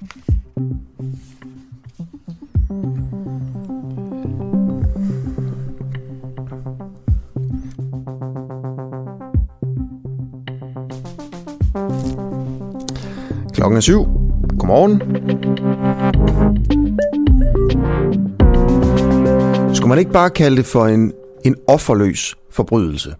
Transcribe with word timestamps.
Klokken 0.00 0.16
er 13.76 13.80
syv. 13.80 14.04
Godmorgen. 14.58 15.00
Skulle 19.74 19.88
man 19.88 19.98
ikke 19.98 20.12
bare 20.12 20.30
kalde 20.30 20.56
det 20.56 20.66
for 20.66 20.86
en, 20.86 21.12
en 21.44 21.56
offerløs 21.68 22.36
forbrydelse? 22.50 23.14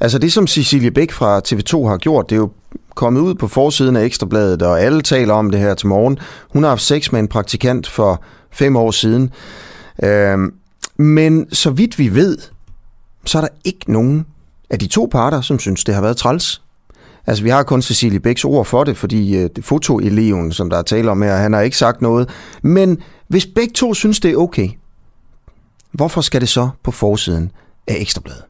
Altså 0.00 0.18
det, 0.18 0.32
som 0.32 0.46
Cecilie 0.46 0.90
Bæk 0.90 1.12
fra 1.12 1.40
TV2 1.48 1.88
har 1.88 1.96
gjort, 1.96 2.30
det 2.30 2.36
er 2.36 2.40
jo 2.40 2.50
kommet 2.96 3.20
ud 3.20 3.34
på 3.34 3.48
forsiden 3.48 3.96
af 3.96 4.04
Ekstrabladet, 4.04 4.62
og 4.62 4.80
alle 4.80 5.02
taler 5.02 5.34
om 5.34 5.50
det 5.50 5.60
her 5.60 5.74
til 5.74 5.88
morgen. 5.88 6.18
Hun 6.52 6.62
har 6.62 6.70
haft 6.70 6.82
sex 6.82 7.12
med 7.12 7.20
en 7.20 7.28
praktikant 7.28 7.86
for 7.86 8.22
fem 8.50 8.76
år 8.76 8.90
siden. 8.90 9.30
Øhm, 10.02 10.54
men 10.96 11.54
så 11.54 11.70
vidt 11.70 11.98
vi 11.98 12.14
ved, 12.14 12.38
så 13.24 13.38
er 13.38 13.42
der 13.42 13.48
ikke 13.64 13.92
nogen 13.92 14.26
af 14.70 14.78
de 14.78 14.86
to 14.86 15.08
parter, 15.12 15.40
som 15.40 15.58
synes, 15.58 15.84
det 15.84 15.94
har 15.94 16.02
været 16.02 16.16
træls. 16.16 16.62
Altså, 17.26 17.44
vi 17.44 17.50
har 17.50 17.62
kun 17.62 17.82
Cecilie 17.82 18.20
Bæks 18.20 18.44
ord 18.44 18.64
for 18.64 18.84
det, 18.84 18.96
fordi 18.96 19.36
øh, 19.36 19.50
fotoeleven, 19.60 20.52
som 20.52 20.70
der 20.70 20.78
er 20.78 20.82
tale 20.82 21.10
om 21.10 21.22
her, 21.22 21.36
han 21.36 21.52
har 21.52 21.60
ikke 21.60 21.76
sagt 21.76 22.02
noget. 22.02 22.30
Men 22.62 22.98
hvis 23.28 23.46
begge 23.46 23.72
to 23.72 23.94
synes, 23.94 24.20
det 24.20 24.30
er 24.30 24.36
okay, 24.36 24.68
hvorfor 25.92 26.20
skal 26.20 26.40
det 26.40 26.48
så 26.48 26.68
på 26.82 26.90
forsiden 26.90 27.50
af 27.86 27.96
Ekstrabladet? 27.98 28.42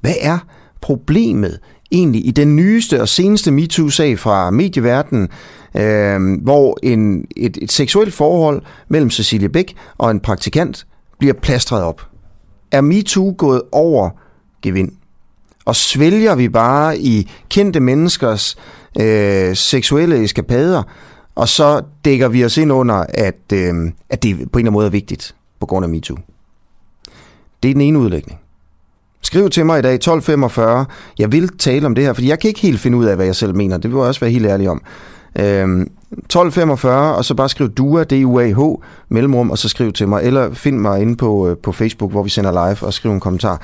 Hvad 0.00 0.14
er 0.20 0.38
problemet 0.80 1.58
egentlig 1.92 2.26
i 2.26 2.30
den 2.30 2.56
nyeste 2.56 3.00
og 3.00 3.08
seneste 3.08 3.50
MeToo-sag 3.50 4.18
fra 4.18 4.50
medieverdenen, 4.50 5.28
øh, 5.76 6.42
hvor 6.42 6.78
en, 6.82 7.24
et, 7.36 7.58
et 7.62 7.72
seksuelt 7.72 8.14
forhold 8.14 8.62
mellem 8.88 9.10
Cecilie 9.10 9.48
Bæk 9.48 9.74
og 9.98 10.10
en 10.10 10.20
praktikant 10.20 10.86
bliver 11.18 11.34
plastret 11.34 11.82
op? 11.82 12.02
Er 12.70 12.80
MeToo 12.80 13.34
gået 13.38 13.62
over 13.72 14.10
gevind? 14.62 14.92
Og 15.64 15.76
svælger 15.76 16.34
vi 16.34 16.48
bare 16.48 16.98
i 16.98 17.30
kendte 17.48 17.80
menneskers 17.80 18.56
øh, 19.00 19.56
seksuelle 19.56 20.24
eskapader, 20.24 20.82
og 21.34 21.48
så 21.48 21.82
dækker 22.04 22.28
vi 22.28 22.44
os 22.44 22.56
ind 22.56 22.72
under, 22.72 23.04
at, 23.08 23.52
øh, 23.52 23.74
at 24.10 24.22
det 24.22 24.36
på 24.36 24.40
en 24.40 24.42
eller 24.42 24.48
anden 24.58 24.72
måde 24.72 24.86
er 24.86 24.90
vigtigt 24.90 25.34
på 25.60 25.66
grund 25.66 25.84
af 25.84 25.88
MeToo. 25.88 26.16
Det 27.62 27.68
er 27.68 27.74
den 27.74 27.80
ene 27.80 27.98
udlægning. 27.98 28.38
Skriv 29.22 29.50
til 29.50 29.66
mig 29.66 29.78
i 29.78 29.82
dag 29.82 29.94
1245. 29.94 30.86
Jeg 31.18 31.32
vil 31.32 31.48
tale 31.48 31.86
om 31.86 31.94
det 31.94 32.04
her, 32.04 32.12
fordi 32.12 32.28
jeg 32.28 32.38
kan 32.38 32.48
ikke 32.48 32.60
helt 32.60 32.80
finde 32.80 32.98
ud 32.98 33.04
af, 33.04 33.16
hvad 33.16 33.26
jeg 33.26 33.36
selv 33.36 33.54
mener. 33.54 33.76
Det 33.76 33.90
vil 33.90 33.96
jeg 33.96 34.06
også 34.06 34.20
være 34.20 34.30
helt 34.30 34.46
ærlig 34.46 34.70
om. 34.70 34.82
Øhm, 35.38 35.90
1245, 36.12 37.16
og 37.16 37.24
så 37.24 37.34
bare 37.34 37.48
skriv 37.48 37.68
DUA, 37.68 38.04
D-U-A-H, 38.04 38.60
mellemrum, 39.08 39.50
og 39.50 39.58
så 39.58 39.68
skriv 39.68 39.92
til 39.92 40.08
mig. 40.08 40.22
Eller 40.22 40.54
find 40.54 40.78
mig 40.78 41.02
inde 41.02 41.16
på, 41.16 41.48
øh, 41.48 41.56
på 41.56 41.72
Facebook, 41.72 42.10
hvor 42.10 42.22
vi 42.22 42.30
sender 42.30 42.50
live, 42.50 42.86
og 42.86 42.94
skriv 42.94 43.12
en 43.12 43.20
kommentar. 43.20 43.62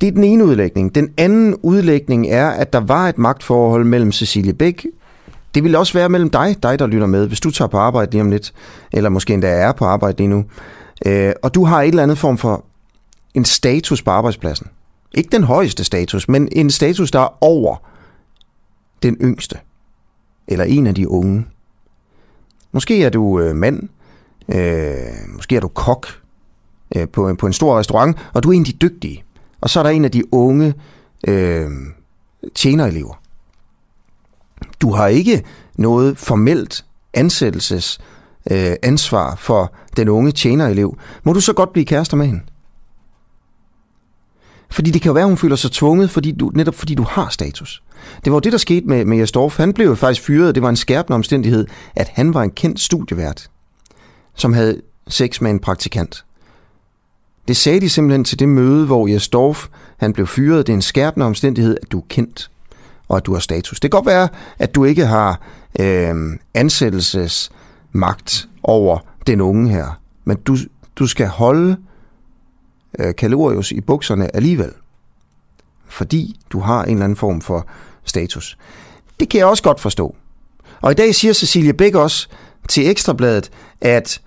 Det 0.00 0.06
er 0.06 0.12
den 0.12 0.24
ene 0.24 0.44
udlægning. 0.44 0.94
Den 0.94 1.08
anden 1.16 1.56
udlægning 1.62 2.26
er, 2.28 2.48
at 2.50 2.72
der 2.72 2.80
var 2.80 3.08
et 3.08 3.18
magtforhold 3.18 3.84
mellem 3.84 4.12
Cecilie 4.12 4.52
Bæk. 4.52 4.86
Det 5.54 5.64
vil 5.64 5.76
også 5.76 5.92
være 5.92 6.08
mellem 6.08 6.30
dig, 6.30 6.56
dig 6.62 6.78
der 6.78 6.86
lytter 6.86 7.06
med, 7.06 7.26
hvis 7.26 7.40
du 7.40 7.50
tager 7.50 7.68
på 7.68 7.78
arbejde 7.78 8.10
lige 8.10 8.22
om 8.22 8.30
lidt, 8.30 8.52
eller 8.92 9.10
måske 9.10 9.34
endda 9.34 9.48
er 9.48 9.72
på 9.72 9.84
arbejde 9.84 10.16
lige 10.18 10.28
nu, 10.28 10.44
øh, 11.06 11.32
og 11.42 11.54
du 11.54 11.64
har 11.64 11.82
et 11.82 11.88
eller 11.88 12.02
andet 12.02 12.18
form 12.18 12.38
for 12.38 12.64
en 13.34 13.44
status 13.44 14.02
på 14.02 14.10
arbejdspladsen. 14.10 14.66
Ikke 15.14 15.30
den 15.32 15.44
højeste 15.44 15.84
status, 15.84 16.28
men 16.28 16.48
en 16.52 16.70
status, 16.70 17.10
der 17.10 17.20
er 17.20 17.44
over 17.44 17.76
den 19.02 19.16
yngste. 19.20 19.58
Eller 20.48 20.64
en 20.64 20.86
af 20.86 20.94
de 20.94 21.08
unge. 21.08 21.46
Måske 22.72 23.04
er 23.04 23.10
du 23.10 23.40
øh, 23.40 23.56
mand. 23.56 23.88
Øh, 24.54 25.34
måske 25.34 25.56
er 25.56 25.60
du 25.60 25.68
kok 25.68 26.06
øh, 26.96 27.08
på, 27.08 27.34
på 27.38 27.46
en 27.46 27.52
stor 27.52 27.78
restaurant, 27.78 28.16
og 28.34 28.42
du 28.42 28.50
er 28.50 28.52
en 28.52 28.62
af 28.62 28.66
de 28.66 28.72
dygtige. 28.72 29.24
Og 29.60 29.70
så 29.70 29.78
er 29.78 29.82
der 29.82 29.90
en 29.90 30.04
af 30.04 30.10
de 30.10 30.34
unge 30.34 30.74
øh, 31.28 31.70
tjenerelever. 32.54 33.22
Du 34.80 34.92
har 34.92 35.06
ikke 35.06 35.44
noget 35.76 36.18
formelt 36.18 36.84
ansættelses 37.14 38.00
øh, 38.50 38.72
ansvar 38.82 39.34
for 39.34 39.72
den 39.96 40.08
unge 40.08 40.32
tjenerelev. 40.32 40.98
Må 41.22 41.32
du 41.32 41.40
så 41.40 41.52
godt 41.52 41.72
blive 41.72 41.86
kærester 41.86 42.16
med 42.16 42.26
hende? 42.26 42.40
Fordi 44.70 44.90
det 44.90 45.02
kan 45.02 45.08
jo 45.08 45.12
være, 45.12 45.24
at 45.24 45.28
hun 45.28 45.36
føler 45.36 45.56
sig 45.56 45.70
tvunget, 45.70 46.10
fordi 46.10 46.32
du, 46.32 46.50
netop 46.54 46.74
fordi 46.74 46.94
du 46.94 47.02
har 47.02 47.28
status. 47.28 47.82
Det 48.24 48.32
var 48.32 48.36
jo 48.36 48.40
det, 48.40 48.52
der 48.52 48.58
skete 48.58 48.86
med, 48.86 49.04
med 49.04 49.18
Jastorf. 49.18 49.56
Han 49.56 49.72
blev 49.72 49.86
jo 49.86 49.94
faktisk 49.94 50.26
fyret, 50.26 50.54
det 50.54 50.62
var 50.62 50.68
en 50.68 50.76
skærpende 50.76 51.14
omstændighed, 51.14 51.66
at 51.96 52.08
han 52.08 52.34
var 52.34 52.42
en 52.42 52.50
kendt 52.50 52.80
studievært, 52.80 53.50
som 54.34 54.52
havde 54.52 54.80
sex 55.08 55.40
med 55.40 55.50
en 55.50 55.58
praktikant. 55.58 56.24
Det 57.48 57.56
sagde 57.56 57.80
de 57.80 57.90
simpelthen 57.90 58.24
til 58.24 58.38
det 58.38 58.48
møde, 58.48 58.86
hvor 58.86 59.06
Jastorf 59.06 59.66
han 59.96 60.12
blev 60.12 60.26
fyret. 60.26 60.66
Det 60.66 60.72
er 60.72 60.76
en 60.76 60.82
skærpende 60.82 61.26
omstændighed, 61.26 61.76
at 61.82 61.92
du 61.92 61.98
er 61.98 62.04
kendt, 62.08 62.50
og 63.08 63.16
at 63.16 63.26
du 63.26 63.32
har 63.32 63.40
status. 63.40 63.80
Det 63.80 63.90
kan 63.90 63.98
godt 63.98 64.06
være, 64.06 64.28
at 64.58 64.74
du 64.74 64.84
ikke 64.84 65.06
har 65.06 65.40
øh, 65.80 66.14
ansættelsesmagt 66.54 68.48
over 68.62 68.98
den 69.26 69.40
unge 69.40 69.70
her, 69.70 70.00
men 70.24 70.36
du, 70.36 70.56
du 70.96 71.06
skal 71.06 71.26
holde 71.26 71.76
øh, 72.98 73.14
kalorius 73.14 73.72
i 73.72 73.80
bukserne 73.80 74.36
alligevel. 74.36 74.70
Fordi 75.88 76.40
du 76.50 76.60
har 76.60 76.84
en 76.84 76.90
eller 76.90 77.04
anden 77.04 77.16
form 77.16 77.40
for 77.40 77.66
status. 78.04 78.58
Det 79.20 79.28
kan 79.28 79.38
jeg 79.38 79.46
også 79.46 79.62
godt 79.62 79.80
forstå. 79.80 80.16
Og 80.80 80.90
i 80.90 80.94
dag 80.94 81.14
siger 81.14 81.32
Cecilie 81.32 81.72
Bæk 81.72 81.94
også 81.94 82.28
til 82.68 82.90
Ekstrabladet, 82.90 83.50
at 83.80 84.20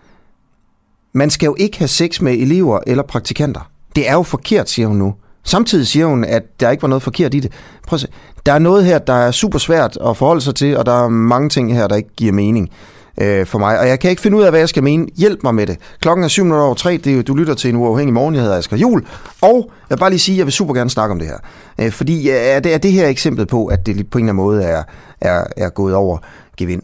man 1.13 1.29
skal 1.29 1.45
jo 1.45 1.55
ikke 1.59 1.77
have 1.77 1.87
sex 1.87 2.21
med 2.21 2.33
elever 2.33 2.79
eller 2.87 3.03
praktikanter. 3.03 3.71
Det 3.95 4.09
er 4.09 4.13
jo 4.13 4.23
forkert, 4.23 4.69
siger 4.69 4.87
hun 4.87 4.97
nu. 4.97 5.15
Samtidig 5.43 5.87
siger 5.87 6.05
hun, 6.05 6.23
at 6.23 6.59
der 6.59 6.69
ikke 6.69 6.81
var 6.81 6.89
noget 6.89 7.03
forkert 7.03 7.33
i 7.33 7.39
det. 7.39 7.51
Prøv 7.87 7.95
at 7.95 8.01
se. 8.01 8.07
Der 8.45 8.53
er 8.53 8.59
noget 8.59 8.85
her, 8.85 8.99
der 8.99 9.13
er 9.13 9.31
super 9.31 9.59
svært 9.59 9.97
at 10.07 10.17
forholde 10.17 10.41
sig 10.41 10.55
til, 10.55 10.77
og 10.77 10.85
der 10.85 11.03
er 11.03 11.09
mange 11.09 11.49
ting 11.49 11.73
her, 11.73 11.87
der 11.87 11.95
ikke 11.95 12.09
giver 12.15 12.31
mening 12.31 12.69
øh, 13.17 13.45
for 13.45 13.59
mig. 13.59 13.79
Og 13.79 13.87
jeg 13.87 13.99
kan 13.99 14.09
ikke 14.09 14.21
finde 14.21 14.37
ud 14.37 14.43
af, 14.43 14.51
hvad 14.51 14.59
jeg 14.59 14.69
skal 14.69 14.83
mene. 14.83 15.07
Hjælp 15.17 15.43
mig 15.43 15.55
med 15.55 15.67
det. 15.67 15.77
Klokken 16.01 16.23
er 16.23 16.27
7 16.27 16.51
over 16.51 16.73
3. 16.73 16.97
Det 16.97 17.19
er, 17.19 17.21
du 17.21 17.35
lytter 17.35 17.53
til 17.53 17.69
en 17.69 17.75
uafhængig 17.75 18.13
morgen. 18.13 18.35
Jeg 18.35 18.43
hedder 18.43 18.57
Asger 18.57 18.77
Jul. 18.77 19.05
Og 19.41 19.71
jeg 19.89 19.95
vil 19.95 19.99
bare 19.99 20.09
lige 20.09 20.19
sige, 20.19 20.35
at 20.35 20.37
jeg 20.37 20.45
vil 20.45 20.53
super 20.53 20.73
gerne 20.73 20.89
snakke 20.89 21.11
om 21.11 21.19
det 21.19 21.27
her. 21.27 21.37
Øh, 21.79 21.91
fordi 21.91 22.29
øh, 22.29 22.35
er 22.35 22.59
det, 22.59 22.73
er 22.73 22.77
det 22.77 22.91
her 22.91 23.07
eksempel 23.07 23.45
på, 23.45 23.65
at 23.65 23.85
det 23.85 24.09
på 24.09 24.17
en 24.17 24.23
eller 24.23 24.33
anden 24.33 24.45
måde 24.45 24.63
er, 24.63 24.83
er, 25.21 25.43
er 25.57 25.69
gået 25.69 25.95
over 25.95 26.17
gevind. 26.57 26.81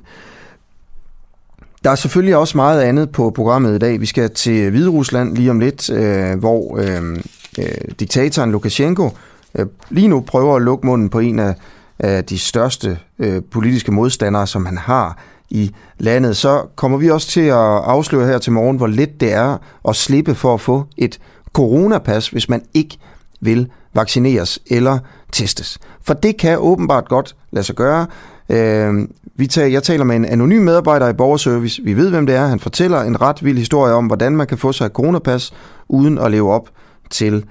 Der 1.83 1.91
er 1.91 1.95
selvfølgelig 1.95 2.35
også 2.35 2.57
meget 2.57 2.81
andet 2.81 3.09
på 3.11 3.29
programmet 3.29 3.75
i 3.75 3.79
dag. 3.79 4.01
Vi 4.01 4.05
skal 4.05 4.29
til 4.29 4.69
Hvide 4.69 4.89
Rusland 4.89 5.35
lige 5.35 5.51
om 5.51 5.59
lidt, 5.59 5.89
øh, 5.89 6.39
hvor 6.39 6.77
øh, 6.77 7.17
øh, 7.59 7.65
diktatoren 7.99 8.51
Lukashenko 8.51 9.09
øh, 9.55 9.65
lige 9.89 10.07
nu 10.07 10.21
prøver 10.21 10.55
at 10.55 10.61
lukke 10.61 10.85
munden 10.85 11.09
på 11.09 11.19
en 11.19 11.39
af, 11.39 11.55
af 11.99 12.25
de 12.25 12.39
største 12.39 12.99
øh, 13.19 13.41
politiske 13.51 13.91
modstandere, 13.91 14.47
som 14.47 14.65
han 14.65 14.77
har 14.77 15.17
i 15.49 15.71
landet, 15.97 16.37
så 16.37 16.65
kommer 16.75 16.97
vi 16.97 17.09
også 17.09 17.27
til 17.27 17.41
at 17.41 17.55
afsløre 17.55 18.27
her 18.27 18.37
til 18.37 18.51
morgen, 18.51 18.77
hvor 18.77 18.87
let 18.87 19.21
det 19.21 19.33
er 19.33 19.57
at 19.87 19.95
slippe 19.95 20.35
for 20.35 20.53
at 20.53 20.61
få 20.61 20.85
et 20.97 21.19
coronapas, 21.53 22.29
hvis 22.29 22.49
man 22.49 22.61
ikke 22.73 22.97
vil 23.41 23.69
vaccineres 23.93 24.59
eller 24.67 24.99
testes. 25.31 25.79
For 26.01 26.13
det 26.13 26.37
kan 26.37 26.57
åbenbart 26.59 27.07
godt 27.07 27.35
lade 27.51 27.65
sig 27.65 27.75
gøre. 27.75 28.07
Øh, 28.49 29.07
vi 29.35 29.47
tager, 29.47 29.67
jeg 29.67 29.83
taler 29.83 30.03
med 30.03 30.15
en 30.15 30.25
anonym 30.25 30.61
medarbejder 30.61 31.09
i 31.09 31.13
borgerservice. 31.13 31.81
Vi 31.83 31.93
ved, 31.93 32.09
hvem 32.09 32.25
det 32.25 32.35
er. 32.35 32.45
Han 32.45 32.59
fortæller 32.59 33.01
en 33.01 33.21
ret 33.21 33.45
vild 33.45 33.57
historie 33.57 33.93
om, 33.93 34.05
hvordan 34.05 34.35
man 34.35 34.47
kan 34.47 34.57
få 34.57 34.71
sig 34.71 34.85
et 34.85 34.91
coronapas, 34.91 35.53
uden 35.87 36.17
at 36.17 36.31
leve 36.31 36.53
op 36.53 36.69
til 37.09 37.45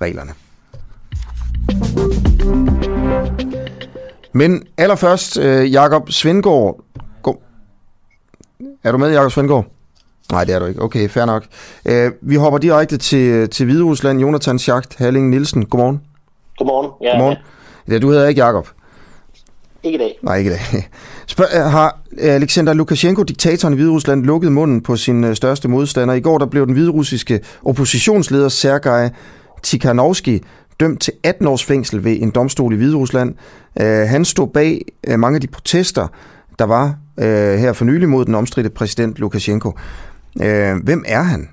reglerne. 0.00 0.32
Men 4.32 4.62
allerførst, 4.78 5.38
øh, 5.38 5.72
Jakob 5.72 6.10
Svendgaard, 6.10 6.80
er 8.84 8.92
du 8.92 8.98
med, 8.98 9.12
Jakob 9.12 9.32
Svendgaard? 9.32 9.66
Nej, 10.32 10.44
det 10.44 10.54
er 10.54 10.58
du 10.58 10.66
ikke. 10.66 10.82
Okay, 10.82 11.08
fair 11.08 11.24
nok. 11.24 11.44
Uh, 11.90 11.94
vi 12.20 12.34
hopper 12.34 12.58
direkte 12.58 12.96
til, 12.96 13.48
til 13.50 13.66
Hvide 13.66 13.84
Rusland. 13.84 14.20
Jonathan 14.20 14.58
Schacht 14.58 14.96
Halling 14.98 15.30
Nielsen, 15.30 15.66
godmorgen. 15.66 16.00
Godmorgen. 16.58 16.90
Ja, 17.02 17.10
godmorgen. 17.10 17.36
Ja, 17.88 17.98
du 17.98 18.10
hedder 18.10 18.28
ikke 18.28 18.40
Jakob? 18.40 18.68
Ikke 19.82 19.96
i 19.96 19.98
dag. 19.98 20.18
Nej, 20.22 20.36
ikke 20.36 20.50
i 20.50 20.54
dag. 20.54 20.88
Spørg, 21.26 21.46
øh, 21.56 21.62
har 21.62 21.98
Alexander 22.18 22.72
Lukashenko, 22.72 23.22
diktatoren 23.22 23.74
i 23.74 23.76
Hvide 23.76 23.90
Rusland, 23.90 24.24
lukket 24.24 24.52
munden 24.52 24.80
på 24.80 24.96
sin 24.96 25.24
øh, 25.24 25.36
største 25.36 25.68
modstander? 25.68 26.14
I 26.14 26.20
går 26.20 26.38
der 26.38 26.46
blev 26.46 26.66
den 26.66 26.74
hviderussiske 26.74 27.40
oppositionsleder 27.64 28.48
Sergej 28.48 29.10
Tikhanovski 29.62 30.42
dømt 30.80 31.00
til 31.00 31.12
18 31.22 31.46
års 31.46 31.64
fængsel 31.64 32.04
ved 32.04 32.16
en 32.22 32.30
domstol 32.30 32.72
i 32.72 32.76
Hvide 32.76 32.96
Rusland. 32.96 33.34
Uh, 33.80 33.86
han 33.86 34.24
stod 34.24 34.48
bag 34.48 34.82
mange 35.18 35.36
af 35.36 35.40
de 35.40 35.46
protester, 35.46 36.06
der 36.58 36.64
var 36.64 36.94
øh, 37.18 37.58
her 37.58 37.72
for 37.72 37.84
nylig 37.84 38.08
mod 38.08 38.24
den 38.24 38.34
omstridte 38.34 38.70
præsident 38.70 39.18
Lukashenko. 39.18 39.72
Øh, 40.42 40.76
hvem 40.84 41.04
er 41.06 41.22
han? 41.22 41.48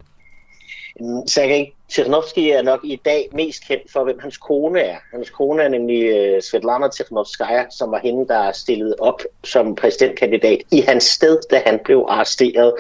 Sergej 1.28 1.72
Tikhanovsky 1.92 2.40
er 2.40 2.62
nok 2.62 2.80
i 2.84 3.02
dag 3.06 3.30
mest 3.34 3.68
kendt 3.68 3.92
for, 3.92 4.04
hvem 4.04 4.20
hans 4.20 4.38
kone 4.38 4.80
er. 4.80 4.96
Hans 5.14 5.30
kone 5.30 5.64
er 5.64 5.70
nemlig 5.70 6.04
øh, 6.04 6.42
Svetlana 6.42 6.88
Tikhanovskaya, 6.88 7.66
som 7.70 7.92
var 7.92 8.00
hende, 8.04 8.28
der 8.28 8.52
stillede 8.52 8.96
op 9.00 9.22
som 9.44 9.76
præsidentkandidat 9.76 10.58
i 10.72 10.82
hans 10.82 11.04
sted, 11.04 11.40
da 11.52 11.62
han 11.66 11.80
blev 11.86 12.06
arresteret 12.10 12.74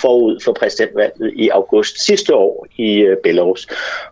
forud 0.00 0.40
for 0.44 0.52
præsidentvalget 0.52 1.32
i 1.36 1.48
august 1.48 2.04
sidste 2.06 2.34
år 2.34 2.66
i 2.76 2.98
øh, 2.98 3.16
Belarus. 3.22 3.66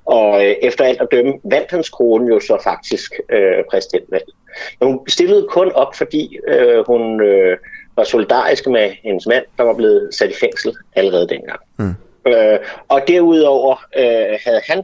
Og 0.04 0.46
øh, 0.46 0.54
efter 0.62 0.84
alt 0.84 1.00
at 1.00 1.08
dømme 1.12 1.32
vandt 1.44 1.70
hans 1.70 1.88
kone 1.88 2.34
jo 2.34 2.40
så 2.40 2.58
faktisk 2.64 3.12
øh, 3.32 3.64
præsidentvalget. 3.70 4.34
Men 4.80 4.88
hun 4.88 5.08
stillede 5.08 5.46
kun 5.50 5.72
op, 5.72 5.94
fordi 5.94 6.38
øh, 6.48 6.86
hun 6.86 7.20
Øh, 7.20 7.58
var 7.96 8.04
solidarisk 8.04 8.66
med 8.66 8.90
hendes 9.04 9.26
mand, 9.26 9.44
der 9.58 9.64
var 9.64 9.74
blevet 9.74 10.14
sat 10.14 10.30
i 10.30 10.34
fængsel 10.40 10.74
allerede 10.96 11.28
dengang. 11.28 11.60
Mm. 11.78 11.94
Øh, 12.26 12.58
og 12.88 13.00
derudover 13.08 13.76
øh, 13.98 14.38
havde 14.44 14.60
han 14.68 14.82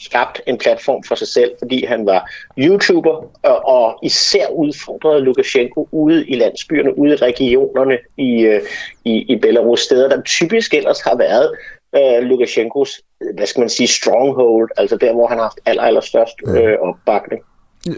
skabt 0.00 0.40
en 0.46 0.58
platform 0.58 1.02
for 1.08 1.14
sig 1.14 1.28
selv, 1.28 1.50
fordi 1.58 1.84
han 1.84 2.06
var 2.06 2.30
YouTuber, 2.58 3.30
og, 3.42 3.66
og 3.66 3.98
især 4.02 4.46
udfordrede 4.48 5.20
Lukashenko 5.20 5.88
ude 5.92 6.26
i 6.26 6.34
landsbyerne, 6.34 6.98
ude 6.98 7.12
i 7.12 7.16
regionerne 7.16 7.98
i, 8.16 8.40
øh, 8.40 8.60
i, 9.04 9.32
i 9.32 9.36
Belarus, 9.36 9.80
steder, 9.80 10.08
der 10.08 10.22
typisk 10.22 10.74
ellers 10.74 11.00
har 11.00 11.16
været 11.16 11.50
øh, 11.96 12.28
Lukashenkos, 12.28 13.00
hvad 13.34 13.46
skal 13.46 13.60
man 13.60 13.68
sige, 13.68 13.86
stronghold, 13.86 14.70
altså 14.76 14.96
der, 14.96 15.12
hvor 15.12 15.26
han 15.26 15.38
har 15.38 15.44
haft 15.44 15.58
aller, 15.66 15.82
aller 15.82 16.00
størst 16.00 16.36
øh, 16.46 16.78
opbakning. 16.80 17.42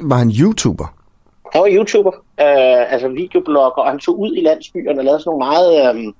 Var 0.00 0.16
han 0.16 0.30
YouTuber? 0.40 0.95
Han 1.56 1.62
var 1.62 1.70
YouTuber, 1.78 2.12
øh, 2.40 2.92
altså 2.92 3.08
videoblogger, 3.08 3.82
og 3.82 3.90
han 3.90 3.98
tog 3.98 4.18
ud 4.18 4.36
i 4.36 4.40
landsbyerne 4.40 5.00
og 5.00 5.04
lavede 5.04 5.20
sådan 5.20 5.30
nogle 5.30 5.46
meget... 5.46 5.96
Øh, 5.96 6.12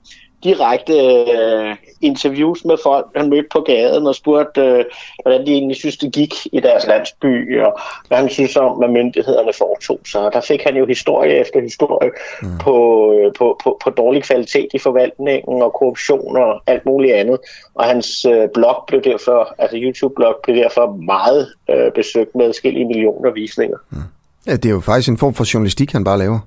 direkte 0.45 0.95
øh, 1.37 1.77
interviews 2.01 2.65
med 2.65 2.77
folk, 2.83 3.07
han 3.17 3.31
mødte 3.31 3.49
på 3.53 3.61
gaden 3.61 4.07
og 4.07 4.15
spurgte, 4.15 4.61
øh, 4.61 4.85
hvordan 5.23 5.47
de 5.47 5.53
egentlig 5.53 5.77
synes, 5.77 5.97
det 5.97 6.13
gik 6.13 6.35
i 6.53 6.61
deres 6.61 6.87
landsby, 6.87 7.61
og 7.63 7.81
hvad 8.09 8.19
han 8.19 8.29
synes 8.29 8.57
om, 8.57 8.73
hvad 8.79 8.89
myndighederne 8.89 9.53
foretog 9.59 10.01
sig. 10.07 10.21
Og 10.21 10.33
der 10.33 10.41
fik 10.41 10.63
han 10.63 10.77
jo 10.77 10.87
historie 10.87 11.33
efter 11.41 11.61
historie 11.61 12.11
mm. 12.43 12.59
på, 12.59 12.77
øh, 13.13 13.33
på, 13.39 13.61
på, 13.65 13.79
på 13.85 13.91
dårlig 13.91 14.23
kvalitet 14.23 14.69
i 14.75 14.79
forvaltningen 14.79 15.63
og 15.63 15.73
korruption 15.73 16.37
og 16.37 16.63
alt 16.67 16.87
muligt 16.87 17.15
andet. 17.15 17.39
Og 17.75 17.85
hans 17.85 18.25
øh, 18.25 18.49
blog 18.55 18.85
blev 18.87 19.03
derfor, 19.03 19.55
altså 19.59 19.77
YouTube-blog 19.81 20.35
blev 20.43 20.57
derfor 20.57 20.97
meget 20.97 21.49
øh, 21.71 21.93
besøgt 21.93 22.35
med 22.35 22.47
forskellige 22.49 22.87
millioner 22.87 23.31
visninger. 23.31 23.79
Mm. 23.91 23.99
Ja, 24.47 24.53
det 24.53 24.67
er 24.67 24.71
jo 24.71 24.81
faktisk 24.81 25.09
en 25.09 25.19
form 25.19 25.35
for 25.35 25.55
journalistik, 25.55 25.93
han 25.93 26.05
bare 26.05 26.19
laver. 26.19 26.39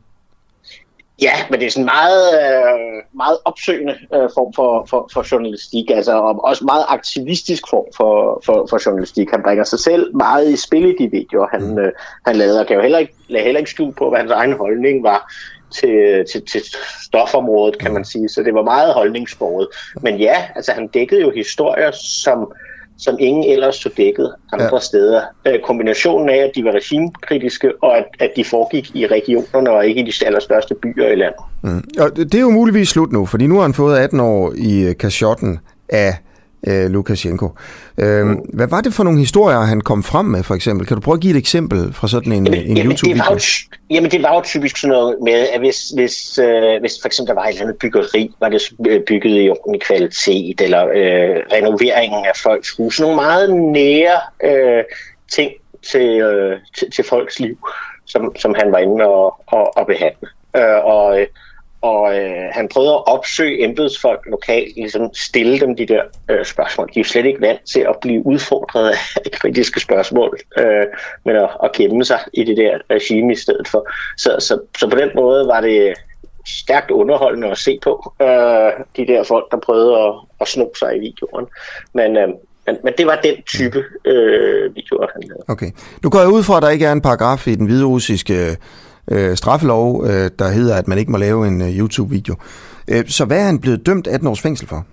Ja, 1.21 1.31
men 1.49 1.59
det 1.59 1.65
er 1.65 1.71
sådan 1.71 1.85
meget, 1.85 2.23
øh, 2.41 3.03
meget 3.15 3.37
opsøgende 3.45 3.93
øh, 4.15 4.29
form 4.35 4.53
for, 4.53 4.87
for, 4.89 5.09
for 5.13 5.25
journalistik, 5.31 5.91
altså 5.91 6.13
og 6.13 6.43
også 6.43 6.65
meget 6.65 6.85
aktivistisk 6.87 7.63
form 7.69 7.85
for, 7.97 8.41
for, 8.45 8.67
for 8.69 8.79
journalistik. 8.85 9.31
Han 9.31 9.43
bringer 9.43 9.63
sig 9.63 9.79
selv 9.79 10.15
meget 10.15 10.49
i 10.49 10.55
spil 10.55 10.85
i 10.85 10.95
de 10.99 11.11
videoer, 11.11 11.47
han, 11.51 11.61
mm. 11.61 11.77
øh, 11.77 11.91
han 12.25 12.35
lavede, 12.35 12.59
og 12.59 12.67
kan 12.67 12.75
jo 12.75 12.81
heller 12.81 12.99
ikke, 12.99 13.13
lade 13.27 13.43
heller 13.43 13.59
ikke 13.59 13.71
skjul 13.71 13.93
på, 13.93 14.09
hvad 14.09 14.19
hans 14.19 14.31
egen 14.31 14.53
holdning 14.53 15.03
var 15.03 15.33
til, 15.71 16.25
til, 16.31 16.45
til 16.45 16.61
stofområdet, 17.03 17.77
kan 17.79 17.93
man 17.93 18.05
sige. 18.05 18.29
Så 18.29 18.43
det 18.43 18.53
var 18.53 18.63
meget 18.63 18.93
holdningsbordet. 18.93 19.67
Men 20.01 20.17
ja, 20.17 20.45
altså 20.55 20.71
han 20.71 20.87
dækkede 20.87 21.21
jo 21.21 21.31
historier, 21.31 21.91
som 21.91 22.51
som 22.99 23.17
ingen 23.19 23.51
ellers 23.51 23.75
så 23.75 23.89
dækket 23.97 24.33
andre 24.53 24.69
ja. 24.73 24.79
steder. 24.79 25.21
Øh, 25.47 25.59
kombinationen 25.59 26.29
af, 26.29 26.37
at 26.37 26.51
de 26.55 26.63
var 26.63 26.71
regimekritiske, 26.71 27.83
og 27.83 27.97
at, 27.97 28.05
at 28.19 28.31
de 28.35 28.43
foregik 28.43 28.95
i 28.95 29.07
regionerne 29.07 29.71
og 29.71 29.87
ikke 29.87 30.01
i 30.01 30.03
de 30.03 30.25
allerstørste 30.25 30.75
byer 30.75 31.07
i 31.07 31.15
landet. 31.15 31.41
Mm. 31.61 31.83
Og 31.99 32.17
det 32.17 32.35
er 32.35 32.41
jo 32.41 32.49
muligvis 32.49 32.89
slut 32.89 33.11
nu, 33.11 33.25
fordi 33.25 33.47
nu 33.47 33.55
har 33.55 33.61
han 33.61 33.73
fået 33.73 33.97
18 33.97 34.19
år 34.19 34.53
i 34.57 34.81
øh, 34.81 34.97
kashotten 34.97 35.59
af 35.89 36.13
øh, 36.67 36.89
Lukashenko. 36.89 37.49
Øh, 37.97 38.25
mm. 38.25 38.35
Hvad 38.53 38.67
var 38.67 38.81
det 38.81 38.93
for 38.93 39.03
nogle 39.03 39.19
historier, 39.19 39.59
han 39.59 39.81
kom 39.81 40.03
frem 40.03 40.25
med, 40.25 40.43
for 40.43 40.55
eksempel? 40.55 40.87
Kan 40.87 40.95
du 40.95 41.01
prøve 41.01 41.15
at 41.15 41.21
give 41.21 41.31
et 41.31 41.37
eksempel 41.37 41.93
fra 41.93 42.07
sådan 42.07 42.31
en, 42.33 42.45
jamen, 42.45 42.77
en 42.77 42.77
YouTube-video? 42.77 43.39
Jamen, 43.89 44.11
det 44.11 44.23
var 44.23 44.35
jo 44.35 44.41
typisk 44.41 44.77
sådan 44.77 44.91
noget 44.91 45.17
med, 45.23 45.47
at 45.53 45.59
hvis, 45.59 45.89
hvis, 45.89 46.39
øh, 46.39 46.79
hvis 46.79 46.93
for 47.01 47.07
eksempel 47.07 47.27
der 47.27 47.41
var 47.41 47.45
et 47.45 47.49
eller 47.49 47.61
andet 47.61 47.77
byggeri, 47.77 48.31
var 48.39 48.49
det 48.49 48.61
bygget 49.07 49.45
i 49.45 49.49
ordentlig 49.49 49.81
kvalitet, 49.81 50.61
eller 50.61 50.81
øh, 50.83 51.43
renoveringen 51.53 52.25
af 52.25 52.31
folks 52.43 52.69
hus. 52.77 52.99
Nogle 52.99 53.15
meget 53.15 53.55
nære 53.55 54.19
øh, 54.43 54.83
ting 55.31 55.51
til, 55.91 56.19
øh, 56.19 56.57
til, 56.77 56.91
til 56.91 57.03
folks 57.03 57.39
liv, 57.39 57.57
som, 58.05 58.35
som 58.39 58.55
han 58.57 58.71
var 58.71 58.77
inde 58.77 59.05
og, 59.05 59.43
og, 59.47 59.77
og 59.77 59.87
behandle. 59.87 60.27
Øh, 60.57 60.85
og 60.85 61.19
og 61.81 62.17
øh, 62.17 62.49
han 62.51 62.67
prøvede 62.67 62.93
at 62.93 63.07
opsøge 63.07 63.63
embedsfolk 63.63 64.25
lokalt, 64.25 64.75
ligesom 64.75 65.13
stille 65.13 65.59
dem 65.59 65.75
de 65.75 65.85
der 65.85 66.03
øh, 66.29 66.45
spørgsmål. 66.45 66.87
De 66.87 66.99
er 66.99 67.03
jo 67.03 67.09
slet 67.09 67.25
ikke 67.25 67.41
vant 67.41 67.61
til 67.73 67.79
at 67.79 67.95
blive 68.01 68.25
udfordret 68.25 68.89
af 68.89 69.31
kritiske 69.41 69.79
spørgsmål, 69.79 70.39
øh, 70.57 70.85
men 71.25 71.35
at, 71.35 71.49
at 71.63 71.71
gemme 71.71 72.05
sig 72.05 72.19
i 72.33 72.43
det 72.43 72.57
der 72.57 72.77
regime 72.89 73.33
i 73.33 73.35
stedet 73.35 73.67
for. 73.67 73.89
Så, 74.17 74.35
så, 74.39 74.59
så 74.77 74.89
på 74.89 74.95
den 74.95 75.09
måde 75.15 75.47
var 75.47 75.61
det 75.61 75.93
stærkt 76.47 76.91
underholdende 76.91 77.47
at 77.47 77.57
se 77.57 77.79
på, 77.83 78.13
øh, 78.21 78.27
de 78.97 79.07
der 79.07 79.23
folk, 79.23 79.51
der 79.51 79.57
prøvede 79.57 79.97
at, 79.97 80.13
at 80.41 80.47
sno 80.47 80.65
sig 80.79 80.95
i 80.95 80.99
videoen. 80.99 81.45
Men, 81.93 82.17
øh, 82.17 82.27
men, 82.65 82.77
men 82.83 82.93
det 82.97 83.05
var 83.05 83.19
den 83.23 83.35
type 83.41 83.83
øh, 84.05 84.75
videoer, 84.75 85.07
han 85.13 85.23
lavede. 85.23 85.43
Okay. 85.47 85.71
Nu 86.03 86.09
går 86.09 86.19
jeg 86.19 86.29
ud 86.29 86.43
fra, 86.43 86.57
at 86.57 86.63
der 86.63 86.69
ikke 86.69 86.85
er 86.85 86.91
en 86.91 87.01
paragraf 87.01 87.47
i 87.47 87.55
den 87.55 87.65
hviderussiske 87.65 88.57
øh, 89.11 89.37
straffelov, 89.37 90.05
øh, 90.05 90.31
der 90.39 90.47
hedder, 90.47 90.75
at 90.75 90.87
man 90.87 90.97
ikke 90.97 91.11
må 91.11 91.17
lave 91.17 91.47
en 91.47 91.61
øh, 91.61 91.79
YouTube-video. 91.79 92.35
Øh, 92.87 93.07
så 93.07 93.25
hvad 93.25 93.39
er 93.39 93.45
han 93.45 93.59
blevet 93.59 93.85
dømt 93.85 94.07
18 94.07 94.27
års 94.27 94.41
fængsel 94.41 94.67
for? 94.67 94.85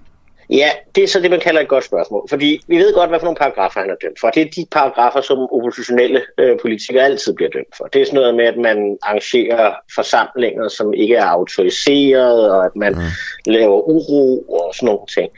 Ja, 0.51 0.71
det 0.95 1.05
er 1.05 1.09
så 1.09 1.21
det, 1.21 1.31
man 1.31 1.41
kalder 1.41 1.61
et 1.61 1.69
godt 1.69 1.85
spørgsmål. 1.85 2.27
Fordi 2.29 2.61
vi 2.69 2.77
ved 2.77 2.95
godt, 2.95 3.11
hvad 3.11 3.19
for 3.21 3.25
nogle 3.25 3.37
paragrafer 3.37 3.81
han 3.81 3.91
er 3.91 3.95
dømt 4.03 4.21
for. 4.21 4.31
Det 4.31 4.43
er 4.43 4.51
de 4.57 4.67
paragrafer, 4.73 5.21
som 5.21 5.39
oppositionelle 5.39 6.23
øh, 6.39 6.59
politikere 6.63 7.05
altid 7.05 7.35
bliver 7.35 7.51
dømt 7.51 7.77
for. 7.77 7.85
Det 7.85 8.01
er 8.01 8.05
sådan 8.05 8.21
noget 8.21 8.35
med, 8.35 8.45
at 8.45 8.57
man 8.57 8.99
arrangerer 9.03 9.75
forsamlinger, 9.95 10.69
som 10.69 10.95
ikke 10.95 11.15
er 11.15 11.25
autoriseret, 11.25 12.51
og 12.51 12.65
at 12.65 12.77
man 12.77 12.93
mm. 12.93 13.53
laver 13.53 13.89
uro 13.89 14.39
og 14.39 14.75
sådan 14.75 14.87
nogle 14.87 15.07
ting. 15.15 15.31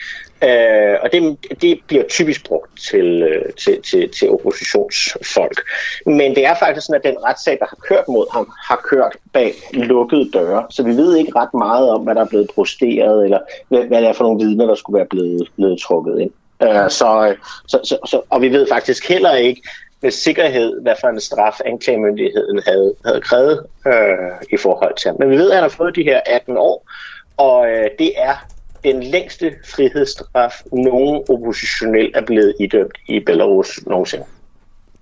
Øh, 0.42 0.96
og 1.02 1.12
det, 1.12 1.36
det 1.62 1.80
bliver 1.86 2.04
typisk 2.08 2.46
brugt 2.46 2.70
til, 2.90 3.22
øh, 3.22 3.52
til, 3.52 3.82
til, 3.82 4.10
til 4.18 4.30
oppositionsfolk. 4.30 5.60
Men 6.06 6.34
det 6.34 6.46
er 6.46 6.54
faktisk 6.54 6.86
sådan, 6.86 7.00
at 7.04 7.14
den 7.14 7.24
retssag, 7.24 7.58
der 7.60 7.66
har 7.68 7.78
kørt 7.88 8.08
mod 8.08 8.26
ham, 8.32 8.52
har 8.68 8.80
kørt 8.84 9.16
bag 9.32 9.54
lukkede 9.72 10.30
døre. 10.32 10.66
Så 10.70 10.82
vi 10.82 10.90
ved 10.90 11.16
ikke 11.16 11.32
ret 11.36 11.54
meget 11.54 11.90
om, 11.90 12.00
hvad 12.00 12.14
der 12.14 12.20
er 12.20 12.28
blevet 12.28 12.50
prosteret, 12.54 13.24
eller 13.24 13.38
hvad, 13.68 13.84
hvad 13.84 14.02
det 14.02 14.08
er 14.08 14.12
for 14.12 14.24
nogle 14.24 14.44
vidner, 14.44 14.66
der 14.66 14.74
skulle 14.74 14.98
være 14.98 15.06
blevet, 15.06 15.48
blevet 15.56 15.80
trukket 15.80 16.20
ind. 16.20 16.30
Øh, 16.62 16.90
så, 16.90 17.28
øh, 17.28 17.36
så, 17.68 17.80
så, 17.84 17.98
så, 18.06 18.22
og 18.30 18.42
vi 18.42 18.48
ved 18.52 18.66
faktisk 18.68 19.08
heller 19.08 19.34
ikke, 19.34 19.62
med 20.02 20.10
sikkerhed, 20.10 20.80
hvad 20.82 20.94
for 21.00 21.08
en 21.08 21.20
straf 21.20 21.60
anklagemyndigheden 21.64 22.62
havde, 22.66 22.94
havde 23.04 23.20
krævet 23.20 23.66
øh, 23.86 24.48
i 24.52 24.56
forhold 24.56 24.96
til 24.96 25.08
ham. 25.08 25.16
Men 25.18 25.30
vi 25.30 25.36
ved, 25.36 25.50
at 25.50 25.56
han 25.56 25.62
har 25.62 25.68
fået 25.68 25.96
de 25.96 26.02
her 26.02 26.20
18 26.26 26.56
år, 26.58 26.90
og 27.36 27.70
øh, 27.70 27.90
det 27.98 28.12
er 28.16 28.34
den 28.84 29.02
længste 29.02 29.52
frihedsstraf, 29.74 30.52
nogen 30.72 31.22
oppositionel 31.28 32.12
er 32.14 32.24
blevet 32.26 32.54
idømt 32.60 32.98
i 33.08 33.20
Belarus 33.26 33.80
nogensinde. 33.86 34.24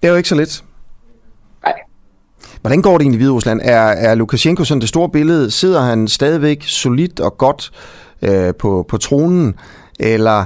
Det 0.00 0.08
er 0.08 0.10
jo 0.10 0.16
ikke 0.16 0.28
så 0.28 0.34
lidt. 0.34 0.64
Nej. 1.64 1.74
Hvordan 2.60 2.82
går 2.82 2.98
det 2.98 3.04
egentlig 3.04 3.18
i 3.18 3.22
Hviderusland? 3.22 3.60
Er, 3.64 3.80
er 3.80 4.14
Lukashenko 4.14 4.64
sådan 4.64 4.80
det 4.80 4.88
store 4.88 5.08
billede? 5.08 5.50
Sidder 5.50 5.80
han 5.80 6.08
stadigvæk 6.08 6.62
solidt 6.62 7.20
og 7.20 7.38
godt 7.38 7.70
øh, 8.22 8.54
på, 8.54 8.86
på 8.88 8.98
tronen? 8.98 9.54
Eller, 10.00 10.44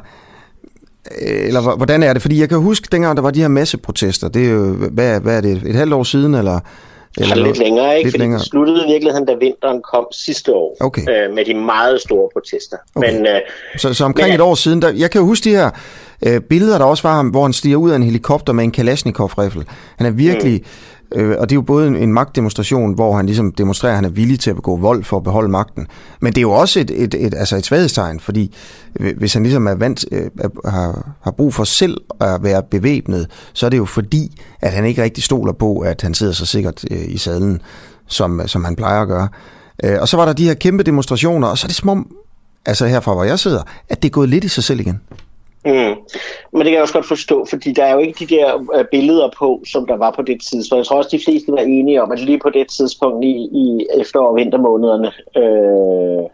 eller 1.19 1.77
hvordan 1.77 2.03
er 2.03 2.13
det? 2.13 2.23
Fordi 2.23 2.41
jeg 2.41 2.49
kan 2.49 2.59
huske, 2.59 2.89
dengang 2.93 3.17
der 3.17 3.23
var 3.23 3.31
de 3.31 3.41
her 3.41 3.49
masseprotester, 3.49 4.29
det 4.29 4.47
er 4.47 4.51
jo, 4.51 4.73
hvad, 4.73 5.21
hvad 5.21 5.37
er 5.37 5.41
det, 5.41 5.63
et 5.67 5.75
halvt 5.75 5.93
år 5.93 6.03
siden, 6.03 6.35
eller 6.35 6.61
eller 7.19 7.37
lidt 7.37 7.59
længere, 7.59 7.99
ikke? 7.99 8.07
Lidt 8.07 8.13
fordi 8.13 8.23
længere. 8.23 8.39
det 8.39 8.47
sluttede 8.47 8.85
i 8.87 8.93
virkeligheden, 8.93 9.27
da 9.27 9.35
vinteren 9.35 9.83
kom 9.93 10.07
sidste 10.13 10.55
år, 10.55 10.77
okay. 10.81 11.03
øh, 11.03 11.35
med 11.35 11.45
de 11.45 11.55
meget 11.55 12.01
store 12.01 12.29
protester. 12.33 12.77
Okay. 12.95 13.13
Men, 13.13 13.27
øh, 13.27 13.41
så, 13.77 13.95
så 13.95 14.05
omkring 14.05 14.29
men, 14.29 14.35
et 14.35 14.41
år 14.41 14.55
siden, 14.55 14.83
der, 14.83 14.93
jeg 14.93 15.11
kan 15.11 15.21
jo 15.21 15.27
huske 15.27 15.45
de 15.45 15.51
her 15.51 15.71
øh, 16.27 16.41
billeder, 16.41 16.79
der 16.79 16.85
også 16.85 17.03
var 17.03 17.15
ham, 17.15 17.29
hvor 17.29 17.43
han 17.43 17.53
stiger 17.53 17.77
ud 17.77 17.91
af 17.91 17.97
en 17.97 18.03
helikopter 18.03 18.53
med 18.53 18.65
en 18.65 18.73
Kalashnikov-rifle. 18.73 19.65
Han 19.97 20.07
er 20.07 20.11
virkelig... 20.11 20.61
Mm 20.61 20.67
Øh, 21.15 21.37
og 21.39 21.51
det 21.51 21.55
er 21.55 21.57
jo 21.57 21.63
både 21.63 21.89
en 21.89 22.13
magtdemonstration, 22.13 22.95
hvor 22.95 23.17
han 23.17 23.27
ligesom 23.27 23.53
demonstrerer, 23.53 23.93
at 23.93 23.97
han 23.97 24.05
er 24.05 24.09
villig 24.09 24.41
til 24.41 24.51
at 24.51 24.57
begå 24.57 24.77
vold 24.77 25.05
for 25.05 25.17
at 25.17 25.25
beholde 25.25 25.49
magten. 25.49 25.87
Men 26.21 26.33
det 26.33 26.39
er 26.39 26.43
jo 26.43 26.51
også 26.53 26.81
et, 26.81 26.91
et, 26.91 27.15
et, 27.15 27.35
altså 27.35 27.57
et 27.57 27.65
svaghedstegn, 27.67 28.21
fordi 28.21 28.55
øh, 29.01 29.19
hvis 29.19 29.35
han 29.35 29.43
ligesom 29.43 29.67
er 29.67 29.75
vant, 29.75 30.05
øh, 30.13 30.31
har, 30.65 31.17
har 31.21 31.31
brug 31.31 31.55
for 31.55 31.65
selv 31.65 32.01
at 32.21 32.43
være 32.43 32.63
bevæbnet, 32.63 33.27
så 33.53 33.67
er 33.67 33.71
det 33.71 33.79
jo 33.79 33.85
fordi, 33.85 34.41
at 34.61 34.73
han 34.73 34.85
ikke 34.85 35.03
rigtig 35.03 35.25
stoler 35.25 35.53
på, 35.53 35.79
at 35.79 36.03
han 36.03 36.15
sidder 36.15 36.33
så 36.33 36.47
sikkert 36.47 36.85
øh, 36.91 37.05
i 37.09 37.19
sadlen, 37.19 37.63
som, 38.07 38.41
som 38.47 38.65
han 38.65 38.77
plejer 38.77 39.03
at 39.03 39.09
gøre. 39.09 39.29
Øh, 39.85 39.97
og 40.01 40.09
så 40.09 40.17
var 40.17 40.25
der 40.25 40.33
de 40.33 40.45
her 40.45 40.55
kæmpe 40.55 40.83
demonstrationer, 40.83 41.49
og 41.49 41.59
så 41.59 41.67
er 41.67 41.69
det 41.69 41.77
som 41.77 41.89
om, 41.89 42.13
altså 42.67 42.87
herfra 42.87 43.15
hvor 43.15 43.25
jeg 43.25 43.39
sidder, 43.39 43.63
at 43.89 44.03
det 44.03 44.09
er 44.09 44.13
gået 44.13 44.29
lidt 44.29 44.45
i 44.45 44.49
sig 44.49 44.65
selv 44.65 44.81
igen. 44.81 45.01
Mm. 45.65 45.95
Men 46.53 46.61
det 46.61 46.65
kan 46.65 46.73
jeg 46.73 46.83
også 46.83 46.95
godt 46.95 47.09
forstå, 47.09 47.45
fordi 47.45 47.73
der 47.73 47.85
er 47.85 47.93
jo 47.93 47.99
ikke 47.99 48.27
de 48.27 48.35
der 48.35 48.55
uh, 48.55 48.85
billeder 48.91 49.31
på, 49.39 49.63
som 49.67 49.87
der 49.87 49.97
var 49.97 50.11
på 50.11 50.23
det 50.23 50.41
tidspunkt. 50.51 50.79
Jeg 50.79 50.87
tror 50.87 50.97
også, 50.97 51.17
de 51.17 51.25
fleste 51.25 51.53
var 51.53 51.59
enige 51.59 52.03
om, 52.03 52.13
at 52.13 52.21
lige 52.21 52.39
på 52.39 52.51
det 52.51 52.69
tidspunkt 52.69 53.25
i, 53.25 53.49
i 53.53 53.87
efterår- 54.01 54.29
og 54.29 54.37
vintermånederne, 54.37 55.13
øh, 55.37 56.29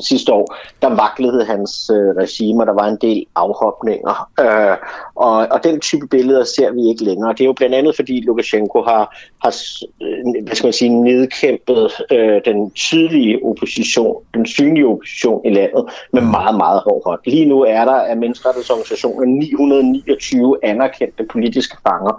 sidste 0.00 0.32
år, 0.32 0.56
der 0.82 0.88
vaklede 0.88 1.44
hans 1.44 1.90
øh, 1.90 2.16
regime, 2.22 2.62
og 2.62 2.66
der 2.66 2.72
var 2.72 2.88
en 2.88 2.98
del 3.00 3.26
afhopninger. 3.34 4.30
Øh, 4.40 4.76
og, 5.14 5.36
og 5.36 5.64
den 5.64 5.80
type 5.80 6.06
billeder 6.06 6.44
ser 6.44 6.72
vi 6.72 6.88
ikke 6.88 7.04
længere. 7.04 7.32
Det 7.32 7.40
er 7.40 7.44
jo 7.44 7.52
blandt 7.52 7.74
andet, 7.74 7.96
fordi 7.96 8.20
Lukashenko 8.20 8.82
har, 8.82 9.16
har 9.42 9.54
øh, 10.02 10.44
hvad 10.44 10.56
skal 10.56 10.66
man 10.66 10.72
sige, 10.72 11.02
nedkæmpet 11.02 11.92
øh, 12.12 12.40
den 12.44 12.70
tydelige 12.70 13.40
opposition, 13.44 14.22
den 14.34 14.46
synlige 14.46 14.86
opposition 14.86 15.40
i 15.44 15.50
landet 15.50 15.84
med 16.12 16.22
meget, 16.22 16.56
meget 16.56 16.80
hård 16.84 17.02
hånd. 17.04 17.20
Lige 17.24 17.46
nu 17.46 17.60
er 17.60 17.84
der 17.84 17.92
af 17.94 18.16
menneskerettighedsorganisationer 18.46 19.26
929 19.26 20.58
anerkendte 20.62 21.24
politiske 21.24 21.76
fanger 21.86 22.14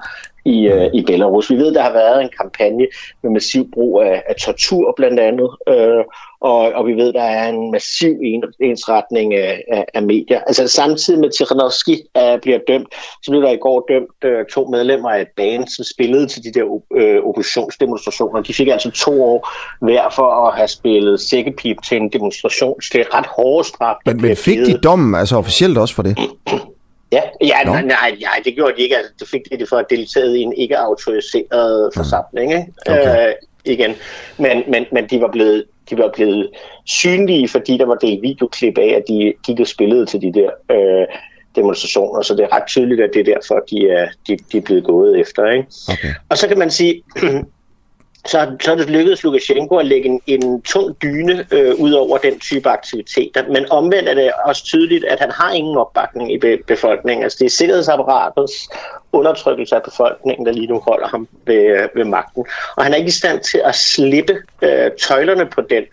i, 0.47 0.67
øh, 0.67 0.89
i 0.93 1.01
Belarus. 1.07 1.49
Vi 1.49 1.55
ved, 1.55 1.73
der 1.73 1.81
har 1.81 1.93
været 1.93 2.21
en 2.21 2.29
kampagne 2.41 2.87
med 3.23 3.31
massiv 3.31 3.71
brug 3.73 4.01
af, 4.01 4.23
af 4.29 4.35
tortur 4.35 4.93
blandt 4.97 5.19
andet, 5.19 5.49
øh, 5.69 6.03
og, 6.41 6.57
og 6.57 6.87
vi 6.87 6.93
ved, 6.93 7.13
der 7.13 7.21
er 7.21 7.49
en 7.49 7.71
massiv 7.71 8.15
en, 8.23 8.43
ensretning 8.59 9.33
af, 9.33 9.63
af, 9.71 9.85
af 9.93 10.03
medier. 10.03 10.39
Altså 10.47 10.67
samtidig 10.67 11.19
med 11.19 11.29
Tikhanovsky 11.29 11.89
uh, 11.89 12.41
bliver 12.41 12.59
dømt, 12.67 12.87
så 13.23 13.31
blev 13.31 13.41
der 13.41 13.51
i 13.51 13.57
går 13.57 13.85
dømt 13.89 14.19
uh, 14.25 14.45
to 14.53 14.67
medlemmer 14.67 15.09
af 15.09 15.21
et 15.21 15.27
band, 15.37 15.67
som 15.67 15.85
spillede 15.93 16.27
til 16.27 16.43
de 16.43 16.51
der 16.53 16.63
uh, 16.63 17.29
oppositionsdemonstrationer. 17.29 18.41
De 18.41 18.53
fik 18.53 18.67
altså 18.67 18.91
to 18.91 19.23
år 19.23 19.49
hver 19.81 20.09
for 20.15 20.47
at 20.47 20.57
have 20.57 20.67
spillet 20.67 21.19
sækkepip 21.21 21.77
til 21.87 21.97
en 21.97 22.09
demonstration. 22.09 22.81
Så 22.81 22.89
det 22.93 23.01
er 23.01 23.17
ret 23.17 23.27
hårde 23.35 23.67
straf. 23.67 23.95
Men, 24.05 24.21
men 24.21 24.35
fik 24.35 24.57
de 24.57 24.77
dommen 24.83 25.15
altså 25.15 25.35
officielt 25.35 25.77
også 25.77 25.95
for 25.95 26.03
det? 26.03 26.17
Ja, 27.11 27.21
ja 27.41 27.63
nej, 27.65 27.81
nej, 27.81 28.17
nej, 28.21 28.41
det 28.45 28.55
gjorde 28.55 28.73
de 28.77 28.81
ikke. 28.81 28.97
Altså, 28.97 29.11
det 29.19 29.27
fik 29.27 29.41
de 29.51 29.57
det 29.57 29.69
for 29.69 29.77
at 29.77 29.85
deltage 29.89 30.37
i 30.37 30.41
en 30.41 30.53
ikke 30.53 30.77
autoriseret 30.77 31.91
mm. 31.95 31.99
forsamling. 31.99 32.51
Ikke? 32.51 32.73
Okay. 32.85 33.27
Øh, 33.27 33.33
igen. 33.65 33.95
Men, 34.37 34.63
men, 34.67 34.85
men 34.91 35.07
de 35.07 35.21
var 35.21 35.31
blevet 35.31 35.65
de 35.89 35.97
var 35.97 36.11
blevet 36.15 36.49
synlige, 36.85 37.47
fordi 37.47 37.77
der 37.77 37.85
var 37.85 37.95
delt 37.95 38.21
videoklip 38.21 38.77
af, 38.77 38.93
at 38.97 39.03
de 39.07 39.33
gik 39.45 39.59
og 39.59 39.67
spillede 39.67 40.05
til 40.05 40.21
de 40.21 40.33
der 40.33 40.49
øh, 40.71 41.07
demonstrationer, 41.55 42.21
så 42.21 42.35
det 42.35 42.43
er 42.43 42.55
ret 42.55 42.67
tydeligt, 42.67 43.01
at 43.01 43.09
det 43.13 43.19
er 43.19 43.33
derfor, 43.33 43.63
de 43.69 43.89
er, 43.89 44.07
de, 44.27 44.37
de 44.51 44.57
er 44.57 44.61
blevet 44.61 44.83
gået 44.83 45.19
efter. 45.19 45.51
Ikke? 45.51 45.67
Okay. 45.89 46.13
Og 46.29 46.37
så 46.37 46.47
kan 46.47 46.57
man 46.57 46.71
sige, 46.71 47.03
så, 48.27 48.57
så 48.61 48.71
er 48.71 48.75
det 48.75 48.89
lykkedes 48.89 49.23
Lukashenko 49.23 49.75
at 49.75 49.85
lægge 49.85 50.09
en, 50.09 50.21
en 50.27 50.61
tung 50.61 51.01
dyne 51.01 51.45
øh, 51.51 51.75
ud 51.75 51.91
over 51.91 52.17
den 52.17 52.39
type 52.39 52.69
aktiviteter. 52.69 53.43
Men 53.47 53.71
omvendt 53.71 54.09
er 54.09 54.13
det 54.13 54.31
også 54.45 54.63
tydeligt, 54.63 55.05
at 55.05 55.19
han 55.19 55.31
har 55.31 55.51
ingen 55.51 55.77
opbakning 55.77 56.33
i 56.33 56.37
be- 56.37 56.63
befolkningen. 56.67 57.23
Altså 57.23 57.37
det 57.39 57.45
er 57.45 57.49
sikkerhedsapparatets 57.49 58.69
undertrykkelse 59.11 59.75
af 59.75 59.83
befolkningen, 59.83 60.45
der 60.45 60.51
lige 60.51 60.67
nu 60.67 60.79
holder 60.79 61.07
ham 61.07 61.27
ved, 61.45 61.55
øh, 61.55 61.89
ved 61.95 62.05
magten. 62.05 62.45
Og 62.75 62.83
han 62.83 62.93
er 62.93 62.97
ikke 62.97 63.07
i 63.07 63.11
stand 63.11 63.39
til 63.39 63.61
at 63.65 63.75
slippe 63.75 64.37
øh, 64.61 64.91
tøjlerne 64.91 65.45
på 65.45 65.61
den 65.61 65.83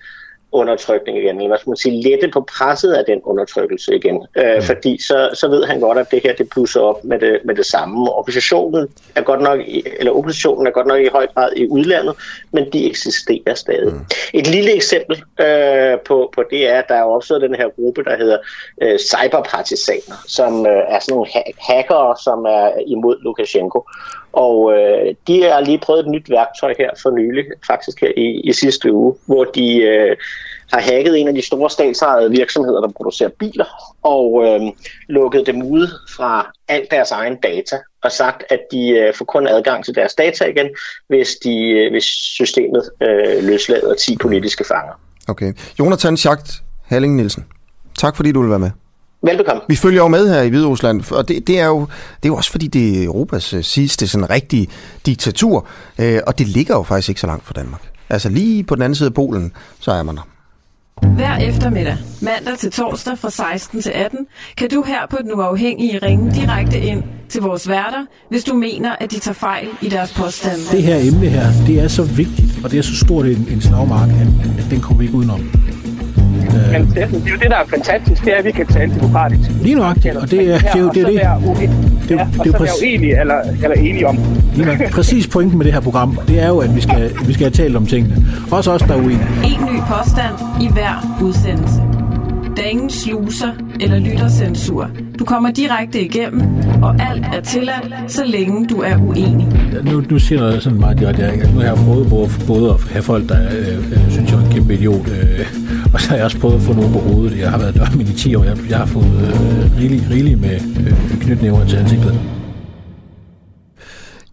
undertrykning 0.54 1.18
igen, 1.18 1.36
eller 1.36 1.48
hvad 1.48 1.58
skal 1.58 1.70
man 1.70 1.76
sige, 1.76 2.02
lette 2.02 2.28
på 2.28 2.48
presset 2.58 2.92
af 2.92 3.04
den 3.04 3.20
undertrykkelse 3.24 3.96
igen. 3.96 4.26
Øh, 4.36 4.56
mm. 4.56 4.62
Fordi 4.62 5.02
så, 5.02 5.30
så 5.34 5.48
ved 5.48 5.64
han 5.64 5.80
godt, 5.80 5.98
at 5.98 6.10
det 6.10 6.20
her 6.24 6.34
det 6.34 6.48
plusser 6.48 6.80
op 6.80 7.04
med 7.04 7.18
det, 7.18 7.40
med 7.44 7.54
det 7.54 7.66
samme. 7.66 8.12
Oppositionen 8.12 8.88
er 9.14 9.22
godt 9.22 9.40
nok, 9.40 9.60
eller 9.98 10.12
oppositionen 10.12 10.66
er 10.66 10.70
godt 10.70 10.86
nok 10.86 11.00
i 11.00 11.08
høj 11.08 11.26
grad 11.26 11.52
i 11.56 11.68
udlandet, 11.68 12.14
men 12.52 12.72
de 12.72 12.90
eksisterer 12.90 13.54
stadig. 13.54 13.92
Mm. 13.92 14.00
Et 14.34 14.46
lille 14.46 14.72
eksempel 14.74 15.22
øh, 15.40 15.98
på, 16.06 16.30
på 16.34 16.44
det 16.50 16.70
er, 16.70 16.78
at 16.78 16.84
der 16.88 16.94
er 16.94 17.04
opstået 17.04 17.42
den 17.42 17.54
her 17.54 17.68
gruppe, 17.76 18.04
der 18.04 18.16
hedder 18.16 18.38
øh, 18.82 18.98
cyberpartisaner, 18.98 20.16
som 20.26 20.66
øh, 20.66 20.82
er 20.88 20.98
sådan 20.98 21.14
nogle 21.14 21.30
ha- 21.34 21.74
hackere, 21.74 22.16
som 22.24 22.44
er 22.44 22.70
imod 22.86 23.16
Lukashenko. 23.22 23.84
Og 24.32 24.72
øh, 24.72 25.14
de 25.26 25.42
har 25.42 25.60
lige 25.60 25.78
prøvet 25.78 26.00
et 26.00 26.10
nyt 26.10 26.30
værktøj 26.30 26.74
her 26.78 26.90
for 27.02 27.10
nylig, 27.10 27.44
faktisk 27.66 28.00
her 28.00 28.12
i, 28.16 28.40
i 28.44 28.52
sidste 28.52 28.92
uge, 28.92 29.14
hvor 29.26 29.44
de 29.44 29.82
øh, 29.82 30.16
har 30.74 30.80
hacket 30.80 31.20
en 31.20 31.28
af 31.28 31.34
de 31.34 31.42
store 31.42 31.70
statsejede 31.70 32.30
virksomheder, 32.30 32.80
der 32.80 32.88
producerer 32.96 33.30
biler, 33.38 33.94
og 34.02 34.44
øh, 34.44 34.60
lukket 35.08 35.46
dem 35.46 35.62
ud 35.62 35.88
fra 36.16 36.52
alt 36.68 36.90
deres 36.90 37.10
egen 37.10 37.36
data, 37.36 37.76
og 38.04 38.12
sagt, 38.12 38.44
at 38.50 38.60
de 38.72 38.88
øh, 38.88 39.14
får 39.14 39.24
kun 39.24 39.46
adgang 39.46 39.84
til 39.84 39.94
deres 39.94 40.14
data 40.14 40.44
igen, 40.44 40.68
hvis, 41.08 41.28
de, 41.44 41.70
øh, 41.70 41.90
hvis 41.90 42.04
systemet 42.04 42.90
øh, 43.02 43.44
løslader 43.44 43.94
10 43.94 44.16
politiske 44.16 44.64
fanger. 44.64 44.92
Okay. 45.28 45.52
Jonathan 45.78 46.16
Schacht 46.16 46.62
Halling 46.84 47.16
Nielsen, 47.16 47.44
tak 47.98 48.16
fordi 48.16 48.32
du 48.32 48.40
vil 48.40 48.50
være 48.50 48.58
med. 48.58 48.70
Velbekomme. 49.22 49.62
Vi 49.68 49.76
følger 49.76 50.02
jo 50.02 50.08
med 50.08 50.34
her 50.34 50.42
i 50.42 50.48
Hvide 50.48 50.66
Rusland, 50.66 51.12
og 51.12 51.28
det, 51.28 51.46
det, 51.46 51.60
er 51.60 51.66
jo, 51.66 51.80
det 51.80 52.24
er 52.24 52.28
jo 52.28 52.36
også 52.36 52.50
fordi, 52.50 52.66
det 52.66 52.98
er 52.98 53.04
Europas 53.04 53.54
uh, 53.54 53.60
sidste 53.62 54.08
sådan 54.08 54.30
rigtige 54.30 54.68
diktatur, 55.06 55.68
uh, 55.98 56.04
og 56.26 56.38
det 56.38 56.48
ligger 56.48 56.76
jo 56.76 56.82
faktisk 56.82 57.08
ikke 57.08 57.20
så 57.20 57.26
langt 57.26 57.46
fra 57.46 57.52
Danmark. 57.56 57.80
Altså 58.10 58.28
lige 58.28 58.64
på 58.64 58.74
den 58.74 58.82
anden 58.82 58.94
side 58.94 59.06
af 59.06 59.14
Polen, 59.14 59.52
så 59.80 59.90
er 59.92 60.02
man 60.02 60.16
der. 60.16 60.22
Hver 61.08 61.36
eftermiddag, 61.36 61.96
mandag 62.22 62.58
til 62.58 62.70
torsdag 62.72 63.18
fra 63.18 63.30
16 63.30 63.82
til 63.82 63.90
18, 63.90 64.26
kan 64.56 64.70
du 64.70 64.82
her 64.82 65.06
på 65.10 65.16
Den 65.22 65.32
Uafhængige 65.34 65.98
ringe 65.98 66.34
direkte 66.34 66.80
ind 66.80 67.02
til 67.28 67.42
vores 67.42 67.68
værter, 67.68 68.06
hvis 68.30 68.44
du 68.44 68.54
mener, 68.54 68.96
at 69.00 69.10
de 69.10 69.18
tager 69.18 69.34
fejl 69.34 69.68
i 69.82 69.88
deres 69.88 70.12
påstande. 70.12 70.60
Det 70.72 70.82
her 70.82 70.96
emne 70.96 71.28
her, 71.28 71.46
det 71.66 71.80
er 71.80 71.88
så 71.88 72.02
vigtigt, 72.02 72.64
og 72.64 72.70
det 72.70 72.78
er 72.78 72.82
så 72.82 72.96
stort 72.96 73.26
en, 73.26 73.48
en 73.50 73.60
slagmark, 73.60 74.08
at, 74.08 74.64
at 74.64 74.70
den 74.70 74.80
kommer 74.80 74.98
vi 74.98 75.04
ikke 75.04 75.16
udenom. 75.16 75.40
Men 76.72 76.86
det, 76.86 76.94
det 76.94 77.02
er 77.02 77.30
jo 77.30 77.36
det, 77.36 77.50
der 77.50 77.56
er 77.56 77.66
fantastisk, 77.68 78.24
det 78.24 78.32
er, 78.32 78.38
at 78.38 78.44
vi 78.44 78.50
kan 78.50 78.66
tale 78.66 78.94
demokratisk. 78.94 79.50
Lige 79.62 79.74
nøjagtigt, 79.74 80.16
og 80.16 80.30
det 80.30 80.40
er 80.40 80.58
det, 80.58 80.68
er, 80.74 80.78
jo 80.78 80.88
det. 80.88 80.94
det, 80.94 81.06
det, 81.06 81.14
det, 82.08 82.16
ja, 82.16 82.26
og 82.38 82.44
det, 82.44 82.52
så 82.52 82.58
være 82.58 82.72
uenige 82.82 83.20
eller, 83.20 83.34
eller 83.62 83.76
enige 83.76 84.06
om. 84.08 84.18
Lige 84.54 84.66
nok, 84.66 84.90
præcis 84.90 85.26
pointen 85.26 85.58
med 85.58 85.64
det 85.64 85.72
her 85.72 85.80
program, 85.80 86.18
det 86.28 86.42
er 86.42 86.48
jo, 86.48 86.58
at 86.58 86.76
vi 86.76 86.80
skal, 86.80 87.10
vi 87.26 87.32
skal 87.32 87.44
have 87.44 87.50
talt 87.50 87.76
om 87.76 87.86
tingene. 87.86 88.26
Også 88.50 88.72
os, 88.72 88.82
der 88.82 88.94
er 88.94 88.98
uenige. 88.98 89.28
En 89.44 89.74
ny 89.74 89.78
påstand 89.88 90.34
i 90.62 90.68
hver 90.72 91.18
udsendelse. 91.22 91.82
Der 92.56 92.62
er 92.62 92.66
ingen 92.66 92.90
sluser 92.90 93.48
eller 93.80 93.98
lyttercensur. 93.98 94.90
Du 95.18 95.24
kommer 95.24 95.50
direkte 95.50 96.00
igennem, 96.00 96.42
og 96.82 96.96
alt 97.10 97.24
er 97.32 97.40
tilladt, 97.40 97.92
så 98.08 98.24
længe 98.24 98.66
du 98.66 98.80
er 98.80 98.96
uenig. 98.96 99.46
Nu, 99.84 100.02
nu 100.10 100.18
siger 100.18 100.50
jeg 100.50 100.62
sådan 100.62 100.78
meget 100.78 100.98
direkte, 100.98 101.52
nu 101.54 101.60
har 101.60 101.66
jeg 101.66 101.76
prøvet 101.76 102.08
både, 102.08 102.30
både 102.46 102.70
at 102.70 102.76
have 102.92 103.02
folk, 103.02 103.28
der 103.28 103.36
øh, 103.58 103.78
øh, 103.78 104.10
synes, 104.10 104.30
jeg 104.30 104.40
er 104.40 104.44
en 104.44 104.52
kæmpe 104.52 104.74
idiot, 104.74 105.08
øh, 105.08 105.46
og 105.94 106.00
så 106.00 106.08
har 106.08 106.16
jeg 106.16 106.24
også 106.24 106.38
prøvet 106.38 106.54
at 106.54 106.62
få 106.62 106.72
nogen 106.72 106.92
på 106.92 106.98
hovedet. 106.98 107.38
Jeg 107.38 107.50
har 107.50 107.58
været 107.58 107.74
dørmænd 107.74 108.08
i 108.08 108.12
10 108.12 108.34
år, 108.34 108.44
jeg, 108.44 108.56
jeg 108.68 108.78
har 108.78 108.86
fået 108.86 109.04
øh, 109.04 109.78
rigeligt 109.78 110.04
rigelig 110.10 110.38
med 110.38 110.54
øh, 110.54 111.20
knytnæver 111.20 111.66
til 111.66 111.76
ansigtet. 111.76 112.20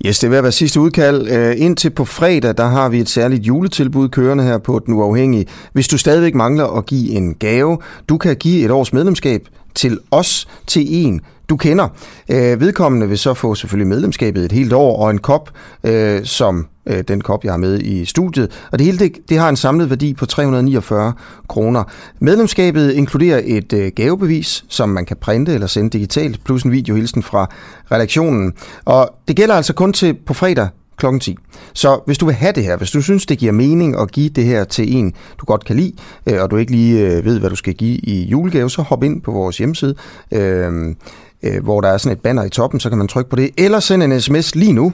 Yes, 0.05 0.19
det 0.19 0.31
vil 0.31 0.43
være 0.43 0.51
sidste 0.51 0.79
udkald. 0.79 1.27
Øh, 1.27 1.53
indtil 1.57 1.89
på 1.89 2.05
fredag, 2.05 2.57
der 2.57 2.67
har 2.67 2.89
vi 2.89 2.99
et 2.99 3.09
særligt 3.09 3.47
juletilbud 3.47 4.09
kørende 4.09 4.43
her 4.43 4.57
på 4.57 4.81
Den 4.85 4.93
Uafhængige. 4.93 5.45
Hvis 5.73 5.87
du 5.87 5.97
stadigvæk 5.97 6.35
mangler 6.35 6.77
at 6.77 6.85
give 6.85 7.09
en 7.11 7.33
gave, 7.33 7.77
du 8.09 8.17
kan 8.17 8.35
give 8.35 8.65
et 8.65 8.71
års 8.71 8.93
medlemskab 8.93 9.41
til 9.75 9.99
os, 10.11 10.47
til 10.67 11.05
en, 11.05 11.21
du 11.51 11.57
kender. 11.57 11.87
Øh, 12.29 12.59
vedkommende 12.59 13.09
vil 13.09 13.17
så 13.17 13.33
få 13.33 13.55
selvfølgelig 13.55 13.87
medlemskabet 13.87 14.45
et 14.45 14.51
helt 14.51 14.73
år 14.73 15.03
og 15.03 15.11
en 15.11 15.17
kop, 15.17 15.49
øh, 15.83 16.25
som 16.25 16.67
øh, 16.85 17.03
den 17.07 17.21
kop, 17.21 17.43
jeg 17.43 17.53
har 17.53 17.57
med 17.57 17.79
i 17.79 18.05
studiet. 18.05 18.67
Og 18.71 18.79
det 18.79 18.85
hele 18.85 18.99
det, 18.99 19.11
det 19.29 19.37
har 19.37 19.49
en 19.49 19.55
samlet 19.55 19.89
værdi 19.89 20.13
på 20.13 20.25
349 20.25 21.13
kroner. 21.49 21.83
Medlemskabet 22.19 22.91
inkluderer 22.91 23.41
et 23.43 23.73
øh, 23.73 23.91
gavebevis, 23.95 24.65
som 24.67 24.89
man 24.89 25.05
kan 25.05 25.17
printe 25.17 25.53
eller 25.53 25.67
sende 25.67 25.89
digitalt, 25.89 26.43
plus 26.43 26.63
en 26.63 26.71
videohilsen 26.71 27.23
fra 27.23 27.49
redaktionen. 27.91 28.53
Og 28.85 29.09
det 29.27 29.35
gælder 29.35 29.55
altså 29.55 29.73
kun 29.73 29.93
til 29.93 30.13
på 30.13 30.33
fredag 30.33 30.67
kl. 31.01 31.19
10. 31.19 31.37
Så 31.73 31.99
hvis 32.05 32.17
du 32.17 32.25
vil 32.25 32.35
have 32.35 32.51
det 32.51 32.63
her, 32.63 32.77
hvis 32.77 32.91
du 32.91 33.01
synes, 33.01 33.25
det 33.25 33.37
giver 33.37 33.51
mening 33.51 33.99
at 33.99 34.11
give 34.11 34.29
det 34.29 34.43
her 34.43 34.63
til 34.63 34.95
en, 34.95 35.13
du 35.39 35.45
godt 35.45 35.65
kan 35.65 35.75
lide, 35.75 35.93
øh, 36.27 36.41
og 36.41 36.51
du 36.51 36.57
ikke 36.57 36.71
lige 36.71 36.99
øh, 36.99 37.25
ved, 37.25 37.39
hvad 37.39 37.49
du 37.49 37.55
skal 37.55 37.73
give 37.73 37.97
i 37.97 38.25
julegave, 38.25 38.69
så 38.69 38.81
hop 38.81 39.03
ind 39.03 39.21
på 39.21 39.31
vores 39.31 39.57
hjemmeside, 39.57 39.95
øh, 40.31 40.95
øh, 41.43 41.63
hvor 41.63 41.81
der 41.81 41.89
er 41.89 41.97
sådan 41.97 42.17
et 42.17 42.21
banner 42.21 42.43
i 42.43 42.49
toppen, 42.49 42.79
så 42.79 42.89
kan 42.89 42.97
man 42.97 43.07
trykke 43.07 43.29
på 43.29 43.35
det, 43.35 43.49
eller 43.57 43.79
sende 43.79 44.05
en 44.05 44.21
sms 44.21 44.55
lige 44.55 44.73
nu 44.73 44.93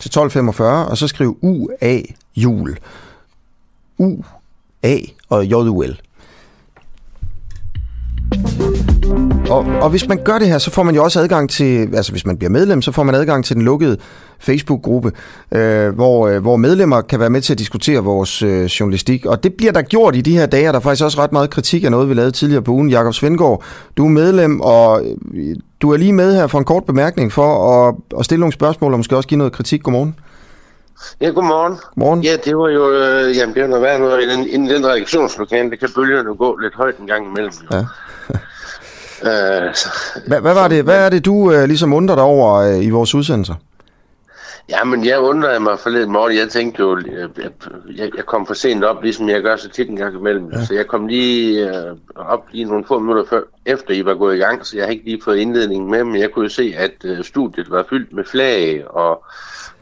til 0.00 0.08
1245, 0.08 0.86
og 0.86 0.98
så 0.98 1.08
skriv 1.08 1.38
UA 1.42 2.00
jul. 2.36 2.78
U, 3.98 4.22
A 4.82 4.98
og 5.28 5.46
J-U-L. 5.46 6.00
Og, 9.50 9.66
og 9.82 9.90
hvis 9.90 10.08
man 10.08 10.24
gør 10.24 10.38
det 10.38 10.48
her, 10.48 10.58
så 10.58 10.70
får 10.70 10.82
man 10.82 10.94
jo 10.94 11.04
også 11.04 11.20
adgang 11.20 11.50
til, 11.50 11.96
altså 11.96 12.12
hvis 12.12 12.26
man 12.26 12.36
bliver 12.36 12.50
medlem, 12.50 12.82
så 12.82 12.92
får 12.92 13.02
man 13.02 13.14
adgang 13.14 13.44
til 13.44 13.56
den 13.56 13.64
lukkede 13.64 13.96
Facebook-gruppe, 14.38 15.12
øh, 15.52 15.94
hvor, 15.94 16.28
øh, 16.28 16.42
hvor 16.42 16.56
medlemmer 16.56 17.00
kan 17.00 17.20
være 17.20 17.30
med 17.30 17.40
til 17.40 17.52
at 17.52 17.58
diskutere 17.58 18.04
vores 18.04 18.42
øh, 18.42 18.64
journalistik. 18.64 19.26
Og 19.26 19.44
det 19.44 19.54
bliver 19.54 19.72
der 19.72 19.82
gjort 19.82 20.16
i 20.16 20.20
de 20.20 20.36
her 20.36 20.46
dage, 20.46 20.68
og 20.68 20.72
der 20.72 20.78
er 20.78 20.82
faktisk 20.82 21.04
også 21.04 21.20
ret 21.20 21.32
meget 21.32 21.50
kritik 21.50 21.84
af 21.84 21.90
noget, 21.90 22.08
vi 22.08 22.14
lavede 22.14 22.30
tidligere 22.30 22.62
på 22.62 22.72
ugen. 22.72 22.90
Jakob 22.90 23.14
Svendgaard, 23.14 23.62
du 23.96 24.04
er 24.04 24.08
medlem, 24.08 24.60
og 24.60 25.04
øh, 25.34 25.56
du 25.82 25.92
er 25.92 25.96
lige 25.96 26.12
med 26.12 26.34
her 26.34 26.46
for 26.46 26.58
en 26.58 26.64
kort 26.64 26.84
bemærkning 26.84 27.32
for 27.32 27.72
at, 27.88 27.94
at 28.18 28.24
stille 28.24 28.40
nogle 28.40 28.52
spørgsmål, 28.52 28.92
og 28.92 28.98
måske 28.98 29.16
også 29.16 29.28
give 29.28 29.38
noget 29.38 29.52
kritik. 29.52 29.82
Godmorgen. 29.82 30.14
Ja, 31.20 31.28
godmorgen. 31.28 31.76
Morgen. 31.96 32.22
Ja, 32.22 32.36
det 32.44 32.56
var 32.56 32.68
jo, 32.68 32.90
øh, 32.90 33.36
jamen, 33.36 33.54
det 33.54 33.62
var 33.62 33.68
noget 33.68 33.82
værd 33.82 34.00
noget. 34.00 34.22
I 34.22 34.28
den, 34.30 34.46
i 34.46 34.74
den 34.74 34.86
reaktionslokale, 34.86 35.70
det 35.70 35.80
kan 35.80 35.88
bølgerne 35.94 36.36
gå 36.36 36.56
lidt 36.56 36.74
højt 36.74 36.96
en 36.98 37.06
gang 37.06 37.26
imellem. 37.26 37.52
Jo. 37.72 37.76
Ja. 37.76 37.84
Øh, 39.22 39.74
hvad, 40.26 40.40
hvad, 40.40 40.54
var 40.54 40.68
det, 40.68 40.84
hvad 40.84 41.06
er 41.06 41.08
det, 41.08 41.24
du 41.24 41.52
øh, 41.52 41.64
ligesom 41.64 41.92
undrer 41.92 42.14
dig 42.14 42.24
over 42.24 42.54
øh, 42.54 42.84
i 42.84 42.90
vores 42.90 43.14
udsendelser? 43.14 43.54
Ja, 44.68 44.84
men 44.84 45.04
jeg 45.04 45.18
undrede 45.18 45.60
mig 45.60 45.78
forleden 45.78 46.12
morgen. 46.12 46.36
Jeg 46.36 46.48
tænkte 46.48 46.82
jo, 46.82 46.98
jeg, 46.98 47.50
jeg, 47.96 48.10
jeg 48.16 48.26
kom 48.26 48.46
for 48.46 48.54
sent 48.54 48.84
op, 48.84 49.02
ligesom 49.02 49.28
jeg 49.28 49.42
gør 49.42 49.56
så 49.56 49.68
tit 49.68 49.88
en 49.88 49.96
gang 49.96 50.14
imellem. 50.14 50.50
Ja. 50.52 50.64
Så 50.64 50.74
jeg 50.74 50.86
kom 50.86 51.06
lige 51.06 51.68
øh, 51.68 51.96
op 52.14 52.44
lige 52.52 52.64
nogle 52.64 52.84
få 52.88 52.98
minutter 52.98 53.24
før, 53.30 53.40
efter 53.66 53.94
I 53.94 54.04
var 54.04 54.14
gået 54.14 54.36
i 54.36 54.38
gang, 54.38 54.66
så 54.66 54.76
jeg 54.76 54.84
har 54.86 54.92
ikke 54.92 55.04
lige 55.04 55.22
fået 55.24 55.36
indledningen 55.36 55.90
med, 55.90 56.04
men 56.04 56.20
jeg 56.20 56.30
kunne 56.30 56.44
jo 56.44 56.48
se, 56.48 56.74
at 56.76 56.92
øh, 57.04 57.24
studiet 57.24 57.70
var 57.70 57.84
fyldt 57.90 58.12
med 58.12 58.24
flag 58.24 58.84
og, 58.90 59.24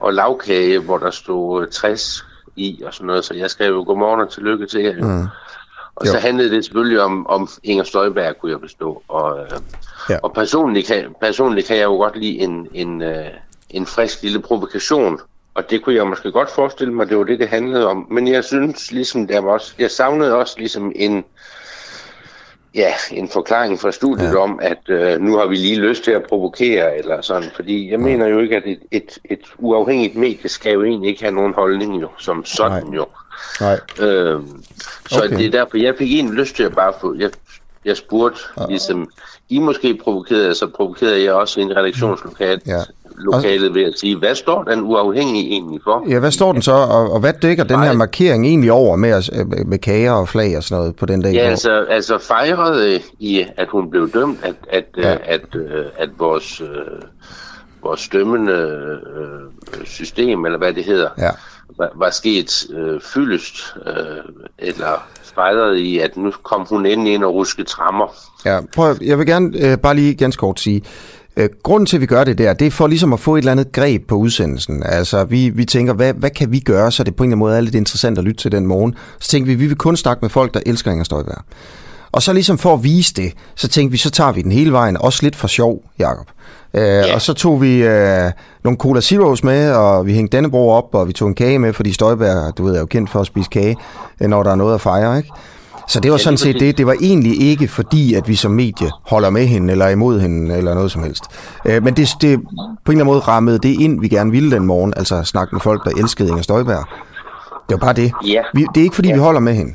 og 0.00 0.14
lavkage, 0.14 0.78
hvor 0.78 0.98
der 0.98 1.10
stod 1.10 1.66
60 1.66 2.24
i 2.56 2.82
og 2.86 2.94
sådan 2.94 3.06
noget. 3.06 3.24
Så 3.24 3.34
jeg 3.34 3.50
skrev 3.50 3.72
jo 3.72 3.84
godmorgen 3.86 4.20
og 4.20 4.30
tillykke 4.30 4.66
til 4.66 4.80
jer. 4.80 5.04
Mm. 5.04 5.26
Og 5.96 6.06
jo. 6.06 6.10
så 6.10 6.18
handlede 6.18 6.50
det 6.50 6.64
selvfølgelig 6.64 7.00
om, 7.00 7.26
om 7.26 7.48
Inger 7.62 7.84
Støjberg, 7.84 8.38
kunne 8.38 8.52
jeg 8.52 8.60
forstå. 8.60 9.02
Og, 9.08 9.38
øh, 9.38 9.50
ja. 10.10 10.18
og 10.22 10.32
personligt, 10.32 10.86
kan, 10.86 11.14
personligt 11.20 11.66
kan 11.66 11.76
jeg 11.76 11.84
jo 11.84 11.96
godt 11.96 12.16
lide 12.16 12.38
en, 12.38 12.68
en, 12.74 13.02
øh, 13.02 13.26
en 13.70 13.86
frisk 13.86 14.22
lille 14.22 14.40
provokation. 14.42 15.20
Og 15.54 15.70
det 15.70 15.82
kunne 15.82 15.94
jeg 15.94 16.06
måske 16.06 16.32
godt 16.32 16.50
forestille 16.50 16.94
mig, 16.94 17.08
det 17.08 17.18
var 17.18 17.24
det, 17.24 17.38
det 17.38 17.48
handlede 17.48 17.86
om. 17.86 18.06
Men 18.10 18.28
jeg 18.28 18.44
synes 18.44 18.92
ligesom, 18.92 19.26
der 19.26 19.40
var 19.40 19.52
også, 19.52 19.74
jeg 19.78 19.90
savnede 19.90 20.34
også 20.34 20.54
ligesom 20.58 20.92
en, 20.94 21.24
ja, 22.74 22.92
en 23.12 23.28
forklaring 23.28 23.80
fra 23.80 23.92
studiet 23.92 24.32
ja. 24.32 24.38
om, 24.38 24.58
at 24.62 24.88
øh, 24.88 25.20
nu 25.20 25.36
har 25.36 25.46
vi 25.46 25.56
lige 25.56 25.80
lyst 25.80 26.04
til 26.04 26.10
at 26.10 26.22
provokere, 26.28 26.98
eller 26.98 27.20
sådan. 27.20 27.50
Fordi 27.54 27.90
jeg 27.90 28.00
mener 28.00 28.26
jo 28.26 28.38
ikke, 28.38 28.56
at 28.56 28.62
et, 28.66 28.80
et, 28.90 29.18
et 29.24 29.40
uafhængigt 29.58 30.16
medie 30.16 30.48
skal 30.48 30.72
jo 30.72 30.84
egentlig 30.84 31.10
ikke 31.10 31.22
have 31.22 31.34
nogen 31.34 31.54
holdning 31.54 32.02
jo, 32.02 32.08
som 32.18 32.44
sådan 32.44 32.86
Nej. 32.86 32.94
jo. 32.94 33.06
Nej. 33.60 33.80
Øh, 34.00 34.40
så 35.08 35.24
okay. 35.24 35.36
det 35.36 35.46
er 35.46 35.50
derfor, 35.50 35.76
jeg 35.76 35.94
fik 35.98 36.12
egentlig 36.12 36.34
lyst 36.34 36.56
til 36.56 36.62
at 36.62 36.74
bare 36.74 36.92
få, 37.00 37.14
jeg, 37.18 37.30
jeg 37.84 37.96
spurgte, 37.96 38.40
ja. 38.60 38.66
ligesom, 38.66 39.10
I 39.48 39.58
måske 39.58 39.98
provokerede, 40.04 40.54
så 40.54 40.66
provokerede 40.66 41.24
jeg 41.24 41.32
også 41.32 41.60
en 41.60 41.76
redaktionslokale, 41.76 42.60
ja 42.66 42.82
lokalet 43.18 43.74
ved 43.74 43.82
at 43.82 43.98
sige, 43.98 44.16
hvad 44.16 44.34
står 44.34 44.64
den 44.64 44.80
uafhængige 44.80 45.50
egentlig 45.50 45.80
for? 45.84 46.04
Ja, 46.08 46.18
hvad 46.18 46.30
står 46.30 46.52
den 46.52 46.62
så, 46.62 46.72
og, 46.72 47.12
og 47.12 47.20
hvad 47.20 47.32
dækker 47.42 47.64
den 47.64 47.80
her 47.80 47.92
markering 47.92 48.46
egentlig 48.46 48.72
over 48.72 48.96
med, 48.96 49.30
øh, 49.32 49.66
med 49.66 49.78
kager 49.78 50.12
og 50.12 50.28
flag 50.28 50.56
og 50.56 50.62
sådan 50.62 50.80
noget 50.80 50.96
på 50.96 51.06
den 51.06 51.22
dag? 51.22 51.32
Ja, 51.34 51.40
altså, 51.40 51.84
altså 51.90 52.18
fejrede 52.18 53.00
i, 53.18 53.46
at 53.56 53.68
hun 53.68 53.90
blev 53.90 54.10
dømt, 54.10 54.38
at, 54.42 54.54
at, 54.70 54.84
ja. 54.96 55.12
at, 55.12 55.20
at, 55.24 55.54
øh, 55.54 55.84
at 55.98 56.08
vores, 56.18 56.60
øh, 56.60 56.68
vores 57.82 58.08
dømmende 58.08 58.52
øh, 59.16 59.86
system, 59.86 60.44
eller 60.44 60.58
hvad 60.58 60.72
det 60.72 60.84
hedder, 60.84 61.08
ja 61.18 61.30
var, 61.78 61.90
var 61.94 62.11
sket 62.11 62.66
øh, 62.71 63.00
fyldest, 63.00 63.75
øh, 63.87 63.94
eller 64.59 65.09
fejret 65.35 65.76
i, 65.76 65.99
at 65.99 66.16
nu 66.16 66.33
kom 66.42 66.66
hun 66.71 66.87
ind 66.87 67.09
ind 67.09 67.25
og 67.25 67.35
ruske 67.35 67.64
trammer. 67.64 68.06
Ja, 68.44 68.61
prøv, 68.75 68.97
jeg 69.00 69.18
vil 69.18 69.26
gerne 69.26 69.71
øh, 69.71 69.78
bare 69.78 69.94
lige 69.94 70.14
ganske 70.14 70.40
kort 70.40 70.61
sige, 70.61 70.83
Øh, 71.37 71.49
grunden 71.62 71.87
til, 71.87 71.97
at 71.97 72.00
vi 72.00 72.06
gør 72.06 72.25
det 72.25 72.38
der, 72.38 72.52
det 72.52 72.66
er 72.66 72.71
for 72.71 72.87
ligesom 72.87 73.12
at 73.12 73.21
få 73.21 73.35
et 73.35 73.38
eller 73.38 73.52
andet 73.52 73.73
greb 73.73 74.06
på 74.09 74.14
udsendelsen. 74.14 74.83
Altså, 74.83 75.25
vi, 75.25 75.49
vi 75.49 75.64
tænker, 75.64 75.92
hvad, 75.92 76.14
hvad 76.14 76.30
kan 76.30 76.52
vi 76.52 76.61
gøre, 76.61 76.92
så 76.92 77.04
det 77.04 77.16
på 77.16 77.23
en 77.23 77.28
eller 77.28 77.33
anden 77.33 77.38
måde 77.38 77.56
er 77.56 77.61
lidt 77.61 77.75
interessant 77.75 78.18
at 78.18 78.25
lytte 78.25 78.42
til 78.42 78.52
den 78.52 78.66
morgen. 78.66 78.94
Så 79.21 79.28
tænker 79.28 79.47
vi, 79.47 79.54
vi 79.54 79.66
vil 79.66 79.76
kun 79.76 79.97
snakke 79.97 80.21
med 80.23 80.30
folk, 80.30 80.54
der 80.54 80.61
elsker 80.66 80.90
Inger 80.90 81.04
Støjberg. 81.04 81.42
Og 82.14 82.23
så 82.23 82.33
ligesom 82.33 82.59
for 82.59 82.75
at 82.75 82.85
vise 82.85 83.14
det, 83.14 83.33
så 83.54 83.68
tænkte 83.68 83.92
vi, 83.92 83.99
så 83.99 84.11
tager 84.11 84.33
vi 84.33 84.42
den 84.42 84.52
hele 84.52 84.73
vejen, 84.73 84.97
også 84.97 85.23
lidt 85.23 85.37
for 85.37 85.49
sjov, 85.49 85.83
Jacob. 85.99 86.26
Øh, 86.75 86.83
yeah. 86.83 87.14
Og 87.14 87.23
så 87.23 87.33
tog 87.33 87.62
vi 87.62 87.83
øh, 87.83 88.30
nogle 88.64 88.78
Cola 88.78 89.00
Zeros 89.00 89.44
med, 89.44 89.73
og 89.73 90.06
vi 90.06 90.14
hængte 90.14 90.37
Dannebro 90.37 90.71
op, 90.71 90.94
og 90.94 91.09
vi 91.09 91.12
tog 91.12 91.28
en 91.28 91.35
kage 91.35 91.59
med, 91.59 91.73
fordi 91.73 91.92
Støjberg, 91.92 92.59
du 92.59 92.64
ved, 92.64 92.75
er 92.75 92.80
jo 92.80 92.87
kendt 92.87 93.11
for 93.11 93.21
at 93.21 93.26
spise 93.26 93.50
kage, 93.50 93.76
øh, 94.21 94.28
når 94.28 94.42
der 94.42 94.50
er 94.50 94.54
noget 94.54 94.75
at 94.75 94.80
fejre, 94.80 95.16
ikke? 95.16 95.28
Så 95.88 96.00
det 96.00 96.11
var 96.11 96.16
sådan 96.16 96.37
set 96.37 96.61
det. 96.61 96.78
Det 96.78 96.87
var 96.87 96.97
egentlig 97.00 97.40
ikke 97.40 97.68
fordi, 97.68 98.14
at 98.14 98.28
vi 98.28 98.35
som 98.35 98.50
medie 98.50 98.90
holder 99.06 99.30
med 99.30 99.47
hende 99.47 99.73
eller 99.73 99.88
imod 99.88 100.21
hende 100.21 100.56
eller 100.56 100.75
noget 100.75 100.90
som 100.90 101.02
helst. 101.02 101.25
Øh, 101.64 101.85
men 101.85 101.94
det, 101.94 102.09
det 102.21 102.40
på 102.40 102.47
en 102.47 102.99
eller 102.99 103.04
anden 103.04 103.06
måde 103.06 103.21
rammede 103.21 103.59
det 103.59 103.80
ind, 103.80 104.00
vi 104.00 104.09
gerne 104.09 104.30
ville 104.30 104.50
den 104.50 104.66
morgen. 104.66 104.94
Altså 104.97 105.23
snakke 105.23 105.54
med 105.54 105.61
folk, 105.61 105.85
der 105.85 105.90
elskede 105.90 106.28
Inger 106.28 106.42
Støjberg. 106.42 106.85
Det 107.68 107.75
var 107.75 107.76
bare 107.76 107.92
det. 107.92 108.12
Ja. 108.26 108.42
Vi, 108.54 108.66
det 108.75 108.80
er 108.80 108.85
ikke 108.85 108.94
fordi, 108.94 109.09
ja. 109.09 109.14
vi 109.14 109.21
holder 109.21 109.40
med 109.40 109.54
hende. 109.54 109.75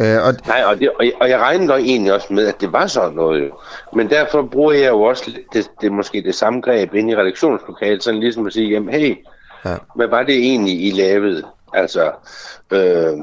Øh, 0.00 0.26
og... 0.26 0.34
Nej, 0.46 0.62
og, 0.66 0.80
det, 0.80 0.90
og, 0.98 1.04
jeg, 1.04 1.12
og 1.20 1.28
jeg 1.28 1.38
regnede 1.38 1.66
nok 1.66 1.80
egentlig 1.80 2.12
også 2.12 2.32
med, 2.32 2.46
at 2.46 2.60
det 2.60 2.72
var 2.72 2.86
sådan 2.86 3.16
noget 3.16 3.48
jo. 3.48 3.58
Men 3.92 4.10
derfor 4.10 4.42
bruger 4.42 4.72
jeg 4.72 4.88
jo 4.88 5.02
også 5.02 5.30
det, 5.52 5.70
det, 5.80 5.92
måske 5.92 6.22
det 6.22 6.34
samme 6.34 6.60
greb 6.60 6.94
ind 6.94 7.10
i 7.10 7.16
redaktionslokalet, 7.16 8.02
sådan 8.02 8.20
ligesom 8.20 8.46
at 8.46 8.52
sige, 8.52 8.70
jamen 8.70 8.94
hey, 8.94 9.16
ja. 9.64 9.76
hvad 9.94 10.06
var 10.06 10.22
det 10.22 10.34
egentlig, 10.34 10.86
I 10.86 10.90
lavede? 10.90 11.42
Altså, 11.72 12.10
øh, 12.70 13.18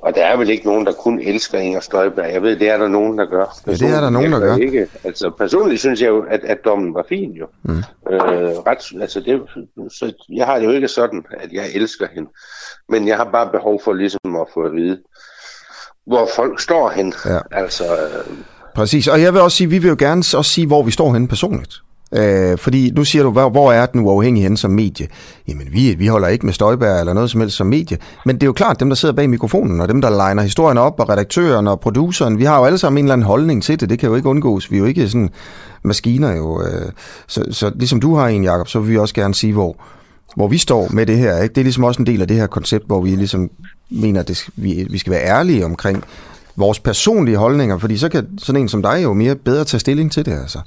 og 0.00 0.14
der 0.14 0.24
er 0.26 0.36
vel 0.36 0.50
ikke 0.50 0.66
nogen, 0.66 0.86
der 0.86 0.92
kun 0.92 1.20
elsker 1.20 1.58
Inger 1.58 1.80
Støjberg. 1.80 2.32
Jeg 2.32 2.42
ved, 2.42 2.56
det 2.56 2.68
er 2.68 2.76
der 2.78 2.88
nogen, 2.88 3.18
der 3.18 3.24
gør. 3.24 3.58
Ja, 3.66 3.72
det 3.72 3.82
er 3.82 4.00
der 4.00 4.10
nogen, 4.10 4.32
der 4.32 4.40
gør. 4.40 4.56
Ikke. 4.56 4.88
Altså, 5.04 5.30
personligt 5.30 5.80
synes 5.80 6.02
jeg 6.02 6.08
jo, 6.08 6.24
at, 6.30 6.40
at 6.44 6.64
dommen 6.64 6.94
var 6.94 7.04
fin 7.08 7.32
jo. 7.32 7.46
Mm. 7.62 7.78
Øh, 8.10 8.20
ret, 8.66 9.00
altså 9.00 9.20
det, 9.20 9.42
så 9.92 10.12
jeg 10.28 10.46
har 10.46 10.58
det 10.58 10.64
jo 10.66 10.70
ikke 10.70 10.88
sådan, 10.88 11.24
at 11.30 11.52
jeg 11.52 11.64
elsker 11.74 12.06
hende. 12.12 12.30
Men 12.88 13.08
jeg 13.08 13.16
har 13.16 13.24
bare 13.24 13.50
behov 13.50 13.80
for 13.84 13.92
ligesom 13.92 14.36
at 14.36 14.46
få 14.54 14.62
at 14.62 14.72
vide, 14.72 14.98
hvor 16.08 16.28
folk 16.36 16.60
står 16.60 16.90
hen. 16.90 17.14
Ja. 17.24 17.38
Altså, 17.50 17.84
øh, 17.84 18.36
Præcis, 18.74 19.08
og 19.08 19.22
jeg 19.22 19.32
vil 19.34 19.40
også 19.40 19.56
sige, 19.56 19.70
vi 19.70 19.78
vil 19.78 19.88
jo 19.88 19.96
gerne 19.98 20.18
også 20.18 20.42
sige, 20.42 20.66
hvor 20.66 20.82
vi 20.82 20.90
står 20.90 21.12
hen 21.12 21.28
personligt. 21.28 21.74
Øh, 22.12 22.58
fordi 22.58 22.90
nu 22.90 23.04
siger 23.04 23.22
du, 23.22 23.30
hvor, 23.30 23.48
hvor 23.48 23.72
er 23.72 23.86
den 23.86 24.00
uafhængige 24.00 24.42
hen 24.42 24.56
som 24.56 24.70
medie? 24.70 25.08
Jamen, 25.48 25.66
vi, 25.72 25.94
vi 25.98 26.06
holder 26.06 26.28
ikke 26.28 26.46
med 26.46 26.52
Støjbær 26.52 26.94
eller 26.94 27.12
noget 27.12 27.30
som 27.30 27.40
helst 27.40 27.56
som 27.56 27.66
medie. 27.66 27.98
Men 28.26 28.36
det 28.36 28.42
er 28.42 28.46
jo 28.46 28.52
klart, 28.52 28.80
dem 28.80 28.88
der 28.88 28.96
sidder 28.96 29.14
bag 29.14 29.30
mikrofonen, 29.30 29.80
og 29.80 29.88
dem 29.88 30.00
der 30.00 30.10
legner 30.10 30.42
historien 30.42 30.78
op, 30.78 31.00
og 31.00 31.08
redaktøren 31.08 31.68
og 31.68 31.80
produceren, 31.80 32.38
vi 32.38 32.44
har 32.44 32.58
jo 32.58 32.64
alle 32.64 32.78
sammen 32.78 32.98
en 32.98 33.04
eller 33.04 33.12
anden 33.12 33.26
holdning 33.26 33.62
til 33.62 33.80
det. 33.80 33.90
Det 33.90 33.98
kan 33.98 34.08
jo 34.08 34.14
ikke 34.14 34.28
undgås. 34.28 34.70
Vi 34.70 34.76
er 34.76 34.80
jo 34.80 34.86
ikke 34.86 35.08
sådan 35.08 35.30
maskiner 35.82 36.36
jo. 36.36 36.62
Øh, 36.62 36.92
så, 37.26 37.44
så 37.50 37.72
ligesom 37.74 38.00
du 38.00 38.14
har 38.14 38.28
en, 38.28 38.44
Jacob, 38.44 38.68
så 38.68 38.80
vil 38.80 38.90
vi 38.90 38.98
også 38.98 39.14
gerne 39.14 39.34
sige, 39.34 39.52
hvor, 39.52 39.76
hvor 40.36 40.48
vi 40.48 40.58
står 40.58 40.88
med 40.90 41.06
det 41.06 41.18
her. 41.18 41.42
Ikke? 41.42 41.54
Det 41.54 41.60
er 41.60 41.64
ligesom 41.64 41.84
også 41.84 42.02
en 42.02 42.06
del 42.06 42.20
af 42.20 42.28
det 42.28 42.36
her 42.36 42.46
koncept, 42.46 42.86
hvor 42.86 43.00
vi 43.00 43.10
ligesom 43.10 43.50
mener, 43.90 44.20
at 44.20 44.28
det, 44.28 44.46
vi, 44.56 44.86
vi 44.90 44.98
skal 44.98 45.10
være 45.10 45.24
ærlige 45.24 45.64
omkring 45.64 46.04
vores 46.56 46.80
personlige 46.80 47.36
holdninger, 47.36 47.78
fordi 47.78 47.98
så 47.98 48.08
kan 48.08 48.26
sådan 48.38 48.62
en 48.62 48.68
som 48.68 48.82
dig 48.82 49.02
jo 49.02 49.12
mere 49.12 49.36
bedre 49.36 49.64
tage 49.64 49.80
stilling 49.80 50.12
til 50.12 50.26
det. 50.26 50.32
Altså. 50.32 50.60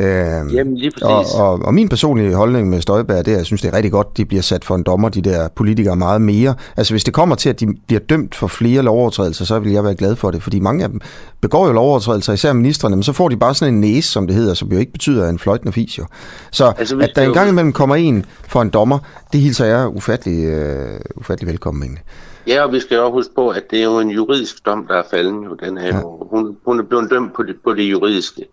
Øh, 0.00 0.54
Jamen 0.54 0.76
lige 0.76 0.90
præcis. 0.90 1.34
Og, 1.34 1.52
og, 1.52 1.60
og 1.62 1.74
min 1.74 1.88
personlige 1.88 2.34
holdning 2.34 2.70
med 2.70 2.80
Støjberg, 2.80 3.26
det 3.26 3.32
er, 3.32 3.36
jeg 3.36 3.46
synes, 3.46 3.62
det 3.62 3.68
er 3.68 3.76
rigtig 3.76 3.92
godt, 3.92 4.16
de 4.16 4.24
bliver 4.24 4.42
sat 4.42 4.64
for 4.64 4.74
en 4.74 4.82
dommer, 4.82 5.08
de 5.08 5.22
der 5.22 5.48
politikere, 5.48 5.96
meget 5.96 6.22
mere. 6.22 6.54
Altså 6.76 6.92
hvis 6.92 7.04
det 7.04 7.14
kommer 7.14 7.34
til, 7.34 7.48
at 7.48 7.60
de 7.60 7.66
bliver 7.86 8.00
dømt 8.00 8.34
for 8.34 8.46
flere 8.46 8.82
lovovertrædelser, 8.82 9.44
så 9.44 9.58
vil 9.58 9.72
jeg 9.72 9.84
være 9.84 9.94
glad 9.94 10.16
for 10.16 10.30
det, 10.30 10.42
fordi 10.42 10.60
mange 10.60 10.84
af 10.84 10.90
dem 10.90 11.00
begår 11.40 11.66
jo 11.66 11.72
lovovertrædelser, 11.72 12.32
især 12.32 12.52
ministerne, 12.52 12.96
men 12.96 13.02
så 13.02 13.12
får 13.12 13.28
de 13.28 13.36
bare 13.36 13.54
sådan 13.54 13.74
en 13.74 13.80
næse, 13.80 14.10
som 14.10 14.26
det 14.26 14.36
hedder, 14.36 14.54
som 14.54 14.68
jo 14.72 14.78
ikke 14.78 14.92
betyder 14.92 15.28
en 15.28 15.38
fløjtende 15.38 15.72
fis 15.72 15.98
jo. 15.98 16.04
Så 16.50 16.72
altså, 16.78 16.98
at 16.98 17.10
der 17.16 17.22
engang 17.22 17.48
imellem 17.48 17.72
kommer 17.72 17.94
en 17.94 18.24
for 18.48 18.62
en 18.62 18.70
dommer, 18.70 18.98
det 19.32 19.40
hilser 19.40 19.64
jeg 19.64 19.88
ufattelig, 19.88 20.48
uh, 20.48 20.94
ufattelig 21.16 21.48
velkommen 21.48 21.82
egentlig. 21.82 22.02
Ja, 22.46 22.62
og 22.64 22.72
vi 22.72 22.80
skal 22.80 22.98
også 22.98 23.12
huske 23.12 23.34
på, 23.34 23.48
at 23.48 23.62
det 23.70 23.78
er 23.78 23.84
jo 23.84 23.98
en 23.98 24.10
juridisk 24.10 24.66
dom, 24.66 24.86
der 24.86 24.94
er 24.94 25.02
falden. 25.10 25.44
Jo, 25.44 25.54
den 25.54 25.78
her. 25.78 25.86
Ja. 25.86 26.00
Hun, 26.30 26.56
hun 26.64 26.78
er 26.78 26.82
blevet 26.82 27.10
dømt 27.10 27.34
på 27.34 27.42
det, 27.42 27.56
på 27.64 27.74
det 27.74 27.82
juridiske. 27.82 28.44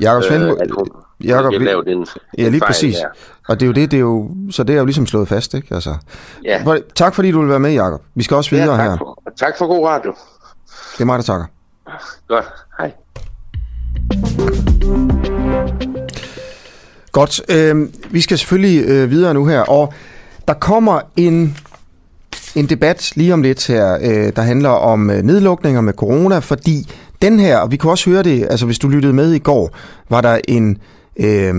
Jakob 0.00 0.22
Svend, 0.22 0.42
øh, 0.44 0.56
Jakob, 1.24 1.52
vi, 1.52 1.56
en, 1.56 1.98
en 1.98 2.06
ja, 2.38 2.48
lige 2.48 2.60
præcis. 2.60 2.96
Der. 2.96 3.08
Og 3.48 3.60
det 3.60 3.66
er 3.66 3.66
jo 3.66 3.72
det, 3.72 3.90
det 3.90 3.96
er 3.96 4.00
jo, 4.00 4.30
så 4.50 4.62
det 4.62 4.74
er 4.74 4.78
jo 4.78 4.84
ligesom 4.84 5.06
slået 5.06 5.28
fast, 5.28 5.54
ikke? 5.54 5.74
Altså, 5.74 5.94
ja. 6.44 6.64
Tak 6.94 7.14
fordi 7.14 7.30
du 7.30 7.40
vil 7.40 7.48
være 7.48 7.60
med, 7.60 7.72
Jakob. 7.72 8.02
Vi 8.14 8.22
skal 8.22 8.36
også 8.36 8.50
videre 8.50 8.82
ja, 8.82 8.88
tak 8.88 8.98
for, 8.98 9.22
her. 9.26 9.34
Tak 9.36 9.58
for 9.58 9.66
god 9.66 9.86
radio. 9.86 10.14
Det 10.92 11.00
er 11.00 11.04
mig, 11.04 11.18
der 11.18 11.22
takker. 11.22 11.46
Godt. 12.28 12.44
Hej. 12.78 12.92
Godt. 17.12 17.40
Øh, 17.48 17.88
vi 18.10 18.20
skal 18.20 18.38
selvfølgelig 18.38 18.84
øh, 18.88 19.10
videre 19.10 19.34
nu 19.34 19.46
her, 19.46 19.60
og 19.60 19.94
der 20.48 20.54
kommer 20.54 21.00
en 21.16 21.56
en 22.56 22.66
debat 22.66 23.12
lige 23.16 23.32
om 23.32 23.42
lidt 23.42 23.66
her, 23.66 23.98
øh, 24.00 24.32
der 24.36 24.42
handler 24.42 24.68
om 24.68 25.10
øh, 25.10 25.22
nedlukninger 25.22 25.80
med 25.80 25.92
corona, 25.92 26.38
fordi 26.38 26.90
den 27.22 27.40
her, 27.40 27.58
og 27.58 27.70
vi 27.70 27.76
kunne 27.76 27.92
også 27.92 28.10
høre 28.10 28.22
det, 28.22 28.46
altså 28.50 28.66
hvis 28.66 28.78
du 28.78 28.88
lyttede 28.88 29.12
med 29.12 29.32
i 29.32 29.38
går, 29.38 29.76
var 30.10 30.20
der 30.20 30.38
en, 30.48 30.78
øh, 31.16 31.54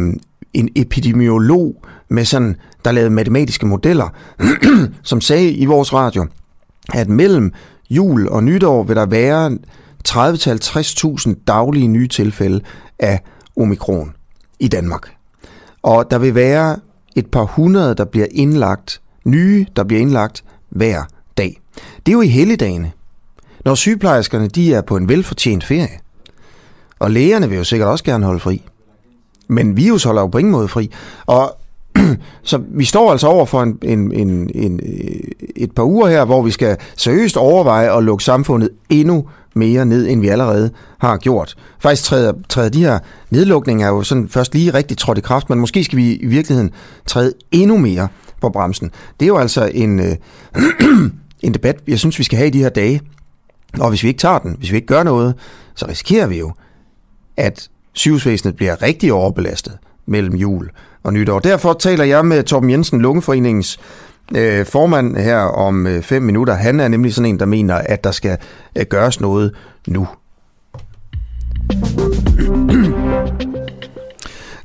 en 0.54 0.70
epidemiolog 0.76 1.76
med 2.10 2.26
sådan, 2.26 2.56
der 2.86 2.92
lavede 2.92 3.10
matematiske 3.10 3.66
modeller, 3.66 4.10
som 5.04 5.22
sagde 5.22 5.52
i 5.52 5.66
vores 5.66 5.94
radio, 5.94 6.28
at 6.94 7.10
mellem 7.10 7.54
jul 7.90 8.28
og 8.28 8.44
nytår 8.44 8.84
vil 8.84 8.96
der 8.96 9.06
være 9.06 9.58
30-50.000 10.08 11.44
daglige 11.48 11.88
nye 11.88 12.08
tilfælde 12.08 12.62
af 13.00 13.22
omikron 13.58 14.14
i 14.60 14.68
Danmark. 14.68 15.12
Og 15.84 16.12
der 16.12 16.18
vil 16.18 16.36
være 16.36 16.78
et 17.16 17.28
par 17.28 17.44
hundrede, 17.44 17.96
der 17.96 18.06
bliver 18.06 18.28
indlagt, 18.32 19.02
nye, 19.26 19.66
der 19.76 19.84
bliver 19.84 20.02
indlagt 20.02 20.44
hver 20.70 21.04
dag. 21.38 21.62
Det 22.06 22.12
er 22.12 22.14
jo 22.14 22.22
i 22.22 22.28
helligdagene, 22.28 22.92
når 23.66 23.76
sygeplejerskerne 23.76 24.48
de 24.48 24.74
er 24.74 24.82
på 24.82 24.98
en 24.98 25.10
velfortjent 25.10 25.64
ferie. 25.64 26.00
Og 27.00 27.12
lægerne 27.12 27.50
vil 27.50 27.58
jo 27.58 27.64
sikkert 27.64 27.90
også 27.90 28.04
gerne 28.04 28.26
holde 28.26 28.40
fri. 28.40 28.64
Men 29.48 29.78
virus 29.78 30.04
holder 30.04 30.22
jo 30.22 30.28
på 30.28 30.38
ingen 30.38 30.52
måde 30.52 30.68
fri. 30.68 30.92
Og 31.26 31.59
så 32.44 32.62
vi 32.68 32.86
står 32.86 33.12
altså 33.12 33.28
over 33.28 33.46
for 33.46 33.64
en, 33.64 33.78
en, 33.84 34.12
en, 34.12 34.50
en, 34.56 34.80
øh, 34.84 35.48
et 35.56 35.72
par 35.72 35.84
uger 35.84 36.08
her, 36.08 36.26
hvor 36.26 36.42
vi 36.42 36.52
skal 36.52 36.78
seriøst 36.98 37.38
overveje 37.38 37.98
at 37.98 38.04
lukke 38.04 38.24
samfundet 38.24 38.70
endnu 38.90 39.26
mere 39.56 39.86
ned, 39.86 40.08
end 40.08 40.22
vi 40.22 40.28
allerede 40.28 40.72
har 41.00 41.18
gjort. 41.18 41.56
Faktisk 41.80 42.04
træder, 42.04 42.34
træder 42.50 42.70
de 42.70 42.84
her 42.84 43.00
nedlukninger 43.30 43.88
jo 43.88 44.04
sådan 44.04 44.30
først 44.30 44.54
lige 44.54 44.74
rigtig 44.74 44.98
trådt 44.98 45.18
i 45.18 45.22
kraft, 45.22 45.50
men 45.50 45.60
måske 45.60 45.84
skal 45.84 45.98
vi 45.98 46.16
i 46.16 46.26
virkeligheden 46.26 46.72
træde 47.06 47.34
endnu 47.52 47.78
mere 47.78 48.08
på 48.42 48.50
bremsen. 48.50 48.92
Det 49.20 49.26
er 49.26 49.28
jo 49.28 49.38
altså 49.38 49.72
en, 49.74 50.00
øh, 50.00 50.16
en 51.44 51.54
debat, 51.54 51.78
jeg 51.88 52.00
synes, 52.00 52.20
vi 52.20 52.24
skal 52.24 52.38
have 52.38 52.48
i 52.48 52.52
de 52.52 52.60
her 52.60 52.70
dage. 52.70 53.02
Og 53.80 53.90
hvis 53.90 54.04
vi 54.04 54.08
ikke 54.08 54.20
tager 54.20 54.40
den, 54.40 54.56
hvis 54.58 54.72
vi 54.72 54.76
ikke 54.76 54.88
gør 54.88 55.04
noget, 55.04 55.36
så 55.76 55.86
risikerer 55.88 56.28
vi 56.28 56.40
jo, 56.40 56.52
at 57.38 57.70
sygehusvæsenet 57.94 58.56
bliver 58.56 58.82
rigtig 58.82 59.14
overbelastet 59.14 59.78
mellem 60.10 60.36
jul 60.36 60.70
og 61.04 61.14
nytår. 61.14 61.40
Derfor 61.40 61.74
taler 61.74 62.04
jeg 62.04 62.26
med 62.26 62.44
Torben 62.44 62.70
Jensen, 62.70 63.02
Lungeforeningens 63.02 63.80
øh, 64.36 64.66
formand 64.66 65.18
her 65.18 65.40
om 65.40 65.88
øh, 65.88 66.02
fem 66.02 66.22
minutter. 66.22 66.54
Han 66.54 66.80
er 66.80 66.88
nemlig 66.88 67.14
sådan 67.14 67.30
en, 67.30 67.40
der 67.40 67.46
mener, 67.46 67.76
at 67.76 68.04
der 68.04 68.12
skal 68.12 68.38
øh, 68.76 68.86
gøres 68.90 69.20
noget 69.20 69.56
nu. 69.88 70.08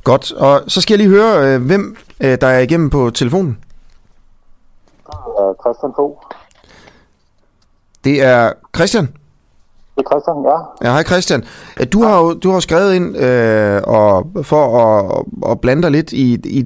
Godt, 0.03 0.31
og 0.31 0.63
så 0.67 0.81
skal 0.81 0.93
jeg 0.93 1.07
lige 1.07 1.17
høre, 1.17 1.55
øh, 1.55 1.65
hvem 1.65 1.97
øh, 2.19 2.37
der 2.41 2.47
er 2.47 2.59
igennem 2.59 2.89
på 2.89 3.09
telefonen. 3.09 3.57
Christian 5.61 5.91
Fogh. 5.95 6.17
Det 8.03 8.23
er 8.23 8.53
Christian. 8.75 9.09
Det 9.95 10.05
er 10.05 10.09
Christian, 10.11 10.35
ja. 10.45 10.87
Ja, 10.87 10.93
hej 10.93 11.03
Christian. 11.03 11.43
Du 11.93 12.03
har 12.03 12.19
jo 12.19 12.33
du 12.33 12.51
har 12.51 12.59
skrevet 12.59 12.95
ind 12.95 13.17
øh, 13.17 13.81
og, 13.87 14.27
for 14.43 14.79
at, 14.79 15.25
og 15.41 15.61
blande 15.61 15.83
dig 15.83 15.91
lidt 15.91 16.13
i, 16.13 16.33
i, 16.45 16.65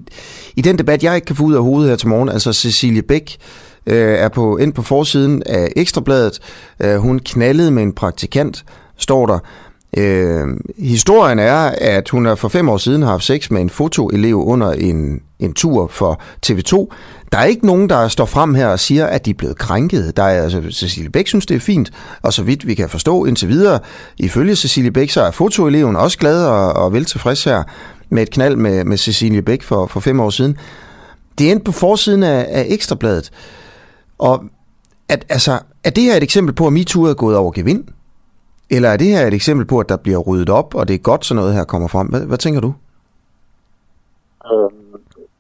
i 0.56 0.62
den 0.62 0.78
debat, 0.78 1.04
jeg 1.04 1.16
ikke 1.16 1.26
kan 1.26 1.36
få 1.36 1.44
ud 1.44 1.54
af 1.54 1.64
hovedet 1.64 1.90
her 1.90 1.96
til 1.96 2.08
morgen. 2.08 2.30
Altså 2.30 2.54
Cecilie 2.54 3.02
Bæk 3.02 3.38
øh, 3.86 4.20
er 4.20 4.30
på, 4.30 4.58
ind 4.58 4.74
på 4.74 4.82
forsiden 4.82 5.44
af 5.46 5.72
Ekstrabladet. 5.76 6.40
Øh, 6.80 6.96
hun 6.96 7.20
knaldede 7.20 7.72
med 7.72 7.84
en 7.84 7.94
praktikant, 7.94 8.66
står 8.98 9.26
der. 9.26 9.40
Øh, 9.98 10.48
historien 10.78 11.40
er, 11.40 11.72
at 11.78 12.10
hun 12.10 12.38
for 12.38 12.48
fem 12.48 12.70
år 12.70 12.78
siden 12.78 13.02
har 13.02 13.10
haft 13.10 13.24
sex 13.24 13.52
med 13.52 13.62
en 13.62 13.70
fotoelev 13.70 14.36
under 14.36 14.72
en, 14.72 15.22
en 15.40 15.54
tur 15.54 15.88
for 15.88 16.22
TV2. 16.46 16.96
Der 17.32 17.38
er 17.38 17.44
ikke 17.44 17.66
nogen, 17.66 17.90
der 17.90 18.08
står 18.08 18.26
frem 18.26 18.56
her 18.56 18.68
og 18.68 18.80
siger, 18.80 19.06
at 19.06 19.26
de 19.26 19.30
er 19.30 19.34
blevet 19.34 19.58
krænket. 19.58 20.18
Der 20.18 20.24
er, 20.24 20.44
altså, 20.44 20.64
Cecilie 20.72 21.10
Bæk 21.10 21.28
synes, 21.28 21.46
det 21.46 21.56
er 21.56 21.60
fint, 21.60 21.92
og 22.22 22.34
så 22.34 22.44
vidt 22.44 22.68
vi 22.68 22.74
kan 22.74 22.90
forstå 22.90 23.26
indtil 23.26 23.48
videre, 23.48 23.80
ifølge 24.18 24.56
Cecilie 24.56 24.92
Bæk, 24.92 25.10
så 25.10 25.22
er 25.22 25.32
fotoeleven 25.32 25.96
også 25.96 26.18
glad 26.18 26.46
og, 26.46 26.74
og 26.74 26.94
vel 26.94 27.06
tilfreds 27.06 27.44
her 27.44 27.64
med 28.10 28.24
et 28.24 28.30
knald 28.30 28.56
med, 28.56 28.84
med 28.84 28.98
Cecilie 28.98 29.42
Bæk 29.42 29.64
for, 29.64 29.88
for 29.88 30.00
fem 30.00 30.20
år 30.20 30.30
siden. 30.30 30.58
Det 31.38 31.52
endte 31.52 31.64
på 31.64 31.72
forsiden 31.72 32.24
af, 32.24 32.46
af 32.50 32.66
Ekstrabladet. 32.70 33.32
Og 34.18 34.44
at, 35.10 35.26
altså, 35.30 35.60
er 35.84 35.90
det 35.90 36.04
her 36.04 36.16
et 36.16 36.24
eksempel 36.24 36.56
på, 36.56 36.68
at 36.68 36.74
MeToo 36.74 37.04
er 37.04 37.14
gået 37.14 37.38
over 37.38 37.52
gevind? 37.52 37.84
Eller 38.76 38.90
er 38.90 38.98
det 38.98 39.08
her 39.08 39.28
et 39.28 39.34
eksempel 39.34 39.66
på, 39.68 39.80
at 39.80 39.90
der 39.90 39.98
bliver 39.98 40.18
ryddet 40.28 40.50
op, 40.50 40.76
og 40.76 40.88
det 40.88 40.94
er 40.96 41.08
godt, 41.10 41.26
så 41.26 41.34
noget 41.36 41.54
her 41.54 41.66
kommer 41.66 41.88
frem? 41.88 42.08
Hvad, 42.08 42.22
hvad 42.30 42.38
tænker 42.38 42.62
du? 42.62 42.72
Øhm, 44.52 44.94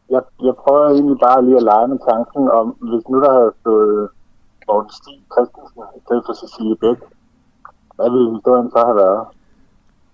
jeg, 0.09 0.21
jeg 0.47 0.55
prøver 0.63 0.89
egentlig 0.89 1.17
bare 1.27 1.45
lige 1.45 1.57
at 1.61 1.67
lege 1.71 1.87
med 1.87 1.99
tanken 2.11 2.49
om, 2.59 2.67
hvis 2.89 3.03
nu 3.09 3.17
der 3.25 3.31
havde 3.39 3.53
stået 3.61 4.09
Morten 4.67 4.91
Stig 4.99 5.19
Christensen 5.33 5.81
i 5.97 5.99
stedet 6.05 6.23
for 6.25 6.33
Cecilie 6.41 6.75
Bæk, 6.81 6.99
hvad 7.95 8.09
ville 8.13 8.33
historien 8.35 8.69
så 8.71 8.79
have 8.89 8.99
været? 9.05 9.23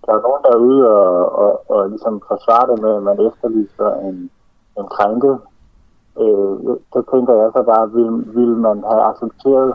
Der 0.06 0.12
er 0.14 0.22
nogen, 0.28 0.42
der 0.46 0.52
er 0.54 0.66
ude 0.70 0.82
og, 0.90 1.40
og, 1.44 1.52
og 1.72 1.90
ligesom 1.90 2.22
forsvarer 2.28 2.68
det 2.72 2.82
med, 2.84 2.92
at 2.98 3.04
man 3.10 3.18
efterlyser 3.28 3.90
en, 4.08 4.18
en 4.80 4.88
krænke. 4.96 5.32
Øh, 6.22 6.56
så 6.94 7.00
tænker 7.12 7.34
jeg 7.42 7.50
så 7.56 7.62
bare, 7.72 7.92
vil, 7.92 8.10
vil 8.38 8.54
man 8.68 8.78
have 8.92 9.04
accepteret 9.12 9.70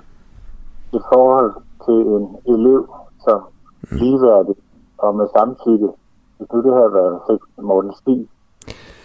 et 0.96 1.04
forhold 1.12 1.52
til 1.86 1.98
en 2.16 2.24
elev, 2.54 2.82
som 3.24 3.40
ligeværdigt 3.90 4.58
og 4.98 5.14
med 5.14 5.26
samtykke, 5.36 5.88
hvis 6.36 6.48
nu 6.52 6.58
det 6.66 6.72
havde 6.78 6.92
været 6.92 7.38
Morten 7.62 7.92
Stig, 8.00 8.28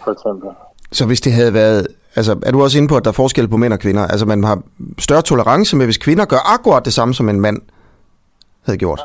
for 0.04 0.12
eksempel. 0.12 0.50
Så 0.92 1.06
hvis 1.06 1.22
det 1.22 1.34
havde 1.34 1.54
været, 1.54 1.88
altså 2.16 2.40
er 2.46 2.52
du 2.52 2.62
også 2.62 2.78
inde 2.78 2.88
på, 2.88 2.98
at 2.98 3.06
der 3.06 3.12
er 3.12 3.22
forskel 3.24 3.48
på 3.48 3.58
mænd 3.58 3.74
og 3.74 3.80
kvinder? 3.80 4.08
Altså 4.08 4.26
man 4.26 4.44
har 4.44 4.62
større 5.00 5.22
tolerance 5.22 5.78
med, 5.78 5.86
hvis 5.86 5.98
kvinder 5.98 6.26
gør 6.26 6.54
akkurat 6.54 6.86
det 6.86 6.94
samme, 6.94 7.14
som 7.14 7.30
en 7.30 7.42
mand 7.42 7.62
havde 8.66 8.78
gjort? 8.78 9.02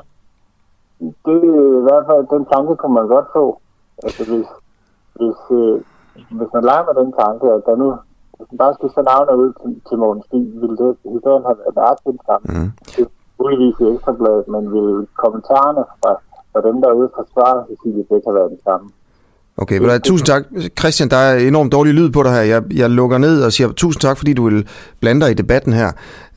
Det 1.01 1.38
er 1.55 1.79
i 1.81 1.85
hvert 1.88 2.05
fald, 2.09 2.38
den 2.38 2.46
tanke 2.53 2.77
kunne 2.77 2.94
man 2.94 3.07
godt 3.07 3.29
få. 3.33 3.61
Altså 4.03 4.23
hvis, 4.31 4.49
hvis, 5.18 5.38
øh, 5.61 5.77
hvis 6.38 6.51
man 6.55 6.64
leger 6.64 6.85
med 6.88 7.05
den 7.05 7.12
tanke, 7.23 7.44
at 7.57 7.62
der 7.66 7.77
nu, 7.77 7.88
hvis 8.37 8.49
man 8.51 8.59
bare 8.59 8.75
skal 8.75 8.90
så 8.90 9.03
navnet 9.11 9.35
ud 9.44 9.53
til, 9.61 9.70
til 9.88 9.96
Morten 10.03 10.23
Stig, 10.27 10.44
ville 10.61 10.77
det 10.83 10.96
historien 11.14 11.44
have 11.49 11.59
været 11.81 11.99
til 12.05 12.18
sammen. 12.29 12.49
Mm. 12.57 12.70
Muligvis 13.40 13.76
i 13.83 13.85
Ekstrabladet, 13.94 14.44
men 14.55 14.62
vil 14.74 14.90
kommentarerne 15.22 15.83
fra, 16.00 16.11
fra 16.53 16.61
dem, 16.66 16.76
der 16.83 16.88
er 16.88 16.96
ude 17.00 17.11
fra 17.14 17.24
svar, 17.33 17.53
sige, 17.83 18.00
at 18.03 18.07
det 18.11 18.20
kan 18.24 18.35
det 18.55 18.61
samme. 18.68 18.87
Okay, 19.57 19.79
vel, 19.79 20.00
tusind 20.00 20.26
tak. 20.26 20.42
Christian, 20.79 21.09
der 21.09 21.16
er 21.16 21.38
enormt 21.38 21.72
dårlig 21.72 21.94
lyd 21.94 22.11
på 22.11 22.22
dig 22.22 22.33
her. 22.33 22.40
Jeg, 22.40 22.62
jeg 22.74 22.90
lukker 22.90 23.18
ned 23.18 23.42
og 23.42 23.53
siger 23.53 23.72
tusind 23.72 24.00
tak, 24.00 24.16
fordi 24.16 24.33
du 24.33 24.48
vil 24.48 24.68
blande 25.00 25.20
dig 25.20 25.31
i 25.31 25.35
debatten 25.35 25.72
her. 25.72 25.92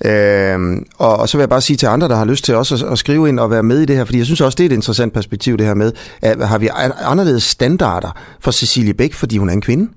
Øhm, 0.05 0.85
og, 0.97 1.17
og 1.17 1.29
så 1.29 1.37
vil 1.37 1.41
jeg 1.41 1.49
bare 1.49 1.61
sige 1.61 1.77
til 1.77 1.87
andre, 1.87 2.07
der 2.07 2.15
har 2.15 2.25
lyst 2.25 2.43
til 2.43 2.55
også 2.55 2.75
at, 2.75 2.91
at 2.91 2.97
skrive 2.97 3.29
ind 3.29 3.39
og 3.39 3.51
være 3.51 3.63
med 3.63 3.79
i 3.79 3.85
det 3.85 3.95
her, 3.95 4.05
fordi 4.05 4.17
jeg 4.17 4.25
synes 4.25 4.41
også, 4.41 4.55
det 4.55 4.63
er 4.63 4.69
et 4.69 4.73
interessant 4.73 5.13
perspektiv, 5.13 5.57
det 5.57 5.65
her 5.65 5.73
med, 5.73 5.91
at 6.21 6.47
har 6.47 6.57
vi 6.57 6.69
anderledes 7.01 7.43
standarder 7.43 8.17
for 8.39 8.51
Cecilie 8.51 8.93
Bæk, 8.93 9.13
fordi 9.13 9.37
hun 9.37 9.49
er 9.49 9.53
en 9.53 9.61
kvinde? 9.61 9.91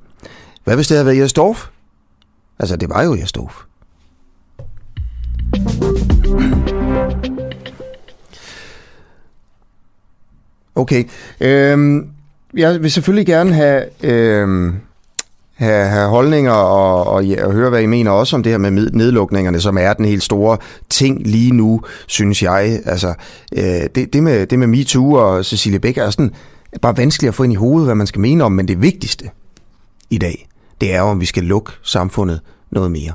Hvad 0.64 0.74
hvis 0.74 0.88
det 0.88 0.96
havde 0.96 1.06
været 1.06 1.18
Jes 1.18 1.32
Dorf? 1.32 1.66
Altså, 2.58 2.76
det 2.76 2.90
var 2.90 3.02
jo 3.02 3.14
Jes 3.14 3.32
Dorf. 3.32 3.62
Okay. 10.76 11.04
Øhm, 11.40 12.08
jeg 12.56 12.82
vil 12.82 12.90
selvfølgelig 12.90 13.26
gerne 13.26 13.52
have, 13.52 13.84
øhm, 14.02 14.74
have, 15.54 15.88
have 15.88 16.08
holdninger 16.08 16.52
og, 16.52 17.06
og, 17.06 17.24
ja, 17.24 17.46
og 17.46 17.52
høre, 17.52 17.70
hvad 17.70 17.82
I 17.82 17.86
mener 17.86 18.10
også 18.10 18.36
om 18.36 18.42
det 18.42 18.52
her 18.52 18.58
med 18.58 18.70
nedlukningerne, 18.70 19.60
som 19.60 19.78
er 19.78 19.92
den 19.92 20.04
helt 20.04 20.22
store 20.22 20.58
ting 20.90 21.26
lige 21.26 21.52
nu, 21.52 21.80
synes 22.06 22.42
jeg. 22.42 22.80
Altså, 22.84 23.14
øh, 23.56 23.62
det, 23.94 24.12
det, 24.12 24.22
med, 24.22 24.46
det 24.46 24.58
med 24.58 24.66
MeToo 24.66 25.12
og 25.12 25.44
Cecilie 25.44 25.78
Bæk 25.78 25.96
er 25.96 26.10
sådan 26.10 26.30
bare 26.82 26.96
vanskeligt 26.96 27.28
at 27.28 27.34
få 27.34 27.42
ind 27.42 27.52
i 27.52 27.56
hovedet, 27.56 27.86
hvad 27.86 27.94
man 27.94 28.06
skal 28.06 28.20
mene 28.20 28.44
om, 28.44 28.52
men 28.52 28.68
det 28.68 28.82
vigtigste 28.82 29.30
i 30.10 30.18
dag, 30.18 30.48
det 30.80 30.94
er 30.94 30.98
jo, 30.98 31.04
om 31.04 31.20
vi 31.20 31.26
skal 31.26 31.42
lukke 31.42 31.72
samfundet 31.82 32.40
noget 32.70 32.90
mere. 32.90 33.12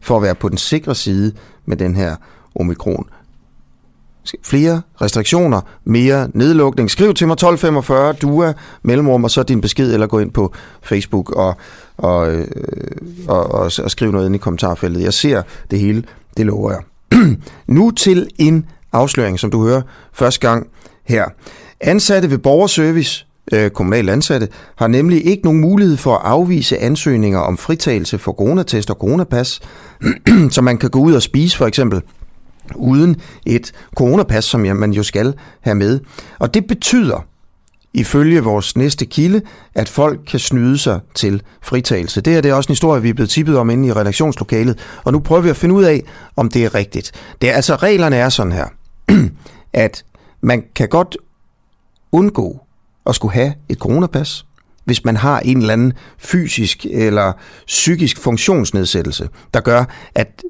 For 0.00 0.16
at 0.16 0.22
være 0.22 0.34
på 0.34 0.48
den 0.48 0.58
sikre 0.58 0.94
side 0.94 1.32
med 1.66 1.76
den 1.76 1.96
her 1.96 2.16
omikron 2.54 3.06
flere 4.42 4.82
restriktioner, 5.00 5.60
mere 5.84 6.28
nedlukning. 6.34 6.90
Skriv 6.90 7.14
til 7.14 7.26
mig 7.26 7.32
1245 7.32 8.12
DUA 8.12 8.52
mellemrum, 8.82 9.24
og 9.24 9.30
så 9.30 9.42
din 9.42 9.60
besked, 9.60 9.92
eller 9.92 10.06
gå 10.06 10.18
ind 10.18 10.30
på 10.30 10.54
Facebook 10.82 11.30
og, 11.30 11.56
og, 11.96 12.32
øh, 12.32 12.46
og, 13.28 13.52
og, 13.52 13.70
og 13.78 13.90
skriv 13.90 14.12
noget 14.12 14.26
ind 14.26 14.34
i 14.34 14.38
kommentarfeltet. 14.38 15.02
Jeg 15.02 15.14
ser 15.14 15.42
det 15.70 15.78
hele, 15.78 16.04
det 16.36 16.46
lover 16.46 16.70
jeg. 16.72 16.80
nu 17.66 17.90
til 17.90 18.28
en 18.38 18.66
afsløring, 18.92 19.40
som 19.40 19.50
du 19.50 19.62
hører 19.62 19.82
første 20.12 20.48
gang 20.48 20.66
her. 21.04 21.24
Ansatte 21.80 22.30
ved 22.30 22.38
borgerservice, 22.38 23.26
øh, 23.52 23.70
kommunale 23.70 24.12
ansatte, 24.12 24.48
har 24.76 24.86
nemlig 24.86 25.26
ikke 25.26 25.44
nogen 25.44 25.60
mulighed 25.60 25.96
for 25.96 26.14
at 26.14 26.20
afvise 26.24 26.78
ansøgninger 26.78 27.38
om 27.38 27.56
fritagelse 27.56 28.18
for 28.18 28.32
coronatest 28.32 28.90
og 28.90 28.96
coronapas, 28.96 29.60
så 30.54 30.62
man 30.62 30.78
kan 30.78 30.90
gå 30.90 30.98
ud 30.98 31.12
og 31.12 31.22
spise 31.22 31.56
for 31.56 31.66
eksempel 31.66 32.02
uden 32.76 33.16
et 33.46 33.72
coronapas, 33.96 34.44
som 34.44 34.60
man 34.60 34.92
jo 34.92 35.02
skal 35.02 35.34
have 35.60 35.74
med. 35.74 36.00
Og 36.38 36.54
det 36.54 36.66
betyder, 36.66 37.26
ifølge 37.94 38.40
vores 38.40 38.76
næste 38.76 39.06
kilde, 39.06 39.42
at 39.74 39.88
folk 39.88 40.20
kan 40.26 40.40
snyde 40.40 40.78
sig 40.78 41.00
til 41.14 41.42
fritagelse. 41.62 42.20
Det 42.20 42.32
her 42.32 42.40
det 42.40 42.50
er 42.50 42.54
også 42.54 42.68
en 42.68 42.72
historie, 42.72 43.02
vi 43.02 43.08
er 43.08 43.14
blevet 43.14 43.30
tippet 43.30 43.58
om 43.58 43.70
inde 43.70 43.88
i 43.88 43.92
redaktionslokalet, 43.92 44.78
og 45.04 45.12
nu 45.12 45.18
prøver 45.18 45.42
vi 45.42 45.50
at 45.50 45.56
finde 45.56 45.74
ud 45.74 45.84
af, 45.84 46.02
om 46.36 46.48
det 46.48 46.64
er 46.64 46.74
rigtigt. 46.74 47.12
Det 47.40 47.50
er 47.50 47.54
altså, 47.54 47.76
reglerne 47.76 48.16
er 48.16 48.28
sådan 48.28 48.52
her, 48.52 48.66
at 49.72 50.04
man 50.40 50.64
kan 50.74 50.88
godt 50.88 51.16
undgå 52.12 52.60
at 53.06 53.14
skulle 53.14 53.34
have 53.34 53.54
et 53.68 53.78
coronapas, 53.78 54.46
hvis 54.84 55.04
man 55.04 55.16
har 55.16 55.40
en 55.40 55.58
eller 55.58 55.72
anden 55.72 55.92
fysisk 56.18 56.86
eller 56.90 57.32
psykisk 57.66 58.18
funktionsnedsættelse, 58.18 59.28
der 59.54 59.60
gør, 59.60 59.84
at 60.14 60.42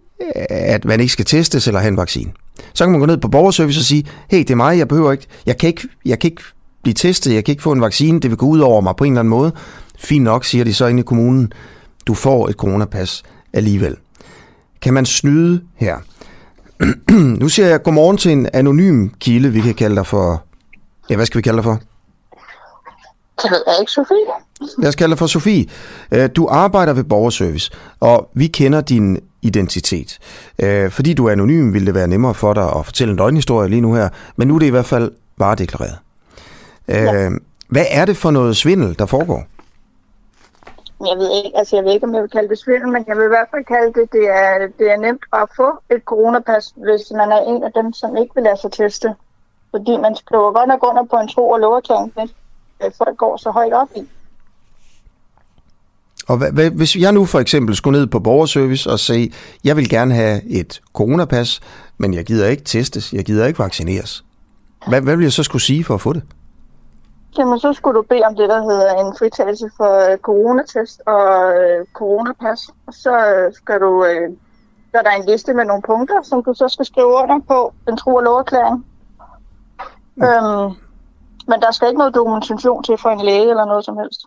at 0.50 0.84
man 0.84 1.00
ikke 1.00 1.12
skal 1.12 1.24
testes 1.24 1.66
eller 1.66 1.80
have 1.80 1.88
en 1.88 1.96
vaccine. 1.96 2.32
Så 2.74 2.84
kan 2.84 2.90
man 2.90 3.00
gå 3.00 3.06
ned 3.06 3.16
på 3.16 3.28
borgerservice 3.28 3.80
og 3.80 3.84
sige, 3.84 4.06
hey, 4.30 4.38
det 4.38 4.50
er 4.50 4.54
mig, 4.54 4.78
jeg 4.78 4.88
behøver 4.88 5.12
ikke, 5.12 5.26
jeg 5.46 5.58
kan 5.58 5.68
ikke, 5.68 5.88
jeg 6.04 6.18
kan 6.18 6.30
ikke 6.30 6.42
blive 6.82 6.94
testet, 6.94 7.34
jeg 7.34 7.44
kan 7.44 7.52
ikke 7.52 7.62
få 7.62 7.72
en 7.72 7.80
vaccine, 7.80 8.20
det 8.20 8.30
vil 8.30 8.38
gå 8.38 8.46
ud 8.46 8.60
over 8.60 8.80
mig 8.80 8.96
på 8.96 9.04
en 9.04 9.12
eller 9.12 9.20
anden 9.20 9.30
måde. 9.30 9.52
Fint 9.98 10.24
nok, 10.24 10.44
siger 10.44 10.64
de 10.64 10.74
så 10.74 10.86
inde 10.86 11.00
i 11.00 11.02
kommunen, 11.02 11.52
du 12.06 12.14
får 12.14 12.48
et 12.48 12.54
coronapas 12.54 13.22
alligevel. 13.52 13.96
Kan 14.82 14.94
man 14.94 15.06
snyde 15.06 15.62
her? 15.76 15.96
nu 17.40 17.48
siger 17.48 17.68
jeg 17.68 17.82
godmorgen 17.82 18.16
til 18.16 18.32
en 18.32 18.48
anonym 18.52 19.08
kilde, 19.20 19.52
vi 19.52 19.60
kan 19.60 19.74
kalde 19.74 19.96
dig 19.96 20.06
for, 20.06 20.44
ja, 21.10 21.16
hvad 21.16 21.26
skal 21.26 21.38
vi 21.38 21.42
kalde 21.42 21.56
dig 21.56 21.64
for? 21.64 21.80
Det 23.42 23.50
ved 23.50 23.62
jeg 23.66 23.76
ikke, 23.80 23.92
Sofie. 23.92 24.16
Lad 24.78 24.88
os 24.88 24.96
kalde 24.96 25.10
dig 25.10 25.18
for 25.18 25.26
Sofie. 25.26 25.66
Øh, 26.12 26.28
Du 26.36 26.48
arbejder 26.50 26.92
ved 26.92 27.04
borgerservice, 27.04 27.70
og 28.00 28.28
vi 28.34 28.46
kender 28.46 28.80
din 28.80 29.18
identitet. 29.42 30.18
Øh, 30.58 30.90
Fordi 30.90 31.14
du 31.14 31.26
er 31.26 31.32
anonym, 31.32 31.72
ville 31.72 31.86
det 31.86 31.94
være 31.94 32.08
nemmere 32.08 32.34
for 32.34 32.52
dig 32.54 32.76
at 32.76 32.84
fortælle 32.84 33.10
en 33.10 33.16
løgnhistorie 33.16 33.68
lige 33.68 33.80
nu 33.80 33.94
her, 33.94 34.08
men 34.36 34.48
nu 34.48 34.54
er 34.54 34.58
det 34.58 34.66
i 34.66 34.70
hvert 34.70 34.86
fald 34.86 35.12
varedeklareret. 35.36 35.98
Ja. 36.88 37.30
Hvad 37.68 37.84
er 37.90 38.04
det 38.04 38.16
for 38.16 38.30
noget 38.30 38.56
svindel, 38.56 38.98
der 38.98 39.06
foregår? 39.06 39.44
Jeg 41.10 41.16
ved 41.18 41.30
ikke, 41.44 41.58
altså 41.58 41.76
jeg 41.76 41.84
ved 41.84 41.92
ikke, 41.92 42.06
om 42.06 42.14
jeg 42.14 42.22
vil 42.22 42.30
kalde 42.30 42.48
det 42.48 42.58
svindel, 42.58 42.88
men 42.88 43.04
jeg 43.08 43.16
vil 43.16 43.24
i 43.24 43.34
hvert 43.36 43.48
fald 43.50 43.64
kalde 43.64 43.92
det, 44.00 44.12
det 44.12 44.24
er, 44.28 44.68
det 44.78 44.86
er 44.92 44.96
nemt 45.06 45.24
at 45.32 45.46
få 45.56 45.68
et 45.94 46.02
coronapas, 46.04 46.64
hvis 46.76 47.04
man 47.20 47.28
er 47.36 47.40
en 47.52 47.62
af 47.64 47.72
dem, 47.78 47.92
som 47.92 48.16
ikke 48.16 48.34
vil 48.34 48.44
lade 48.44 48.60
sig 48.60 48.72
teste. 48.72 49.08
Fordi 49.70 49.96
man 49.96 50.16
skriver 50.16 50.52
godt 50.52 50.68
nok 50.68 50.82
under 50.90 51.04
på 51.10 51.16
en 51.16 51.28
tro- 51.28 51.50
og 51.50 51.60
loverklæring, 51.60 52.12
men 52.16 52.28
øh, 52.84 52.90
folk 52.98 53.16
går 53.16 53.36
så 53.36 53.50
højt 53.50 53.72
op 53.72 53.88
i. 53.96 54.02
Og 56.28 56.38
hvad, 56.38 56.52
hvad, 56.52 56.70
hvis 56.70 56.96
jeg 56.96 57.12
nu 57.12 57.24
for 57.24 57.38
eksempel 57.38 57.76
skulle 57.76 57.98
ned 57.98 58.06
på 58.06 58.20
borgerservice 58.20 58.90
og 58.90 58.98
sige, 58.98 59.32
jeg 59.64 59.76
vil 59.76 59.88
gerne 59.88 60.14
have 60.14 60.44
et 60.44 60.80
coronapas, 60.92 61.60
men 61.98 62.14
jeg 62.14 62.24
gider 62.24 62.48
ikke 62.48 62.64
testes, 62.64 63.12
jeg 63.12 63.24
gider 63.24 63.46
ikke 63.46 63.58
vaccineres. 63.58 64.24
Hvad, 64.88 65.00
hvad 65.00 65.16
vil 65.16 65.22
jeg 65.22 65.32
så 65.32 65.42
skulle 65.42 65.62
sige 65.62 65.84
for 65.84 65.94
at 65.94 66.00
få 66.00 66.12
det? 66.12 66.22
Jamen, 67.38 67.58
så 67.58 67.72
skulle 67.72 67.96
du 67.96 68.02
bede 68.02 68.22
om 68.22 68.36
det, 68.36 68.48
der 68.48 68.62
hedder 68.62 68.92
en 69.04 69.14
fritagelse 69.18 69.70
for 69.76 70.12
øh, 70.12 70.18
coronatest 70.18 71.00
og 71.06 71.52
øh, 71.54 71.86
coronapas. 71.92 72.60
Og 72.86 72.94
så 72.94 73.14
øh, 73.34 73.52
skal 73.54 73.80
du, 73.80 74.04
øh, 74.04 74.30
der 74.92 74.98
er 74.98 75.02
der 75.02 75.10
en 75.10 75.26
liste 75.28 75.54
med 75.54 75.64
nogle 75.64 75.82
punkter, 75.82 76.22
som 76.22 76.44
du 76.44 76.54
så 76.54 76.68
skal 76.68 76.86
skrive 76.86 77.06
under 77.06 77.38
på 77.48 77.72
en 77.88 77.96
tro- 77.96 78.14
og 78.14 78.22
loverklæring. 78.22 78.86
Mm. 80.16 80.22
Øhm, 80.22 80.74
men 81.48 81.60
der 81.60 81.70
skal 81.70 81.88
ikke 81.88 81.98
noget 81.98 82.14
dokumentation 82.14 82.82
til 82.82 82.96
for 82.98 83.10
en 83.10 83.24
læge 83.24 83.50
eller 83.50 83.64
noget 83.64 83.84
som 83.84 83.96
helst. 83.96 84.20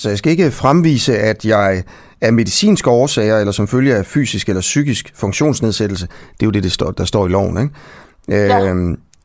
Så 0.00 0.08
jeg 0.08 0.18
skal 0.18 0.32
ikke 0.32 0.50
fremvise, 0.50 1.18
at 1.18 1.44
jeg 1.44 1.84
af 2.20 2.32
medicinske 2.32 2.90
årsager, 2.90 3.38
eller 3.38 3.52
som 3.52 3.68
følge 3.68 3.94
af 3.94 4.06
fysisk 4.06 4.48
eller 4.48 4.60
psykisk 4.60 5.12
funktionsnedsættelse, 5.14 6.06
det 6.06 6.42
er 6.42 6.46
jo 6.46 6.50
det, 6.50 6.62
det 6.62 6.72
står, 6.72 6.90
der 6.90 7.04
står 7.04 7.26
i 7.26 7.28
loven, 7.28 7.58
ikke? 7.62 7.74
Ja. 8.28 8.74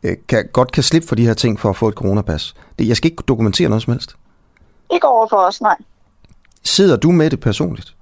Øh, 0.03 0.17
kan, 0.27 0.49
godt 0.53 0.71
kan 0.71 0.83
slippe 0.83 1.07
for 1.07 1.15
de 1.15 1.25
her 1.25 1.33
ting 1.33 1.59
for 1.59 1.69
at 1.69 1.75
få 1.75 1.87
et 1.87 1.93
coronapas. 1.93 2.55
Det, 2.79 2.87
jeg 2.87 2.97
skal 2.97 3.11
ikke 3.11 3.23
dokumentere 3.27 3.69
noget 3.69 3.83
som 3.83 3.93
helst. 3.93 4.15
Ikke 4.93 5.07
over 5.07 5.27
for 5.29 5.37
os, 5.37 5.61
nej. 5.61 5.75
Sidder 6.63 6.95
du 6.95 7.11
med 7.11 7.29
det 7.29 7.39
personligt? 7.39 7.95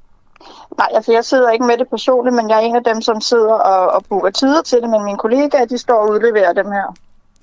Nej, 0.77 0.87
altså 0.93 1.11
jeg 1.11 1.25
sidder 1.25 1.51
ikke 1.51 1.65
med 1.65 1.77
det 1.77 1.87
personligt, 1.89 2.35
men 2.35 2.49
jeg 2.49 2.55
er 2.55 2.61
en 2.61 2.75
af 2.75 2.83
dem, 2.83 3.01
som 3.01 3.21
sidder 3.21 3.53
og, 3.53 3.91
og 3.91 4.05
booker 4.09 4.29
tider 4.29 4.61
til 4.61 4.77
det, 4.81 4.89
men 4.89 5.05
mine 5.05 5.17
kollegaer, 5.17 5.65
de 5.65 5.77
står 5.77 5.93
og 5.93 6.09
udleverer 6.09 6.53
dem 6.53 6.65
her. 6.65 6.95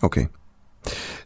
Okay. 0.02 0.26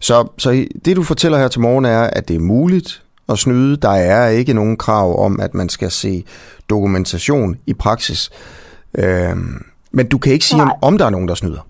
Så, 0.01 0.29
så 0.39 0.67
det, 0.85 0.97
du 0.97 1.03
fortæller 1.03 1.39
her 1.39 1.49
til 1.49 1.61
morgen, 1.61 1.85
er, 1.85 2.03
at 2.03 2.29
det 2.29 2.37
er 2.37 2.41
muligt 2.41 3.04
at 3.29 3.39
snyde. 3.39 3.77
Der 3.77 3.91
er 3.91 4.29
ikke 4.29 4.53
nogen 4.53 4.77
krav 4.77 5.25
om, 5.25 5.41
at 5.41 5.55
man 5.55 5.69
skal 5.69 5.91
se 5.91 6.25
dokumentation 6.71 7.59
i 7.67 7.75
praksis. 7.75 8.31
Øhm, 8.95 9.65
men 9.91 10.09
du 10.09 10.19
kan 10.19 10.33
ikke 10.33 10.45
sige, 10.45 10.63
om, 10.63 10.73
om 10.83 10.99
der 10.99 11.07
er 11.07 11.11
nogen, 11.11 11.29
der 11.29 11.35
snyder. 11.35 11.61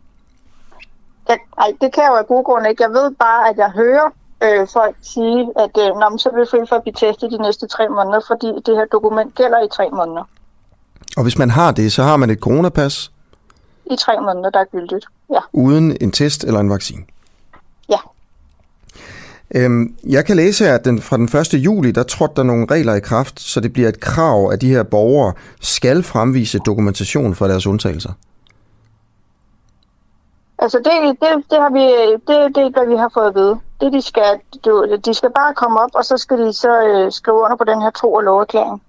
Jeg, 1.29 1.39
ej, 1.59 1.73
det 1.81 1.93
kan 1.95 2.03
jeg 2.03 2.11
jo 2.11 2.17
af 2.17 2.27
gode 2.27 2.45
grunde 2.45 2.71
ikke. 2.71 2.83
Jeg 2.83 2.91
ved 2.91 3.11
bare, 3.19 3.49
at 3.49 3.57
jeg 3.57 3.71
hører 3.71 4.11
øh, 4.43 4.69
folk 4.73 4.97
sige, 5.03 5.41
at 5.57 5.75
øh, 5.79 5.91
Nå, 6.01 6.19
så 6.19 6.29
er 6.29 6.41
vi 6.41 6.47
fri 6.51 6.59
for 6.69 6.77
at 6.77 6.83
blive 6.83 6.95
testet 6.95 7.31
de 7.31 7.43
næste 7.43 7.67
tre 7.67 7.89
måneder, 7.89 8.21
fordi 8.27 8.47
det 8.67 8.77
her 8.77 8.87
dokument 8.93 9.35
gælder 9.35 9.65
i 9.65 9.69
tre 9.73 9.91
måneder. 9.91 10.25
Og 11.17 11.23
hvis 11.23 11.39
man 11.39 11.51
har 11.51 11.73
det, 11.73 11.93
så 11.93 12.03
har 12.03 12.17
man 12.17 12.31
et 12.31 12.39
coronapas 12.39 13.13
I 13.91 13.97
tre 13.97 14.21
måneder, 14.21 14.51
der 14.51 14.61
er 14.61 14.65
gyldigt. 14.65 15.07
Ja, 15.31 15.41
uden 15.53 15.97
en 16.01 16.11
test 16.11 16.45
eller 16.45 16.61
en 16.61 16.71
vaccine. 16.71 17.03
Øhm, 19.57 19.97
jeg 20.05 20.25
kan 20.25 20.37
læse 20.37 20.65
her, 20.65 20.75
at 20.75 20.85
den, 20.85 21.01
fra 21.03 21.17
den 21.17 21.25
1. 21.25 21.55
juli, 21.55 21.91
der 21.91 22.03
trådte 22.03 22.35
der 22.37 22.43
nogle 22.43 22.67
regler 22.71 22.95
i 22.95 23.01
kraft, 23.01 23.41
så 23.41 23.61
det 23.61 23.73
bliver 23.73 23.89
et 23.89 24.01
krav, 24.01 24.51
at 24.53 24.61
de 24.61 24.69
her 24.69 24.83
borgere 24.83 25.33
skal 25.61 26.03
fremvise 26.03 26.59
dokumentation 26.59 27.35
for 27.35 27.47
deres 27.47 27.67
undtagelser. 27.67 28.13
Altså 30.59 30.79
det, 30.79 31.21
det, 31.23 31.45
det, 31.51 31.59
har 31.59 31.73
vi, 31.73 31.87
det, 32.29 32.55
det 32.55 32.63
er, 32.67 32.71
hvad 32.71 32.87
vi 32.89 32.97
har 32.97 33.11
fået 33.15 33.27
at 33.27 33.35
vide. 33.35 33.59
Det, 33.81 33.93
de, 33.93 34.03
skal, 34.03 34.41
du, 34.65 34.97
de 35.05 35.15
skal 35.15 35.31
bare 35.31 35.55
komme 35.55 35.81
op, 35.81 35.91
og 35.95 36.05
så 36.05 36.17
skal 36.17 36.39
de 36.39 36.53
så 36.53 36.73
øh, 36.89 37.13
skrive 37.13 37.37
under 37.45 37.57
på 37.57 37.65
den 37.65 37.83
her 37.83 37.91
tro- 37.91 38.13
og 38.13 38.23
loverklæring. 38.23 38.83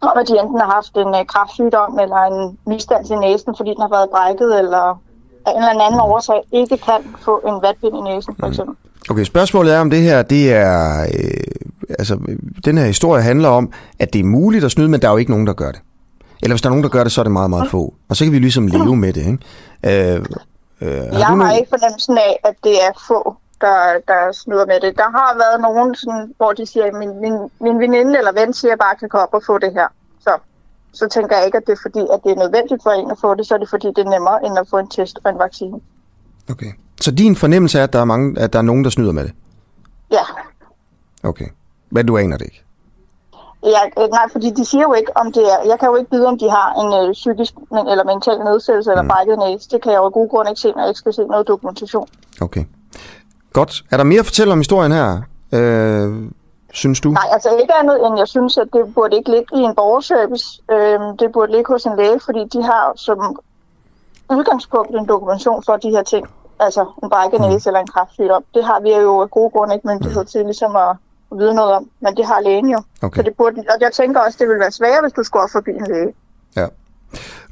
Om 0.00 0.18
at 0.20 0.28
de 0.28 0.38
enten 0.40 0.60
har 0.60 0.70
haft 0.70 0.96
en 0.96 1.14
øh, 1.14 1.26
kraftsygdom 1.26 1.98
eller 1.98 2.16
en 2.16 2.58
misdans 2.66 3.10
i 3.10 3.14
næsen, 3.14 3.54
fordi 3.56 3.70
den 3.70 3.80
har 3.80 3.88
været 3.88 4.10
brækket, 4.10 4.58
eller 4.58 5.00
af 5.46 5.50
en 5.50 5.56
eller 5.70 5.84
anden 5.84 6.00
årsag 6.00 6.42
ikke 6.52 6.76
kan 6.76 7.00
få 7.24 7.38
en 7.46 7.62
vatpind 7.62 7.96
i 7.96 8.00
næsen, 8.00 8.36
for 8.40 8.46
eksempel. 8.46 8.76
Okay, 9.10 9.24
spørgsmålet 9.24 9.74
er 9.74 9.80
om 9.80 9.90
det 9.90 10.00
her, 10.02 10.22
det 10.22 10.52
er, 10.54 11.02
øh, 11.02 11.96
altså, 11.98 12.18
den 12.64 12.78
her 12.78 12.86
historie 12.86 13.22
handler 13.22 13.48
om, 13.48 13.72
at 13.98 14.12
det 14.12 14.18
er 14.20 14.24
muligt 14.24 14.64
at 14.64 14.70
snyde, 14.70 14.88
men 14.88 15.02
der 15.02 15.08
er 15.08 15.12
jo 15.12 15.16
ikke 15.18 15.30
nogen, 15.30 15.46
der 15.46 15.52
gør 15.52 15.70
det. 15.72 15.80
Eller 16.42 16.54
hvis 16.54 16.62
der 16.62 16.68
er 16.68 16.70
nogen, 16.70 16.82
der 16.82 16.88
gør 16.90 17.02
det, 17.02 17.12
så 17.12 17.20
er 17.20 17.22
det 17.22 17.32
meget, 17.32 17.50
meget 17.50 17.70
få. 17.70 17.94
Og 18.08 18.16
så 18.16 18.24
kan 18.24 18.32
vi 18.32 18.38
ligesom 18.38 18.66
leve 18.66 18.96
med 18.96 19.12
det, 19.12 19.26
ikke? 19.26 20.12
Øh, 20.12 20.24
øh, 20.80 20.96
Jeg 20.96 21.12
du 21.12 21.16
har 21.16 21.34
nogen- 21.34 21.56
ikke 21.58 21.68
fornemmelsen 21.68 22.18
af, 22.18 22.32
at 22.44 22.54
det 22.64 22.72
er 22.86 22.92
få, 23.08 23.36
der, 23.60 23.76
der 24.08 24.32
snyder 24.32 24.66
med 24.66 24.80
det. 24.82 24.96
Der 24.96 25.10
har 25.18 25.30
været 25.42 25.60
nogen, 25.60 25.94
sådan, 25.94 26.32
hvor 26.36 26.52
de 26.52 26.66
siger, 26.66 26.84
at 26.84 26.94
min, 26.94 27.20
min, 27.20 27.36
min 27.60 27.76
veninde 27.80 28.18
eller 28.18 28.32
ven 28.40 28.52
siger, 28.52 28.70
at 28.70 28.74
jeg 28.76 28.78
bare 28.86 28.96
kan 29.00 29.08
gå 29.08 29.18
op 29.18 29.34
og 29.38 29.42
få 29.46 29.58
det 29.58 29.72
her. 29.72 29.88
Så, 30.20 30.30
så 30.98 31.08
tænker 31.08 31.36
jeg 31.36 31.46
ikke, 31.46 31.58
at 31.58 31.66
det 31.66 31.72
er 31.72 31.82
fordi, 31.82 32.00
at 32.14 32.20
det 32.24 32.30
er 32.32 32.36
nødvendigt 32.36 32.82
for 32.82 32.90
en 32.90 33.10
at 33.10 33.18
få 33.20 33.34
det, 33.34 33.46
så 33.46 33.54
er 33.54 33.58
det 33.58 33.70
fordi, 33.70 33.86
det 33.86 33.98
er 33.98 34.10
nemmere 34.10 34.46
end 34.46 34.58
at 34.58 34.66
få 34.70 34.78
en 34.78 34.88
test 34.88 35.18
og 35.24 35.30
en 35.30 35.38
vaccine. 35.38 35.80
Okay. 36.50 36.72
Så 37.00 37.10
din 37.10 37.36
fornemmelse 37.36 37.78
er, 37.78 37.84
at 37.84 37.92
der 37.92 37.98
er, 37.98 38.04
mange, 38.04 38.40
at 38.40 38.52
der 38.52 38.58
er 38.58 38.62
nogen, 38.62 38.84
der 38.84 38.90
snyder 38.90 39.12
med 39.12 39.24
det? 39.24 39.32
Ja, 40.10 40.24
Okay. 41.26 41.46
Men 41.90 42.06
du 42.06 42.16
aner 42.16 42.36
det 42.36 42.44
ikke? 42.44 42.62
ja 43.64 44.02
øh, 44.02 44.08
nej, 44.10 44.26
fordi 44.32 44.50
de 44.50 44.64
siger 44.64 44.82
jo 44.82 44.92
ikke, 44.94 45.16
om 45.16 45.32
det 45.32 45.42
er... 45.42 45.58
Jeg 45.66 45.78
kan 45.78 45.88
jo 45.88 45.96
ikke 45.96 46.10
vide, 46.10 46.26
om 46.26 46.38
de 46.38 46.50
har 46.50 46.68
en 46.82 47.08
øh, 47.08 47.12
psykisk 47.12 47.54
men, 47.70 47.88
eller 47.88 48.04
mental 48.04 48.38
nedsættelse 48.38 48.90
eller 48.90 49.08
brækket 49.08 49.38
næse. 49.38 49.68
Det 49.70 49.82
kan 49.82 49.92
jeg 49.92 49.98
jo 49.98 50.04
af 50.04 50.12
gode 50.12 50.28
grunde 50.28 50.50
ikke 50.50 50.60
se, 50.60 50.72
når 50.72 50.80
jeg 50.80 50.88
ikke 50.88 50.98
skal 50.98 51.12
se 51.12 51.24
noget 51.24 51.48
dokumentation. 51.48 52.08
Okay. 52.40 52.64
Godt. 53.52 53.84
Er 53.90 53.96
der 53.96 54.04
mere 54.04 54.18
at 54.18 54.26
fortælle 54.26 54.52
om 54.52 54.58
historien 54.58 54.92
her? 54.92 55.22
Øh, 55.52 56.30
synes 56.76 57.00
du? 57.00 57.10
Nej, 57.10 57.28
altså 57.32 57.56
ikke 57.60 57.74
andet 57.80 58.06
end 58.06 58.18
jeg 58.18 58.28
synes, 58.28 58.58
at 58.58 58.68
det 58.72 58.94
burde 58.94 59.16
ikke 59.16 59.30
ligge 59.30 59.50
i 59.58 59.60
en 59.68 59.74
borgerservice. 59.74 60.46
Øhm, 60.74 61.16
det 61.16 61.32
burde 61.32 61.52
ligge 61.52 61.72
hos 61.72 61.84
en 61.84 61.96
læge, 61.96 62.20
fordi 62.24 62.42
de 62.54 62.62
har 62.62 62.92
som 62.96 63.36
udgangspunkt 64.30 64.90
en 64.90 65.08
dokumentation 65.08 65.62
for 65.66 65.76
de 65.76 65.90
her 65.90 66.02
ting. 66.02 66.26
Altså 66.60 66.82
en 67.02 67.08
brækket 67.10 67.40
næse 67.40 67.68
eller 67.68 67.80
en 67.80 67.86
kræftsygdom. 67.86 68.44
Det 68.54 68.64
har 68.64 68.80
vi 68.80 68.90
jo 68.94 69.20
af 69.20 69.30
gode 69.30 69.50
grunde 69.50 69.74
ikke 69.74 69.88
myndighed 69.88 70.24
til 70.24 70.44
ligesom 70.44 70.76
at 70.76 70.96
vide 71.38 71.54
noget 71.54 71.72
om. 71.72 71.88
Men 72.00 72.16
det 72.16 72.26
har 72.26 72.40
lægen 72.40 72.70
jo. 72.70 72.80
Okay. 73.02 73.16
Så 73.18 73.22
det 73.22 73.34
burde, 73.38 73.56
og 73.74 73.76
jeg 73.80 73.92
tænker 73.92 74.20
også, 74.20 74.36
det 74.40 74.48
ville 74.48 74.60
være 74.60 74.72
sværere, 74.72 75.00
hvis 75.02 75.12
du 75.12 75.22
skulle 75.22 75.42
op 75.42 75.50
forbi 75.52 75.70
en 75.70 75.86
læge. 75.86 76.12
Ja. 76.56 76.66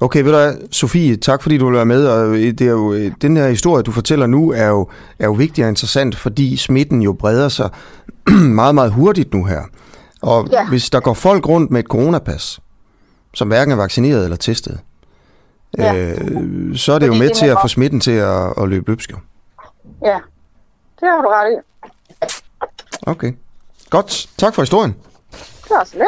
Okay, 0.01 0.23
ved 0.23 0.33
du 0.33 0.39
hvad, 0.39 0.55
Sofie, 0.71 1.17
tak 1.17 1.43
fordi 1.43 1.59
du 1.59 1.67
vil 1.67 1.75
være 1.75 1.85
med. 1.85 2.07
Og 2.07 2.27
det 2.37 2.61
er 2.61 2.71
jo, 2.71 2.93
øh, 2.93 3.13
den 3.23 3.37
her 3.37 3.49
historie, 3.49 3.83
du 3.83 3.93
fortæller 3.93 4.27
nu, 4.27 4.53
er 4.53 4.69
jo, 4.69 4.89
er 5.19 5.27
jo 5.27 5.33
vigtig 5.33 5.65
og 5.65 5.69
interessant, 5.69 6.17
fordi 6.17 6.57
smitten 6.57 7.03
jo 7.03 7.13
breder 7.13 7.49
sig 7.49 7.71
meget, 8.61 8.75
meget 8.75 8.93
hurtigt 8.93 9.35
nu 9.35 9.45
her. 9.45 9.63
Og 10.23 10.49
ja. 10.53 10.69
Hvis 10.69 10.91
der 10.91 11.01
går 11.01 11.15
folk 11.15 11.49
rundt 11.49 11.71
med 11.71 11.81
et 11.81 11.87
coronapas, 11.87 12.61
som 13.35 13.49
hverken 13.49 13.73
er 13.73 13.77
vaccineret 13.77 14.25
eller 14.25 14.37
testet, 14.37 14.81
Ja. 15.79 15.95
øh, 15.95 16.77
så 16.77 16.93
er 16.93 16.99
det 16.99 17.07
jo 17.07 17.13
Fordi 17.13 17.19
med 17.19 17.29
det 17.29 17.37
til 17.37 17.47
at 17.47 17.59
få 17.63 17.69
smitten 17.69 18.01
til 18.01 18.11
at, 18.11 18.53
at 18.63 18.69
løbe 18.69 18.91
løbsk. 18.91 19.11
jo. 19.13 19.17
Ja, 20.05 20.19
det 21.01 21.09
har 21.09 21.23
du 21.23 21.29
ret 21.29 21.53
i. 21.53 21.57
Okay. 23.07 23.33
Godt. 23.91 24.29
Tak 24.39 24.55
for 24.55 24.63
historien. 24.63 24.95
Det 25.65 25.71
også 25.81 25.97
let. 25.99 26.07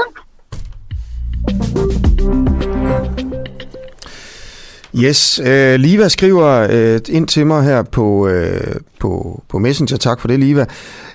Yes, 4.98 5.40
øh, 5.44 5.74
Liva 5.74 6.08
skriver 6.08 6.68
øh, 6.70 7.00
ind 7.08 7.28
til 7.28 7.46
mig 7.46 7.64
her 7.64 7.82
på, 7.82 8.28
øh, 8.28 8.76
på, 9.00 9.42
på 9.48 9.58
Messenger. 9.58 9.96
Tak 9.96 10.20
for 10.20 10.28
det, 10.28 10.40
Liva. 10.40 10.66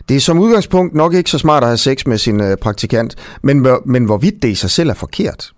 Det 0.10 0.16
er 0.16 0.22
som 0.22 0.40
udgangspunkt 0.40 0.96
nok 0.96 1.14
ikke 1.14 1.30
så 1.30 1.38
smart 1.38 1.64
at 1.64 1.70
have 1.70 1.78
sex 1.78 2.06
med 2.06 2.18
sin 2.18 2.42
øh, 2.42 2.58
praktikant, 2.58 3.16
men, 3.44 3.68
men 3.86 4.06
hvorvidt 4.06 4.42
det 4.42 4.50
i 4.50 4.56
sig 4.56 4.70
selv 4.70 4.90
er 4.90 4.94
forkert, 4.94 5.52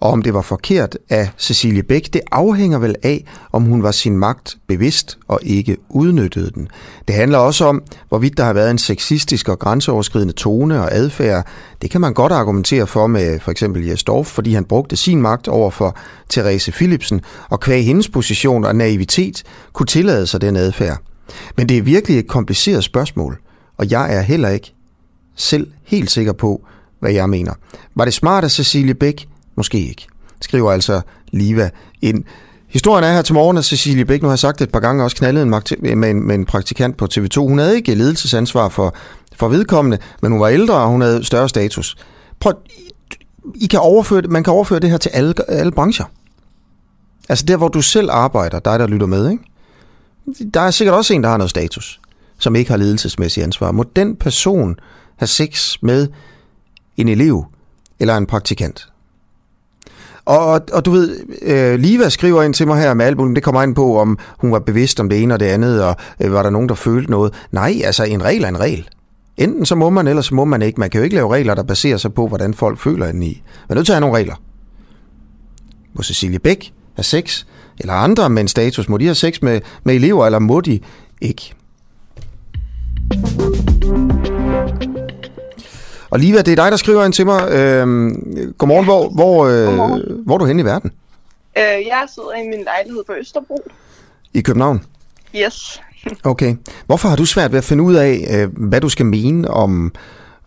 og 0.00 0.10
om 0.10 0.22
det 0.22 0.34
var 0.34 0.42
forkert 0.42 0.98
af 1.10 1.30
Cecilie 1.38 1.82
Bæk, 1.82 2.08
det 2.12 2.20
afhænger 2.32 2.78
vel 2.78 2.94
af, 3.02 3.24
om 3.52 3.62
hun 3.62 3.82
var 3.82 3.90
sin 3.90 4.18
magt 4.18 4.56
bevidst 4.66 5.18
og 5.28 5.40
ikke 5.42 5.76
udnyttede 5.88 6.50
den. 6.50 6.68
Det 7.08 7.14
handler 7.16 7.38
også 7.38 7.64
om, 7.64 7.82
hvorvidt 8.08 8.36
der 8.36 8.44
har 8.44 8.52
været 8.52 8.70
en 8.70 8.78
sexistisk 8.78 9.48
og 9.48 9.58
grænseoverskridende 9.58 10.34
tone 10.34 10.80
og 10.80 10.94
adfærd. 10.94 11.46
Det 11.82 11.90
kan 11.90 12.00
man 12.00 12.14
godt 12.14 12.32
argumentere 12.32 12.86
for 12.86 13.06
med 13.06 13.40
for 13.40 13.50
eksempel 13.50 13.86
Jes 13.86 14.04
Dorf, 14.04 14.26
fordi 14.26 14.54
han 14.54 14.64
brugte 14.64 14.96
sin 14.96 15.22
magt 15.22 15.48
over 15.48 15.70
for 15.70 15.96
Therese 16.30 16.72
Philipsen, 16.72 17.20
og 17.50 17.60
kvæg 17.60 17.84
hendes 17.84 18.08
position 18.08 18.64
og 18.64 18.76
naivitet 18.76 19.42
kunne 19.72 19.86
tillade 19.86 20.26
sig 20.26 20.40
den 20.40 20.56
adfærd. 20.56 20.98
Men 21.56 21.68
det 21.68 21.78
er 21.78 21.82
virkelig 21.82 22.18
et 22.18 22.28
kompliceret 22.28 22.84
spørgsmål, 22.84 23.38
og 23.78 23.90
jeg 23.90 24.16
er 24.16 24.20
heller 24.20 24.48
ikke 24.48 24.74
selv 25.36 25.66
helt 25.84 26.10
sikker 26.10 26.32
på, 26.32 26.66
hvad 27.00 27.12
jeg 27.12 27.30
mener. 27.30 27.52
Var 27.94 28.04
det 28.04 28.14
smart 28.14 28.44
af 28.44 28.50
Cecilie 28.50 28.94
Bæk? 28.94 29.28
Måske 29.56 29.88
ikke. 29.88 30.06
Skriver 30.40 30.72
altså 30.72 31.00
Liva 31.32 31.70
ind 32.02 32.24
Historien 32.74 33.04
er 33.04 33.12
her 33.12 33.22
til 33.22 33.34
morgen, 33.34 33.56
at 33.56 33.64
Cecilie 33.64 34.04
Bæk, 34.04 34.22
nu 34.22 34.28
har 34.28 34.36
sagt 34.36 34.58
det 34.58 34.66
et 34.66 34.72
par 34.72 34.80
gange, 34.80 35.04
også 35.04 35.16
knaldet 35.16 35.42
en 35.42 35.50
med, 36.00 36.10
en, 36.10 36.26
med 36.26 36.34
en 36.34 36.44
praktikant 36.44 36.96
på 36.96 37.08
TV2. 37.14 37.40
Hun 37.40 37.58
havde 37.58 37.76
ikke 37.76 37.94
ledelsesansvar 37.94 38.68
for, 38.68 38.94
for 39.36 39.48
vedkommende, 39.48 39.98
men 40.22 40.32
hun 40.32 40.40
var 40.40 40.48
ældre, 40.48 40.74
og 40.74 40.88
hun 40.88 41.00
havde 41.00 41.24
større 41.24 41.48
status. 41.48 41.96
Prøv, 42.40 42.52
I 43.54 43.66
kan 43.66 43.80
overføre, 43.80 44.22
man 44.22 44.44
kan 44.44 44.52
overføre 44.52 44.80
det 44.80 44.90
her 44.90 44.98
til 44.98 45.10
alle, 45.10 45.34
alle 45.48 45.72
brancher. 45.72 46.04
Altså 47.28 47.44
der, 47.44 47.56
hvor 47.56 47.68
du 47.68 47.82
selv 47.82 48.10
arbejder, 48.10 48.58
dig 48.58 48.78
der 48.78 48.86
lytter 48.86 49.06
med, 49.06 49.30
ikke? 49.30 49.44
Der 50.54 50.60
er 50.60 50.70
sikkert 50.70 50.96
også 50.96 51.14
en, 51.14 51.22
der 51.22 51.28
har 51.28 51.36
noget 51.36 51.50
status, 51.50 52.00
som 52.38 52.56
ikke 52.56 52.70
har 52.70 52.76
ledelsesmæssig 52.76 53.42
ansvar. 53.42 53.72
Må 53.72 53.84
den 53.96 54.16
person 54.16 54.76
have 55.16 55.28
sex 55.28 55.76
med 55.82 56.08
en 56.96 57.08
elev 57.08 57.44
eller 58.00 58.16
en 58.16 58.26
praktikant? 58.26 58.88
Og, 60.26 60.62
og 60.72 60.84
du 60.84 60.90
ved, 60.90 61.16
øh, 61.42 61.78
Liva 61.78 62.08
skriver 62.08 62.42
ind 62.42 62.54
til 62.54 62.66
mig 62.66 62.80
her 62.80 62.94
med 62.94 63.06
albumen, 63.06 63.34
det 63.34 63.42
kommer 63.42 63.62
ind 63.62 63.74
på, 63.74 63.98
om 63.98 64.18
hun 64.38 64.52
var 64.52 64.58
bevidst 64.58 65.00
om 65.00 65.08
det 65.08 65.22
ene 65.22 65.34
og 65.34 65.40
det 65.40 65.46
andet, 65.46 65.84
og 65.84 65.96
øh, 66.20 66.32
var 66.32 66.42
der 66.42 66.50
nogen, 66.50 66.68
der 66.68 66.74
følte 66.74 67.10
noget. 67.10 67.34
Nej, 67.52 67.80
altså 67.84 68.04
en 68.04 68.24
regel 68.24 68.44
er 68.44 68.48
en 68.48 68.60
regel. 68.60 68.88
Enten 69.36 69.66
så 69.66 69.74
må 69.74 69.90
man, 69.90 70.06
eller 70.06 70.22
så 70.22 70.34
må 70.34 70.44
man 70.44 70.62
ikke. 70.62 70.80
Man 70.80 70.90
kan 70.90 70.98
jo 70.98 71.04
ikke 71.04 71.16
lave 71.16 71.34
regler, 71.34 71.54
der 71.54 71.62
baserer 71.62 71.96
sig 71.96 72.14
på, 72.14 72.28
hvordan 72.28 72.54
folk 72.54 72.78
føler 72.78 73.06
indeni. 73.06 73.42
Man 73.68 73.74
er 73.74 73.74
nødt 73.74 73.86
til 73.86 73.92
at 73.92 73.96
have 73.96 74.00
nogle 74.00 74.16
regler. 74.16 74.34
Må 75.94 76.02
Cecilie 76.02 76.38
Bæk 76.38 76.72
have 76.94 77.04
sex, 77.04 77.44
eller 77.80 77.94
andre 77.94 78.30
med 78.30 78.42
en 78.42 78.48
status, 78.48 78.88
må 78.88 78.98
de 78.98 79.04
have 79.04 79.14
sex 79.14 79.42
med, 79.42 79.60
med 79.84 79.94
elever, 79.94 80.26
eller 80.26 80.38
må 80.38 80.60
de 80.60 80.80
ikke? 81.20 81.54
Og 86.14 86.20
Liva, 86.20 86.38
det 86.38 86.48
er 86.48 86.56
dig, 86.56 86.70
der 86.70 86.76
skriver 86.76 87.04
ind 87.04 87.12
til 87.12 87.26
mig. 87.26 87.52
Øhm, 87.52 88.54
godmorgen, 88.58 88.84
hvor, 88.84 89.08
hvor, 89.08 89.46
øh, 89.46 89.66
godmorgen. 89.66 90.22
hvor 90.24 90.34
er 90.34 90.38
du 90.38 90.44
henne 90.44 90.62
i 90.62 90.64
verden? 90.64 90.92
Øh, 91.58 91.62
jeg 91.62 92.04
sidder 92.14 92.34
i 92.34 92.48
min 92.48 92.64
lejlighed 92.64 93.04
på 93.06 93.12
Østerbro. 93.12 93.70
I 94.34 94.40
København? 94.40 94.84
Yes. 95.36 95.82
okay. 96.24 96.56
Hvorfor 96.86 97.08
har 97.08 97.16
du 97.16 97.26
svært 97.26 97.52
ved 97.52 97.58
at 97.58 97.64
finde 97.64 97.84
ud 97.84 97.94
af, 97.94 98.14
øh, 98.30 98.68
hvad 98.68 98.80
du 98.80 98.88
skal 98.88 99.06
mene 99.06 99.50
om, 99.50 99.94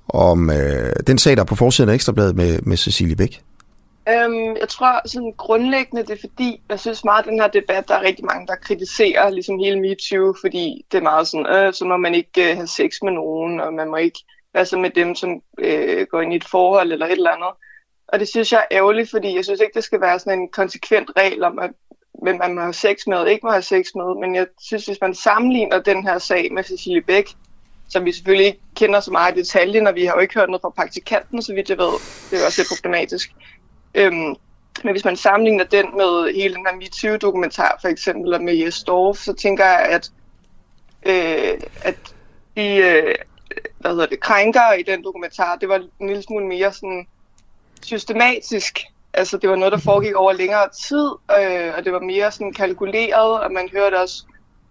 om 0.10 0.50
øh, 0.50 0.94
den 1.08 1.18
sag, 1.18 1.36
der 1.36 1.42
er 1.42 1.46
på 1.46 1.56
forsiden 1.56 1.90
af 1.90 1.94
Ekstrabladet 1.94 2.36
med, 2.36 2.60
med 2.62 2.78
Cecilie 2.78 3.16
Bæk? 3.16 3.42
Øhm, 4.10 4.56
jeg 4.62 4.70
tror 4.70 5.08
sådan 5.08 5.34
grundlæggende, 5.38 6.02
det 6.02 6.12
er 6.12 6.28
fordi, 6.30 6.62
jeg 6.70 6.80
synes 6.80 7.04
meget, 7.04 7.24
at 7.24 7.30
den 7.30 7.40
her 7.40 7.48
debat, 7.48 7.88
der 7.88 7.96
er 7.96 8.02
rigtig 8.02 8.26
mange, 8.26 8.48
der 8.48 8.56
kritiserer 8.56 9.30
ligesom 9.30 9.60
hele 9.60 9.82
MeToo, 9.82 10.34
fordi 10.42 10.86
det 10.92 10.98
er 10.98 11.04
meget 11.04 11.28
sådan, 11.28 11.48
øh, 11.56 11.74
så 11.74 11.86
må 11.86 11.98
man 11.98 12.16
ikke 12.16 12.52
øh, 12.52 12.56
have 12.56 12.68
sex 12.68 12.92
med 13.04 13.12
nogen, 13.12 13.60
og 13.60 13.74
man 13.74 13.90
må 13.90 13.96
ikke 13.96 14.20
hvad 14.52 14.66
så 14.66 14.78
med 14.78 14.90
dem, 14.90 15.16
som 15.16 15.42
øh, 15.60 16.08
går 16.08 16.22
ind 16.22 16.34
i 16.34 16.36
et 16.36 16.48
forhold 16.48 16.92
eller 16.92 17.06
et 17.06 17.12
eller 17.12 17.32
andet. 17.32 17.50
Og 18.08 18.20
det 18.20 18.28
synes 18.28 18.52
jeg 18.52 18.60
er 18.60 18.78
ærgerligt, 18.78 19.10
fordi 19.10 19.36
jeg 19.36 19.44
synes 19.44 19.60
ikke, 19.60 19.74
det 19.74 19.84
skal 19.84 20.02
være 20.02 20.20
sådan 20.20 20.40
en 20.40 20.50
konsekvent 20.50 21.12
regel 21.18 21.44
om, 21.44 21.60
at 21.60 21.72
hvem 22.22 22.38
man 22.38 22.56
må 22.56 22.62
have 22.62 22.74
sex 22.74 23.08
med 23.08 23.18
og 23.18 23.32
ikke 23.32 23.46
må 23.46 23.52
have 23.52 23.62
sex 23.62 23.86
med. 23.96 24.20
Men 24.20 24.36
jeg 24.36 24.48
synes, 24.62 24.86
hvis 24.86 25.02
man 25.02 25.14
sammenligner 25.14 25.80
den 25.80 26.04
her 26.04 26.18
sag 26.18 26.54
med 26.54 26.64
Cecilie 26.64 27.02
Bæk, 27.02 27.30
som 27.90 28.06
vi 28.06 28.12
selvfølgelig 28.12 28.46
ikke 28.46 28.60
kender 28.76 29.00
så 29.00 29.12
meget 29.12 29.38
i 29.38 29.40
detalje, 29.40 29.82
når 29.82 29.92
vi 29.92 30.06
har 30.06 30.14
jo 30.14 30.20
ikke 30.20 30.34
hørt 30.34 30.50
noget 30.50 30.62
fra 30.62 30.70
praktikanten, 30.70 31.42
så 31.42 31.54
vidt 31.54 31.70
jeg 31.70 31.78
ved. 31.78 31.94
Det 32.32 32.42
er 32.42 32.46
også 32.46 32.62
lidt 32.62 32.70
problematisk. 32.70 33.32
Øhm, 33.96 34.36
men 34.84 34.92
hvis 34.92 35.06
man 35.06 35.16
sammenligner 35.16 35.64
den 35.64 35.86
med 35.98 36.34
hele 36.34 36.56
den 36.56 36.66
her 36.66 36.76
MeToo-dokumentar 36.76 37.78
for 37.82 37.88
eksempel, 37.88 38.24
eller 38.24 38.40
med 38.40 38.56
Jes 38.56 38.84
Dorf, 38.84 39.18
så 39.18 39.34
tænker 39.34 39.66
jeg, 39.66 39.80
at, 39.80 40.12
øh, 41.06 41.62
at 41.84 41.96
de 42.56 42.76
øh, 42.76 43.16
hvad 43.80 43.92
hedder 43.92 44.06
det, 44.06 44.20
krænkere 44.20 44.80
i 44.80 44.84
den 44.84 45.04
dokumentar, 45.04 45.56
det 45.56 45.70
var 45.70 45.76
en 46.00 46.08
lille 46.08 46.24
smule 46.24 46.46
mere 46.46 46.74
sådan 46.74 47.08
systematisk. 47.84 48.80
Altså 49.14 49.38
det 49.38 49.50
var 49.50 49.56
noget, 49.56 49.72
der 49.72 49.78
foregik 49.78 50.14
over 50.14 50.34
længere 50.34 50.70
tid, 50.88 51.10
øh, 51.40 51.74
og 51.78 51.86
det 51.86 51.94
var 51.94 52.00
mere 52.00 52.32
sådan 52.32 52.54
kalkuleret, 52.54 53.40
og 53.40 53.52
man 53.52 53.70
hørte 53.74 54.02
også 54.02 54.24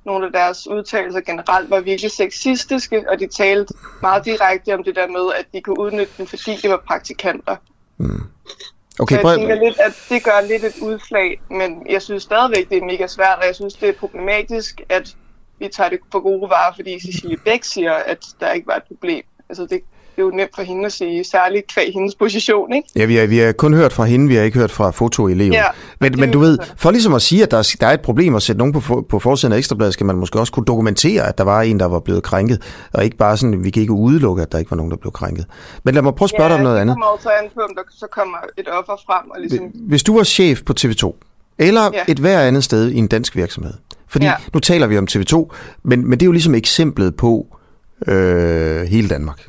nogle 0.05 0.27
af 0.27 0.33
deres 0.33 0.69
udtalelser 0.69 1.21
generelt 1.21 1.71
var 1.71 1.81
virkelig 1.81 2.11
sexistiske, 2.11 3.05
og 3.09 3.21
de 3.21 3.27
talte 3.27 3.75
meget 4.03 4.25
direkte 4.25 4.75
om 4.75 4.85
det 4.85 4.97
der 4.97 5.07
med, 5.07 5.35
at 5.39 5.47
de 5.53 5.61
kunne 5.61 5.81
udnytte 5.81 6.13
dem, 6.19 6.27
fordi 6.27 6.57
de 6.57 6.69
var 6.69 6.83
praktikanter. 6.87 7.57
Mm. 7.99 8.23
Okay, 8.99 9.21
så 9.21 9.29
jeg 9.29 9.39
tænker 9.39 9.55
lidt, 9.55 9.79
at 9.79 9.93
det 10.09 10.25
gør 10.25 10.41
lidt 10.49 10.65
et 10.65 10.83
udslag, 10.83 11.41
men 11.51 11.87
jeg 11.91 12.03
synes 12.03 12.23
stadigvæk, 12.23 12.69
det 12.69 12.79
er 12.79 12.85
mega 12.85 13.07
svært, 13.07 13.39
og 13.39 13.47
jeg 13.47 13.55
synes, 13.55 13.75
det 13.75 13.89
er 13.89 13.93
problematisk, 13.93 14.81
at 14.89 15.17
vi 15.59 15.69
tager 15.77 15.91
det 15.91 15.99
for 16.13 16.21
gode 16.21 16.51
varer, 16.51 16.75
fordi 16.75 17.01
Cecilie 17.01 17.37
Bæk 17.45 17.65
siger, 17.65 17.93
at 17.93 18.19
der 18.41 18.53
ikke 18.53 18.67
var 18.67 18.77
et 18.77 18.83
problem. 18.89 19.23
Altså 19.49 19.63
det, 19.63 19.81
det 20.17 20.23
er 20.23 20.27
jo 20.27 20.31
nemt 20.31 20.51
for 20.55 20.63
hende 20.63 20.87
at 20.87 20.93
sige, 20.93 21.25
særligt 21.25 21.67
kvæg 21.75 21.93
hendes 21.93 22.15
position, 22.15 22.73
ikke? 22.73 22.89
Ja, 22.97 23.05
vi 23.05 23.17
har, 23.17 23.27
vi 23.27 23.39
har 23.39 23.53
kun 23.53 23.75
hørt 23.75 23.93
fra 23.93 24.05
hende, 24.05 24.29
vi 24.29 24.35
har 24.35 24.43
ikke 24.43 24.59
hørt 24.59 24.71
fra 24.71 24.91
fotoeleven. 24.91 25.53
Ja, 25.53 25.65
men, 26.01 26.15
men 26.21 26.31
du 26.31 26.39
ved, 26.39 26.59
for 26.77 26.91
ligesom 26.91 27.15
at 27.15 27.23
sige, 27.23 27.43
at 27.43 27.51
der, 27.51 27.77
der 27.81 27.87
er 27.87 27.93
et 27.93 28.01
problem 28.01 28.35
at 28.35 28.43
sætte 28.43 28.59
nogen 28.59 28.73
på, 28.73 29.07
på 29.09 29.19
forsiden 29.19 29.53
af 29.53 29.59
Ekstrabladet, 29.59 29.93
skal 29.93 30.07
man 30.07 30.17
måske 30.17 30.41
også 30.41 30.53
kunne 30.53 30.67
dokumentere, 30.67 31.29
at 31.29 31.39
der 31.39 31.45
var 31.45 31.63
en, 31.63 31.81
der 31.81 31.87
var 31.87 32.01
blevet 32.01 32.23
krænket, 32.23 32.63
og 32.93 33.05
ikke 33.05 33.17
bare 33.17 33.37
sådan, 33.37 33.65
vi 33.65 33.71
kan 33.71 33.81
ikke 33.81 33.93
udelukke, 33.93 34.43
at 34.43 34.53
der 34.53 34.59
ikke 34.59 34.71
var 34.71 34.77
nogen, 34.77 34.91
der 34.91 34.97
blev 34.97 35.13
krænket. 35.13 35.47
Men 35.85 35.95
lad 35.95 36.03
mig 36.03 36.15
prøve 36.15 36.27
at 36.27 36.31
spørge 36.31 36.45
ja, 36.45 36.49
dig 36.49 36.57
om 36.57 36.63
noget 36.63 36.79
andet. 36.79 36.95
Ja, 36.95 37.13
det 37.13 37.23
kommer 37.23 37.39
an 37.43 37.51
på, 37.55 37.61
om 37.61 37.75
der 37.77 37.83
så 37.91 38.07
kommer 38.13 38.39
et 38.57 38.69
offer 38.69 38.97
frem. 39.07 39.31
Og 39.31 39.41
ligesom... 39.41 39.65
Hvis 39.75 40.03
du 40.03 40.17
var 40.17 40.25
chef 40.25 40.63
på 40.63 40.73
TV2, 40.81 41.13
eller 41.59 41.91
ja. 41.93 42.03
et 42.09 42.19
hver 42.19 42.41
andet 42.41 42.65
sted 42.65 42.91
i 42.91 42.97
en 42.97 43.07
dansk 43.07 43.37
virksomhed, 43.37 43.73
fordi 44.09 44.27
ja. 44.27 44.35
nu 44.55 44.61
taler 44.61 44.87
vi 44.87 44.99
om 44.99 45.07
TV2, 45.11 45.55
men, 45.83 46.09
men 46.09 46.13
det 46.13 46.23
er 46.23 46.27
jo 46.27 46.33
ligesom 46.33 46.55
eksemplet 46.55 47.17
på 47.17 47.57
øh, 48.07 48.83
hele 48.83 49.09
Danmark. 49.09 49.41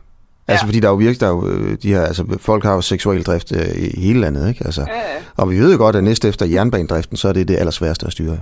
Altså 0.47 0.65
ja. 0.65 0.67
fordi 0.67 0.79
der 0.79 0.87
er 0.87 0.91
jo 0.91 0.97
virkelig, 0.97 1.19
der 1.19 1.27
er 1.27 1.31
jo, 1.31 1.47
øh, 1.47 1.77
de 1.81 1.87
her, 1.87 2.01
altså 2.01 2.37
folk 2.39 2.63
har 2.63 2.73
jo 2.73 2.81
seksuel 2.81 3.23
drift 3.23 3.51
øh, 3.51 3.75
i 3.75 4.01
hele 4.01 4.19
landet, 4.19 4.49
ikke? 4.49 4.65
Altså, 4.65 4.81
ja, 4.81 4.95
ja. 4.95 5.03
Og 5.35 5.49
vi 5.49 5.59
ved 5.59 5.71
jo 5.71 5.77
godt, 5.77 5.95
at 5.95 6.03
næste 6.03 6.27
efter 6.27 6.45
jernbanedriften, 6.45 7.17
så 7.17 7.27
er 7.27 7.33
det 7.33 7.47
det 7.47 7.57
allersværeste 7.57 8.05
at 8.05 8.11
styre. 8.11 8.39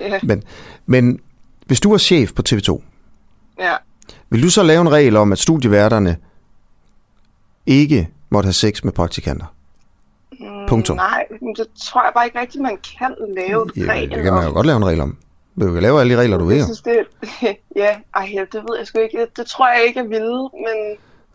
Ja. 0.00 0.18
Men, 0.22 0.42
men 0.86 1.20
hvis 1.66 1.80
du 1.80 1.90
var 1.90 1.98
chef 1.98 2.32
på 2.32 2.42
TV2, 2.48 2.82
ja. 3.60 3.72
vil 4.30 4.42
du 4.42 4.50
så 4.50 4.62
lave 4.62 4.80
en 4.80 4.92
regel 4.92 5.16
om, 5.16 5.32
at 5.32 5.38
studieværterne 5.38 6.16
ikke 7.66 8.08
måtte 8.30 8.46
have 8.46 8.52
sex 8.52 8.84
med 8.84 8.92
praktikanter? 8.92 9.53
Punktum. 10.68 10.96
Nej, 10.96 11.24
det 11.56 11.66
tror 11.86 12.02
jeg 12.02 12.12
bare 12.14 12.24
ikke 12.26 12.40
rigtigt, 12.40 12.62
man 12.62 12.78
kan 12.98 13.14
lave 13.36 13.70
ja, 13.76 13.92
regel 13.92 14.10
Det 14.10 14.22
kan 14.22 14.32
man 14.32 14.44
jo 14.46 14.52
godt 14.52 14.66
lave 14.66 14.76
en 14.76 14.86
regel 14.86 15.00
om. 15.00 15.16
Du 15.60 15.72
kan 15.72 15.82
lave 15.82 16.00
alle 16.00 16.14
de 16.14 16.20
regler, 16.20 16.38
du 16.38 16.44
vil. 16.44 16.56
Jeg 16.56 16.64
synes, 16.64 16.82
det, 16.82 16.98
ja, 17.82 17.90
ej, 18.16 18.46
det 18.52 18.60
ved 18.68 18.78
jeg 18.78 18.86
sgu 18.86 18.98
ikke. 18.98 19.20
Det, 19.20 19.36
det 19.36 19.46
tror 19.46 19.68
jeg 19.68 19.84
ikke, 19.86 20.00
jeg 20.00 20.10
ville, 20.10 20.38
men... 20.64 20.76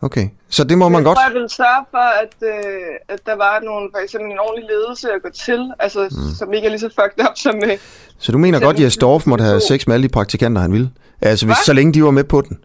Okay, 0.02 0.28
så 0.48 0.64
det 0.64 0.78
må 0.78 0.88
man 0.88 0.98
jeg 0.98 1.04
godt... 1.04 1.18
Jeg 1.28 1.40
vil 1.40 1.50
sørge 1.50 1.84
for, 1.90 2.06
at, 2.22 2.34
øh, 2.42 3.14
at 3.14 3.20
der 3.26 3.36
var 3.36 3.60
nogle, 3.64 3.88
for 3.94 3.98
eksempel 3.98 4.30
en 4.32 4.38
ordentlig 4.38 4.68
ledelse 4.70 5.08
at 5.12 5.22
gå 5.22 5.28
til, 5.34 5.72
altså, 5.78 6.00
mm. 6.10 6.34
som 6.38 6.52
ikke 6.52 6.66
er 6.66 6.70
lige 6.70 6.80
så 6.80 6.88
fucked 6.88 7.24
up 7.28 7.36
som... 7.36 7.56
Øh, 7.64 7.78
så 8.18 8.32
du 8.32 8.38
mener 8.38 8.60
godt, 8.60 8.76
at 8.76 8.82
Jes 8.82 8.96
Dorf 8.96 9.26
måtte 9.26 9.44
have 9.44 9.60
sex 9.60 9.86
med 9.86 9.94
alle 9.94 10.04
de 10.04 10.12
praktikanter, 10.12 10.62
han 10.62 10.72
ville? 10.72 10.90
Altså, 11.20 11.46
hvis, 11.46 11.56
så 11.66 11.72
længe 11.72 11.92
de 11.92 12.04
var 12.04 12.10
med 12.10 12.24
på 12.24 12.40
den. 12.40 12.58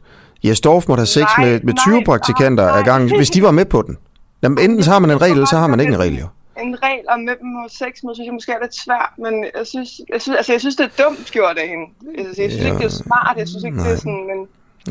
Jes 0.43 0.61
Dorf 0.61 0.87
måtte 0.87 0.99
have 0.99 1.07
sex 1.07 1.25
nej, 1.37 1.45
med, 1.45 1.59
med 1.61 1.73
20 1.85 1.95
nej, 1.95 2.03
praktikanter 2.05 2.63
nej, 2.63 2.71
nej. 2.71 2.79
ad 2.79 2.85
gangen, 2.85 3.17
hvis 3.17 3.29
de 3.29 3.43
var 3.43 3.51
med 3.51 3.65
på 3.65 3.81
den. 3.81 3.97
Jamen, 4.43 4.59
enten 4.59 4.83
så 4.83 4.91
har 4.91 4.99
man 4.99 5.11
en 5.11 5.21
regel, 5.21 5.33
eller 5.33 5.47
så 5.47 5.57
har 5.57 5.67
man 5.67 5.79
ikke 5.79 5.93
en 5.93 5.99
regel, 5.99 6.19
jo 6.19 6.27
en 6.63 6.83
regel 6.83 7.05
om 7.09 7.19
hvem 7.27 7.39
må 7.55 7.61
sex 7.69 7.93
med, 8.03 8.15
synes 8.15 8.27
jeg 8.29 8.33
måske 8.33 8.51
er 8.51 8.61
lidt 8.65 8.75
svært, 8.85 9.11
men 9.17 9.33
jeg 9.57 9.67
synes, 9.73 9.89
jeg 10.13 10.21
synes, 10.21 10.37
altså, 10.37 10.51
jeg 10.51 10.61
synes 10.61 10.75
det 10.75 10.85
er 10.85 11.03
dumt 11.03 11.31
gjort 11.31 11.57
af 11.57 11.67
hende. 11.67 11.85
Altså, 12.17 12.41
jeg 12.41 12.51
synes 12.51 12.63
ja. 12.63 12.69
ikke, 12.69 12.77
det 12.77 12.85
er 12.85 12.97
smart, 13.05 13.35
jeg 13.37 13.47
synes 13.47 13.63
ikke, 13.63 13.77
Nej. 13.77 13.85
det 13.85 13.93
er 13.93 14.01
sådan, 14.05 14.23
men, 14.31 14.39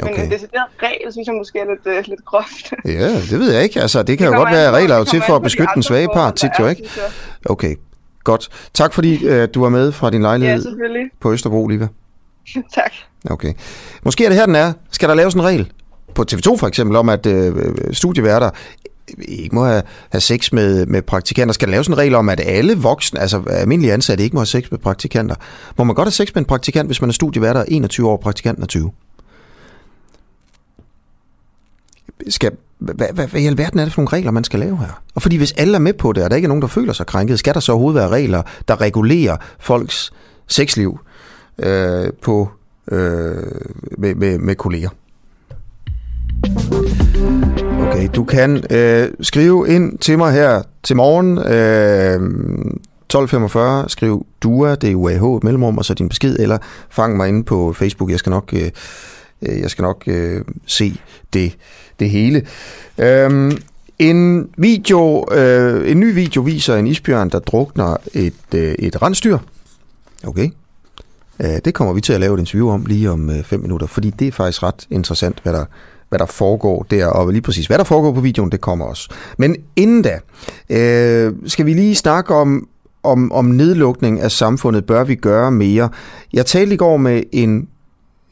okay. 0.03 0.16
men 0.16 0.24
en 0.24 0.31
decideret 0.31 0.70
regel, 0.83 1.12
synes 1.12 1.27
jeg 1.29 1.35
måske 1.35 1.59
er 1.59 1.66
lidt, 1.72 1.85
uh, 1.98 2.09
lidt 2.12 2.24
groft. 2.24 2.66
Ja, 2.85 3.09
det 3.31 3.37
ved 3.40 3.53
jeg 3.55 3.62
ikke. 3.62 3.81
Altså, 3.81 4.03
det 4.03 4.18
kan 4.18 4.27
det 4.27 4.33
jo 4.33 4.38
godt 4.38 4.53
være, 4.53 4.66
at 4.68 4.74
regler 4.74 4.96
jo 4.96 5.05
til 5.05 5.22
for 5.27 5.37
at 5.37 5.42
beskytte 5.42 5.72
den 5.74 5.83
svage 5.83 6.09
part, 6.14 6.35
tit 6.35 6.50
jo 6.59 6.66
ikke. 6.66 6.88
Okay, 7.46 7.74
godt. 8.24 8.48
Tak 8.74 8.92
fordi 8.92 9.12
uh, 9.29 9.44
du 9.55 9.62
var 9.62 9.68
med 9.68 9.92
fra 9.92 10.11
din 10.11 10.22
lejlighed 10.22 10.62
ja, 10.64 11.05
på 11.20 11.33
Østerbro, 11.33 11.66
Liva. 11.68 11.88
tak. 12.79 12.92
Okay. 13.31 13.53
Måske 14.05 14.24
er 14.24 14.29
det 14.29 14.38
her, 14.38 14.46
den 14.46 14.55
er. 14.55 14.72
Skal 14.90 15.09
der 15.09 15.14
laves 15.14 15.35
en 15.35 15.42
regel? 15.42 15.72
På 16.14 16.24
TV2 16.33 16.57
for 16.57 16.66
eksempel, 16.66 16.96
om 16.96 17.09
at 17.09 17.27
uh, 17.27 17.57
studieværter 17.92 18.50
ikke 19.18 19.54
må 19.54 19.64
have, 19.64 19.82
have 20.10 20.20
sex 20.20 20.52
med, 20.52 20.86
med 20.86 21.02
praktikanter. 21.02 21.52
Skal 21.52 21.68
der 21.68 21.70
laves 21.70 21.88
en 21.88 21.98
regel 21.98 22.14
om, 22.14 22.28
at 22.28 22.40
alle 22.44 22.78
voksne, 22.78 23.20
altså 23.20 23.42
almindelige 23.50 23.92
ansatte, 23.92 24.24
ikke 24.24 24.34
må 24.34 24.40
have 24.40 24.46
sex 24.46 24.70
med 24.70 24.78
praktikanter? 24.78 25.34
Må 25.78 25.84
man 25.84 25.94
godt 25.94 26.06
have 26.06 26.12
sex 26.12 26.34
med 26.34 26.42
en 26.42 26.46
praktikant, 26.46 26.88
hvis 26.88 27.00
man 27.00 27.10
er 27.10 27.14
studieværter 27.14 27.64
21 27.68 28.08
år, 28.08 28.16
praktikanten 28.16 28.62
er 28.62 28.66
20? 28.66 28.92
Skal, 32.28 32.50
hvad, 32.78 32.94
hvad, 33.12 33.26
hvad 33.28 33.40
i 33.40 33.46
alverden 33.46 33.78
er 33.78 33.84
det 33.84 33.92
for 33.92 34.02
nogle 34.02 34.16
regler, 34.16 34.30
man 34.30 34.44
skal 34.44 34.60
lave 34.60 34.78
her? 34.78 35.02
Og 35.14 35.22
fordi 35.22 35.36
hvis 35.36 35.52
alle 35.52 35.74
er 35.74 35.78
med 35.78 35.92
på 35.92 36.12
det, 36.12 36.24
og 36.24 36.30
der 36.30 36.36
ikke 36.36 36.46
er 36.46 36.48
nogen, 36.48 36.62
der 36.62 36.68
føler 36.68 36.92
sig 36.92 37.06
krænket, 37.06 37.38
skal 37.38 37.54
der 37.54 37.60
så 37.60 37.72
overhovedet 37.72 38.00
være 38.00 38.08
regler, 38.08 38.42
der 38.68 38.80
regulerer 38.80 39.36
folks 39.60 40.12
sexliv 40.48 40.98
øh, 41.58 42.12
på, 42.22 42.48
øh, 42.92 43.36
med, 43.98 44.14
med, 44.14 44.38
med 44.38 44.54
kolleger? 44.54 44.88
Okay, 47.80 48.09
du 48.14 48.24
kan 48.24 48.64
øh, 48.70 49.09
skrive 49.20 49.68
ind 49.68 49.98
til 49.98 50.18
mig 50.18 50.33
her 50.33 50.62
til 50.83 50.96
morgen. 50.96 51.38
Øh, 51.38 52.14
1245, 53.14 53.88
skriv 53.88 54.26
DUA, 54.42 54.74
det 54.74 54.90
er 54.90 54.94
UAH, 54.94 55.37
et 55.37 55.44
mellemrum, 55.44 55.78
og 55.78 55.85
så 55.85 55.94
din 55.94 56.09
besked, 56.09 56.38
eller 56.38 56.59
fang 56.90 57.16
mig 57.16 57.28
inde 57.28 57.44
på 57.44 57.72
Facebook. 57.72 58.11
Jeg 58.11 58.18
skal 58.18 58.30
nok, 58.30 58.50
øh, 58.52 58.70
øh, 59.42 59.61
jeg 59.61 59.70
skal 59.70 59.83
nok 59.83 60.04
øh, 60.07 60.44
se 60.66 61.00
det, 61.33 61.57
det 62.00 62.11
hele. 62.11 62.42
Øh, 62.98 63.52
en 63.98 64.48
video, 64.57 65.35
øh, 65.35 65.90
en 65.90 66.00
ny 66.00 66.14
video 66.14 66.42
viser 66.42 66.76
en 66.76 66.87
isbjørn, 66.87 67.31
der 67.31 67.38
drukner 67.38 67.96
et, 68.14 68.54
øh, 68.54 68.75
et 68.79 69.02
rensdyr. 69.02 69.38
Okay. 70.27 70.50
Øh, 71.40 71.58
det 71.64 71.75
kommer 71.75 71.92
vi 71.92 72.00
til 72.00 72.12
at 72.12 72.21
lave 72.21 72.35
et 72.35 72.38
interview 72.38 72.71
om 72.71 72.87
lige 72.87 73.10
om 73.10 73.31
øh, 73.31 73.42
fem 73.42 73.60
minutter, 73.60 73.87
fordi 73.87 74.10
det 74.10 74.29
er 74.29 74.33
faktisk 74.33 74.62
ret 74.62 74.87
interessant, 74.90 75.40
hvad 75.42 75.52
der, 75.52 75.64
hvad 76.15 76.19
der 76.19 76.33
foregår 76.33 76.87
der, 76.90 77.06
og 77.06 77.33
lige 77.33 77.42
præcis 77.42 77.67
hvad 77.67 77.79
der 77.79 77.85
foregår 77.85 78.12
på 78.12 78.21
videoen, 78.21 78.52
det 78.52 78.60
kommer 78.60 78.85
også. 78.85 79.08
Men 79.38 79.56
inden 79.77 80.02
da, 80.02 80.19
øh, 80.71 81.33
skal 81.46 81.67
vi 81.67 81.73
lige 81.73 81.94
snakke 81.94 82.35
om, 82.35 82.69
om, 83.02 83.33
om 83.33 83.44
nedlukning 83.44 84.21
af 84.21 84.31
samfundet. 84.31 84.87
Bør 84.87 85.04
vi 85.04 85.15
gøre 85.15 85.50
mere? 85.50 85.88
Jeg 86.33 86.46
talte 86.46 86.75
i 86.75 86.77
går 86.77 86.96
med 86.96 87.23
en 87.33 87.69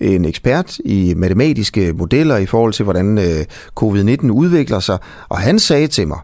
en 0.00 0.24
ekspert 0.24 0.78
i 0.78 1.14
matematiske 1.16 1.92
modeller 1.92 2.36
i 2.36 2.46
forhold 2.46 2.72
til, 2.72 2.82
hvordan 2.82 3.18
øh, 3.18 3.44
covid-19 3.80 4.30
udvikler 4.30 4.80
sig, 4.80 4.98
og 5.28 5.38
han 5.38 5.58
sagde 5.58 5.86
til 5.86 6.08
mig, 6.08 6.18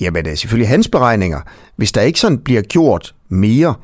jamen 0.00 0.24
det 0.24 0.32
er 0.32 0.36
selvfølgelig 0.36 0.68
hans 0.68 0.88
beregninger, 0.88 1.40
hvis 1.76 1.92
der 1.92 2.00
ikke 2.00 2.20
sådan 2.20 2.38
bliver 2.38 2.62
gjort 2.62 3.14
mere, 3.28 3.74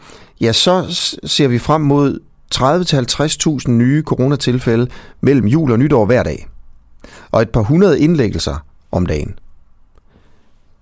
ja, 0.41 0.53
så 0.53 0.85
ser 1.25 1.49
vi 1.49 1.59
frem 1.59 1.81
mod 1.81 2.19
30-50.000 2.55 3.71
nye 3.71 4.03
coronatilfælde 4.03 4.87
mellem 5.21 5.47
jul 5.47 5.73
og 5.73 5.79
nytår 5.79 6.07
hver 6.07 6.23
dag. 6.23 6.50
Og 7.33 7.43
et 7.43 7.51
par 7.51 7.61
hundrede 7.61 8.01
indlæggelser 8.01 8.65
om 8.93 9.07
dagen. 9.07 9.35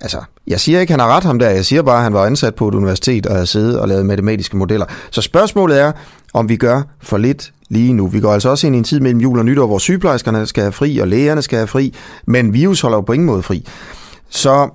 Altså, 0.00 0.22
jeg 0.46 0.60
siger 0.60 0.80
ikke, 0.80 0.92
han 0.92 1.00
har 1.00 1.16
ret 1.16 1.24
ham 1.24 1.38
der. 1.38 1.50
Jeg 1.50 1.64
siger 1.64 1.82
bare, 1.82 1.96
at 1.96 2.02
han 2.02 2.12
var 2.12 2.24
ansat 2.24 2.54
på 2.54 2.68
et 2.68 2.74
universitet 2.74 3.26
og 3.26 3.34
havde 3.34 3.46
siddet 3.46 3.80
og 3.80 3.88
lavet 3.88 4.06
matematiske 4.06 4.56
modeller. 4.56 4.86
Så 5.10 5.22
spørgsmålet 5.22 5.80
er, 5.80 5.92
om 6.34 6.48
vi 6.48 6.56
gør 6.56 6.82
for 7.00 7.18
lidt 7.18 7.52
lige 7.68 7.92
nu. 7.92 8.06
Vi 8.06 8.20
går 8.20 8.32
altså 8.32 8.48
også 8.48 8.66
ind 8.66 8.76
i 8.76 8.78
en 8.78 8.84
tid 8.84 9.00
mellem 9.00 9.20
jul 9.20 9.38
og 9.38 9.44
nytår, 9.44 9.66
hvor 9.66 9.78
sygeplejerskerne 9.78 10.46
skal 10.46 10.62
have 10.62 10.72
fri, 10.72 10.98
og 10.98 11.08
lægerne 11.08 11.42
skal 11.42 11.56
have 11.56 11.66
fri, 11.66 11.94
men 12.26 12.52
virus 12.52 12.80
holder 12.80 12.96
jo 12.96 13.02
på 13.02 13.12
ingen 13.12 13.26
måde 13.26 13.42
fri. 13.42 13.66
Så 14.28 14.68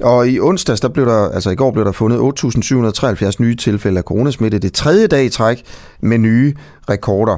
og 0.00 0.28
i 0.28 0.40
onsdags, 0.40 0.80
der 0.80 0.88
blev 0.88 1.06
der, 1.06 1.28
altså 1.28 1.50
i 1.50 1.54
går 1.54 1.70
blev 1.70 1.84
der 1.84 1.92
fundet 1.92 2.18
8.773 2.18 3.32
nye 3.38 3.56
tilfælde 3.56 3.98
af 3.98 4.04
coronasmitte. 4.04 4.58
Det 4.58 4.72
tredje 4.72 5.06
dag 5.06 5.24
i 5.24 5.28
træk 5.28 5.62
med 6.00 6.18
nye 6.18 6.54
rekorder. 6.90 7.36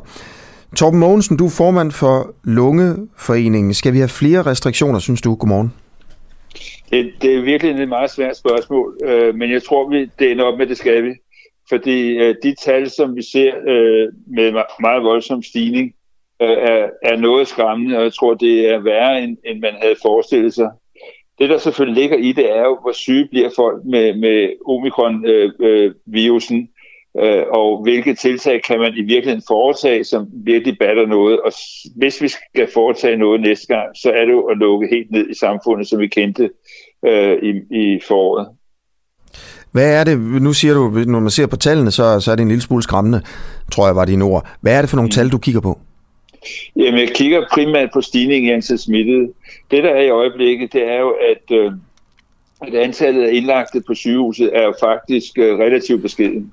Torben 0.77 1.01
Mogensen, 1.01 1.37
du 1.37 1.47
er 1.47 1.51
formand 1.57 1.91
for 1.93 2.35
Lungeforeningen. 2.45 3.75
Skal 3.75 3.93
vi 3.93 3.99
have 3.99 4.09
flere 4.09 4.43
restriktioner, 4.43 4.99
synes 4.99 5.23
du? 5.23 5.35
Godmorgen. 5.35 5.73
Det, 6.91 7.12
det 7.23 7.35
er 7.35 7.41
virkelig 7.41 7.83
et 7.83 7.89
meget 7.89 8.11
svært 8.11 8.37
spørgsmål, 8.37 8.99
øh, 9.05 9.35
men 9.35 9.53
jeg 9.53 9.62
tror, 9.62 9.89
vi, 9.89 10.11
det 10.18 10.31
ender 10.31 10.45
op 10.45 10.59
med, 10.59 10.66
det 10.66 10.77
skal 10.77 11.05
vi. 11.05 11.11
Fordi 11.68 12.16
øh, 12.18 12.35
de 12.43 12.55
tal, 12.64 12.91
som 12.91 13.16
vi 13.16 13.23
ser 13.23 13.53
øh, 13.68 14.09
med 14.37 14.53
meget 14.81 15.03
voldsom 15.03 15.43
stigning, 15.43 15.95
øh, 16.43 16.49
er, 16.51 16.87
er 17.03 17.16
noget 17.16 17.49
skræmmende, 17.49 17.97
og 17.97 18.03
jeg 18.03 18.12
tror, 18.14 18.35
det 18.35 18.70
er 18.70 18.79
værre, 18.79 19.23
end, 19.23 19.37
end 19.47 19.61
man 19.61 19.75
havde 19.83 19.95
forestillet 20.03 20.55
sig. 20.55 20.70
Det, 21.39 21.51
der 21.51 21.59
selvfølgelig 21.59 22.03
ligger 22.03 22.16
i 22.16 22.33
det, 22.33 22.57
er 22.57 22.62
jo, 22.62 22.79
hvor 22.83 22.93
syge 22.93 23.29
bliver 23.31 23.51
folk 23.57 23.85
med, 23.85 24.14
med 24.14 24.51
omikron-virusen, 24.66 26.57
øh, 26.57 26.62
øh, 26.62 26.68
og 27.53 27.83
hvilke 27.83 28.15
tiltag 28.15 28.63
kan 28.63 28.79
man 28.79 28.93
i 28.97 29.03
virkeligheden 29.03 29.43
foretage, 29.49 30.05
som 30.05 30.27
virkelig 30.33 30.79
batter 30.79 31.07
noget. 31.07 31.41
Og 31.41 31.53
hvis 31.97 32.23
vi 32.23 32.29
skal 32.29 32.69
foretage 32.75 33.17
noget 33.17 33.41
næste 33.41 33.67
gang, 33.67 33.89
så 33.97 34.11
er 34.11 34.25
det 34.25 34.33
jo 34.33 34.41
at 34.41 34.59
lukke 34.59 34.89
helt 34.91 35.11
ned 35.11 35.31
i 35.31 35.35
samfundet, 35.35 35.89
som 35.89 35.99
vi 35.99 36.07
kendte 36.07 36.51
øh, 37.07 37.39
i, 37.43 37.51
i 37.71 38.01
foråret. 38.09 38.49
Hvad 39.73 40.01
er 40.01 40.05
det, 40.05 40.19
nu 40.21 40.53
siger 40.53 40.75
du, 40.75 40.89
når 41.07 41.21
man 41.21 41.31
ser 41.31 41.47
på 41.47 41.57
tallene, 41.57 41.91
så, 41.91 42.21
så 42.21 42.33
er 42.33 42.37
det 42.37 42.43
en 42.43 42.49
lille 42.49 42.63
smule 42.63 42.83
skræmmende, 42.83 43.23
tror 43.73 43.87
jeg 43.87 43.97
var 43.97 44.05
dine 44.05 44.25
ord. 44.25 44.49
Hvad 44.61 44.77
er 44.77 44.81
det 44.81 44.91
for 44.91 44.97
nogle 44.97 45.07
mm. 45.07 45.11
tal, 45.11 45.29
du 45.29 45.39
kigger 45.39 45.61
på? 45.61 45.79
Jamen, 46.77 47.01
jeg 47.01 47.09
kigger 47.09 47.47
primært 47.53 47.89
på 47.93 48.01
stigningen 48.01 48.51
i 48.51 48.53
antal 48.53 48.79
smittede. 48.79 49.33
Det, 49.71 49.85
der 49.85 49.91
er 49.91 50.01
i 50.01 50.11
øjeblikket, 50.11 50.73
det 50.73 50.89
er 50.89 51.01
jo, 51.01 51.11
at, 51.11 51.57
øh, 51.57 51.73
at 52.63 52.75
antallet 52.75 53.23
af 53.23 53.33
indlagte 53.33 53.83
på 53.87 53.95
sygehuset 53.95 54.51
er 54.57 54.63
jo 54.63 54.75
faktisk 54.81 55.39
øh, 55.39 55.59
relativt 55.59 56.03
beskeden. 56.03 56.53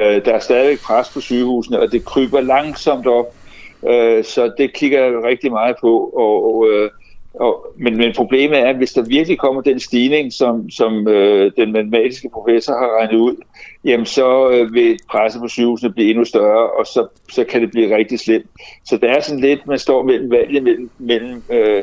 Øh, 0.00 0.24
der 0.24 0.34
er 0.34 0.38
stadigvæk 0.38 0.80
pres 0.80 1.08
på 1.14 1.20
sygehusene, 1.20 1.80
og 1.80 1.92
det 1.92 2.04
kryber 2.04 2.40
langsomt 2.40 3.06
op, 3.06 3.34
øh, 3.88 4.24
så 4.24 4.52
det 4.58 4.74
kigger 4.74 5.04
jeg 5.04 5.24
rigtig 5.24 5.52
meget 5.52 5.76
på. 5.80 6.10
Og, 6.16 6.54
og 6.54 6.68
øh, 6.68 6.90
og, 7.34 7.66
men, 7.76 7.96
men 7.96 8.14
problemet 8.16 8.58
er, 8.58 8.66
at 8.66 8.76
hvis 8.76 8.92
der 8.92 9.02
virkelig 9.02 9.38
kommer 9.38 9.62
den 9.62 9.80
stigning, 9.80 10.32
som, 10.32 10.70
som 10.70 11.08
øh, 11.08 11.52
den 11.56 11.72
matematiske 11.72 12.28
professor 12.32 12.72
har 12.72 12.98
regnet 13.00 13.18
ud, 13.18 13.36
jamen 13.84 14.06
så 14.06 14.50
øh, 14.50 14.74
vil 14.74 14.98
presset 15.10 15.42
på 15.42 15.48
sygehusene 15.48 15.92
blive 15.92 16.10
endnu 16.10 16.24
større, 16.24 16.70
og 16.70 16.86
så, 16.86 17.06
så 17.30 17.44
kan 17.44 17.60
det 17.60 17.70
blive 17.70 17.96
rigtig 17.96 18.18
slemt. 18.18 18.46
Så 18.84 18.96
det 18.96 19.10
er 19.10 19.20
sådan 19.20 19.40
lidt, 19.40 19.66
man 19.66 19.78
står 19.78 20.02
mellem 20.02 20.30
valget 20.30 20.62
mellem, 20.62 20.90
mellem 20.98 21.42
øh, 21.50 21.82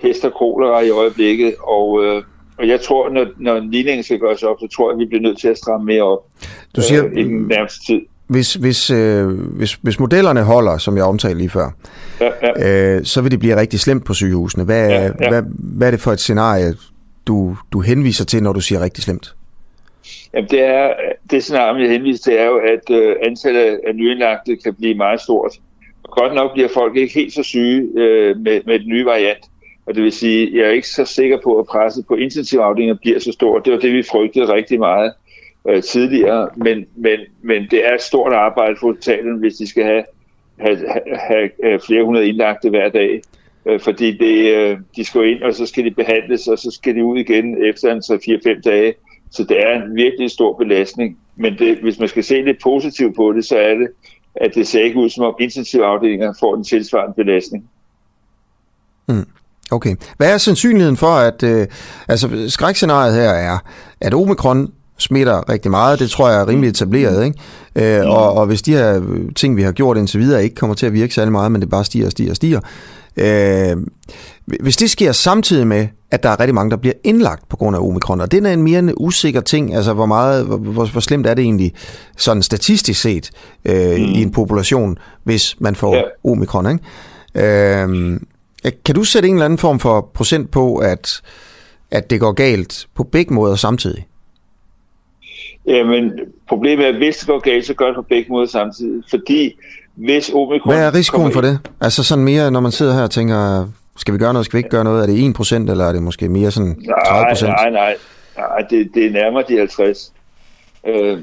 hest 0.00 0.24
og 0.24 0.32
kolera 0.32 0.80
i 0.80 0.90
øjeblikket, 0.90 1.54
og, 1.62 2.04
øh, 2.04 2.22
og 2.58 2.68
jeg 2.68 2.80
tror, 2.80 3.08
når, 3.08 3.26
når 3.38 3.58
ligningen 3.60 4.04
skal 4.04 4.18
gøres 4.18 4.42
op, 4.42 4.56
så 4.60 4.68
tror 4.76 4.90
jeg, 4.90 4.94
at 4.94 4.98
vi 4.98 5.04
bliver 5.04 5.22
nødt 5.22 5.38
til 5.40 5.48
at 5.48 5.58
stramme 5.58 5.86
mere 5.86 6.02
op 6.02 6.18
du 6.76 6.82
siger, 6.82 7.04
øh, 7.04 7.12
i 7.18 7.22
den 7.22 7.46
nærmeste 7.46 7.86
tid. 7.86 8.00
Hvis, 8.26 8.54
hvis, 8.54 8.90
øh, 8.90 9.28
hvis, 9.28 9.74
hvis 9.74 10.00
modellerne 10.00 10.42
holder, 10.42 10.78
som 10.78 10.96
jeg 10.96 11.04
omtalte 11.04 11.38
lige 11.38 11.50
før, 11.50 11.70
ja, 12.20 12.30
ja. 12.42 12.96
Øh, 12.96 13.04
så 13.04 13.20
vil 13.20 13.30
det 13.30 13.38
blive 13.38 13.56
rigtig 13.56 13.80
slemt 13.80 14.04
på 14.04 14.14
sygehusene. 14.14 14.64
Hvad, 14.64 14.88
ja, 14.88 15.02
ja. 15.02 15.10
Hvad, 15.28 15.42
hvad 15.58 15.86
er 15.86 15.90
det 15.90 16.00
for 16.00 16.12
et 16.12 16.20
scenarie, 16.20 16.74
du, 17.26 17.56
du 17.72 17.80
henviser 17.80 18.24
til, 18.24 18.42
når 18.42 18.52
du 18.52 18.60
siger 18.60 18.80
rigtig 18.80 19.04
slemt? 19.04 19.34
Jamen 20.34 20.50
det, 20.50 20.60
er, 20.60 20.92
det 21.30 21.42
scenarie, 21.42 21.82
jeg 21.82 21.90
henviser 21.90 22.22
til, 22.22 22.32
er 22.32 22.46
jo, 22.46 22.56
at 22.56 22.90
øh, 22.90 23.16
antallet 23.26 23.80
af 23.86 23.94
nyindlagte 23.94 24.56
kan 24.56 24.74
blive 24.74 24.94
meget 24.94 25.20
stort. 25.20 25.52
Og 26.02 26.10
godt 26.10 26.34
nok 26.34 26.52
bliver 26.52 26.68
folk 26.74 26.96
ikke 26.96 27.14
helt 27.14 27.32
så 27.32 27.42
syge 27.42 27.88
øh, 27.96 28.36
med, 28.36 28.60
med 28.66 28.78
den 28.78 28.88
nye 28.88 29.04
variant. 29.04 29.44
Og 29.86 29.94
det 29.94 30.02
vil 30.02 30.12
sige, 30.12 30.58
jeg 30.58 30.66
er 30.66 30.70
ikke 30.70 30.88
så 30.88 31.04
sikker 31.04 31.38
på, 31.44 31.58
at 31.58 31.66
presset 31.66 32.06
på 32.06 32.14
intensivafdelinger 32.14 32.94
bliver 32.94 33.18
så 33.18 33.32
stort. 33.32 33.64
Det 33.64 33.72
var 33.72 33.78
det, 33.78 33.92
vi 33.92 34.02
frygtede 34.02 34.52
rigtig 34.52 34.78
meget 34.78 35.12
øh, 35.68 35.82
tidligere, 35.82 36.48
men, 36.56 36.86
men, 36.96 37.20
men 37.42 37.66
det 37.70 37.86
er 37.86 37.94
et 37.94 38.02
stort 38.02 38.32
arbejde 38.32 38.76
for 38.80 38.86
hospitalen, 38.86 39.38
hvis 39.38 39.54
de 39.54 39.66
skal 39.66 39.84
have, 39.84 40.04
have, 40.58 40.78
have, 41.14 41.50
have 41.64 41.80
flere 41.80 42.04
hundrede 42.04 42.28
indlagte 42.28 42.70
hver 42.70 42.88
dag. 42.88 43.22
Øh, 43.66 43.80
fordi 43.80 44.18
det, 44.18 44.54
øh, 44.56 44.78
de 44.96 45.04
skal 45.04 45.24
ind, 45.24 45.42
og 45.42 45.54
så 45.54 45.66
skal 45.66 45.84
de 45.84 45.90
behandles, 45.90 46.48
og 46.48 46.58
så 46.58 46.70
skal 46.70 46.94
de 46.94 47.04
ud 47.04 47.18
igen 47.18 47.64
efter 47.64 47.92
en 47.92 48.02
3-4-5 48.58 48.60
dage. 48.60 48.94
Så 49.30 49.44
det 49.44 49.62
er 49.62 49.82
en 49.82 49.96
virkelig 49.96 50.30
stor 50.30 50.56
belastning. 50.56 51.18
Men 51.36 51.58
det, 51.58 51.78
hvis 51.78 51.98
man 51.98 52.08
skal 52.08 52.24
se 52.24 52.42
lidt 52.42 52.62
positivt 52.62 53.16
på 53.16 53.32
det, 53.32 53.44
så 53.44 53.58
er 53.58 53.74
det, 53.74 53.88
at 54.34 54.54
det 54.54 54.66
ser 54.66 54.82
ikke 54.82 54.98
ud 54.98 55.08
som 55.08 55.24
om 55.24 55.34
intensivafdelinger 55.40 56.34
får 56.40 56.56
en 56.56 56.64
tilsvarende 56.64 57.14
belastning. 57.14 57.70
Mm. 59.08 59.26
Okay. 59.70 59.96
Hvad 60.16 60.32
er 60.32 60.38
sandsynligheden 60.38 60.96
for, 60.96 61.14
at 61.14 61.42
øh, 61.42 61.66
altså 62.08 62.46
skrækscenariet 62.48 63.14
her 63.14 63.30
er, 63.30 63.58
at 64.00 64.14
omikron 64.14 64.68
smitter 64.98 65.48
rigtig 65.48 65.70
meget. 65.70 65.98
Det 65.98 66.10
tror 66.10 66.28
jeg 66.28 66.40
er 66.40 66.48
rimelig 66.48 66.70
etableret. 66.70 67.24
Ikke? 67.24 67.98
Øh, 68.00 68.10
og, 68.10 68.32
og 68.32 68.46
hvis 68.46 68.62
de 68.62 68.72
her 68.72 69.02
ting, 69.36 69.56
vi 69.56 69.62
har 69.62 69.72
gjort 69.72 69.96
indtil 69.96 70.20
videre, 70.20 70.44
ikke 70.44 70.56
kommer 70.56 70.74
til 70.74 70.86
at 70.86 70.92
virke 70.92 71.14
særlig 71.14 71.32
meget, 71.32 71.52
men 71.52 71.60
det 71.60 71.70
bare 71.70 71.84
stiger 71.84 72.06
og 72.06 72.12
stiger 72.12 72.30
og 72.30 72.36
stiger. 72.36 72.60
Øh, 73.16 73.76
hvis 74.60 74.76
det 74.76 74.90
sker 74.90 75.12
samtidig 75.12 75.66
med, 75.66 75.86
at 76.10 76.22
der 76.22 76.28
er 76.28 76.40
rigtig 76.40 76.54
mange, 76.54 76.70
der 76.70 76.76
bliver 76.76 76.94
indlagt 77.04 77.48
på 77.48 77.56
grund 77.56 77.76
af 77.76 77.80
omikron, 77.80 78.20
og 78.20 78.32
det 78.32 78.46
er 78.46 78.52
en 78.52 78.62
mere 78.62 78.78
en 78.78 78.92
usikker 78.96 79.40
ting, 79.40 79.74
altså 79.74 79.92
hvor 79.92 80.06
meget, 80.06 80.44
hvor, 80.44 80.86
hvor 80.86 81.00
slemt 81.00 81.26
er 81.26 81.34
det 81.34 81.42
egentlig 81.42 81.72
sådan 82.16 82.42
statistisk 82.42 83.00
set 83.00 83.30
øh, 83.64 83.96
mm. 83.96 84.02
i 84.02 84.22
en 84.22 84.30
population, 84.30 84.98
hvis 85.24 85.56
man 85.58 85.74
får 85.74 85.96
ja. 85.96 86.02
omikron, 86.30 86.66
ikke? 86.70 87.84
Øh, 87.84 88.20
kan 88.84 88.94
du 88.94 89.04
sætte 89.04 89.28
en 89.28 89.34
eller 89.34 89.44
anden 89.44 89.58
form 89.58 89.80
for 89.80 90.10
procent 90.14 90.50
på, 90.50 90.76
at, 90.76 91.22
at 91.90 92.10
det 92.10 92.20
går 92.20 92.32
galt 92.32 92.86
på 92.94 93.04
begge 93.04 93.34
måder 93.34 93.56
samtidig? 93.56 94.06
Jamen, 95.66 96.12
problemet 96.48 96.84
er, 96.84 96.88
at 96.88 96.96
hvis 96.96 97.16
det 97.16 97.26
går 97.26 97.38
galt, 97.38 97.66
så 97.66 97.74
gør 97.74 97.86
det 97.86 97.94
på 97.94 98.02
begge 98.02 98.32
måder 98.32 98.46
samtidig. 98.46 99.02
Fordi 99.10 99.54
hvis 99.94 100.30
omikron... 100.34 100.74
Hvad 100.74 100.86
er 100.86 100.94
risikoen 100.94 101.32
for 101.32 101.40
det? 101.40 101.58
Altså 101.80 102.04
sådan 102.04 102.24
mere, 102.24 102.50
når 102.50 102.60
man 102.60 102.72
sidder 102.72 102.94
her 102.94 103.02
og 103.02 103.10
tænker, 103.10 103.68
skal 103.96 104.14
vi 104.14 104.18
gøre 104.18 104.32
noget, 104.32 104.46
skal 104.46 104.56
vi 104.56 104.58
ikke 104.58 104.70
gøre 104.70 104.84
noget? 104.84 105.02
Er 105.02 105.06
det 105.06 105.40
1%, 105.52 105.70
eller 105.70 105.84
er 105.84 105.92
det 105.92 106.02
måske 106.02 106.28
mere 106.28 106.50
sådan 106.50 106.76
30%? 106.88 107.46
Nej, 107.46 107.70
nej, 107.70 107.70
nej. 107.70 107.96
nej 108.36 108.60
det, 108.70 108.90
det 108.94 109.06
er 109.06 109.10
nærmere 109.10 109.44
de 109.48 109.58
50. 109.58 110.12
Øh, 110.86 111.18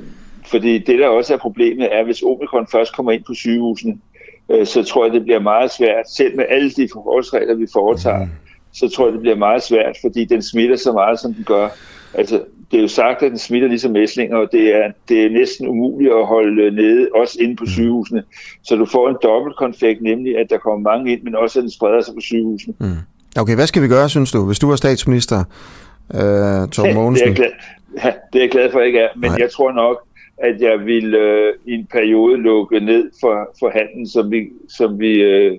fordi 0.46 0.78
det, 0.78 1.00
der 1.00 1.08
også 1.08 1.34
er 1.34 1.38
problemet, 1.38 1.96
er, 1.96 2.04
hvis 2.04 2.22
omikron 2.22 2.68
først 2.72 2.96
kommer 2.96 3.12
ind 3.12 3.24
på 3.24 3.34
sygehusene, 3.34 3.94
øh, 4.50 4.66
så 4.66 4.84
tror 4.84 5.06
jeg, 5.06 5.14
det 5.14 5.24
bliver 5.24 5.40
meget 5.40 5.72
svært, 5.72 6.10
selv 6.10 6.36
med 6.36 6.46
alle 6.50 6.72
de 6.72 6.88
forholdsregler, 6.94 7.56
vi 7.56 7.68
foretager, 7.74 8.26
mm. 8.26 8.32
så 8.74 8.90
tror 8.90 9.06
jeg, 9.06 9.14
det 9.14 9.22
bliver 9.22 9.36
meget 9.36 9.64
svært, 9.64 9.98
fordi 10.02 10.26
den 10.26 10.42
smitter 10.42 10.76
så 10.76 10.92
meget, 10.92 11.20
som 11.20 11.34
den 11.34 11.44
gør. 11.44 11.70
Altså, 12.14 12.44
det 12.72 12.78
er 12.78 12.82
jo 12.82 12.88
sagt, 12.88 13.24
at 13.24 13.32
den 13.32 13.40
smitter 13.40 13.68
ligesom 13.68 13.92
mæslinger, 13.92 14.38
og 14.38 14.50
det 14.52 14.76
er, 14.76 14.92
det 15.10 15.26
er 15.26 15.30
næsten 15.30 15.68
umuligt 15.68 16.14
at 16.14 16.26
holde 16.26 16.72
nede, 16.76 17.10
også 17.16 17.38
inde 17.42 17.56
på 17.56 17.64
mm. 17.64 17.70
sygehusene. 17.70 18.24
Så 18.64 18.76
du 18.76 18.86
får 18.86 19.10
en 19.10 19.16
dobbeltkonfekt, 19.24 20.02
nemlig 20.02 20.38
at 20.38 20.48
der 20.50 20.58
kommer 20.58 20.92
mange 20.92 21.12
ind, 21.12 21.24
men 21.24 21.36
også 21.36 21.60
at 21.60 21.64
den 21.64 21.72
spreder 21.72 22.02
sig 22.02 22.14
på 22.14 22.22
sygehusene. 22.22 22.74
Mm. 22.80 22.96
Okay, 23.40 23.56
hvad 23.56 23.68
skal 23.68 23.82
vi 23.82 23.88
gøre, 23.88 24.10
synes 24.10 24.32
du, 24.32 24.46
hvis 24.46 24.60
du 24.60 24.72
er 24.72 24.76
statsminister, 24.76 25.44
øh, 26.14 26.68
Torben 26.70 26.94
Mogensen? 26.96 27.28
Det 27.28 27.32
er, 27.32 27.36
glad, 27.36 27.52
ja, 28.04 28.12
det 28.34 28.40
er 28.40 28.44
jeg 28.44 28.52
glad 28.52 28.72
for, 28.72 28.80
at 28.80 28.82
jeg 28.82 28.88
ikke 28.88 29.00
er, 29.00 29.10
men 29.16 29.30
Nej. 29.30 29.38
jeg 29.40 29.52
tror 29.52 29.72
nok, 29.72 29.98
at 30.44 30.62
jeg 30.62 30.86
vil 30.86 31.16
øh, 31.16 31.54
i 31.66 31.74
en 31.74 31.88
periode 31.92 32.38
lukke 32.38 32.80
ned 32.80 33.12
for, 33.22 33.56
for 33.60 33.70
handlen, 33.70 34.08
som 34.08 34.32
vi, 34.32 34.50
som 34.70 35.00
vi 35.00 35.12
øh, 35.22 35.58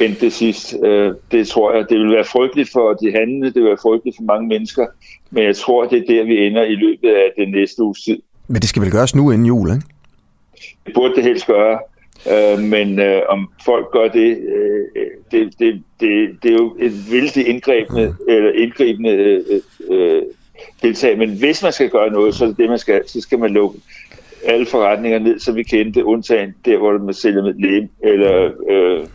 endte 0.00 0.30
sidst. 0.30 0.76
Øh, 0.84 1.14
det 1.32 1.48
tror 1.48 1.74
jeg, 1.74 1.84
det 1.90 1.98
vil 1.98 2.10
være 2.10 2.24
frygteligt 2.24 2.70
for 2.72 2.92
de 2.92 3.12
handlende, 3.12 3.46
det 3.46 3.54
vil 3.54 3.64
være 3.64 3.82
frygteligt 3.82 4.16
for 4.16 4.24
mange 4.24 4.48
mennesker, 4.48 4.86
men 5.30 5.44
jeg 5.44 5.56
tror, 5.56 5.86
det 5.86 5.98
er 5.98 6.06
der, 6.06 6.24
vi 6.24 6.46
ender 6.46 6.62
i 6.62 6.74
løbet 6.74 7.08
af 7.08 7.32
den 7.36 7.50
næste 7.50 7.82
uges 7.82 8.02
tid. 8.02 8.18
Men 8.48 8.56
det 8.56 8.68
skal 8.68 8.82
vel 8.82 8.90
gøres 8.90 9.14
nu 9.14 9.30
inden 9.30 9.46
jul, 9.46 9.70
ikke? 9.70 9.86
Det 10.86 10.94
burde 10.94 11.14
det 11.14 11.24
helst 11.24 11.46
gøre. 11.46 11.78
Øh, 12.32 12.58
men 12.58 12.98
øh, 12.98 13.22
om 13.28 13.50
folk 13.64 13.86
gør 13.92 14.08
det, 14.08 14.38
øh, 14.38 15.06
det, 15.30 15.58
det, 15.58 15.82
det, 16.00 16.38
det 16.42 16.50
er 16.50 16.54
jo 16.54 16.76
et 16.80 16.92
vildt 17.10 17.36
indgribende, 17.36 18.14
eller 18.28 18.52
indgribende 18.52 19.10
øh, 19.10 19.40
øh, 19.90 20.22
deltage. 20.82 21.16
Men 21.16 21.38
hvis 21.38 21.62
man 21.62 21.72
skal 21.72 21.90
gøre 21.90 22.10
noget, 22.10 22.34
så 22.34 22.44
er 22.44 22.48
det 22.48 22.58
det, 22.58 22.68
man 22.68 22.78
skal. 22.78 23.08
Så 23.08 23.20
skal 23.20 23.38
man 23.38 23.50
lukke 23.50 23.78
alle 24.44 24.66
forretninger 24.66 25.18
ned, 25.18 25.38
så 25.38 25.52
vi 25.52 25.62
kendte, 25.62 26.04
undtagen 26.04 26.54
der, 26.64 26.78
hvor 26.78 26.98
man 26.98 27.14
sælger 27.14 27.42
med 27.42 27.54
lem, 27.54 27.88
eller 28.02 28.50
øh, 28.70 29.06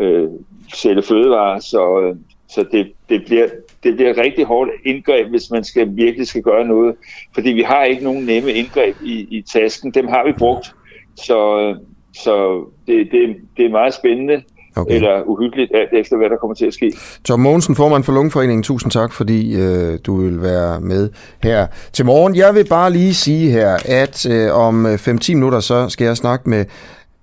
øh, 0.00 0.28
sælger 0.74 1.02
fødevarer. 1.02 1.60
Så, 1.60 2.00
øh, 2.00 2.16
så 2.48 2.64
det, 2.72 2.92
det, 3.08 3.24
bliver, 3.24 3.48
det 3.82 3.96
bliver 3.96 4.16
rigtig 4.16 4.44
hårdt 4.44 4.70
indgreb, 4.84 5.28
hvis 5.28 5.50
man 5.50 5.64
skal 5.64 5.96
virkelig 5.96 6.26
skal 6.26 6.42
gøre 6.42 6.66
noget. 6.66 6.94
Fordi 7.34 7.50
vi 7.50 7.62
har 7.62 7.84
ikke 7.84 8.04
nogen 8.04 8.24
nemme 8.24 8.52
indgreb 8.52 8.96
i, 9.04 9.26
i 9.30 9.42
tasken. 9.42 9.90
Dem 9.90 10.08
har 10.08 10.26
vi 10.26 10.32
brugt. 10.32 10.74
Så, 11.16 11.60
øh, 11.60 11.76
så 12.14 12.64
det, 12.86 13.08
det, 13.12 13.36
det 13.56 13.64
er 13.64 13.70
meget 13.70 13.94
spændende. 13.94 14.42
Okay. 14.76 14.94
Eller 14.94 15.22
uhyggeligt, 15.26 15.70
alt 15.74 15.90
efter 15.92 16.16
hvad 16.16 16.30
der 16.30 16.36
kommer 16.36 16.54
til 16.54 16.66
at 16.66 16.74
ske. 16.74 16.92
Tom 17.24 17.40
Mogensen, 17.40 17.74
formand 17.74 18.04
for 18.04 18.12
Lungeforeningen, 18.12 18.62
tusind 18.62 18.92
tak, 18.92 19.12
fordi 19.12 19.60
øh, 19.60 19.98
du 20.06 20.22
vil 20.22 20.42
være 20.42 20.80
med 20.80 21.10
her 21.42 21.66
til 21.92 22.04
morgen. 22.04 22.36
Jeg 22.36 22.54
vil 22.54 22.66
bare 22.68 22.92
lige 22.92 23.14
sige 23.14 23.50
her, 23.50 23.76
at 23.84 24.26
øh, 24.30 24.54
om 24.54 24.86
5-10 24.86 25.34
minutter, 25.34 25.60
så 25.60 25.88
skal 25.88 26.04
jeg 26.04 26.16
snakke 26.16 26.50
med 26.50 26.64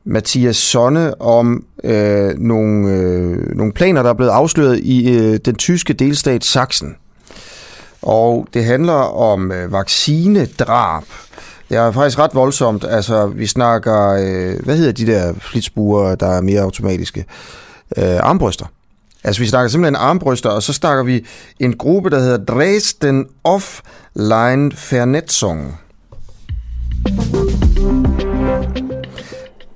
Mathias 0.03 0.55
Sonne 0.55 1.21
om 1.21 1.65
øh, 1.83 2.29
nogle, 2.37 2.91
øh, 2.91 3.55
nogle 3.55 3.73
planer, 3.73 4.03
der 4.03 4.09
er 4.09 4.13
blevet 4.13 4.31
afsløret 4.31 4.79
i 4.79 5.17
øh, 5.17 5.39
den 5.45 5.55
tyske 5.55 5.93
delstat 5.93 6.43
Sachsen. 6.43 6.95
Og 8.01 8.47
det 8.53 8.63
handler 8.65 9.17
om 9.17 9.51
øh, 9.51 9.71
vaccinedrab. 9.71 11.03
Det 11.70 11.78
er 11.78 11.91
faktisk 11.91 12.20
ret 12.20 12.36
voldsomt. 12.36 12.86
Altså, 12.89 13.28
vi 13.28 13.47
snakker, 13.47 14.09
øh, 14.09 14.65
hvad 14.65 14.78
hedder 14.78 14.91
de 14.91 15.05
der 15.05 15.34
flitsbuer, 15.34 16.15
der 16.15 16.28
er 16.28 16.41
mere 16.41 16.61
automatiske? 16.61 17.26
Øh, 17.97 18.18
armbryster. 18.20 18.65
Altså, 19.24 19.41
vi 19.41 19.47
snakker 19.47 19.70
simpelthen 19.70 19.95
armbryster, 19.95 20.49
og 20.49 20.63
så 20.63 20.74
snakker 20.74 21.03
vi 21.03 21.26
en 21.59 21.78
gruppe, 21.78 22.09
der 22.09 22.20
hedder 22.20 22.38
Dresden 22.38 23.26
Offline 23.43 24.72
Vernetzung. 24.91 25.78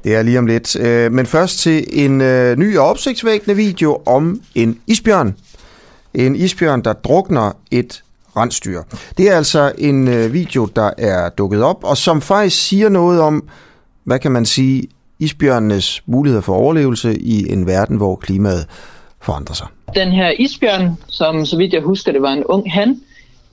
Det 0.03 0.15
er 0.15 0.21
lige 0.21 0.39
om 0.39 0.45
lidt. 0.45 0.75
Øh, 0.75 1.11
men 1.11 1.25
først 1.25 1.59
til 1.59 1.85
en 2.05 2.21
øh, 2.21 2.57
ny 2.57 2.77
og 2.77 2.85
opsigtsvækkende 2.85 3.55
video 3.55 4.01
om 4.05 4.41
en 4.55 4.79
isbjørn. 4.87 5.35
En 6.13 6.35
isbjørn, 6.35 6.81
der 6.81 6.93
drukner 6.93 7.51
et 7.71 8.03
rensdyr. 8.37 8.81
Det 9.17 9.29
er 9.29 9.35
altså 9.37 9.71
en 9.77 10.07
øh, 10.07 10.33
video, 10.33 10.65
der 10.65 10.91
er 10.97 11.29
dukket 11.29 11.63
op, 11.63 11.83
og 11.83 11.97
som 11.97 12.21
faktisk 12.21 12.67
siger 12.67 12.89
noget 12.89 13.21
om, 13.21 13.49
hvad 14.03 14.19
kan 14.19 14.31
man 14.31 14.45
sige, 14.45 14.87
isbjørnenes 15.19 16.03
muligheder 16.05 16.41
for 16.41 16.55
overlevelse 16.55 17.19
i 17.19 17.51
en 17.51 17.67
verden, 17.67 17.97
hvor 17.97 18.15
klimaet 18.15 18.67
forandrer 19.21 19.55
sig. 19.55 19.67
Den 19.95 20.11
her 20.11 20.29
isbjørn, 20.39 20.97
som 21.07 21.45
så 21.45 21.57
vidt 21.57 21.73
jeg 21.73 21.81
husker, 21.81 22.11
det 22.11 22.21
var 22.21 22.33
en 22.33 22.43
ung 22.43 22.71
han, 22.71 23.01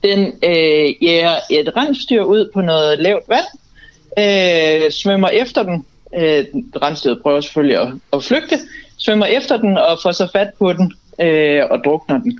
den 0.03 0.19
øh, 0.43 1.03
jæger 1.03 1.35
et 1.51 1.71
rensdyr 1.77 2.23
ud 2.23 2.51
på 2.53 2.61
noget 2.61 2.99
lavt 2.99 3.23
vand, 3.29 3.45
øh, 4.19 4.91
svømmer 4.91 5.27
efter 5.27 5.63
den. 5.63 5.85
Øh, 6.15 6.45
rensdyret 6.81 7.21
prøver 7.21 7.41
selvfølgelig 7.41 7.81
at, 7.81 7.87
at 8.13 8.23
flygte, 8.23 8.59
svømmer 8.97 9.25
efter 9.25 9.57
den 9.57 9.77
og 9.77 9.99
får 10.03 10.11
så 10.11 10.27
fat 10.33 10.49
på 10.59 10.73
den 10.73 10.93
øh, 11.21 11.61
og 11.71 11.79
drukner 11.85 12.17
den. 12.17 12.39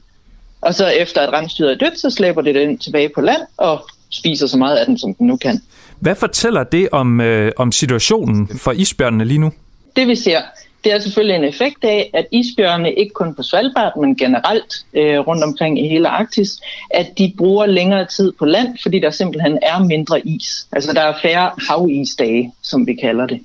Og 0.62 0.74
så 0.74 0.88
efter 0.88 1.22
at 1.22 1.34
rensdyret 1.34 1.72
er 1.72 1.78
dødt, 1.78 2.00
så 2.00 2.10
slæber 2.10 2.42
det 2.42 2.56
den 2.56 2.78
tilbage 2.78 3.10
på 3.16 3.22
land 3.22 3.42
og 3.58 3.90
spiser 4.10 4.48
så 4.48 4.58
meget 4.58 4.78
af 4.78 4.86
den, 4.86 4.98
som 4.98 5.14
den 5.14 5.28
nu 5.28 5.38
kan. 5.38 5.62
Hvad 6.00 6.16
fortæller 6.16 6.64
det 6.64 6.90
om, 6.92 7.22
øh, 7.22 7.52
om 7.58 7.72
situationen 7.72 8.48
for 8.48 8.72
isbjørnene 8.72 9.26
lige 9.26 9.38
nu? 9.38 9.52
Det 9.96 10.08
vi 10.08 10.16
ser, 10.16 10.42
det 10.84 10.94
er 10.94 11.00
selvfølgelig 11.00 11.36
en 11.36 11.44
effekt 11.44 11.84
af, 11.84 12.10
at 12.14 12.26
isbjørnene, 12.32 12.94
ikke 12.94 13.14
kun 13.14 13.36
på 13.36 13.44
Svalbard, 13.44 13.98
men 13.98 14.16
generelt 14.16 14.86
øh, 14.94 15.20
rundt 15.20 15.44
omkring 15.44 15.86
i 15.86 15.88
hele 15.88 16.08
Arktis, 16.08 16.62
at 16.90 17.08
de 17.18 17.34
bruger 17.38 17.66
længere 17.66 18.06
tid 18.06 18.32
på 18.40 18.46
land, 18.46 18.78
fordi 18.82 19.00
der 19.00 19.12
simpelthen 19.12 19.60
er 19.62 19.80
mindre 19.80 20.28
is. 20.28 20.68
Altså 20.72 20.94
der 20.94 21.02
er 21.02 21.14
færre 21.22 21.52
havisdage, 21.70 22.54
som 22.64 22.88
vi 22.88 22.96
kalder 22.96 23.28
det. 23.28 23.40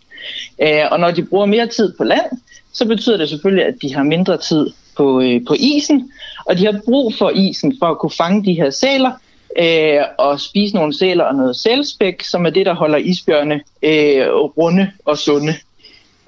Øh, 0.62 0.82
og 0.90 1.00
når 1.00 1.10
de 1.10 1.24
bruger 1.24 1.46
mere 1.46 1.66
tid 1.66 1.92
på 1.98 2.04
land, 2.04 2.26
så 2.72 2.86
betyder 2.86 3.16
det 3.16 3.28
selvfølgelig, 3.28 3.64
at 3.64 3.74
de 3.82 3.94
har 3.94 4.02
mindre 4.02 4.36
tid 4.36 4.66
på, 4.96 5.20
øh, 5.20 5.40
på 5.46 5.54
isen, 5.58 6.10
og 6.46 6.58
de 6.58 6.64
har 6.64 6.80
brug 6.84 7.14
for 7.14 7.30
isen 7.30 7.76
for 7.78 7.86
at 7.86 7.98
kunne 7.98 8.10
fange 8.10 8.44
de 8.44 8.54
her 8.54 8.70
sæler 8.70 9.10
øh, 9.58 10.00
og 10.18 10.40
spise 10.40 10.74
nogle 10.74 10.98
sæler 10.98 11.24
og 11.24 11.34
noget 11.34 11.56
sælspæk, 11.56 12.22
som 12.22 12.46
er 12.46 12.50
det, 12.50 12.66
der 12.66 12.74
holder 12.74 12.98
isbjørne 12.98 13.60
øh, 13.82 14.26
runde 14.32 14.90
og 15.04 15.18
sunde. 15.18 15.54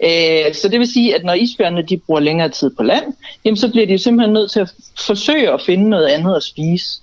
Øh, 0.04 0.54
så 0.54 0.68
det 0.70 0.80
vil 0.80 0.92
sige, 0.92 1.14
at 1.14 1.24
når 1.24 1.32
isbjørnene 1.32 1.82
de 1.82 1.96
bruger 1.96 2.20
længere 2.20 2.48
tid 2.48 2.70
på 2.76 2.82
land, 2.82 3.04
jamen, 3.44 3.56
så 3.56 3.70
bliver 3.70 3.86
de 3.86 3.98
simpelthen 3.98 4.32
nødt 4.32 4.50
til 4.50 4.60
at 4.60 4.72
forsøge 5.06 5.52
at 5.52 5.62
finde 5.62 5.88
noget 5.90 6.06
andet 6.06 6.36
at 6.36 6.42
spise. 6.42 7.00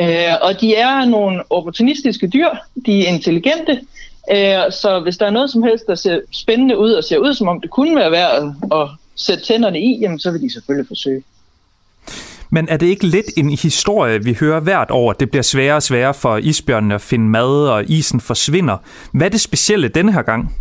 Øh, 0.00 0.34
og 0.42 0.60
de 0.60 0.74
er 0.74 1.04
nogle 1.04 1.42
opportunistiske 1.50 2.28
dyr, 2.28 2.48
de 2.86 3.06
er 3.06 3.12
intelligente, 3.12 3.80
øh, 4.32 4.72
så 4.72 5.00
hvis 5.02 5.16
der 5.16 5.26
er 5.26 5.30
noget 5.30 5.50
som 5.50 5.62
helst, 5.62 5.86
der 5.86 5.94
ser 5.94 6.20
spændende 6.32 6.78
ud 6.78 6.92
og 6.92 7.04
ser 7.04 7.18
ud, 7.18 7.34
som 7.34 7.48
om 7.48 7.60
det 7.60 7.70
kunne 7.70 7.96
være 7.96 8.10
værd 8.10 8.30
at, 8.36 8.78
at 8.80 8.88
sætte 9.26 9.44
tænderne 9.44 9.80
i, 9.80 9.98
jamen, 10.00 10.18
så 10.18 10.30
vil 10.30 10.40
de 10.40 10.52
selvfølgelig 10.52 10.88
forsøge. 10.88 11.22
Men 12.50 12.68
er 12.68 12.76
det 12.76 12.86
ikke 12.86 13.06
lidt 13.06 13.26
en 13.36 13.50
historie, 13.50 14.24
vi 14.24 14.36
hører 14.40 14.60
hvert 14.60 14.90
år, 14.90 15.10
at 15.10 15.20
det 15.20 15.30
bliver 15.30 15.42
sværere 15.42 15.76
og 15.76 15.82
sværere 15.82 16.14
for 16.14 16.36
isbjørnene 16.36 16.94
at 16.94 17.00
finde 17.00 17.28
mad, 17.28 17.68
og 17.68 17.90
isen 17.90 18.20
forsvinder? 18.20 18.76
Hvad 19.12 19.26
er 19.26 19.30
det 19.30 19.40
specielle 19.40 19.88
denne 19.88 20.12
her 20.12 20.22
gang? 20.22 20.56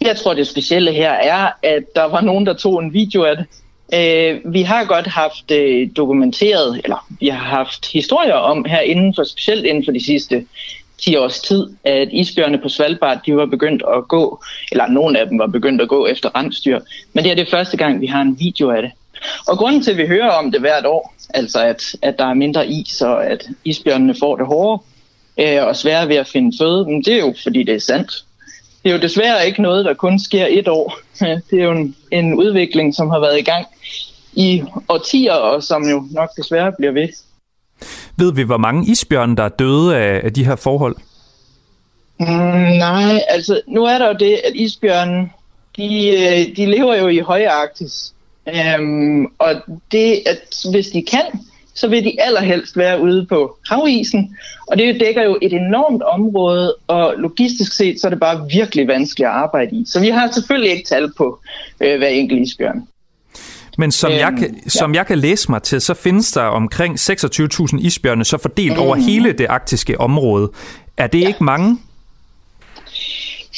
Jeg 0.00 0.16
tror, 0.16 0.34
det 0.34 0.46
specielle 0.46 0.92
her 0.92 1.10
er, 1.10 1.50
at 1.62 1.84
der 1.94 2.04
var 2.04 2.20
nogen, 2.20 2.46
der 2.46 2.54
tog 2.54 2.82
en 2.82 2.92
video 2.92 3.22
af 3.24 3.36
det. 3.36 3.46
Øh, 3.94 4.52
vi 4.52 4.62
har 4.62 4.84
godt 4.84 5.06
haft 5.06 5.50
øh, 5.50 5.88
dokumenteret, 5.96 6.80
eller 6.84 7.06
vi 7.20 7.28
har 7.28 7.44
haft 7.44 7.92
historier 7.92 8.34
om 8.34 8.64
her 8.64 8.80
inden 8.80 9.14
for, 9.16 9.24
specielt 9.24 9.64
inden 9.64 9.84
for 9.84 9.92
de 9.92 10.04
sidste 10.04 10.46
10 10.98 11.16
års 11.16 11.40
tid, 11.40 11.66
at 11.84 12.08
isbjørne 12.12 12.58
på 12.58 12.68
Svalbard, 12.68 13.18
de 13.26 13.36
var 13.36 13.46
begyndt 13.46 13.82
at 13.96 14.08
gå, 14.08 14.42
eller 14.72 14.88
nogle 14.88 15.18
af 15.20 15.28
dem 15.28 15.38
var 15.38 15.46
begyndt 15.46 15.82
at 15.82 15.88
gå 15.88 16.06
efter 16.06 16.36
rensdyr. 16.36 16.80
Men 17.12 17.24
det 17.24 17.30
er 17.30 17.36
det 17.36 17.50
første 17.50 17.76
gang, 17.76 18.00
vi 18.00 18.06
har 18.06 18.20
en 18.22 18.36
video 18.40 18.70
af 18.70 18.82
det. 18.82 18.90
Og 19.48 19.58
grunden 19.58 19.82
til, 19.82 19.90
at 19.90 19.96
vi 19.96 20.06
hører 20.06 20.30
om 20.30 20.52
det 20.52 20.60
hvert 20.60 20.86
år, 20.86 21.14
altså 21.34 21.64
at, 21.64 21.82
at 22.02 22.18
der 22.18 22.26
er 22.26 22.34
mindre 22.34 22.68
is, 22.68 23.02
og 23.02 23.26
at 23.26 23.48
isbjørnene 23.64 24.14
får 24.20 24.36
det 24.36 24.46
hårdere 24.46 24.78
øh, 25.38 25.66
og 25.66 25.76
sværere 25.76 26.08
ved 26.08 26.16
at 26.16 26.28
finde 26.28 26.56
føde, 26.60 26.84
men 26.84 27.02
det 27.02 27.14
er 27.14 27.18
jo, 27.18 27.34
fordi 27.42 27.62
det 27.62 27.74
er 27.74 27.80
sandt. 27.80 28.24
Det 28.82 28.90
er 28.90 28.94
jo 28.94 29.02
desværre 29.02 29.46
ikke 29.46 29.62
noget, 29.62 29.84
der 29.84 29.94
kun 29.94 30.18
sker 30.18 30.46
et 30.50 30.68
år. 30.68 30.98
Det 31.50 31.60
er 31.60 31.64
jo 31.64 31.70
en, 31.70 31.96
en 32.10 32.34
udvikling, 32.34 32.94
som 32.94 33.10
har 33.10 33.20
været 33.20 33.38
i 33.38 33.42
gang 33.42 33.66
i 34.32 34.62
årtier, 34.88 35.32
og 35.32 35.62
som 35.62 35.88
jo 35.88 36.04
nok 36.10 36.30
desværre 36.36 36.72
bliver 36.78 36.92
ved. 36.92 37.08
Ved 38.18 38.32
vi, 38.32 38.42
hvor 38.42 38.56
mange 38.56 38.90
isbjørne, 38.90 39.36
der 39.36 39.42
er 39.42 39.48
døde 39.48 39.96
af, 39.96 40.20
af 40.24 40.32
de 40.32 40.44
her 40.44 40.56
forhold? 40.56 40.96
Mm, 42.20 42.26
nej, 42.78 43.20
altså 43.28 43.60
nu 43.66 43.84
er 43.84 43.98
der 43.98 44.08
jo 44.08 44.16
det, 44.20 44.40
at 44.44 44.52
isbjørnen, 44.54 45.32
de, 45.76 46.08
øh, 46.08 46.56
de 46.56 46.66
lever 46.66 46.96
jo 46.96 47.08
i 47.08 47.18
høje 47.18 47.50
Arktis. 47.50 48.14
Øhm, 48.48 49.24
og 49.24 49.54
det, 49.92 50.22
at 50.26 50.70
hvis 50.70 50.88
de 50.88 51.02
kan, 51.02 51.40
så 51.74 51.88
vil 51.88 52.04
de 52.04 52.22
allerhelst 52.22 52.76
være 52.76 53.00
ude 53.00 53.26
på 53.26 53.58
havisen. 53.70 54.36
Og 54.66 54.78
det 54.78 55.00
dækker 55.00 55.22
jo 55.22 55.38
et 55.42 55.52
enormt 55.52 56.02
område, 56.02 56.74
og 56.86 57.14
logistisk 57.18 57.72
set, 57.72 58.00
så 58.00 58.06
er 58.06 58.10
det 58.10 58.20
bare 58.20 58.46
virkelig 58.52 58.88
vanskeligt 58.88 59.28
at 59.28 59.34
arbejde 59.34 59.76
i. 59.76 59.84
Så 59.86 60.00
vi 60.00 60.08
har 60.08 60.30
selvfølgelig 60.30 60.70
ikke 60.70 60.88
tal 60.88 61.12
på 61.16 61.38
øh, 61.80 61.98
hver 61.98 62.08
enkelt 62.08 62.40
isbjørn. 62.40 62.88
Men 63.78 63.92
som, 63.92 64.10
øhm, 64.10 64.18
jeg 64.18 64.32
kan, 64.38 64.60
ja. 64.64 64.68
som 64.68 64.94
jeg 64.94 65.06
kan 65.06 65.18
læse 65.18 65.50
mig 65.50 65.62
til, 65.62 65.80
så 65.80 65.94
findes 65.94 66.32
der 66.32 66.42
omkring 66.42 66.94
26.000 66.94 67.80
isbjørne, 67.80 68.24
så 68.24 68.38
fordelt 68.38 68.72
mm. 68.72 68.82
over 68.82 68.96
hele 68.96 69.32
det 69.32 69.46
arktiske 69.46 70.00
område. 70.00 70.50
Er 70.96 71.06
det 71.06 71.20
ja. 71.20 71.26
ikke 71.26 71.44
mange? 71.44 71.78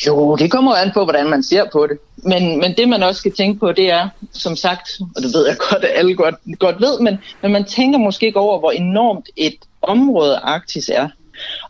Jo, 0.06 0.36
det 0.36 0.50
kommer 0.50 0.74
an 0.74 0.90
på, 0.94 1.04
hvordan 1.04 1.30
man 1.30 1.42
ser 1.42 1.64
på 1.72 1.86
det. 1.86 1.98
Men, 2.16 2.60
men 2.60 2.74
det, 2.76 2.88
man 2.88 3.02
også 3.02 3.18
skal 3.18 3.32
tænke 3.32 3.60
på, 3.60 3.72
det 3.72 3.90
er, 3.90 4.08
som 4.32 4.56
sagt, 4.56 4.90
og 5.16 5.22
det 5.22 5.34
ved 5.34 5.46
jeg 5.46 5.56
godt, 5.70 5.84
at 5.84 5.90
alle 5.94 6.16
godt, 6.16 6.34
godt 6.58 6.80
ved, 6.80 7.00
men, 7.00 7.18
men 7.42 7.52
man 7.52 7.64
tænker 7.64 7.98
måske 7.98 8.26
ikke 8.26 8.38
over, 8.38 8.58
hvor 8.58 8.70
enormt 8.70 9.28
et 9.36 9.56
område 9.82 10.36
Arktis 10.36 10.88
er. 10.88 11.08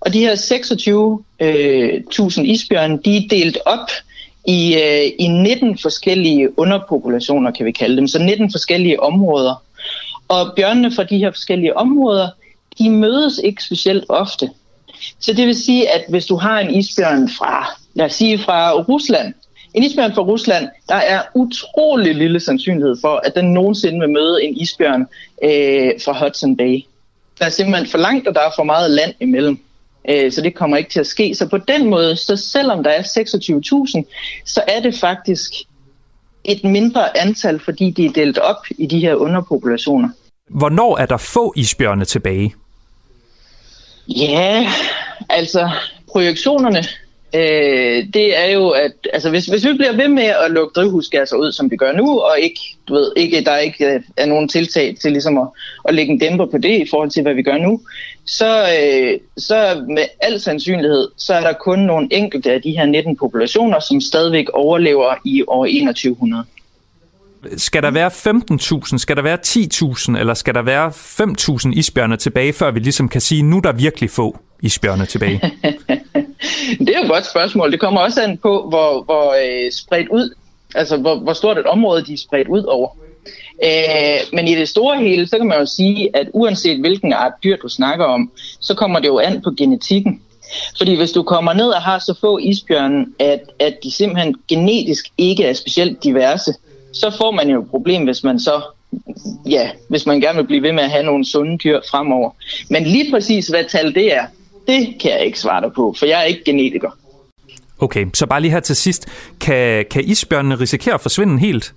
Og 0.01 0.12
de 0.12 0.18
her 0.18 0.34
26.000 0.34 2.40
øh, 2.40 2.48
isbjørne, 2.48 2.98
de 3.05 3.16
er 3.16 3.28
delt 3.30 3.59
op 3.66 3.88
i, 4.47 4.74
øh, 4.74 5.12
i 5.18 5.28
19 5.28 5.78
forskellige 5.78 6.59
underpopulationer, 6.59 7.51
kan 7.51 7.66
vi 7.66 7.72
kalde 7.72 7.97
dem. 7.97 8.09
Så 8.09 8.18
19 8.18 8.51
forskellige 8.51 9.03
områder. 9.03 9.62
Og 10.28 10.53
bjørnene 10.57 10.93
fra 10.93 11.05
de 11.05 11.18
her 11.18 11.30
forskellige 11.30 11.76
områder, 11.76 12.28
de 12.78 12.91
mødes 12.91 13.41
ikke 13.45 13.62
specielt 13.62 14.05
ofte. 14.09 14.51
Så 15.18 15.32
det 15.32 15.47
vil 15.47 15.57
sige, 15.57 15.91
at 15.91 16.05
hvis 16.09 16.26
du 16.26 16.36
har 16.36 16.61
en 16.61 16.74
isbjørn 16.74 17.28
fra, 17.38 17.78
lad 17.95 18.07
os 18.07 18.12
sige 18.12 18.38
fra 18.38 18.72
Rusland, 18.72 19.34
en 19.74 19.82
isbjørn 19.82 20.14
fra 20.14 20.22
Rusland, 20.22 20.68
der 20.88 20.95
er 20.95 21.22
utrolig 21.34 22.14
lille 22.14 22.41
sandsynlighed 22.41 22.97
for, 23.01 23.20
at 23.24 23.34
den 23.34 23.53
nogensinde 23.53 24.01
vil 24.01 24.09
møde 24.09 24.45
en 24.45 24.57
isbjørn 24.57 25.07
øh, 25.45 25.91
fra 26.05 26.24
Hudson 26.24 26.57
Bay. 26.57 26.80
Der 27.38 27.45
er 27.47 27.51
simpelthen 27.51 27.86
for 27.86 27.99
langt, 27.99 28.28
og 28.28 28.34
der 28.34 28.41
er 28.41 28.51
for 28.57 28.64
meget 28.64 28.91
land 28.91 29.14
imellem. 29.20 29.59
Øh, 30.09 30.32
så 30.32 30.40
det 30.40 30.55
kommer 30.55 30.76
ikke 30.76 30.90
til 30.90 31.01
at 31.01 31.07
ske. 31.07 31.34
Så 31.34 31.48
på 31.48 31.59
den 31.59 31.90
måde, 31.90 32.16
så 32.16 32.36
selvom 32.36 32.82
der 32.82 32.90
er 32.90 33.03
26.000, 33.03 34.42
så 34.46 34.62
er 34.68 34.80
det 34.80 34.94
faktisk 34.94 35.53
et 36.44 36.64
mindre 36.64 37.18
antal, 37.18 37.61
fordi 37.61 37.90
de 37.90 38.07
er 38.07 38.11
delt 38.11 38.38
op 38.38 38.66
i 38.78 38.86
de 38.86 39.01
her 39.01 39.14
underpopulationer. 39.14 40.09
Hvornår 40.48 40.98
er 40.98 41.07
der 41.07 41.16
få 41.16 41.53
isbjørne 41.57 42.05
tilbage? 42.05 42.55
Ja, 44.09 44.72
altså 45.28 45.70
projektionerne 46.12 46.84
øh, 47.35 48.05
det 48.14 48.39
er 48.39 48.53
jo, 48.53 48.68
at 48.68 48.93
altså, 49.12 49.31
hvis, 49.31 49.47
hvis 49.47 49.66
vi 49.66 49.72
bliver 49.72 49.97
ved 49.97 50.09
med 50.09 50.22
at 50.45 50.51
lukke 50.51 50.72
drivhusgasser 50.74 51.37
ud, 51.37 51.53
som 51.53 51.70
vi 51.70 51.76
gør 51.76 51.93
nu, 51.93 52.18
og 52.18 52.39
ikke, 52.41 52.61
du 52.89 52.95
ved, 52.95 53.12
ikke, 53.16 53.45
der 53.45 53.57
ikke 53.57 53.95
øh, 53.95 54.01
er 54.16 54.26
nogen 54.26 54.49
tiltag 54.49 54.97
til 55.03 55.12
ligesom 55.12 55.39
at, 55.39 55.49
at 55.89 55.95
lægge 55.95 56.12
en 56.12 56.18
dæmper 56.18 56.47
på 56.47 56.59
det 56.59 56.81
i 56.81 56.87
forhold 56.91 57.11
til, 57.11 57.22
hvad 57.22 57.35
vi 57.35 57.43
gør 57.43 57.57
nu, 57.57 57.81
så, 58.26 58.61
øh, 58.62 59.18
så 59.37 59.85
med 59.89 60.05
al 60.20 60.41
sandsynlighed, 60.41 61.09
så 61.16 61.35
er 61.35 61.41
der 61.41 61.53
kun 61.53 61.78
nogle 61.78 62.09
enkelte 62.11 62.53
af 62.53 62.62
de 62.62 62.70
her 62.70 62.87
19 62.87 63.16
populationer, 63.16 63.81
som 63.81 64.01
stadigvæk 64.01 64.49
overlever 64.49 65.14
i 65.24 65.43
år 65.49 65.64
2100. 65.64 66.45
Skal 67.57 67.83
der 67.83 67.91
være 67.91 68.11
15.000, 68.91 68.99
skal 68.99 69.16
der 69.16 69.22
være 69.22 69.39
10.000, 69.47 70.18
eller 70.18 70.35
skal 70.35 70.55
der 70.55 70.62
være 70.62 70.89
5.000 71.68 71.78
isbjørne 71.78 72.16
tilbage, 72.16 72.53
før 72.53 72.70
vi 72.70 72.81
ligesom 72.81 73.09
kan 73.09 73.20
sige, 73.20 73.43
nu 73.43 73.57
er 73.57 73.61
der 73.61 73.72
virkelig 73.72 74.11
få? 74.11 74.39
Isbjørne 74.63 75.07
tilbage? 75.07 75.41
det 76.79 76.89
er 76.89 76.99
jo 76.99 77.03
et 77.03 77.11
godt 77.11 77.31
spørgsmål. 77.31 77.73
Det 77.73 77.81
kommer 77.81 78.01
også 78.01 78.23
an 78.23 78.39
på, 78.39 78.69
hvor, 78.69 79.03
hvor 79.03 79.35
øh, 79.45 79.73
spredt 79.73 80.09
ud, 80.09 80.35
altså 80.75 80.97
hvor, 80.97 81.15
hvor 81.19 81.33
stort 81.33 81.59
et 81.59 81.67
område 81.67 82.05
de 82.05 82.13
er 82.13 82.19
spredt 82.19 82.49
ud 82.49 82.63
over. 82.63 82.89
Øh, 83.65 84.21
men 84.33 84.49
i 84.49 84.55
det 84.55 84.69
store 84.69 84.99
hele, 84.99 85.27
så 85.27 85.39
kan 85.39 85.47
man 85.47 85.59
jo 85.59 85.67
sige, 85.67 86.17
at 86.17 86.29
uanset 86.33 86.81
hvilken 86.81 87.13
art 87.13 87.33
dyr 87.45 87.57
du 87.57 87.69
snakker 87.69 88.05
om, 88.05 88.31
så 88.61 88.75
kommer 88.75 89.01
det 89.01 89.09
jo 89.09 89.19
an 89.19 89.43
på 89.43 89.51
genetikken. 89.51 90.23
Fordi 90.79 90.95
hvis 90.95 91.13
du 91.13 91.23
kommer 91.23 91.53
ned 91.53 91.69
og 91.69 91.83
har 91.83 91.99
så 91.99 92.15
få 92.21 92.39
isbjørne, 92.39 93.07
at, 93.19 93.41
at 93.59 93.79
de 93.83 93.91
simpelthen 93.91 94.35
genetisk 94.49 95.07
ikke 95.19 95.45
er 95.45 95.53
specielt 95.53 96.05
diverse, 96.05 96.55
så 96.93 97.11
får 97.19 97.31
man 97.31 97.49
jo 97.49 97.63
et 97.63 97.71
problem, 97.71 98.05
hvis 98.05 98.25
man 98.25 98.41
så 98.41 98.63
ja, 99.47 99.71
hvis 99.89 100.07
man 100.07 100.21
gerne 100.21 100.37
vil 100.37 100.47
blive 100.47 100.63
ved 100.63 100.73
med 100.73 100.83
at 100.83 100.91
have 100.91 101.05
nogle 101.05 101.27
sunde 101.27 101.59
dyr 101.59 101.81
fremover. 101.91 102.31
Men 102.71 102.85
lige 102.85 103.11
præcis 103.11 103.47
hvad 103.47 103.65
tal 103.65 103.95
det 103.95 104.15
er, 104.15 104.27
det 104.67 104.97
kan 105.01 105.11
jeg 105.11 105.25
ikke 105.25 105.41
svare 105.41 105.63
dig 105.63 105.73
på, 105.73 105.95
for 105.99 106.07
jeg 106.07 106.21
er 106.21 106.25
ikke 106.25 106.45
genetiker. 106.45 106.91
Okay, 107.79 108.07
så 108.15 108.27
bare 108.27 108.41
lige 108.41 108.51
her 108.51 108.61
til 108.61 108.77
sidst. 108.77 109.09
Kan, 109.41 109.85
kan 109.91 110.05
isbjørnene 110.05 110.61
risikere 110.61 110.95
at 110.95 111.01
forsvinde 111.01 111.39
helt? 111.39 111.75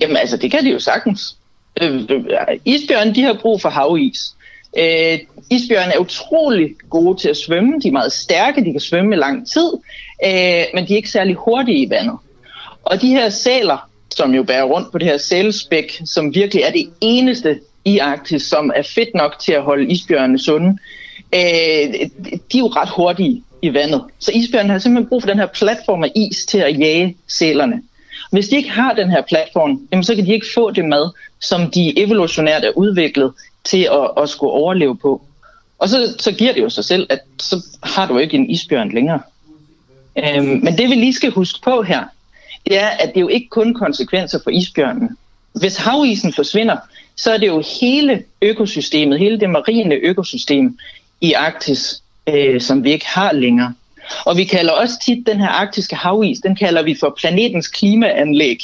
Jamen 0.00 0.16
altså, 0.16 0.36
det 0.36 0.50
kan 0.50 0.64
de 0.64 0.70
jo 0.70 0.78
sagtens. 0.78 1.36
Øh, 1.82 1.94
øh, 1.94 2.26
isbjørne, 2.64 3.14
de 3.14 3.22
har 3.22 3.38
brug 3.42 3.60
for 3.60 3.68
havis. 3.68 4.34
Øh, 4.78 5.18
isbjørne 5.50 5.92
er 5.94 5.98
utrolig 5.98 6.74
gode 6.90 7.20
til 7.20 7.28
at 7.28 7.36
svømme. 7.36 7.80
De 7.82 7.88
er 7.88 7.92
meget 7.92 8.12
stærke, 8.12 8.64
de 8.64 8.72
kan 8.72 8.80
svømme 8.80 9.14
i 9.14 9.18
lang 9.18 9.48
tid, 9.48 9.72
øh, 10.24 10.64
men 10.74 10.88
de 10.88 10.92
er 10.92 10.96
ikke 10.96 11.10
særlig 11.10 11.34
hurtige 11.34 11.86
i 11.86 11.90
vandet. 11.90 12.16
Og 12.82 13.02
de 13.02 13.08
her 13.08 13.28
sæler, 13.28 13.88
som 14.10 14.34
jo 14.34 14.42
bærer 14.42 14.64
rundt 14.64 14.92
på 14.92 14.98
det 14.98 15.06
her 15.06 15.18
sælspæk, 15.18 16.00
som 16.04 16.34
virkelig 16.34 16.62
er 16.62 16.70
det 16.70 16.90
eneste 17.00 17.60
i 17.84 17.98
Arktis, 17.98 18.42
som 18.42 18.72
er 18.76 18.82
fedt 18.82 19.14
nok 19.14 19.38
til 19.38 19.52
at 19.52 19.62
holde 19.62 19.92
isbjørnene 19.92 20.38
sunde, 20.38 20.78
øh, 21.34 21.40
de 22.52 22.58
er 22.58 22.58
jo 22.58 22.66
ret 22.66 22.88
hurtige 22.88 23.42
i 23.62 23.74
vandet. 23.74 24.04
Så 24.18 24.32
isbjørnen 24.34 24.70
har 24.70 24.78
simpelthen 24.78 25.08
brug 25.08 25.22
for 25.22 25.28
den 25.28 25.38
her 25.38 25.46
platform 25.46 26.04
af 26.04 26.12
is 26.16 26.46
til 26.46 26.58
at 26.58 26.78
jage 26.78 27.16
sælerne. 27.28 27.82
Hvis 28.30 28.48
de 28.48 28.56
ikke 28.56 28.70
har 28.70 28.92
den 28.92 29.10
her 29.10 29.22
platform, 29.22 29.88
jamen, 29.92 30.04
så 30.04 30.14
kan 30.14 30.26
de 30.26 30.32
ikke 30.32 30.46
få 30.54 30.70
det 30.70 30.84
mad, 30.84 31.10
som 31.40 31.70
de 31.70 31.98
evolutionært 31.98 32.64
er 32.64 32.70
udviklet 32.76 33.32
til 33.64 33.88
at, 33.92 34.22
at 34.22 34.28
skulle 34.28 34.52
overleve 34.52 34.96
på. 34.96 35.22
Og 35.78 35.88
så, 35.88 36.14
så 36.18 36.32
giver 36.32 36.52
det 36.52 36.60
jo 36.60 36.70
sig 36.70 36.84
selv, 36.84 37.06
at 37.10 37.20
så 37.40 37.66
har 37.82 38.06
du 38.06 38.18
ikke 38.18 38.36
en 38.36 38.50
isbjørn 38.50 38.92
længere. 38.92 39.20
Øhm, 40.18 40.46
men 40.46 40.78
det 40.78 40.90
vi 40.90 40.94
lige 40.94 41.14
skal 41.14 41.30
huske 41.30 41.60
på 41.62 41.82
her, 41.82 42.04
det 42.66 42.78
er, 42.78 42.88
at 42.88 43.08
det 43.08 43.16
er 43.16 43.20
jo 43.20 43.28
ikke 43.28 43.48
kun 43.48 43.74
konsekvenser 43.74 44.38
for 44.44 44.50
isbjørnen. 44.50 45.16
Hvis 45.52 45.76
havisen 45.76 46.32
forsvinder, 46.32 46.76
så 47.16 47.32
er 47.32 47.38
det 47.38 47.46
jo 47.46 47.62
hele 47.80 48.24
økosystemet, 48.42 49.18
hele 49.18 49.40
det 49.40 49.50
marine 49.50 49.94
økosystem, 49.94 50.78
i 51.20 51.32
Arktis, 51.32 52.02
øh, 52.26 52.60
som 52.60 52.84
vi 52.84 52.92
ikke 52.92 53.06
har 53.06 53.32
længere. 53.32 53.74
Og 54.24 54.36
vi 54.36 54.44
kalder 54.44 54.72
også 54.72 54.94
tit 55.04 55.26
den 55.26 55.40
her 55.40 55.48
arktiske 55.48 55.96
havis, 55.96 56.38
den 56.38 56.56
kalder 56.56 56.82
vi 56.82 56.96
for 57.00 57.14
planetens 57.20 57.68
klimaanlæg, 57.68 58.60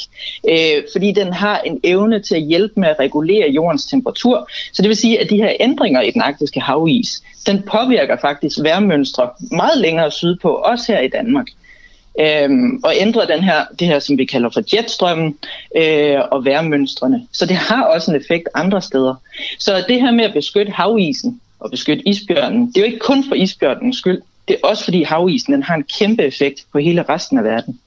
øh, 0.49 0.83
fordi 0.93 1.11
den 1.11 1.33
har 1.33 1.59
en 1.59 1.79
evne 1.83 2.19
til 2.19 2.35
at 2.35 2.41
hjælpe 2.41 2.79
med 2.79 2.89
at 2.89 2.99
regulere 2.99 3.49
jordens 3.49 3.85
temperatur. 3.85 4.49
Så 4.73 4.81
det 4.81 4.89
vil 4.89 4.97
sige, 4.97 5.21
at 5.21 5.29
de 5.29 5.37
her 5.37 5.53
ændringer 5.59 6.01
i 6.01 6.11
den 6.11 6.21
arktiske 6.21 6.59
havis, 6.59 7.23
den 7.45 7.61
påvirker 7.61 8.17
faktisk 8.21 8.57
vejrmønstre 8.63 9.29
meget 9.51 9.77
længere 9.77 10.11
sydpå, 10.11 10.49
også 10.49 10.91
her 10.91 10.99
i 10.99 11.07
Danmark. 11.07 11.47
Øhm, 12.19 12.81
og 12.83 12.93
ændre 12.97 13.27
den 13.27 13.43
her, 13.43 13.65
det 13.79 13.87
her, 13.87 13.99
som 13.99 14.17
vi 14.17 14.25
kalder 14.25 14.49
for 14.49 14.61
jetstrømmen 14.75 15.37
øh, 15.77 16.17
og 16.31 16.45
vejrmønstrene. 16.45 17.27
Så 17.31 17.45
det 17.45 17.55
har 17.55 17.83
også 17.83 18.11
en 18.11 18.17
effekt 18.17 18.49
andre 18.53 18.81
steder. 18.81 19.15
Så 19.59 19.83
det 19.87 20.01
her 20.01 20.11
med 20.11 20.25
at 20.25 20.33
beskytte 20.33 20.71
havisen, 20.71 21.41
at 21.65 21.71
beskytte 21.71 22.07
isbjørnen. 22.07 22.67
Det 22.67 22.77
er 22.77 22.81
jo 22.81 22.85
ikke 22.85 22.99
kun 22.99 23.23
for 23.27 23.35
isbjørnens 23.35 23.97
skyld. 23.97 24.21
Det 24.47 24.53
er 24.53 24.67
også 24.67 24.83
fordi 24.83 25.03
havisen 25.03 25.53
den 25.53 25.63
har 25.63 25.75
en 25.75 25.83
kæmpe 25.99 26.23
effekt 26.23 26.65
på 26.71 26.77
hele 26.77 27.05
resten 27.09 27.37
af 27.37 27.43
verden. 27.43 27.79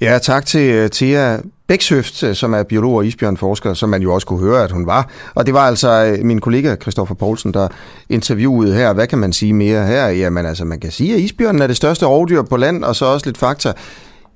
Ja, 0.00 0.18
tak 0.18 0.46
til 0.46 0.70
øh, 0.70 0.90
Thea 0.90 1.38
Bækshøft, 1.66 2.22
øh, 2.22 2.34
som 2.34 2.54
er 2.54 2.62
biolog 2.62 2.94
og 2.94 3.06
isbjørnforsker, 3.06 3.74
som 3.74 3.88
man 3.88 4.02
jo 4.02 4.14
også 4.14 4.26
kunne 4.26 4.40
høre, 4.40 4.64
at 4.64 4.70
hun 4.70 4.86
var. 4.86 5.10
Og 5.34 5.46
det 5.46 5.54
var 5.54 5.60
altså 5.60 5.88
øh, 6.04 6.24
min 6.24 6.40
kollega 6.40 6.76
Christoffer 6.76 7.14
Poulsen, 7.14 7.54
der 7.54 7.68
interviewede 8.08 8.74
her. 8.74 8.92
Hvad 8.92 9.06
kan 9.06 9.18
man 9.18 9.32
sige 9.32 9.52
mere 9.52 9.86
her? 9.86 10.08
Jamen 10.08 10.46
altså, 10.46 10.64
man 10.64 10.80
kan 10.80 10.90
sige, 10.90 11.14
at 11.14 11.20
isbjørnen 11.20 11.62
er 11.62 11.66
det 11.66 11.76
største 11.76 12.06
rovdyr 12.06 12.42
på 12.42 12.56
land, 12.56 12.84
og 12.84 12.96
så 12.96 13.04
også 13.04 13.26
lidt 13.26 13.38
fakta. 13.38 13.72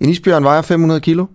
En 0.01 0.09
isbjørn 0.09 0.45
vejer 0.45 0.63
500 0.63 1.01
kilo. 1.01 1.27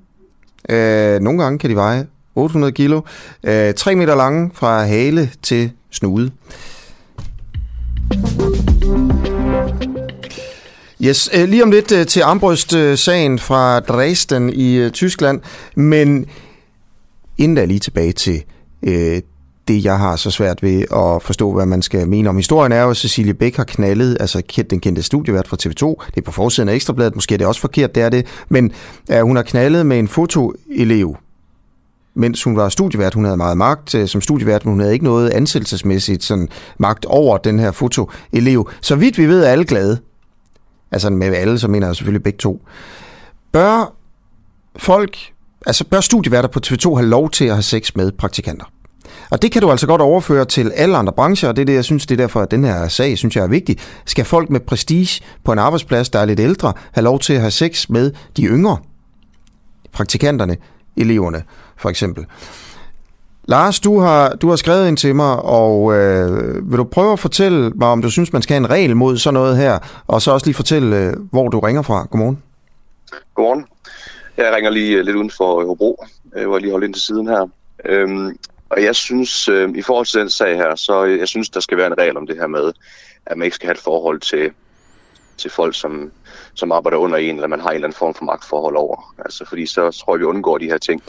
Øh, 0.70 1.20
nogle 1.20 1.44
gange 1.44 1.60
kan 1.60 1.70
de 1.70 1.76
veje 1.76 2.08
800 2.38 2.74
kilo. 2.74 3.02
Øh, 3.44 3.70
uh, 3.70 3.76
3 3.76 3.96
meter 3.96 4.16
lange 4.16 4.52
fra 4.54 4.86
hale 4.86 5.30
til 5.44 5.72
snude. 5.92 6.32
Yes, 11.02 11.30
øh, 11.34 11.50
lige 11.50 11.64
om 11.64 11.72
lidt 11.72 11.92
øh, 11.92 12.06
til 12.06 12.22
armbrøst-sagen 12.22 13.40
fra 13.40 13.80
Dresden 13.80 14.50
i 14.54 14.90
Tyskland, 14.90 15.42
men 15.76 16.26
inden 17.38 17.56
da 17.56 17.66
lige 17.66 17.80
tilbage 17.80 18.12
til 18.12 18.44
øh, 18.84 19.22
det, 19.68 19.86
jeg 19.86 19.98
har 19.98 20.16
så 20.16 20.32
svært 20.32 20.64
ved 20.64 20.82
at 20.82 21.22
forstå, 21.22 21.54
hvad 21.54 21.66
man 21.66 21.82
skal 21.82 22.08
mene 22.08 22.30
om. 22.30 22.36
Historien 22.36 22.72
er 22.72 22.82
jo, 22.82 22.90
at 22.90 22.98
Cecilie 22.98 23.34
Bæk 23.34 23.56
har 23.56 23.64
knaldet, 23.64 24.18
altså 24.20 24.64
den 24.70 24.80
kendte 24.80 25.04
studievært 25.04 25.48
fra 25.48 25.58
TV2. 25.64 26.06
Det 26.06 26.18
er 26.18 26.22
på 26.26 26.32
forsiden 26.32 26.70
af 26.70 26.74
Ekstrabladet, 26.74 27.16
måske 27.16 27.34
er 27.34 27.38
det 27.38 27.48
også 27.48 27.62
forkert, 27.62 27.96
det 27.96 28.04
er 28.04 28.10
det. 28.10 28.26
Men 28.50 28.72
øh, 29.12 29.22
hun 29.22 29.36
har 29.36 29.44
knaldet 29.44 29.86
med 29.86 30.00
en 30.00 30.08
fotoelev, 30.08 31.16
mens 32.18 32.44
hun 32.44 32.56
var 32.56 32.70
studievært. 32.70 33.14
Hun 33.14 33.26
havde 33.26 33.38
meget 33.38 33.58
magt 33.58 33.96
øh, 33.96 34.08
som 34.08 34.22
studievært, 34.22 34.66
men 34.66 34.72
hun 34.72 34.80
havde 34.80 34.94
ikke 34.94 35.06
noget 35.06 35.30
ansættelsesmæssigt 35.30 36.24
sådan, 36.24 36.50
magt 36.78 37.06
over 37.06 37.38
den 37.38 37.60
her 37.60 37.72
fotoelev. 37.72 38.70
Så 38.82 38.96
vidt 38.96 39.18
vi 39.18 39.26
ved, 39.26 39.44
er 39.44 39.50
alle 39.50 39.66
glade. 39.66 40.00
Altså 40.92 41.10
med 41.10 41.36
alle, 41.36 41.60
så 41.60 41.68
mener 41.68 41.88
jeg 41.88 41.96
selvfølgelig 41.96 42.24
begge 42.24 42.38
to. 42.38 42.62
Bør 43.52 43.94
folk, 44.76 45.18
altså 45.66 45.84
bør 45.84 46.02
studieværter 46.02 46.50
på 46.50 46.60
TV2 46.68 46.96
have 46.96 47.08
lov 47.08 47.30
til 47.30 47.46
at 47.46 47.54
have 47.54 47.64
sex 47.64 47.96
med 47.96 48.12
praktikanter? 48.12 48.66
Og 49.30 49.42
det 49.42 49.52
kan 49.52 49.62
du 49.62 49.72
altså 49.72 49.88
godt 49.88 50.02
overføre 50.02 50.46
til 50.46 50.72
alle 50.76 50.98
andre 50.98 51.14
brancher, 51.14 51.50
og 51.50 51.56
det 51.56 51.62
er 51.62 51.66
det, 51.66 51.74
jeg 51.74 51.84
synes, 51.84 52.06
det 52.06 52.16
er 52.20 52.24
derfor, 52.24 52.42
at 52.42 52.52
den 52.52 52.64
her 52.64 52.88
sag, 52.88 53.18
synes 53.18 53.36
jeg 53.36 53.44
er 53.44 53.48
vigtig. 53.48 53.78
Skal 54.06 54.26
folk 54.26 54.50
med 54.50 54.60
prestige 54.60 55.24
på 55.44 55.52
en 55.52 55.60
arbejdsplads, 55.60 56.10
der 56.10 56.20
er 56.20 56.26
lidt 56.26 56.40
ældre, 56.40 56.74
have 56.92 57.04
lov 57.04 57.20
til 57.20 57.34
at 57.34 57.40
have 57.40 57.52
sex 57.52 57.90
med 57.90 58.12
de 58.38 58.46
yngre? 58.46 58.78
Praktikanterne, 59.94 60.58
eleverne 60.98 61.44
for 61.78 61.90
eksempel. 61.90 62.26
Lars, 63.50 63.80
du 63.80 64.00
har, 64.00 64.30
du 64.30 64.50
har 64.50 64.56
skrevet 64.56 64.88
ind 64.88 64.98
til 64.98 65.16
mig, 65.16 65.42
og 65.42 65.96
øh, 65.96 66.72
vil 66.72 66.78
du 66.78 66.84
prøve 66.84 67.14
at 67.14 67.20
fortælle 67.20 67.70
mig, 67.70 67.88
om 67.88 68.02
du 68.02 68.10
synes, 68.10 68.34
man 68.34 68.42
skal 68.42 68.54
have 68.54 68.66
en 68.66 68.70
regel 68.70 68.96
mod 68.96 69.18
sådan 69.18 69.34
noget 69.34 69.58
her, 69.58 69.80
og 70.08 70.22
så 70.22 70.32
også 70.32 70.46
lige 70.46 70.56
fortælle, 70.56 70.98
øh, 70.98 71.14
hvor 71.32 71.50
du 71.50 71.60
ringer 71.60 71.82
fra. 71.82 72.08
Godmorgen. 72.12 72.44
Godmorgen. 73.36 73.66
Jeg 74.38 74.54
ringer 74.56 74.70
lige 74.70 74.98
øh, 74.98 75.06
lidt 75.06 75.16
uden 75.16 75.32
for 75.32 75.66
Hobro, 75.66 76.06
øh, 76.36 76.46
hvor 76.46 76.56
jeg 76.56 76.62
lige 76.62 76.72
holder 76.72 76.88
ind 76.88 76.94
til 76.94 77.04
siden 77.04 77.28
her. 77.28 77.48
Øhm, 77.86 78.38
og 78.70 78.84
jeg 78.84 78.96
synes, 78.96 79.50
øh, 79.50 79.70
i 79.76 79.82
forhold 79.82 80.06
til 80.06 80.20
den 80.20 80.30
sag 80.30 80.56
her, 80.56 80.76
så 80.76 81.06
øh, 81.06 81.20
jeg 81.20 81.28
synes, 81.28 81.50
der 81.50 81.60
skal 81.60 81.78
være 81.78 81.88
en 81.88 81.98
regel 81.98 82.18
om 82.18 82.28
det 82.28 82.36
her 82.36 82.48
med, 82.48 82.74
at 83.26 83.38
man 83.38 83.46
ikke 83.46 83.56
skal 83.56 83.68
have 83.68 83.74
et 83.74 83.84
forhold 83.84 84.20
til, 84.20 84.52
til 85.38 85.52
folk, 85.52 85.76
som, 85.76 86.12
som 86.54 86.72
arbejder 86.72 86.98
under 86.98 87.18
en, 87.18 87.36
eller 87.36 87.48
man 87.48 87.60
har 87.60 87.70
en 87.70 87.76
eller 87.76 87.88
anden 87.88 87.98
form 87.98 88.14
for 88.14 88.26
magtforhold 88.26 88.76
over. 88.76 89.14
Altså, 89.26 89.46
fordi 89.46 89.66
så 89.66 89.92
tror 89.92 90.16
jeg, 90.16 90.20
vi 90.20 90.26
undgår 90.26 90.58
de 90.58 90.66
her 90.66 90.78
ting. 90.78 91.04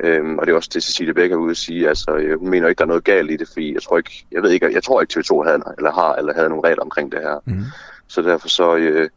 Øhm, 0.00 0.38
og 0.38 0.46
det 0.46 0.52
er 0.52 0.56
også 0.56 0.70
det, 0.74 0.82
Cecilie 0.82 1.14
Becker 1.14 1.36
ude 1.36 1.50
at 1.50 1.56
sige. 1.56 1.88
Altså, 1.88 2.16
øh, 2.16 2.40
hun 2.40 2.50
mener 2.50 2.68
ikke, 2.68 2.78
der 2.78 2.84
er 2.84 2.88
noget 2.88 3.04
galt 3.04 3.30
i 3.30 3.36
det, 3.36 3.48
fordi 3.48 3.74
jeg 3.74 3.82
tror 3.82 3.96
ikke, 3.96 4.26
jeg 4.32 4.42
ved 4.42 4.50
ikke, 4.50 4.72
jeg 4.72 4.82
tror 4.82 5.00
ikke 5.00 5.20
TV2 5.20 5.42
havde, 5.42 5.62
eller 5.78 5.92
har, 5.92 6.14
eller 6.14 6.34
havde 6.34 6.48
nogle 6.48 6.68
regler 6.68 6.82
omkring 6.82 7.12
det 7.12 7.20
her. 7.20 7.42
Mm. 7.44 7.64
Så 8.08 8.22
derfor 8.22 8.48
så, 8.48 8.76
øh, 8.76 9.08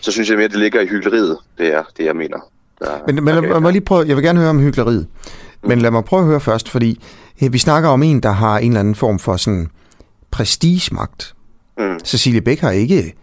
så 0.00 0.12
synes 0.12 0.30
jeg 0.30 0.38
mere, 0.38 0.48
det 0.48 0.58
ligger 0.58 0.80
i 0.80 0.86
hyggeleriet, 0.86 1.38
det 1.58 1.74
er 1.74 1.82
det, 1.96 2.04
jeg 2.04 2.16
mener. 2.16 2.38
Der, 2.80 2.98
men 3.06 3.24
men 3.24 3.34
lad 3.34 3.60
mig 3.60 3.72
lige 3.72 3.84
prøve, 3.84 4.04
jeg 4.08 4.16
vil 4.16 4.24
gerne 4.24 4.38
høre 4.40 4.50
om 4.50 4.60
hyggeleriet. 4.60 5.06
Men 5.62 5.78
lad 5.78 5.90
mig 5.90 6.04
prøve 6.04 6.20
at 6.20 6.28
høre 6.28 6.40
først, 6.40 6.68
fordi 6.68 7.02
vi 7.50 7.58
snakker 7.58 7.88
om 7.88 8.02
en, 8.02 8.20
der 8.20 8.30
har 8.30 8.58
en 8.58 8.70
eller 8.70 8.80
anden 8.80 8.94
form 8.94 9.18
for 9.18 9.36
sådan 9.36 9.68
prestigemagt. 10.30 11.34
Mm. 11.78 11.98
Cecilie 12.04 12.40
Bæk 12.40 12.60
har 12.60 12.70
ikke 12.70 13.14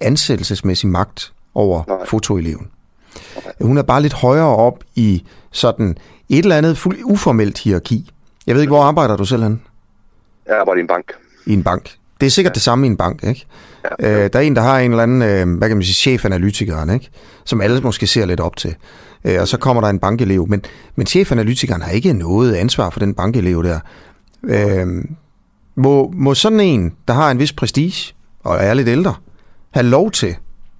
ansættelsesmæssig 0.00 0.88
magt 0.88 1.32
over 1.54 1.82
Nej. 1.88 2.06
fotoeleven. 2.06 2.68
Hun 3.60 3.78
er 3.78 3.82
bare 3.82 4.02
lidt 4.02 4.12
højere 4.12 4.56
op 4.56 4.84
i 4.94 5.24
sådan 5.50 5.96
et 6.32 6.38
eller 6.38 6.56
andet 6.56 6.78
fuld 6.78 6.98
uformelt 7.04 7.58
hierarki. 7.58 8.10
Jeg 8.46 8.54
ved 8.54 8.62
ikke, 8.62 8.70
hvor 8.70 8.82
arbejder 8.82 9.16
du 9.16 9.24
selv 9.24 9.42
hen? 9.42 9.62
Jeg 10.46 10.58
arbejder 10.60 10.78
i 10.78 10.80
en 10.80 10.86
bank. 10.86 11.12
I 11.46 11.52
en 11.52 11.62
bank. 11.62 11.90
Det 12.20 12.26
er 12.26 12.30
sikkert 12.30 12.50
ja. 12.50 12.54
det 12.54 12.62
samme 12.62 12.86
i 12.86 12.90
en 12.90 12.96
bank, 12.96 13.24
ikke? 13.24 13.46
Ja. 14.00 14.24
Øh, 14.24 14.30
der 14.32 14.38
er 14.38 14.42
en, 14.42 14.56
der 14.56 14.62
har 14.62 14.78
en 14.78 14.90
eller 14.90 15.02
anden, 15.02 15.22
øh, 15.22 15.58
hvad 15.58 15.68
kan 15.68 15.76
man 15.76 15.84
sige, 15.84 15.94
chefanalytikeren, 15.94 16.90
ikke? 16.90 17.10
Som 17.44 17.60
alle 17.60 17.80
måske 17.80 18.06
ser 18.06 18.26
lidt 18.26 18.40
op 18.40 18.56
til. 18.56 18.74
Øh, 19.24 19.40
og 19.40 19.48
så 19.48 19.58
kommer 19.58 19.80
der 19.80 19.88
en 19.88 19.98
bankelev. 19.98 20.46
Men, 20.48 20.62
men 20.96 21.06
chefanalytikeren 21.06 21.82
har 21.82 21.90
ikke 21.90 22.12
noget 22.12 22.54
ansvar 22.54 22.90
for 22.90 23.00
den 23.00 23.14
bankelev 23.14 23.64
der. 23.64 23.80
Øh, 24.44 24.86
må, 25.74 26.10
må 26.16 26.34
sådan 26.34 26.60
en, 26.60 26.92
der 27.08 27.14
har 27.14 27.30
en 27.30 27.38
vis 27.38 27.52
prestige, 27.52 28.14
og 28.44 28.56
er 28.56 28.74
lidt 28.74 28.88
ældre, 28.88 29.14
have 29.70 29.86
lov 29.86 30.10
til, 30.10 30.36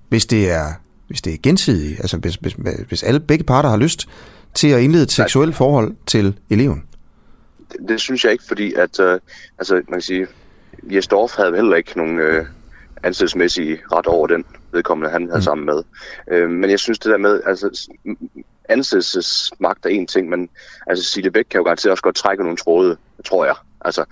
hvis 0.08 0.26
det 0.26 0.50
er, 0.50 0.66
hvis 1.08 1.22
det 1.22 1.34
er 1.34 1.38
gensidigt, 1.42 2.00
altså 2.00 2.16
hvis, 2.16 2.34
hvis, 2.34 2.56
hvis 2.88 3.02
alle 3.02 3.20
begge 3.20 3.44
parter 3.44 3.68
har 3.68 3.76
lyst 3.76 4.08
til 4.54 4.68
at 4.68 4.80
indlede 4.80 5.02
et 5.02 5.12
seksuelt 5.12 5.56
forhold 5.56 5.94
til 6.06 6.38
eleven? 6.50 6.84
Det, 7.72 7.88
det 7.88 8.00
synes 8.00 8.24
jeg 8.24 8.32
ikke, 8.32 8.44
fordi 8.48 8.74
at, 8.74 9.00
øh, 9.00 9.20
altså 9.58 9.74
man 9.74 9.84
kan 9.92 10.00
sige, 10.00 10.26
Jes 10.82 11.06
Dorf 11.06 11.36
havde 11.36 11.54
heller 11.54 11.76
ikke 11.76 11.92
nogen 11.96 12.18
øh, 12.18 12.46
ansættelsesmæssige 13.02 13.78
ret 13.92 14.06
over 14.06 14.26
den 14.26 14.44
vedkommende, 14.72 15.10
han 15.10 15.22
havde 15.26 15.38
mm. 15.38 15.42
sammen 15.42 15.66
med. 15.66 15.82
Øh, 16.30 16.50
men 16.50 16.70
jeg 16.70 16.78
synes 16.78 16.98
det 16.98 17.10
der 17.10 17.18
med, 17.18 17.40
altså 17.46 17.88
ansættelsesmagt 18.68 19.86
er 19.86 19.90
en 19.90 20.06
ting, 20.06 20.28
men 20.28 20.48
altså 20.86 21.04
Silje 21.04 21.30
Bæk 21.30 21.44
kan 21.50 21.58
jo 21.58 21.64
garanteret 21.64 21.90
også 21.90 22.02
godt 22.02 22.16
trække 22.16 22.42
nogle 22.42 22.56
tråde, 22.56 22.96
tror 23.24 23.44
jeg. 23.44 23.54
Altså, 23.84 24.04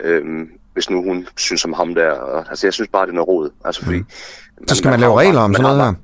øh, 0.00 0.46
hvis 0.72 0.90
nu 0.90 1.02
hun 1.02 1.28
synes 1.36 1.64
om 1.64 1.72
ham 1.72 1.94
der. 1.94 2.10
Og, 2.10 2.50
altså, 2.50 2.66
jeg 2.66 2.74
synes 2.74 2.88
bare, 2.92 3.06
det 3.06 3.10
er 3.10 3.14
noget 3.14 3.28
råd. 3.28 3.50
Altså, 3.64 3.84
fordi, 3.84 3.98
mm. 3.98 4.06
Så 4.68 4.74
skal 4.74 4.88
man, 4.88 4.92
man 4.92 5.00
lave 5.00 5.20
regler 5.20 5.40
om 5.40 5.54
sådan 5.54 5.62
noget 5.62 5.84
her? 5.84 5.94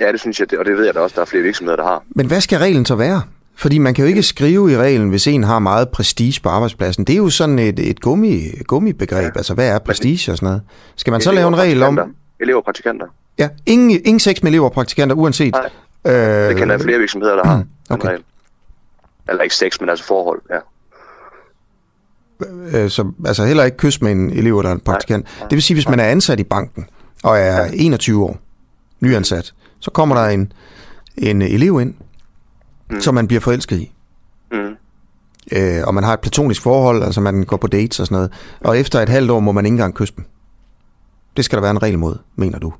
Ja, 0.00 0.12
det 0.12 0.20
synes 0.20 0.40
jeg, 0.40 0.58
og 0.58 0.64
det 0.64 0.76
ved 0.76 0.84
jeg 0.84 0.94
da 0.94 1.00
også, 1.00 1.14
der 1.14 1.20
er 1.20 1.26
flere 1.26 1.42
virksomheder, 1.42 1.76
der 1.76 1.84
har. 1.84 2.02
Men 2.08 2.26
hvad 2.26 2.40
skal 2.40 2.58
reglen 2.58 2.86
så 2.86 2.94
være? 2.94 3.22
Fordi 3.58 3.78
man 3.78 3.94
kan 3.94 4.04
jo 4.04 4.08
ikke 4.08 4.22
skrive 4.22 4.72
i 4.72 4.76
reglen, 4.76 5.08
hvis 5.08 5.26
en 5.26 5.44
har 5.44 5.58
meget 5.58 5.88
prestige 5.88 6.40
på 6.42 6.48
arbejdspladsen. 6.48 7.04
Det 7.04 7.12
er 7.12 7.16
jo 7.16 7.30
sådan 7.30 7.58
et, 7.58 7.78
et 7.78 8.00
gummi, 8.00 8.40
gummibegreb. 8.66 9.22
Ja. 9.22 9.30
Altså, 9.36 9.54
hvad 9.54 9.68
er 9.68 9.78
prestige 9.78 10.32
og 10.32 10.36
sådan 10.36 10.46
noget? 10.46 10.62
Skal 10.96 11.10
man 11.10 11.20
så 11.20 11.32
lave 11.32 11.48
en 11.48 11.58
regel 11.58 11.82
om... 11.82 12.14
Elever 12.40 12.58
og 12.58 12.64
praktikanter. 12.64 13.06
Ja, 13.38 13.48
ingen, 13.66 13.90
ingen 13.90 14.20
sex 14.20 14.42
med 14.42 14.50
elever 14.50 14.64
og 14.64 14.72
praktikanter, 14.72 15.16
uanset... 15.16 15.54
Nej, 16.04 16.14
øh, 16.14 16.48
det 16.48 16.56
kan 16.56 16.68
der 16.68 16.78
flere 16.78 16.98
virksomheder, 16.98 17.36
der 17.36 17.44
har. 17.44 17.64
Okay. 17.90 18.18
Eller 19.28 19.42
ikke 19.42 19.54
sex, 19.54 19.80
men 19.80 19.88
altså 19.88 20.04
forhold, 20.04 20.42
ja. 20.50 20.58
Øh, 22.82 22.90
så, 22.90 23.12
altså 23.26 23.44
heller 23.44 23.64
ikke 23.64 23.76
kys 23.76 24.02
med 24.02 24.12
en 24.12 24.30
elev 24.30 24.58
eller 24.58 24.72
en 24.72 24.80
praktikant. 24.80 25.24
Nej, 25.24 25.32
nej, 25.38 25.48
det 25.48 25.56
vil 25.56 25.62
sige, 25.62 25.74
hvis 25.74 25.88
man 25.88 26.00
er 26.00 26.04
ansat 26.04 26.40
i 26.40 26.44
banken, 26.44 26.86
og 27.24 27.38
er 27.38 27.64
21 27.74 28.24
år, 28.24 28.38
nyansat, 29.00 29.54
så 29.86 29.90
kommer 29.90 30.16
der 30.16 30.26
en, 30.28 30.52
en 31.16 31.42
elev 31.42 31.80
ind, 31.80 31.94
mm. 32.90 33.00
som 33.00 33.14
man 33.14 33.26
bliver 33.26 33.40
forelsket 33.40 33.78
i. 33.78 33.92
Mm. 34.52 34.76
Øh, 35.52 35.82
og 35.86 35.94
man 35.94 36.04
har 36.04 36.12
et 36.12 36.20
platonisk 36.20 36.62
forhold, 36.62 37.02
altså 37.02 37.20
man 37.20 37.44
går 37.44 37.56
på 37.56 37.66
dates 37.66 38.00
og 38.00 38.06
sådan 38.06 38.16
noget. 38.16 38.32
Og 38.60 38.78
efter 38.78 39.00
et 39.00 39.08
halvt 39.08 39.30
år 39.30 39.40
må 39.40 39.52
man 39.52 39.66
ikke 39.66 39.74
engang 39.74 39.94
kysse 39.94 40.14
dem. 40.16 40.24
Det 41.36 41.44
skal 41.44 41.56
der 41.56 41.62
være 41.62 41.70
en 41.70 41.82
regel 41.82 41.98
mod, 41.98 42.16
mener 42.36 42.58
du? 42.58 42.72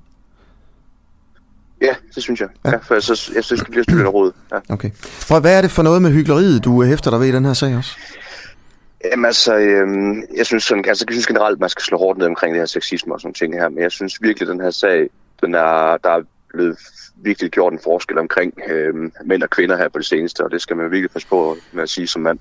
Ja, 1.80 1.94
det 2.14 2.22
synes 2.22 2.40
jeg. 2.40 2.48
Ja. 2.64 2.70
ja 2.70 2.76
for 2.76 2.94
jeg 2.94 3.02
synes, 3.02 3.30
jeg 3.34 3.44
synes 3.44 3.60
det 3.60 3.70
bliver 3.70 3.82
styrt 3.82 4.06
råd. 4.06 4.32
Ja. 4.52 4.58
Okay. 4.68 4.90
Prøv, 5.28 5.40
hvad 5.40 5.56
er 5.56 5.62
det 5.62 5.70
for 5.70 5.82
noget 5.82 6.02
med 6.02 6.10
hyggeleriet, 6.10 6.64
du 6.64 6.82
hæfter 6.82 7.10
dig 7.10 7.20
ved 7.20 7.26
i 7.26 7.32
den 7.32 7.44
her 7.44 7.52
sag 7.52 7.76
også? 7.76 7.96
Jamen 9.04 9.24
altså, 9.24 9.56
øhm, 9.56 10.22
jeg 10.36 10.46
synes 10.46 10.64
sådan, 10.64 10.84
altså, 10.88 11.04
jeg 11.08 11.14
synes 11.14 11.26
generelt, 11.26 11.60
man 11.60 11.68
skal 11.68 11.82
slå 11.82 11.98
hårdt 11.98 12.18
ned 12.18 12.26
omkring 12.26 12.54
det 12.54 12.60
her 12.60 12.66
sexisme 12.66 13.14
og 13.14 13.20
sådan 13.20 13.34
ting 13.34 13.54
her, 13.54 13.68
men 13.68 13.82
jeg 13.82 13.92
synes 13.92 14.22
virkelig, 14.22 14.48
at 14.48 14.52
den 14.52 14.60
her 14.60 14.70
sag, 14.70 15.08
den 15.40 15.54
er, 15.54 15.96
der 16.04 16.10
er 16.10 16.22
blevet 16.56 16.78
virkelig 17.16 17.50
gjort 17.50 17.72
en 17.72 17.78
forskel 17.84 18.18
omkring 18.18 18.54
øhm, 18.70 19.12
mænd 19.24 19.42
og 19.42 19.50
kvinder 19.50 19.76
her 19.76 19.88
på 19.88 19.98
det 19.98 20.06
seneste, 20.06 20.44
og 20.44 20.50
det 20.50 20.62
skal 20.62 20.76
man 20.76 20.90
virkelig 20.90 21.10
passe 21.10 21.28
på 21.28 21.56
med 21.72 21.82
at 21.82 21.88
sige 21.88 22.06
som 22.06 22.22
mand. 22.22 22.38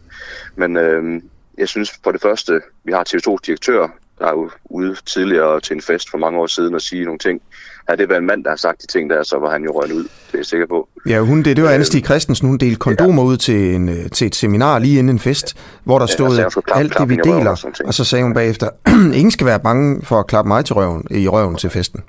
Men 0.55 0.77
øhm, 0.77 1.23
jeg 1.57 1.67
synes 1.67 1.99
for 2.03 2.11
det 2.11 2.21
første, 2.21 2.61
vi 2.83 2.91
har 2.91 3.03
TV2's 3.09 3.45
direktør, 3.45 3.87
der 4.19 4.25
er 4.25 4.31
jo 4.31 4.49
ude 4.65 4.95
tidligere 5.05 5.59
til 5.59 5.75
en 5.75 5.81
fest 5.81 6.09
for 6.11 6.17
mange 6.17 6.39
år 6.39 6.47
siden 6.47 6.75
og 6.75 6.81
sige 6.81 7.05
nogle 7.05 7.19
ting. 7.19 7.41
Har 7.89 7.95
det 7.95 8.09
været 8.09 8.19
en 8.19 8.25
mand, 8.25 8.43
der 8.43 8.49
har 8.49 8.57
sagt 8.57 8.81
de 8.81 8.87
ting 8.87 9.09
der, 9.09 9.23
så 9.23 9.39
var 9.39 9.51
han 9.51 9.63
jo 9.63 9.71
røget 9.71 9.91
ud, 9.91 10.03
det 10.03 10.33
er 10.33 10.37
jeg 10.37 10.45
sikker 10.45 10.67
på. 10.67 10.89
Ja, 11.09 11.19
hun, 11.19 11.43
det, 11.43 11.55
det 11.57 11.63
var 11.63 11.69
Anne 11.69 11.85
Stig 11.85 11.99
øhm, 11.99 12.05
Christensen, 12.05 12.47
hun 12.47 12.57
delte 12.57 12.79
kondomer 12.79 13.23
ja. 13.23 13.27
ud 13.27 13.37
til, 13.37 13.75
en, 13.75 13.89
øh, 13.89 14.09
til 14.09 14.27
et 14.27 14.35
seminar 14.35 14.79
lige 14.79 14.99
inden 14.99 15.15
en 15.15 15.19
fest, 15.19 15.57
hvor 15.83 15.99
der 15.99 16.05
stod 16.05 16.37
ja, 16.37 16.49
klap, 16.49 16.77
alt 16.79 16.97
det, 16.97 17.09
vi 17.09 17.15
deler, 17.15 17.63
og, 17.63 17.73
og 17.85 17.93
så 17.93 18.03
sagde 18.03 18.23
hun 18.23 18.33
bagefter, 18.33 18.69
ingen 19.19 19.31
skal 19.31 19.47
være 19.47 19.59
bange 19.59 20.01
for 20.05 20.19
at 20.19 20.27
klappe 20.27 20.47
mig 20.47 20.65
til 20.65 20.75
røven, 20.75 21.03
i 21.11 21.27
røven 21.27 21.55
til 21.55 21.69
festen. 21.69 22.03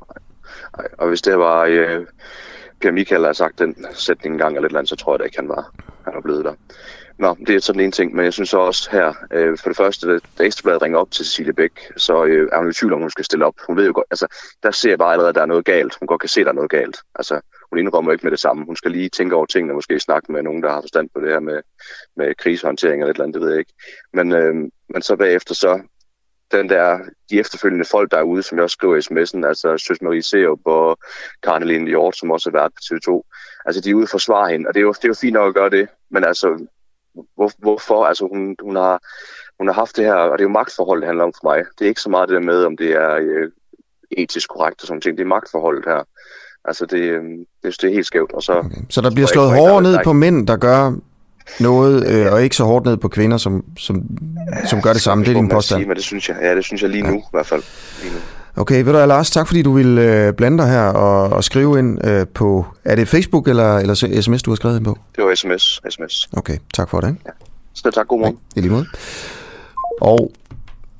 Og 0.98 1.08
hvis 1.08 1.22
det 1.22 1.38
var 1.38 1.64
øh, 1.64 2.06
Per 2.80 2.90
Michael, 2.90 3.20
der 3.20 3.28
har 3.28 3.32
sagt 3.32 3.58
den 3.58 3.86
sætning 3.92 4.34
en 4.34 4.38
gang 4.38 4.56
eller 4.56 4.66
et 4.66 4.70
eller 4.70 4.78
andet, 4.78 4.88
så 4.88 4.96
tror 4.96 5.12
jeg 5.12 5.18
da 5.18 5.24
ikke, 5.24 5.38
han 5.38 5.48
var, 5.48 5.72
han 6.04 6.14
var 6.14 6.20
blevet 6.20 6.44
der. 6.44 6.54
Nå, 7.18 7.36
det 7.46 7.54
er 7.54 7.60
sådan 7.60 7.80
en 7.80 7.92
ting, 7.92 8.14
men 8.14 8.24
jeg 8.24 8.32
synes 8.32 8.54
også 8.54 8.90
her, 8.90 9.14
øh, 9.32 9.58
for 9.58 9.68
det 9.70 9.76
første, 9.76 10.20
da 10.38 10.44
Ekstrabladet 10.44 10.82
ringer 10.82 10.98
op 10.98 11.10
til 11.10 11.24
Cecilie 11.24 11.52
Bæk, 11.52 11.92
så 11.96 12.24
øh, 12.24 12.48
er 12.52 12.58
hun 12.58 12.70
i 12.70 12.72
tvivl 12.72 12.92
om, 12.92 13.00
hun 13.00 13.10
skal 13.10 13.24
stille 13.24 13.46
op. 13.46 13.54
Hun 13.66 13.76
ved 13.76 13.86
jo 13.86 13.92
godt, 13.94 14.06
altså, 14.10 14.26
der 14.62 14.70
ser 14.70 14.90
jeg 14.90 14.98
bare 14.98 15.12
allerede, 15.12 15.28
at 15.28 15.34
der 15.34 15.42
er 15.42 15.46
noget 15.46 15.64
galt. 15.64 15.96
Hun 16.00 16.06
godt 16.06 16.20
kan 16.20 16.28
se, 16.28 16.40
at 16.40 16.44
der 16.44 16.52
er 16.52 16.54
noget 16.54 16.70
galt. 16.70 16.96
Altså, 17.14 17.40
hun 17.70 17.78
indrømmer 17.78 18.12
ikke 18.12 18.26
med 18.26 18.30
det 18.30 18.40
samme. 18.40 18.64
Hun 18.64 18.76
skal 18.76 18.90
lige 18.90 19.08
tænke 19.08 19.36
over 19.36 19.46
tingene, 19.46 19.74
måske 19.74 20.00
snakke 20.00 20.32
med 20.32 20.42
nogen, 20.42 20.62
der 20.62 20.70
har 20.70 20.80
forstand 20.80 21.08
på 21.14 21.20
det 21.20 21.28
her 21.28 21.40
med, 21.40 21.62
med 22.16 22.34
krisehåndtering 22.34 23.02
eller 23.02 23.10
et 23.10 23.14
eller 23.14 23.24
andet, 23.24 23.34
det 23.34 23.42
ved 23.42 23.50
jeg 23.50 23.58
ikke. 23.58 23.72
Men, 24.12 24.32
øh, 24.32 24.54
men 24.88 25.02
så 25.02 25.16
bagefter 25.16 25.54
så, 25.54 25.80
den 26.52 26.68
der, 26.68 26.98
de 27.30 27.38
efterfølgende 27.38 27.84
folk, 27.84 28.10
der 28.10 28.18
er 28.18 28.22
ude, 28.22 28.42
som 28.42 28.58
jeg 28.58 28.62
også 28.62 28.74
skriver 28.74 28.96
i 28.96 28.98
sms'en, 28.98 29.46
altså 29.46 29.78
Søs 29.78 30.02
Marie 30.02 30.22
Seup 30.22 30.60
og 30.64 30.98
Karneline 31.42 31.88
Hjort, 31.88 32.16
som 32.16 32.30
også 32.30 32.50
har 32.50 32.58
været 32.58 32.72
på 32.72 32.80
TV2, 32.84 33.30
altså 33.66 33.80
de 33.80 33.90
er 33.90 33.94
ude 33.94 34.06
for 34.06 34.16
at 34.16 34.20
forsvare 34.20 34.52
hende, 34.52 34.68
og 34.68 34.74
det 34.74 34.80
er 34.80 34.84
jo, 34.84 34.92
det 34.92 35.04
er 35.04 35.08
jo 35.08 35.14
fint 35.14 35.32
nok 35.32 35.48
at 35.48 35.54
gøre 35.54 35.70
det, 35.70 35.88
men 36.10 36.24
altså 36.24 36.66
hvor, 37.36 37.50
hvorfor? 37.58 38.04
Altså 38.04 38.28
hun, 38.32 38.56
hun, 38.62 38.76
har, 38.76 39.00
hun 39.58 39.66
har 39.66 39.74
haft 39.74 39.96
det 39.96 40.04
her, 40.04 40.14
og 40.14 40.38
det 40.38 40.44
er 40.44 40.48
jo 40.48 40.52
magtforhold, 40.52 41.00
det 41.00 41.06
handler 41.06 41.24
om 41.24 41.32
for 41.40 41.48
mig. 41.48 41.64
Det 41.78 41.84
er 41.84 41.88
ikke 41.88 42.00
så 42.00 42.10
meget 42.10 42.28
det 42.28 42.34
der 42.34 42.40
med, 42.40 42.64
om 42.64 42.76
det 42.76 42.90
er 42.92 43.14
øh, 43.14 43.50
etisk 44.10 44.48
korrekt 44.48 44.82
og 44.82 44.86
sådan 44.86 45.00
ting. 45.00 45.18
Det 45.18 45.24
er 45.24 45.28
magtforholdet 45.28 45.84
her. 45.84 46.02
Altså 46.64 46.86
det, 46.86 47.00
øh, 47.00 47.22
det, 47.62 47.80
det 47.80 47.84
er 47.84 47.94
helt 47.94 48.06
skævt. 48.06 48.32
Og 48.32 48.42
så, 48.42 48.52
okay. 48.52 48.82
så 48.90 49.00
der 49.00 49.10
bliver 49.10 49.26
slået 49.26 49.50
hårdere 49.50 49.82
ned 49.82 49.98
på 50.04 50.12
mænd, 50.12 50.46
der 50.46 50.56
gør 50.56 50.92
noget, 51.60 52.06
øh, 52.06 52.32
og 52.32 52.42
ikke 52.42 52.56
så 52.56 52.64
hårdt 52.64 52.86
ned 52.86 52.96
på 52.96 53.08
kvinder, 53.08 53.36
som, 53.36 53.64
som, 53.78 54.02
som 54.66 54.82
gør 54.82 54.92
det 54.92 55.02
samme. 55.02 55.24
Det 55.24 55.30
er 55.30 55.34
din 55.34 55.48
påstand. 55.48 55.80
Sige, 55.80 55.88
men 55.88 55.96
det 55.96 56.04
synes 56.04 56.28
jeg, 56.28 56.36
ja, 56.42 56.56
det 56.56 56.64
synes 56.64 56.82
jeg 56.82 56.90
lige 56.90 57.02
nu 57.02 57.12
ja. 57.12 57.18
i 57.18 57.22
hvert 57.32 57.46
fald. 57.46 57.62
Lige 58.02 58.14
nu. 58.14 58.18
Okay, 58.58 58.84
ved 58.84 58.92
du 58.92 59.06
Lars, 59.06 59.30
tak 59.30 59.46
fordi 59.46 59.62
du 59.62 59.72
ville 59.72 60.02
øh, 60.02 60.32
blande 60.32 60.58
dig 60.58 60.70
her 60.70 60.82
og, 60.82 61.32
og 61.32 61.44
skrive 61.44 61.78
ind 61.78 62.06
øh, 62.06 62.26
på, 62.34 62.66
er 62.84 62.94
det 62.94 63.08
Facebook 63.08 63.48
eller, 63.48 63.78
eller 63.78 64.20
sms, 64.20 64.42
du 64.42 64.50
har 64.50 64.56
skrevet 64.56 64.76
ind 64.76 64.84
på? 64.84 64.98
Det 65.16 65.24
var 65.24 65.34
sms. 65.34 65.80
sms. 65.90 66.28
Okay, 66.36 66.56
tak 66.74 66.90
for 66.90 67.00
det. 67.00 67.16
Ja. 67.26 67.30
Så 67.74 67.90
tak, 67.90 68.08
god 68.08 68.18
morgen. 68.18 68.38
Ja, 68.56 68.60
I 68.60 68.62
lige 68.62 68.72
måde. 68.72 68.86
Og 70.00 70.32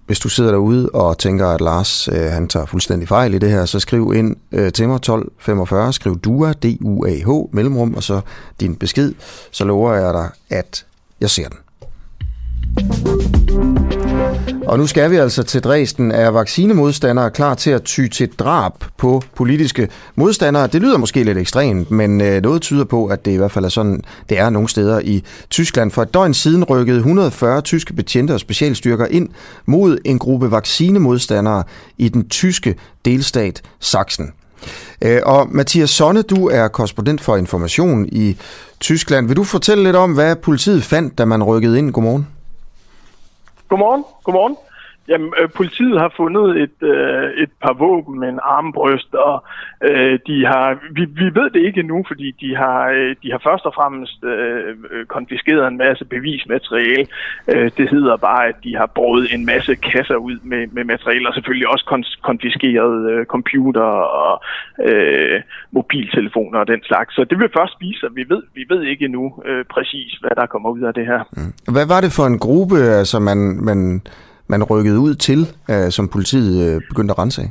hvis 0.06 0.18
du 0.18 0.28
sidder 0.28 0.50
derude 0.50 0.90
og 0.90 1.18
tænker, 1.18 1.46
at 1.46 1.60
Lars 1.60 2.08
øh, 2.08 2.20
han 2.20 2.48
tager 2.48 2.66
fuldstændig 2.66 3.08
fejl 3.08 3.34
i 3.34 3.38
det 3.38 3.50
her, 3.50 3.64
så 3.64 3.80
skriv 3.80 4.12
ind 4.16 4.36
øh, 4.52 4.72
til 4.72 4.88
mig 4.88 4.96
1245, 4.96 5.92
skriv 5.92 6.18
DUA, 6.18 6.52
D-U-A-H, 6.52 7.54
mellemrum, 7.54 7.94
og 7.94 8.02
så 8.02 8.20
din 8.60 8.76
besked, 8.76 9.14
så 9.50 9.64
lover 9.64 9.94
jeg 9.94 10.14
dig, 10.14 10.30
at 10.50 10.86
jeg 11.20 11.30
ser 11.30 11.48
den. 11.48 11.58
Og 14.66 14.78
nu 14.78 14.86
skal 14.86 15.10
vi 15.10 15.16
altså 15.16 15.42
til 15.42 15.64
Dresden. 15.64 16.12
Er 16.12 16.28
vaccinemodstandere 16.28 17.30
klar 17.30 17.54
til 17.54 17.70
at 17.70 17.82
ty 17.82 18.06
til 18.08 18.28
drab 18.28 18.72
på 18.96 19.22
politiske 19.34 19.88
modstandere? 20.14 20.66
Det 20.66 20.82
lyder 20.82 20.98
måske 20.98 21.24
lidt 21.24 21.38
ekstremt, 21.38 21.90
men 21.90 22.20
øh, 22.20 22.42
noget 22.42 22.62
tyder 22.62 22.84
på, 22.84 23.06
at 23.06 23.24
det 23.24 23.32
i 23.32 23.36
hvert 23.36 23.52
fald 23.52 23.64
er 23.64 23.68
sådan, 23.68 24.02
det 24.28 24.38
er 24.38 24.50
nogle 24.50 24.68
steder 24.68 25.00
i 25.00 25.24
Tyskland. 25.50 25.90
For 25.90 26.02
et 26.02 26.14
døgn 26.14 26.34
siden 26.34 26.64
rykkede 26.64 26.98
140 26.98 27.60
tyske 27.60 27.92
betjente 27.92 28.32
og 28.32 28.40
specialstyrker 28.40 29.06
ind 29.06 29.28
mod 29.66 29.98
en 30.04 30.18
gruppe 30.18 30.50
vaccinemodstandere 30.50 31.62
i 31.98 32.08
den 32.08 32.28
tyske 32.28 32.74
delstat 33.04 33.62
Sachsen. 33.80 34.32
Øh, 35.02 35.20
og 35.24 35.48
Mathias 35.50 35.90
Sonne, 35.90 36.22
du 36.22 36.48
er 36.48 36.68
korrespondent 36.68 37.20
for 37.20 37.36
information 37.36 38.06
i 38.12 38.36
Tyskland. 38.80 39.26
Vil 39.26 39.36
du 39.36 39.44
fortælle 39.44 39.84
lidt 39.84 39.96
om, 39.96 40.12
hvad 40.12 40.36
politiet 40.36 40.82
fandt, 40.82 41.18
da 41.18 41.24
man 41.24 41.42
rykkede 41.42 41.78
ind? 41.78 41.92
Godmorgen. 41.92 42.35
Godmorgen. 43.68 44.04
Godmorgen. 44.22 44.56
Jamen, 45.08 45.32
øh, 45.40 45.48
politiet 45.56 46.00
har 46.00 46.12
fundet 46.16 46.62
et, 46.64 46.78
øh, 46.82 47.30
et 47.42 47.50
par 47.62 47.72
våben 47.72 48.20
med 48.20 48.28
en 48.28 48.40
armbryst, 48.42 49.14
og 49.14 49.44
øh, 49.88 50.18
de 50.26 50.46
har, 50.46 50.78
vi, 50.90 51.04
vi 51.04 51.24
ved 51.38 51.50
det 51.50 51.62
ikke 51.66 51.80
endnu, 51.80 52.04
fordi 52.06 52.30
de 52.40 52.56
har, 52.56 52.88
øh, 52.88 53.16
de 53.22 53.30
har 53.30 53.40
først 53.48 53.64
og 53.66 53.74
fremmest 53.74 54.24
øh, 54.24 54.76
konfiskeret 55.06 55.68
en 55.68 55.78
masse 55.78 56.04
bevismateriale. 56.04 57.06
Øh, 57.48 57.70
det 57.76 57.90
hedder 57.90 58.16
bare, 58.16 58.46
at 58.46 58.56
de 58.64 58.76
har 58.76 58.86
brugt 58.86 59.32
en 59.34 59.46
masse 59.46 59.74
kasser 59.74 60.16
ud 60.16 60.38
med, 60.42 60.66
med 60.66 60.84
materiale, 60.84 61.28
og 61.28 61.34
selvfølgelig 61.34 61.68
også 61.68 61.84
kon- 61.92 62.20
konfiskeret 62.22 63.10
øh, 63.10 63.26
computer 63.26 63.88
og 64.22 64.42
øh, 64.84 65.40
mobiltelefoner 65.70 66.58
og 66.58 66.68
den 66.68 66.82
slags. 66.82 67.14
Så 67.14 67.24
det 67.30 67.38
vil 67.38 67.48
først 67.58 67.74
vise 67.80 68.00
sig. 68.00 68.08
Vi 68.14 68.24
ved, 68.28 68.42
vi 68.54 68.64
ved 68.68 68.82
ikke 68.82 69.04
endnu 69.04 69.42
øh, 69.44 69.64
præcis, 69.64 70.12
hvad 70.20 70.30
der 70.36 70.46
kommer 70.46 70.70
ud 70.70 70.80
af 70.80 70.94
det 70.94 71.06
her. 71.06 71.22
Mm. 71.36 71.72
Hvad 71.74 71.86
var 71.86 72.00
det 72.00 72.12
for 72.16 72.26
en 72.26 72.38
gruppe, 72.38 72.76
altså 72.76 73.18
man, 73.18 73.38
man 73.64 74.02
man 74.48 74.62
rykkede 74.62 75.00
ud 75.00 75.14
til, 75.14 75.40
øh, 75.70 75.90
som 75.90 76.08
politiet 76.08 76.74
øh, 76.74 76.80
begyndte 76.88 77.12
at 77.12 77.18
rense 77.18 77.42
af? 77.42 77.50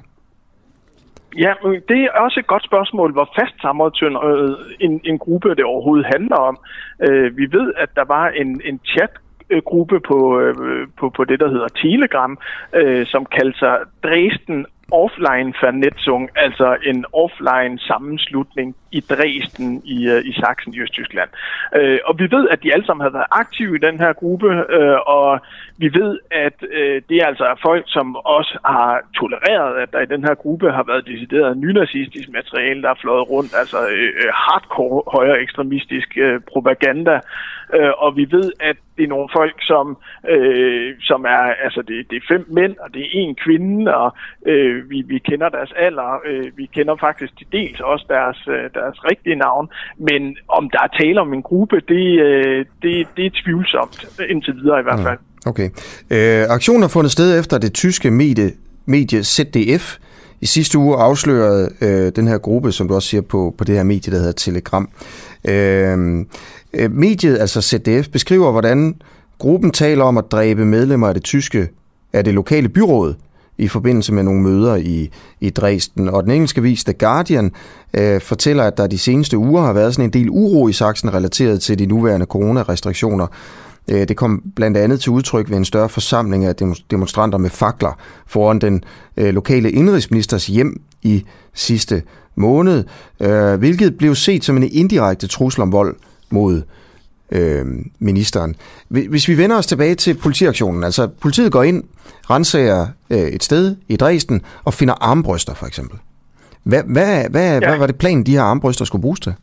Ja, 1.37 1.53
det 1.89 1.99
er 2.03 2.19
også 2.25 2.39
et 2.39 2.47
godt 2.47 2.65
spørgsmål, 2.65 3.11
hvor 3.11 3.29
fast 3.39 3.61
sammentynd 3.61 4.15
øh, 4.29 4.49
en, 4.79 5.01
en 5.03 5.17
gruppe 5.17 5.49
det 5.49 5.63
overhovedet 5.63 6.05
handler 6.05 6.35
om. 6.35 6.57
Øh, 7.07 7.37
vi 7.37 7.45
ved, 7.51 7.73
at 7.77 7.89
der 7.95 8.05
var 8.05 8.27
en, 8.27 8.61
en 8.65 8.79
chat 8.85 9.09
gruppe 9.65 9.99
på, 9.99 10.39
øh, 10.39 10.87
på, 10.99 11.09
på 11.09 11.23
det, 11.23 11.39
der 11.39 11.49
hedder 11.49 11.67
Telegram, 11.67 12.37
øh, 12.75 13.05
som 13.05 13.25
kaldte 13.25 13.59
sig 13.59 13.77
Dresden 14.03 14.65
offline 14.91 15.53
Vernetzung, 15.61 16.29
altså 16.35 16.77
en 16.83 17.05
offline 17.13 17.79
sammenslutning 17.79 18.75
i 18.91 18.99
Dresden 18.99 19.81
i, 19.85 20.07
øh, 20.09 20.25
i 20.25 20.33
Sachsen 20.33 20.73
i 20.73 20.79
Østtyskland. 20.79 21.29
Øh, 21.75 21.99
og 22.05 22.19
vi 22.19 22.27
ved, 22.31 22.49
at 22.49 22.63
de 22.63 22.73
alle 22.73 22.85
sammen 22.85 23.03
har 23.03 23.09
været 23.09 23.31
aktive 23.31 23.75
i 23.75 23.85
den 23.87 23.99
her 23.99 24.13
gruppe, 24.13 24.49
øh, 24.77 24.97
og 25.07 25.39
vi 25.77 25.93
ved, 25.93 26.19
at 26.31 26.57
øh, 26.71 27.01
det 27.09 27.17
er 27.17 27.25
altså 27.25 27.59
folk, 27.61 27.83
som 27.87 28.15
også 28.15 28.59
har 28.65 29.01
tolereret, 29.19 29.81
at 29.83 29.91
der 29.93 30.01
i 30.01 30.11
den 30.13 30.23
her 30.23 30.35
gruppe 30.35 30.71
har 30.71 30.83
været 30.83 31.07
decideret 31.07 31.57
nynazistisk 31.57 32.29
materiale, 32.29 32.81
der 32.81 32.89
er 32.89 33.01
fløjet 33.01 33.29
rundt, 33.29 33.51
altså 33.61 33.79
øh, 33.87 34.09
øh 34.21 34.31
hardcore 34.33 35.03
højere 35.17 35.41
ekstremistisk 35.41 36.17
øh, 36.17 36.41
propaganda. 36.51 37.19
Øh, 37.73 37.91
og 37.97 38.15
vi 38.15 38.27
ved, 38.31 38.51
at 38.59 38.77
det 38.97 39.03
er 39.03 39.07
nogle 39.07 39.29
folk, 39.35 39.55
som, 39.61 39.97
øh, 40.29 40.93
som 41.01 41.23
er, 41.23 41.43
altså 41.65 41.81
det, 41.87 41.97
det 42.09 42.15
er 42.17 42.33
fem 42.33 42.45
mænd, 42.49 42.75
og 42.83 42.93
det 42.93 43.01
er 43.01 43.09
en 43.13 43.35
kvinde, 43.45 43.95
og 43.95 44.15
øh, 44.45 44.89
vi, 44.89 45.01
vi 45.01 45.17
kender 45.19 45.49
deres 45.49 45.73
alder, 45.85 46.11
øh, 46.29 46.57
vi 46.57 46.65
kender 46.75 46.95
faktisk 46.99 47.37
til 47.37 47.47
dels 47.51 47.79
også 47.79 48.05
deres, 48.09 48.39
øh, 48.47 48.69
deres 48.73 48.97
rigtige 49.09 49.35
navn, 49.35 49.69
men 49.97 50.37
om 50.47 50.69
der 50.69 50.79
er 50.83 50.91
tale 51.01 51.21
om 51.21 51.33
en 51.33 51.43
gruppe, 51.43 51.75
det, 51.87 52.19
øh, 52.27 52.65
det, 52.81 53.07
det 53.17 53.25
er 53.25 53.31
tvivlsomt, 53.43 54.19
indtil 54.29 54.55
videre 54.55 54.79
i 54.79 54.83
hvert 54.83 54.99
fald. 54.99 55.19
Mm, 55.19 55.49
okay. 55.51 55.69
Øh, 56.11 56.43
aktionen 56.49 56.81
har 56.81 56.89
fundet 56.89 57.11
sted 57.11 57.39
efter 57.39 57.57
det 57.57 57.73
tyske 57.73 58.11
medie, 58.11 58.51
medie 58.85 59.23
ZDF 59.23 59.97
i 60.41 60.45
sidste 60.45 60.77
uge 60.77 60.97
afslørede 60.97 61.69
øh, 61.81 62.11
den 62.15 62.27
her 62.27 62.37
gruppe, 62.37 62.71
som 62.71 62.87
du 62.87 62.95
også 62.95 63.09
siger 63.09 63.21
på, 63.21 63.55
på 63.57 63.63
det 63.63 63.75
her 63.75 63.83
medie, 63.83 64.13
der 64.13 64.19
hedder 64.19 64.31
Telegram. 64.31 64.89
Øh 65.47 66.25
Øh, 66.75 66.91
mediet, 66.91 67.37
altså 67.39 67.61
ZDF, 67.61 68.09
beskriver, 68.09 68.51
hvordan 68.51 68.95
gruppen 69.39 69.71
taler 69.71 70.03
om 70.03 70.17
at 70.17 70.31
dræbe 70.31 70.65
medlemmer 70.65 71.07
af 71.07 71.13
det 71.13 71.23
tyske, 71.23 71.69
af 72.13 72.23
det 72.23 72.33
lokale 72.33 72.69
byråd, 72.69 73.15
i 73.57 73.67
forbindelse 73.67 74.13
med 74.13 74.23
nogle 74.23 74.41
møder 74.41 74.75
i, 74.75 75.09
i 75.41 75.49
Dresden. 75.49 76.09
Og 76.09 76.23
den 76.23 76.31
engelske 76.31 76.61
vis 76.61 76.83
The 76.83 76.93
Guardian 76.93 77.51
øh, 77.93 78.21
fortæller, 78.21 78.63
at 78.63 78.77
der 78.77 78.87
de 78.87 78.97
seneste 78.97 79.37
uger 79.37 79.61
har 79.61 79.73
været 79.73 79.93
sådan 79.93 80.05
en 80.05 80.13
del 80.13 80.29
uro 80.29 80.67
i 80.67 80.73
Sachsen 80.73 81.13
relateret 81.13 81.61
til 81.61 81.79
de 81.79 81.85
nuværende 81.85 82.25
coronarestriktioner. 82.25 83.27
Øh, 83.87 84.07
det 84.07 84.17
kom 84.17 84.43
blandt 84.55 84.77
andet 84.77 84.99
til 84.99 85.11
udtryk 85.11 85.49
ved 85.49 85.57
en 85.57 85.65
større 85.65 85.89
forsamling 85.89 86.45
af 86.45 86.55
demonstranter 86.91 87.37
med 87.37 87.49
fakler 87.49 87.97
foran 88.27 88.59
den 88.59 88.83
øh, 89.17 89.33
lokale 89.33 89.71
indrigsministers 89.71 90.47
hjem 90.47 90.81
i 91.03 91.25
sidste 91.53 92.03
måned, 92.35 92.83
øh, 93.19 93.53
hvilket 93.53 93.97
blev 93.97 94.15
set 94.15 94.43
som 94.43 94.57
en 94.57 94.69
indirekte 94.71 95.27
trussel 95.27 95.61
om 95.61 95.71
vold 95.71 95.95
mod 96.39 96.55
øh, 97.37 97.65
ministeren. 97.99 98.51
Hvis 99.13 99.27
vi 99.27 99.37
vender 99.37 99.57
os 99.57 99.67
tilbage 99.67 99.95
til 99.95 100.13
politiaktionen, 100.23 100.83
altså 100.83 101.03
politiet 101.21 101.51
går 101.51 101.63
ind, 101.63 101.83
renser 102.29 102.87
øh, 103.13 103.27
et 103.37 103.43
sted 103.43 103.75
i 103.93 103.95
Dresden 103.95 104.41
og 104.65 104.73
finder 104.73 104.95
armbryster 105.09 105.53
for 105.53 105.65
eksempel. 105.65 105.97
Hvad, 106.69 106.83
hvad, 106.95 107.29
hvad, 107.33 107.49
ja. 107.51 107.67
hvad 107.67 107.77
var 107.77 107.87
det 107.87 107.97
planen, 107.97 108.25
de 108.25 108.37
her 108.37 108.41
armbryster 108.41 108.85
skulle 108.85 109.01
bruges 109.01 109.19
til? 109.19 109.33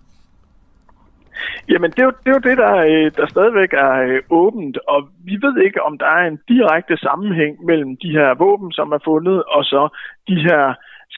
Jamen, 1.69 1.91
det 1.91 1.99
er, 1.99 2.05
jo, 2.05 2.15
det 2.23 2.29
er 2.31 2.37
jo 2.39 2.49
det, 2.51 2.57
der, 2.65 2.75
øh, 2.91 3.07
der 3.19 3.27
stadigvæk 3.35 3.73
er 3.73 3.95
øh, 4.09 4.21
åbent, 4.31 4.79
og 4.89 5.01
vi 5.29 5.35
ved 5.45 5.55
ikke, 5.67 5.83
om 5.83 5.99
der 5.99 6.11
er 6.19 6.25
en 6.33 6.39
direkte 6.49 6.97
sammenhæng 6.97 7.55
mellem 7.65 7.97
de 8.03 8.11
her 8.19 8.35
våben, 8.45 8.73
som 8.73 8.93
er 8.93 9.03
fundet, 9.05 9.39
og 9.57 9.63
så 9.65 9.83
de 10.29 10.37
her 10.49 10.63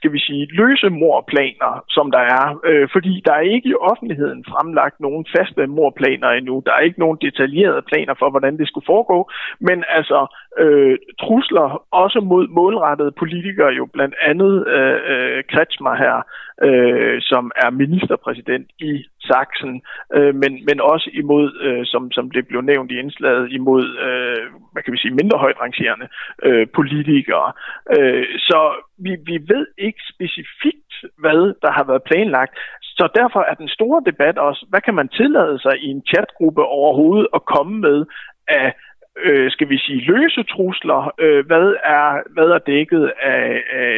skal 0.05 0.17
vi 0.19 0.29
sige, 0.29 0.47
løse 0.63 0.89
morplaner, 0.89 1.73
som 1.97 2.11
der 2.11 2.25
er. 2.39 2.45
Øh, 2.69 2.89
fordi 2.93 3.23
der 3.27 3.33
er 3.33 3.47
ikke 3.55 3.69
i 3.69 3.81
offentligheden 3.91 4.45
fremlagt 4.53 5.01
nogen 5.01 5.27
faste 5.37 5.67
morplaner 5.67 6.29
endnu. 6.29 6.63
Der 6.67 6.73
er 6.73 6.87
ikke 6.89 7.01
nogen 7.05 7.19
detaljerede 7.21 7.83
planer 7.91 8.15
for, 8.19 8.31
hvordan 8.31 8.59
det 8.59 8.69
skulle 8.69 8.91
foregå. 8.93 9.31
Men 9.61 9.85
altså, 9.89 10.21
øh, 10.59 10.97
trusler 11.23 11.67
også 12.03 12.21
mod 12.21 12.49
målrettede 12.49 13.13
politikere, 13.23 13.73
jo 13.81 13.85
blandt 13.97 14.15
andet 14.23 14.55
øh, 14.77 14.99
øh, 15.13 15.45
Kretschmer 15.53 15.95
her, 16.05 16.17
øh, 16.69 17.17
som 17.21 17.53
er 17.65 17.71
ministerpræsident 17.71 18.69
i 18.79 18.93
Sachsen, 19.29 19.83
øh, 20.17 20.35
men, 20.43 20.53
men 20.69 20.81
også 20.81 21.11
imod, 21.13 21.47
øh, 21.67 21.83
som, 21.93 22.13
som 22.13 22.31
det 22.31 22.49
blev 22.49 22.61
nævnt 22.61 22.91
i 22.93 22.99
indslaget, 22.99 23.53
imod, 23.53 23.85
øh, 24.07 24.45
hvad 24.73 24.83
kan 24.83 24.93
vi 24.93 24.99
sige, 24.99 25.19
mindre 25.21 25.39
højt 25.39 25.61
rangerende 25.61 26.09
øh, 26.43 26.67
politikere. 26.75 27.53
Øh, 27.97 28.27
så 28.39 28.61
vi, 28.99 29.13
vi 29.31 29.37
ved 29.53 29.67
ikke 29.79 30.03
specifikt, 30.15 30.93
hvad 31.19 31.55
der 31.63 31.71
har 31.71 31.85
været 31.85 32.03
planlagt, 32.03 32.55
så 32.83 33.09
derfor 33.15 33.41
er 33.41 33.55
den 33.55 33.69
store 33.69 34.03
debat 34.07 34.39
også, 34.39 34.67
hvad 34.71 34.81
kan 34.81 34.95
man 34.95 35.09
tillade 35.09 35.59
sig 35.59 35.75
i 35.79 35.87
en 35.87 36.03
chatgruppe 36.11 36.63
overhovedet 36.65 37.27
at 37.35 37.45
komme 37.45 37.75
med 37.81 38.05
af 38.49 38.75
øh, 39.25 39.51
skal 39.51 39.69
vi 39.69 39.79
sige, 39.79 40.01
løse 40.13 40.43
trusler, 40.43 41.15
øh, 41.19 41.47
hvad, 41.47 41.75
er, 41.85 42.33
hvad 42.35 42.49
er 42.57 42.59
dækket 42.59 43.13
af, 43.23 43.63
af 43.73 43.97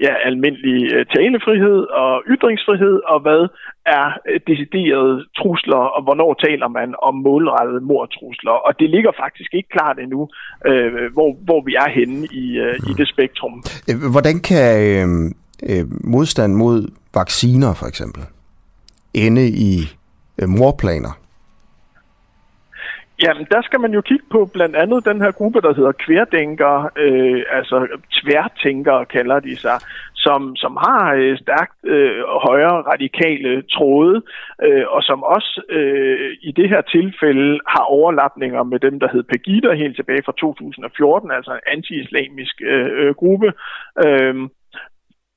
ja, 0.00 0.12
almindelig 0.28 0.92
øh, 0.94 1.06
talefrihed 1.16 1.78
og 2.02 2.22
ytringsfrihed, 2.32 2.96
og 3.12 3.18
hvad 3.20 3.42
er 3.86 4.06
øh, 4.28 4.40
deciderede 4.46 5.24
trusler, 5.38 5.82
og 5.96 6.02
hvornår 6.02 6.34
taler 6.46 6.68
man 6.68 6.94
om 7.02 7.14
målrettede 7.14 7.80
mordtrusler. 7.80 8.56
Og 8.66 8.72
det 8.80 8.90
ligger 8.90 9.12
faktisk 9.24 9.54
ikke 9.54 9.68
klart 9.68 9.98
endnu, 9.98 10.28
øh, 10.66 11.12
hvor, 11.12 11.30
hvor 11.46 11.60
vi 11.66 11.74
er 11.74 11.90
henne 11.98 12.26
i, 12.42 12.58
øh, 12.58 12.74
i 12.90 12.92
det 12.98 13.08
spektrum. 13.08 13.62
Øh, 13.88 13.96
hvordan 14.14 14.40
kan 14.40 14.66
øh, 15.70 15.86
modstand 16.14 16.52
mod 16.54 16.78
vacciner 17.14 17.74
for 17.74 17.86
eksempel 17.86 18.22
ende 19.14 19.48
i 19.48 19.72
øh, 20.38 20.48
morplaner? 20.48 21.25
Jamen, 23.22 23.46
der 23.50 23.62
skal 23.62 23.80
man 23.80 23.92
jo 23.92 24.00
kigge 24.00 24.24
på 24.30 24.50
blandt 24.52 24.76
andet 24.76 25.04
den 25.04 25.20
her 25.20 25.30
gruppe, 25.30 25.60
der 25.60 25.74
hedder 25.74 25.92
kværdenker, 25.92 26.90
øh, 26.96 27.42
altså 27.50 27.86
tværtænkere 28.12 29.04
kalder 29.04 29.40
de 29.40 29.56
sig, 29.56 29.78
som, 30.14 30.56
som 30.56 30.72
har 30.86 31.14
øh, 31.14 31.38
stærkt 31.38 31.76
øh, 31.84 32.22
højere 32.48 32.78
radikale 32.92 33.62
tråde, 33.62 34.22
øh, 34.66 34.84
og 34.88 35.02
som 35.02 35.22
også 35.22 35.62
øh, 35.68 36.30
i 36.48 36.52
det 36.52 36.68
her 36.68 36.80
tilfælde 36.80 37.60
har 37.66 37.84
overlapninger 37.98 38.62
med 38.62 38.78
dem, 38.78 39.00
der 39.00 39.08
hed 39.12 39.22
Pegida 39.22 39.74
helt 39.74 39.96
tilbage 39.96 40.22
fra 40.26 40.34
2014, 40.40 41.30
altså 41.30 41.52
en 41.52 41.66
anti-islamisk 41.74 42.54
øh, 42.72 42.90
øh, 43.00 43.14
gruppe. 43.14 43.52
Øh, 44.04 44.34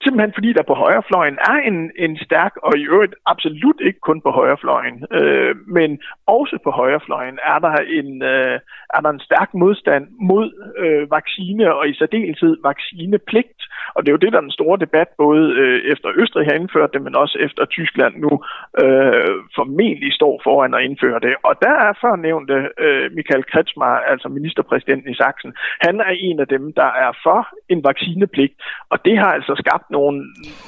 Simpelthen 0.04 0.34
fordi 0.34 0.54
der 0.54 0.64
på 0.64 0.74
højrefløjen 0.74 1.38
er 1.52 1.58
en, 1.70 1.92
en 2.06 2.18
stærk, 2.18 2.54
og 2.64 2.78
i 2.78 2.88
øvrigt 2.94 3.16
absolut 3.26 3.80
ikke 3.88 4.00
kun 4.00 4.22
på 4.22 4.32
højrefløjen, 4.32 5.06
øh, 5.12 5.56
men 5.68 6.00
også 6.28 6.58
på 6.64 6.72
højrefløjen 6.72 7.40
er 7.44 7.60
der 7.60 7.76
en, 8.00 8.24
øh, 8.24 8.60
er 8.96 9.02
der 9.02 9.10
en 9.10 9.20
stærk 9.20 9.54
modstand 9.54 10.08
mod 10.20 10.48
øh, 10.84 11.12
vaccine, 11.12 11.76
og 11.76 11.90
i 11.90 11.94
særdeleshed 11.94 12.58
vaccinepligt. 12.64 13.62
Og 13.96 14.00
det 14.02 14.10
er 14.10 14.18
jo 14.18 14.24
det, 14.24 14.32
der 14.32 14.40
er 14.40 14.48
den 14.50 14.60
store 14.60 14.78
debat, 14.86 15.10
både 15.18 15.44
øh, 15.62 15.78
efter 15.94 16.10
Østrig 16.22 16.46
har 16.48 16.54
indført 16.54 16.94
det, 16.94 17.02
men 17.02 17.16
også 17.16 17.38
efter 17.46 17.66
Tyskland 17.66 18.14
nu 18.26 18.32
øh, 18.84 19.36
formentlig 19.56 20.14
står 20.14 20.42
foran 20.44 20.74
at 20.74 20.84
indføre 20.88 21.20
det. 21.20 21.34
Og 21.44 21.54
der 21.62 21.76
er 21.88 21.94
førnævnte 22.02 22.58
øh, 22.86 23.06
Michael 23.18 23.44
Kretschmer, 23.52 23.92
altså 24.12 24.28
ministerpræsidenten 24.30 25.12
i 25.12 25.16
Sachsen, 25.16 25.52
han 25.86 25.96
er 26.00 26.14
en 26.28 26.40
af 26.40 26.48
dem, 26.48 26.74
der 26.74 26.90
er 27.06 27.12
for 27.24 27.48
en 27.70 27.84
vaccinepligt, 27.84 28.54
og 28.90 28.98
det 29.06 29.18
har 29.18 29.32
altså 29.38 29.54
skabt 29.64 29.88
nogle 29.92 30.18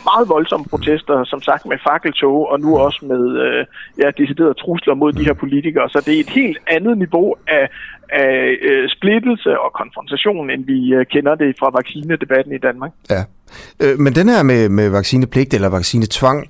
meget 0.10 0.30
voldsomme 0.30 0.66
protester, 0.74 1.24
som 1.24 1.42
sagt 1.42 1.66
med 1.66 1.78
fakkeltog, 1.90 2.50
og 2.52 2.60
nu 2.60 2.78
også 2.78 3.06
med 3.06 3.24
øh, 3.46 3.66
ja, 4.02 4.08
deciderede 4.22 4.54
trusler 4.54 4.94
mod 4.94 5.12
de 5.14 5.26
her 5.26 5.34
politikere. 5.34 5.90
Så 5.90 6.00
det 6.06 6.14
er 6.16 6.20
et 6.20 6.30
helt 6.30 6.60
andet 6.68 6.98
niveau 6.98 7.36
af, 7.48 7.70
af 8.12 8.58
øh, 8.62 8.90
splittelse 8.90 9.60
og 9.60 9.74
konfrontation, 9.74 10.50
end 10.50 10.66
vi 10.66 10.94
øh, 10.94 11.06
kender 11.06 11.36
det 11.36 11.56
fra 11.60 11.70
vaccinedebatten 11.70 12.54
i 12.54 12.58
Danmark. 12.58 12.92
Ja, 13.10 13.24
øh, 13.84 14.00
men 14.00 14.16
den 14.16 14.30
her 14.30 14.44
med, 14.44 14.70
med 14.70 14.90
vaccinepligt 14.90 15.54
eller 15.54 15.70
vaccinetvang, 15.70 16.50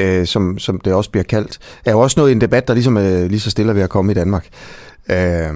øh, 0.00 0.24
som, 0.26 0.58
som 0.58 0.80
det 0.80 0.94
også 0.94 1.10
bliver 1.10 1.24
kaldt, 1.24 1.80
er 1.86 1.92
jo 1.92 2.00
også 2.00 2.20
noget 2.20 2.30
i 2.30 2.34
en 2.34 2.40
debat, 2.40 2.68
der 2.68 2.74
ligesom 2.74 2.96
er 2.96 3.28
lige 3.28 3.40
så 3.40 3.50
stille 3.50 3.74
ved 3.74 3.82
at 3.82 3.90
komme 3.90 4.12
i 4.12 4.14
Danmark. 4.14 4.46
Øh, 5.10 5.52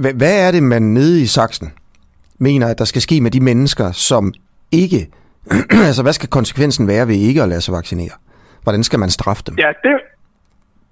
hvad, 0.00 0.14
hvad 0.14 0.46
er 0.46 0.50
det, 0.50 0.62
man 0.62 0.82
nede 0.82 1.22
i 1.22 1.26
Sachsen 1.26 1.72
mener, 2.38 2.66
at 2.66 2.78
der 2.78 2.84
skal 2.84 3.02
ske 3.02 3.20
med 3.20 3.30
de 3.30 3.40
mennesker, 3.40 3.92
som 3.92 4.32
ikke 4.72 5.08
altså, 5.88 6.02
hvad 6.02 6.12
skal 6.12 6.28
konsekvensen 6.28 6.88
være 6.88 7.08
ved 7.08 7.14
ikke 7.14 7.42
at 7.42 7.48
lade 7.48 7.60
sig 7.60 7.74
vaccinere? 7.74 8.14
Hvordan 8.62 8.82
skal 8.84 8.98
man 8.98 9.10
straffe 9.10 9.42
dem? 9.46 9.54
Ja, 9.58 9.68
det, 9.82 10.00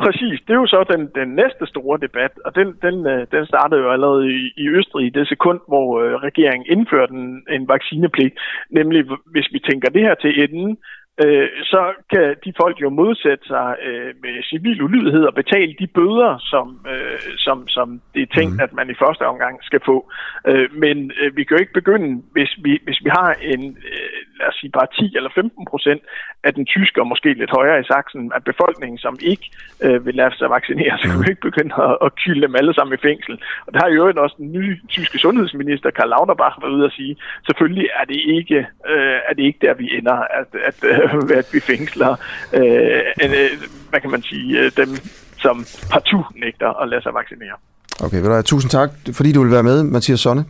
præcis. 0.05 0.41
Det 0.47 0.53
er 0.53 0.61
jo 0.65 0.67
så 0.67 0.85
den, 0.93 1.03
den 1.21 1.29
næste 1.41 1.65
store 1.73 1.99
debat, 2.07 2.33
og 2.45 2.55
den, 2.55 2.69
den, 2.83 2.97
øh, 3.13 3.27
den 3.35 3.47
startede 3.47 3.81
jo 3.81 3.91
allerede 3.93 4.25
i, 4.39 4.53
i 4.57 4.69
Østrig 4.69 5.07
i 5.07 5.15
det 5.19 5.29
sekund, 5.29 5.61
hvor 5.69 5.87
øh, 6.03 6.15
regeringen 6.15 6.67
indførte 6.75 7.13
en, 7.15 7.43
en 7.57 7.69
vaccinepligt. 7.69 8.35
Nemlig, 8.71 9.01
hvis 9.33 9.49
vi 9.53 9.59
tænker 9.59 9.89
det 9.91 10.03
her 10.03 10.15
til 10.15 10.33
enden, 10.45 10.79
øh, 11.21 11.49
så 11.65 11.93
kan 12.11 12.37
de 12.45 12.53
folk 12.63 12.81
jo 12.81 12.91
modsætte 12.91 13.47
sig 13.47 13.77
øh, 13.87 14.15
med 14.23 14.43
civil 14.43 14.83
ulydighed 14.83 15.25
og 15.25 15.35
betale 15.35 15.75
de 15.79 15.87
bøder, 15.87 16.39
som, 16.39 16.87
øh, 16.93 17.21
som, 17.37 17.69
som 17.69 18.01
det 18.15 18.23
er 18.23 18.35
tænkt, 18.37 18.55
mm. 18.55 18.61
at 18.61 18.73
man 18.73 18.91
i 18.91 19.01
første 19.03 19.27
omgang 19.27 19.65
skal 19.65 19.81
få. 19.85 20.11
Øh, 20.47 20.69
men 20.75 21.13
øh, 21.21 21.37
vi 21.37 21.45
kan 21.45 21.57
jo 21.57 21.61
ikke 21.61 21.81
begynde, 21.81 22.23
hvis 22.33 22.53
vi, 22.65 22.81
hvis 22.85 23.01
vi 23.05 23.11
har 23.19 23.37
en, 23.43 23.63
øh, 23.93 24.21
lad 24.39 24.49
os 24.49 24.55
sige 24.61 24.71
bare 24.79 24.89
10 24.99 25.17
eller 25.17 25.31
15 25.35 25.65
procent 25.73 26.03
af 26.45 26.55
den 26.55 26.65
tyske 26.67 27.01
og 27.01 27.07
måske 27.07 27.33
lidt 27.33 27.57
højere 27.59 27.81
i 27.81 27.89
Sachsen 27.93 28.33
af 28.35 28.45
befolkningen, 28.45 28.99
som 28.99 29.19
ikke 29.23 29.47
øh, 29.85 30.07
vil 30.07 30.15
lade 30.15 30.37
sig 30.39 30.51
vaccinere, 30.51 30.99
så 30.99 31.05
kan 31.09 31.21
vi 31.23 31.29
ikke 31.33 31.49
begynde 31.51 31.75
at, 31.89 31.97
at 32.07 32.15
kylde 32.23 32.43
dem 32.47 32.55
alle 32.61 32.75
sammen 32.75 32.95
i 32.95 33.05
fængsel. 33.09 33.35
Og 33.67 33.71
der 33.73 33.81
har 33.83 33.91
jo 33.91 34.23
også 34.25 34.37
den 34.39 34.53
nye 34.53 34.77
tyske 34.89 35.19
sundhedsminister, 35.19 35.91
Karl 35.91 36.09
Lauterbach, 36.09 36.57
været 36.63 36.77
ude 36.77 36.85
at 36.85 36.93
sige, 36.93 37.17
selvfølgelig 37.49 37.89
er 38.01 38.05
det 38.05 38.21
ikke, 38.37 38.59
øh, 38.93 39.19
er 39.29 39.35
det 39.37 39.45
ikke 39.49 39.67
der, 39.67 39.75
vi 39.75 39.87
ender, 39.99 40.19
at, 40.41 40.51
at, 40.69 40.79
øh, 40.91 41.02
at 41.41 41.47
vi 41.53 41.61
fængsler, 41.61 42.17
øh, 42.53 43.01
øh, 43.23 43.51
hvad 43.91 44.01
kan 44.01 44.11
man 44.11 44.23
sige, 44.23 44.59
øh, 44.59 44.71
dem, 44.77 44.97
som 45.39 45.67
partout 45.91 46.27
nægter 46.37 46.83
at 46.83 46.89
lade 46.89 47.03
sig 47.03 47.15
vaccinere. 47.15 47.57
Okay, 48.01 48.21
vil 48.21 48.31
du 48.31 48.43
tusind 48.43 48.71
tak, 48.71 48.91
fordi 49.13 49.33
du 49.33 49.43
vil 49.43 49.53
være 49.53 49.63
med, 49.63 49.83
Mathias 49.83 50.21
Sonne. 50.21 50.45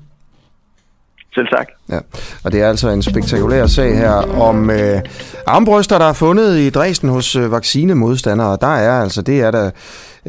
Selv 1.35 1.47
tak. 1.57 1.67
Ja, 1.89 1.99
og 2.45 2.53
det 2.53 2.61
er 2.61 2.69
altså 2.69 2.89
en 2.89 3.03
spektakulær 3.03 3.67
sag 3.67 3.97
her 3.97 4.13
om 4.41 4.71
øh, 4.71 5.01
armbryster, 5.47 5.99
der 5.99 6.05
er 6.05 6.13
fundet 6.13 6.59
i 6.59 6.71
Dresden 6.71 7.09
hos 7.09 7.37
øh, 7.37 7.53
vaccinemodstandere. 7.53 8.59
Der 8.61 8.75
er 8.77 9.03
altså, 9.03 9.23
det 9.23 9.41
er 9.41 9.51
der, 9.51 9.71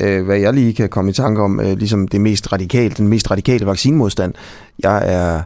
øh, 0.01 0.26
hvad 0.26 0.38
jeg 0.38 0.53
lige 0.53 0.74
kan 0.74 0.89
komme 0.89 1.11
i 1.11 1.13
tanke 1.13 1.41
om, 1.41 1.59
øh, 1.59 1.78
ligesom 1.78 2.07
det 2.07 2.21
mest 2.21 2.53
radikale, 2.53 2.89
den 2.89 3.07
mest 3.07 3.32
radikale 3.32 3.65
vaccinemodstand, 3.65 4.34
jeg 4.80 5.13
er, 5.13 5.41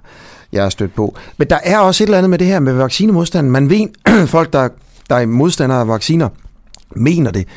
jeg 0.52 0.66
er 0.66 0.70
stødt 0.70 0.96
på. 0.96 1.16
Men 1.38 1.50
der 1.50 1.60
er 1.64 1.80
også 1.80 2.04
et 2.04 2.08
eller 2.08 2.18
andet 2.18 2.30
med 2.30 2.38
det 2.40 2.48
her 2.48 2.60
med 2.60 2.74
vaccinemodstand. 2.74 3.50
Man 3.50 3.70
ved, 3.70 3.88
folk, 4.28 4.54
der, 4.54 4.70
der 5.10 5.16
er 5.16 5.26
modstandere 5.26 5.80
af 5.80 5.88
vacciner, 5.88 6.30
mener 6.96 7.32
det 7.32 7.48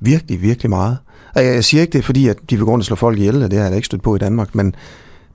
virkelig, 0.00 0.42
virkelig 0.42 0.70
meget. 0.70 0.98
Og 1.34 1.44
jeg 1.44 1.64
siger 1.64 1.80
ikke 1.80 1.92
det, 1.92 2.04
fordi 2.04 2.28
at 2.28 2.36
de 2.50 2.56
vil 2.56 2.64
gå 2.64 2.70
rundt 2.70 2.82
og 2.82 2.86
slå 2.86 2.96
folk 2.96 3.18
ihjel, 3.18 3.40
det 3.40 3.52
har 3.52 3.62
jeg 3.62 3.70
da 3.70 3.76
ikke 3.76 3.86
stødt 3.86 4.02
på 4.02 4.16
i 4.16 4.18
Danmark, 4.18 4.54
men, 4.54 4.74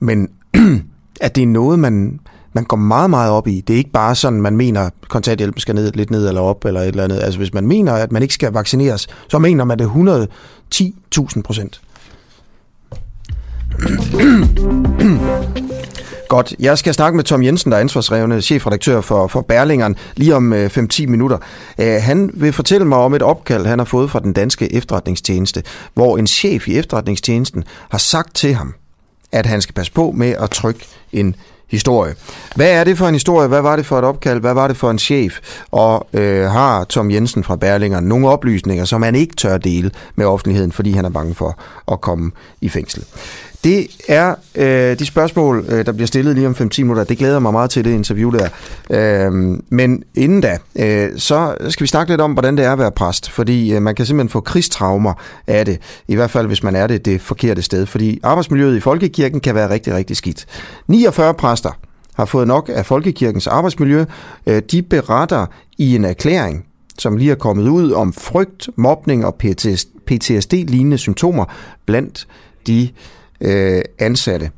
men 0.00 0.28
at 1.20 1.36
det 1.36 1.42
er 1.42 1.46
noget, 1.46 1.78
man, 1.78 2.20
man 2.52 2.64
går 2.64 2.76
meget, 2.76 3.10
meget 3.10 3.30
op 3.30 3.48
i. 3.48 3.60
Det 3.60 3.74
er 3.74 3.78
ikke 3.78 3.90
bare 3.90 4.14
sådan, 4.14 4.42
man 4.42 4.56
mener, 4.56 4.80
at 4.80 4.92
kontanthjælpen 5.08 5.60
skal 5.60 5.74
ned, 5.74 5.92
lidt 5.92 6.10
ned 6.10 6.28
eller 6.28 6.40
op, 6.40 6.64
eller 6.64 6.80
et 6.80 6.88
eller 6.88 7.04
andet. 7.04 7.20
Altså 7.20 7.38
hvis 7.38 7.54
man 7.54 7.66
mener, 7.66 7.92
at 7.92 8.12
man 8.12 8.22
ikke 8.22 8.34
skal 8.34 8.52
vaccineres, 8.52 9.08
så 9.28 9.38
mener 9.38 9.64
man 9.64 9.78
det 9.78 9.86
110.000 10.74 11.42
procent. 11.42 11.80
Godt. 16.28 16.54
Jeg 16.58 16.78
skal 16.78 16.94
snakke 16.94 17.16
med 17.16 17.24
Tom 17.24 17.42
Jensen, 17.42 17.70
der 17.70 17.76
er 17.76 17.80
ansvarsrevne 17.80 18.42
chefredaktør 18.42 19.00
for, 19.00 19.26
for 19.26 19.40
Berlingeren, 19.40 19.96
lige 20.16 20.36
om 20.36 20.52
øh, 20.52 20.66
5-10 20.66 21.06
minutter. 21.06 21.38
Han 21.78 22.30
vil 22.34 22.52
fortælle 22.52 22.86
mig 22.86 22.98
om 22.98 23.14
et 23.14 23.22
opkald, 23.22 23.66
han 23.66 23.78
har 23.78 23.86
fået 23.86 24.10
fra 24.10 24.20
den 24.20 24.32
danske 24.32 24.72
efterretningstjeneste, 24.74 25.62
hvor 25.94 26.18
en 26.18 26.26
chef 26.26 26.68
i 26.68 26.78
efterretningstjenesten 26.78 27.64
har 27.90 27.98
sagt 27.98 28.34
til 28.34 28.54
ham, 28.54 28.74
at 29.32 29.46
han 29.46 29.62
skal 29.62 29.74
passe 29.74 29.92
på 29.92 30.12
med 30.16 30.34
at 30.38 30.50
trykke 30.50 30.86
en 31.12 31.34
historie. 31.70 32.14
Hvad 32.56 32.70
er 32.70 32.84
det 32.84 32.98
for 32.98 33.08
en 33.08 33.14
historie? 33.14 33.48
Hvad 33.48 33.62
var 33.62 33.76
det 33.76 33.86
for 33.86 33.98
et 33.98 34.04
opkald? 34.04 34.40
Hvad 34.40 34.54
var 34.54 34.68
det 34.68 34.76
for 34.76 34.90
en 34.90 34.98
chef? 34.98 35.38
Og 35.70 36.06
øh, 36.12 36.44
har 36.44 36.84
Tom 36.84 37.10
Jensen 37.10 37.44
fra 37.44 37.56
Berlinger 37.56 38.00
nogle 38.00 38.28
oplysninger, 38.28 38.84
som 38.84 39.02
han 39.02 39.14
ikke 39.14 39.36
tør 39.36 39.58
dele 39.58 39.90
med 40.16 40.26
offentligheden, 40.26 40.72
fordi 40.72 40.92
han 40.92 41.04
er 41.04 41.10
bange 41.10 41.34
for 41.34 41.58
at 41.92 42.00
komme 42.00 42.30
i 42.60 42.68
fængsel? 42.68 43.04
Det 43.64 43.86
er 44.08 44.34
øh, 44.54 44.98
de 44.98 45.06
spørgsmål, 45.06 45.64
øh, 45.68 45.86
der 45.86 45.92
bliver 45.92 46.06
stillet 46.06 46.34
lige 46.34 46.46
om 46.46 46.52
5-10 46.52 46.82
minutter. 46.82 47.04
Det 47.04 47.18
glæder 47.18 47.38
mig 47.38 47.52
meget 47.52 47.70
til, 47.70 47.84
det 47.84 47.90
interview 47.90 48.30
der. 48.30 48.48
Øh, 48.90 49.32
men 49.68 50.02
inden 50.14 50.40
da, 50.40 50.58
øh, 50.76 51.18
så 51.18 51.56
skal 51.68 51.84
vi 51.84 51.88
snakke 51.88 52.12
lidt 52.12 52.20
om, 52.20 52.32
hvordan 52.32 52.56
det 52.56 52.64
er 52.64 52.72
at 52.72 52.78
være 52.78 52.92
præst. 52.92 53.30
Fordi 53.30 53.72
øh, 53.72 53.82
man 53.82 53.94
kan 53.94 54.06
simpelthen 54.06 54.28
få 54.28 54.40
krigstraumer 54.40 55.14
af 55.46 55.64
det. 55.64 55.78
I 56.08 56.14
hvert 56.14 56.30
fald, 56.30 56.46
hvis 56.46 56.62
man 56.62 56.76
er 56.76 56.86
det 56.86 57.04
det 57.04 57.20
forkerte 57.20 57.62
sted. 57.62 57.86
Fordi 57.86 58.20
arbejdsmiljøet 58.22 58.76
i 58.76 58.80
Folkekirken 58.80 59.40
kan 59.40 59.54
være 59.54 59.70
rigtig, 59.70 59.94
rigtig 59.94 60.16
skidt. 60.16 60.46
49 60.86 61.34
præster 61.34 61.70
har 62.14 62.24
fået 62.24 62.48
nok 62.48 62.70
af 62.74 62.86
Folkekirkens 62.86 63.46
arbejdsmiljø. 63.46 64.04
Øh, 64.46 64.62
de 64.70 64.82
beretter 64.82 65.46
i 65.78 65.94
en 65.96 66.04
erklæring, 66.04 66.64
som 66.98 67.16
lige 67.16 67.30
er 67.30 67.34
kommet 67.34 67.68
ud 67.68 67.92
om 67.92 68.12
frygt, 68.12 68.68
mobning 68.76 69.26
og 69.26 69.34
PTSD-lignende 70.06 70.98
symptomer 70.98 71.44
blandt 71.86 72.26
de 72.66 72.88
øh, 73.40 73.82
ansatte. 73.98 74.50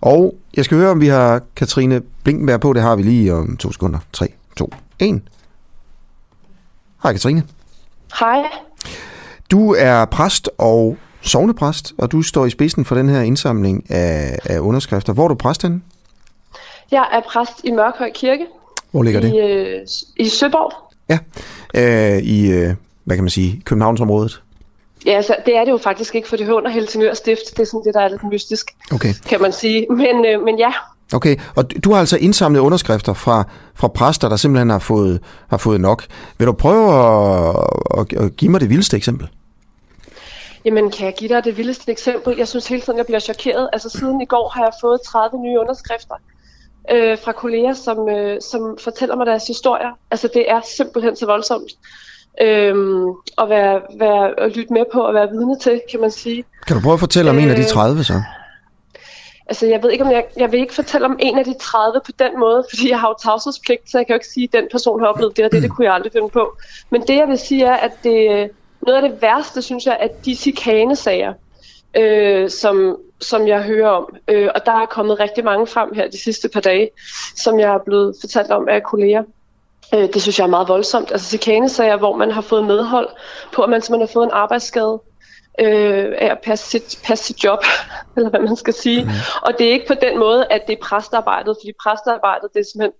Og 0.00 0.34
jeg 0.56 0.64
skal 0.64 0.76
høre, 0.78 0.90
om 0.90 1.00
vi 1.00 1.06
har 1.06 1.42
Katrine 1.56 2.02
Blinkenberg 2.24 2.60
på. 2.60 2.72
Det 2.72 2.82
har 2.82 2.96
vi 2.96 3.02
lige 3.02 3.34
om 3.34 3.56
to 3.56 3.72
sekunder. 3.72 3.98
3, 4.12 4.26
2, 4.56 4.70
1. 4.98 5.22
Hej 7.02 7.12
Katrine. 7.12 7.42
Hej. 8.20 8.42
Du 9.50 9.74
er 9.78 10.04
præst 10.04 10.50
og 10.58 10.96
sovnepræst, 11.20 11.92
og 11.98 12.12
du 12.12 12.22
står 12.22 12.46
i 12.46 12.50
spidsen 12.50 12.84
for 12.84 12.94
den 12.94 13.08
her 13.08 13.20
indsamling 13.20 13.90
af, 13.90 14.38
af 14.44 14.58
underskrifter. 14.58 15.12
Hvor 15.12 15.24
er 15.24 15.28
du 15.28 15.34
præst 15.34 15.62
henne? 15.62 15.80
Jeg 16.90 17.08
er 17.12 17.20
præst 17.28 17.64
i 17.64 17.70
Mørkhøj 17.70 18.10
Kirke. 18.14 18.46
Hvor 18.90 19.02
ligger 19.02 19.20
i, 19.20 19.24
det? 19.24 19.44
Øh, 19.44 19.80
I 20.16 20.28
Søborg. 20.28 20.72
Ja, 21.08 21.18
øh, 21.74 22.22
i, 22.22 22.50
øh, 22.52 22.74
hvad 23.04 23.16
kan 23.16 23.24
man 23.24 23.30
sige, 23.30 23.62
Københavnsområdet. 23.64 24.42
Ja, 25.06 25.12
altså, 25.12 25.36
det 25.46 25.56
er 25.56 25.64
det 25.64 25.70
jo 25.70 25.78
faktisk 25.78 26.14
ikke, 26.14 26.28
for 26.28 26.36
det 26.36 26.46
hører 26.46 26.56
under 26.56 26.70
Helsingør 26.70 27.14
Stift. 27.14 27.50
Det 27.50 27.58
er 27.58 27.64
sådan 27.64 27.84
det, 27.84 27.94
der 27.94 28.00
er 28.00 28.08
lidt 28.08 28.24
mystisk, 28.24 28.70
okay. 28.92 29.14
kan 29.28 29.40
man 29.40 29.52
sige. 29.52 29.86
Men, 29.90 30.26
øh, 30.26 30.44
men 30.44 30.58
ja. 30.58 30.72
Okay, 31.12 31.36
og 31.56 31.84
du 31.84 31.92
har 31.92 32.00
altså 32.00 32.16
indsamlet 32.16 32.60
underskrifter 32.60 33.12
fra, 33.12 33.44
fra 33.74 33.88
præster, 33.88 34.28
der 34.28 34.36
simpelthen 34.36 34.70
har 34.70 34.78
fået, 34.78 35.20
har 35.50 35.56
fået 35.56 35.80
nok. 35.80 36.04
Vil 36.38 36.46
du 36.46 36.52
prøve 36.52 36.92
at, 36.94 37.56
at, 37.98 38.24
at 38.24 38.36
give 38.36 38.50
mig 38.50 38.60
det 38.60 38.70
vildeste 38.70 38.96
eksempel? 38.96 39.28
Jamen, 40.64 40.90
kan 40.90 41.06
jeg 41.06 41.14
give 41.18 41.28
dig 41.28 41.44
det 41.44 41.56
vildeste 41.56 41.92
eksempel? 41.92 42.34
Jeg 42.38 42.48
synes 42.48 42.66
hele 42.66 42.82
tiden, 42.82 42.98
jeg 42.98 43.06
bliver 43.06 43.20
chokeret. 43.20 43.68
Altså, 43.72 43.90
siden 43.90 44.20
i 44.20 44.24
går 44.24 44.48
har 44.48 44.62
jeg 44.62 44.72
fået 44.80 45.00
30 45.06 45.42
nye 45.42 45.60
underskrifter 45.60 46.14
øh, 46.90 47.18
fra 47.24 47.32
kolleger, 47.32 47.74
som, 47.74 48.08
øh, 48.08 48.40
som 48.50 48.78
fortæller 48.84 49.16
mig 49.16 49.26
deres 49.26 49.46
historier. 49.46 49.98
Altså, 50.10 50.28
det 50.34 50.50
er 50.50 50.60
simpelthen 50.76 51.16
så 51.16 51.26
voldsomt 51.26 51.70
øhm, 52.40 53.08
at, 53.38 53.48
være, 53.48 53.80
være, 53.98 54.40
at 54.40 54.56
lytte 54.56 54.72
med 54.72 54.84
på 54.92 55.00
og 55.00 55.14
være 55.14 55.28
vidne 55.30 55.58
til, 55.58 55.80
kan 55.90 56.00
man 56.00 56.10
sige. 56.10 56.44
Kan 56.66 56.76
du 56.76 56.82
prøve 56.82 56.94
at 56.94 57.00
fortælle 57.00 57.30
om 57.30 57.36
øh, 57.36 57.42
en 57.42 57.50
af 57.50 57.56
de 57.56 57.64
30 57.64 58.04
så? 58.04 58.22
Altså, 59.46 59.66
jeg 59.66 59.82
ved 59.82 59.90
ikke, 59.90 60.04
om 60.04 60.10
jeg, 60.10 60.24
jeg 60.36 60.52
vil 60.52 60.60
ikke 60.60 60.74
fortælle 60.74 61.06
om 61.06 61.16
en 61.20 61.38
af 61.38 61.44
de 61.44 61.54
30 61.60 62.00
på 62.06 62.12
den 62.18 62.40
måde, 62.40 62.64
fordi 62.70 62.90
jeg 62.90 63.00
har 63.00 63.08
jo 63.08 63.14
tavshedspligt, 63.22 63.90
så 63.90 63.98
jeg 63.98 64.06
kan 64.06 64.14
jo 64.14 64.16
ikke 64.16 64.28
sige, 64.28 64.44
at 64.44 64.52
den 64.52 64.68
person 64.72 65.00
har 65.00 65.06
oplevet 65.06 65.36
det, 65.36 65.44
og 65.44 65.52
det, 65.52 65.62
det 65.62 65.70
kunne 65.70 65.84
jeg 65.84 65.94
aldrig 65.94 66.12
finde 66.12 66.28
på. 66.28 66.56
Men 66.90 67.00
det, 67.00 67.16
jeg 67.16 67.28
vil 67.28 67.38
sige, 67.38 67.64
er, 67.64 67.74
at 67.74 67.92
det, 68.04 68.50
noget 68.82 69.02
af 69.02 69.10
det 69.10 69.22
værste, 69.22 69.62
synes 69.62 69.86
jeg, 69.86 69.96
at 70.00 70.24
de 70.24 70.36
chikanesager, 70.36 71.32
øh, 71.96 72.50
som, 72.50 72.96
som 73.20 73.48
jeg 73.48 73.62
hører 73.62 73.88
om, 73.88 74.16
øh, 74.28 74.48
og 74.54 74.66
der 74.66 74.72
er 74.72 74.86
kommet 74.86 75.20
rigtig 75.20 75.44
mange 75.44 75.66
frem 75.66 75.94
her 75.94 76.10
de 76.10 76.22
sidste 76.22 76.48
par 76.48 76.60
dage, 76.60 76.90
som 77.36 77.58
jeg 77.58 77.74
er 77.74 77.78
blevet 77.78 78.16
fortalt 78.20 78.50
om 78.50 78.68
af 78.68 78.82
kolleger. 78.82 79.22
Øh, 79.94 80.08
det 80.14 80.22
synes 80.22 80.38
jeg 80.38 80.44
er 80.44 80.50
meget 80.50 80.68
voldsomt. 80.68 81.12
Altså 81.12 81.28
chikanesager, 81.28 81.96
hvor 81.96 82.16
man 82.16 82.30
har 82.30 82.40
fået 82.40 82.64
medhold 82.64 83.08
på, 83.54 83.62
at 83.62 83.70
man 83.70 83.82
simpelthen 83.82 84.08
har 84.08 84.12
fået 84.12 84.24
en 84.24 84.30
arbejdsskade 84.32 85.00
øh, 85.60 86.12
af 86.18 86.30
at 86.30 86.38
passe 86.44 86.70
sit, 86.70 86.98
passe 87.04 87.24
sit 87.24 87.44
job, 87.44 87.58
eller 88.16 88.30
hvad 88.30 88.40
man 88.40 88.56
skal 88.56 88.74
sige. 88.74 89.04
Mm. 89.04 89.10
Og 89.42 89.52
det 89.58 89.66
er 89.68 89.72
ikke 89.72 89.86
på 89.86 89.94
den 90.02 90.18
måde, 90.18 90.46
at 90.50 90.60
det 90.66 90.72
er 90.72 90.82
præstarbejdet, 90.82 91.56
fordi 91.60 91.72
præstarbejdet 91.84 92.48
det 92.54 92.60
er 92.60 92.64
simpelthen 92.72 92.98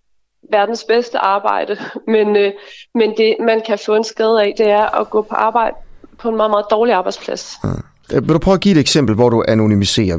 verdens 0.50 0.84
bedste 0.88 1.18
arbejde, 1.18 1.76
men, 2.14 2.36
øh, 2.36 2.52
men 2.94 3.10
det 3.16 3.36
man 3.40 3.62
kan 3.66 3.78
få 3.86 3.94
en 3.94 4.04
skade 4.04 4.42
af, 4.42 4.54
det 4.58 4.70
er 4.70 5.00
at 5.00 5.10
gå 5.10 5.22
på 5.22 5.34
arbejde 5.34 5.76
på 6.18 6.28
en 6.28 6.36
meget, 6.36 6.50
meget 6.50 6.66
dårlig 6.70 6.94
arbejdsplads. 6.94 7.56
Mm. 7.64 7.70
Vil 8.10 8.28
du 8.28 8.38
prøve 8.38 8.54
at 8.54 8.60
give 8.60 8.74
et 8.74 8.80
eksempel, 8.80 9.14
hvor 9.14 9.28
du 9.28 9.44
anonymiserer 9.48 10.16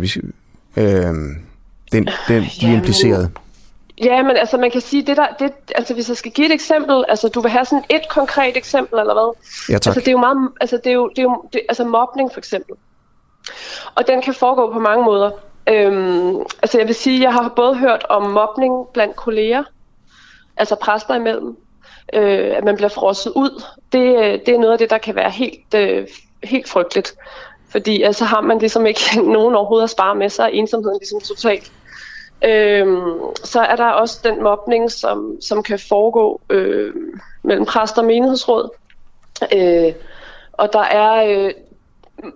øh, 0.77 0.83
den, 0.83 1.43
den, 1.91 2.07
de 2.27 2.49
Jamen, 2.61 2.75
implicerede? 2.75 3.31
Ja, 4.03 4.23
men 4.23 4.37
altså 4.37 4.57
man 4.57 4.71
kan 4.71 4.81
sige, 4.81 5.03
det 5.03 5.17
der, 5.17 5.27
det, 5.39 5.53
altså 5.75 5.93
hvis 5.93 6.09
jeg 6.09 6.17
skal 6.17 6.31
give 6.31 6.47
et 6.47 6.53
eksempel, 6.53 7.05
altså 7.07 7.27
du 7.27 7.41
vil 7.41 7.51
have 7.51 7.65
sådan 7.65 7.83
et 7.89 8.09
konkret 8.09 8.57
eksempel, 8.57 8.99
eller 8.99 9.13
hvad? 9.13 9.33
Ja, 9.69 9.77
tak. 9.77 9.91
Altså 9.91 9.99
det 9.99 10.07
er 10.07 10.11
jo 10.11 10.17
meget, 10.17 10.49
altså 10.61 10.77
det 10.77 10.87
er 10.87 10.93
jo, 10.93 11.07
det 11.09 11.19
er 11.19 11.23
jo 11.23 11.43
det, 11.53 11.61
altså 11.69 11.83
mobning 11.83 12.31
for 12.31 12.39
eksempel. 12.39 12.75
Og 13.95 14.07
den 14.07 14.21
kan 14.21 14.33
foregå 14.33 14.73
på 14.73 14.79
mange 14.79 15.05
måder. 15.05 15.31
Øhm, 15.69 16.37
altså 16.39 16.77
jeg 16.77 16.87
vil 16.87 16.95
sige, 16.95 17.21
jeg 17.21 17.33
har 17.33 17.53
både 17.55 17.75
hørt 17.75 18.05
om 18.09 18.31
mobning 18.31 18.87
blandt 18.93 19.15
kolleger, 19.15 19.63
altså 20.57 20.75
præster 20.75 21.15
imellem, 21.15 21.57
øh, 22.13 22.57
at 22.57 22.63
man 22.63 22.75
bliver 22.75 22.89
frosset 22.89 23.31
ud. 23.35 23.63
Det, 23.91 24.01
det 24.45 24.55
er 24.55 24.59
noget 24.59 24.73
af 24.73 24.77
det, 24.77 24.89
der 24.89 24.97
kan 24.97 25.15
være 25.15 25.29
helt, 25.29 25.73
øh, 25.75 26.07
helt 26.43 26.69
frygteligt. 26.69 27.15
Fordi 27.69 28.01
altså 28.01 28.25
har 28.25 28.41
man 28.41 28.59
ligesom 28.59 28.85
ikke 28.85 29.01
nogen 29.35 29.55
overhovedet 29.55 29.83
at 29.83 29.89
spare 29.89 30.15
med 30.15 30.29
sig, 30.29 30.49
ensomheden 30.53 30.99
ligesom 30.99 31.19
totalt. 31.21 31.71
Øhm, 32.43 33.19
så 33.43 33.59
er 33.59 33.75
der 33.75 33.85
også 33.85 34.19
den 34.23 34.43
mobning, 34.43 34.91
som, 34.91 35.37
som 35.41 35.63
kan 35.63 35.79
foregå 35.79 36.41
øh, 36.49 36.93
mellem 37.43 37.65
præster 37.65 38.01
og 38.01 38.07
menighedsråd. 38.07 38.69
Øh, 39.53 39.93
og 40.53 40.73
der 40.73 40.83
er 40.83 41.25
øh, 41.25 41.51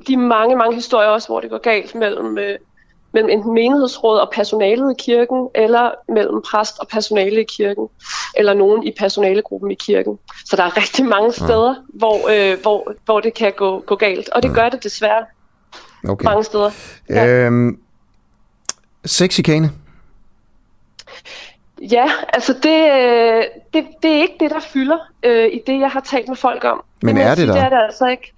de 0.08 0.18
mange, 0.18 0.56
mange 0.56 0.76
historier 0.76 1.08
også, 1.08 1.28
hvor 1.28 1.40
det 1.40 1.50
går 1.50 1.58
galt 1.58 1.96
mellem, 1.96 2.38
øh, 2.38 2.58
mellem 3.14 3.30
enten 3.30 3.54
menighedsråd 3.54 4.20
og 4.20 4.30
personalet 4.34 4.92
i 4.92 5.04
kirken, 5.04 5.50
eller 5.56 5.92
mellem 6.10 6.42
præst 6.42 6.80
og 6.80 6.88
personale 6.88 7.42
i 7.42 7.46
kirken, 7.58 7.88
eller 8.36 8.54
nogen 8.54 8.84
i 8.84 8.94
personalegruppen 9.00 9.72
i 9.72 9.76
kirken. 9.76 10.20
Så 10.46 10.56
der 10.56 10.64
er 10.64 10.78
rigtig 10.78 11.06
mange 11.06 11.32
steder, 11.32 11.70
ja. 11.70 11.98
hvor, 11.98 12.52
øh, 12.52 12.62
hvor, 12.62 12.94
hvor 13.06 13.20
det 13.20 13.34
kan 13.34 13.54
gå, 13.58 13.80
gå 13.80 13.96
galt, 13.96 14.30
og 14.30 14.44
det 14.44 14.50
ja. 14.50 14.54
gør 14.54 14.70
det 14.70 14.84
desværre 14.84 15.26
okay. 16.10 16.26
mange 16.26 16.44
steder. 16.44 16.72
Ja. 17.10 17.28
Øhm, 17.28 17.80
sexikane? 19.06 19.72
Ja, 21.82 22.06
altså 22.34 22.54
det, 22.54 22.92
øh, 22.92 23.44
det, 23.74 23.88
det 24.04 24.12
er 24.12 24.22
ikke 24.22 24.36
det, 24.40 24.52
der 24.52 24.60
fylder 24.60 24.98
øh, 25.24 25.46
i 25.46 25.62
det, 25.68 25.80
jeg 25.80 25.90
har 25.90 26.00
talt 26.00 26.28
med 26.28 26.36
folk 26.36 26.64
om. 26.64 26.84
Men 27.02 27.16
det 27.16 27.24
er 27.24 27.30
det 27.30 27.38
sige, 27.38 27.48
der? 27.48 27.54
Det 27.54 27.64
er 27.64 27.70
det 27.70 27.84
altså 27.86 28.08
ikke. 28.08 28.34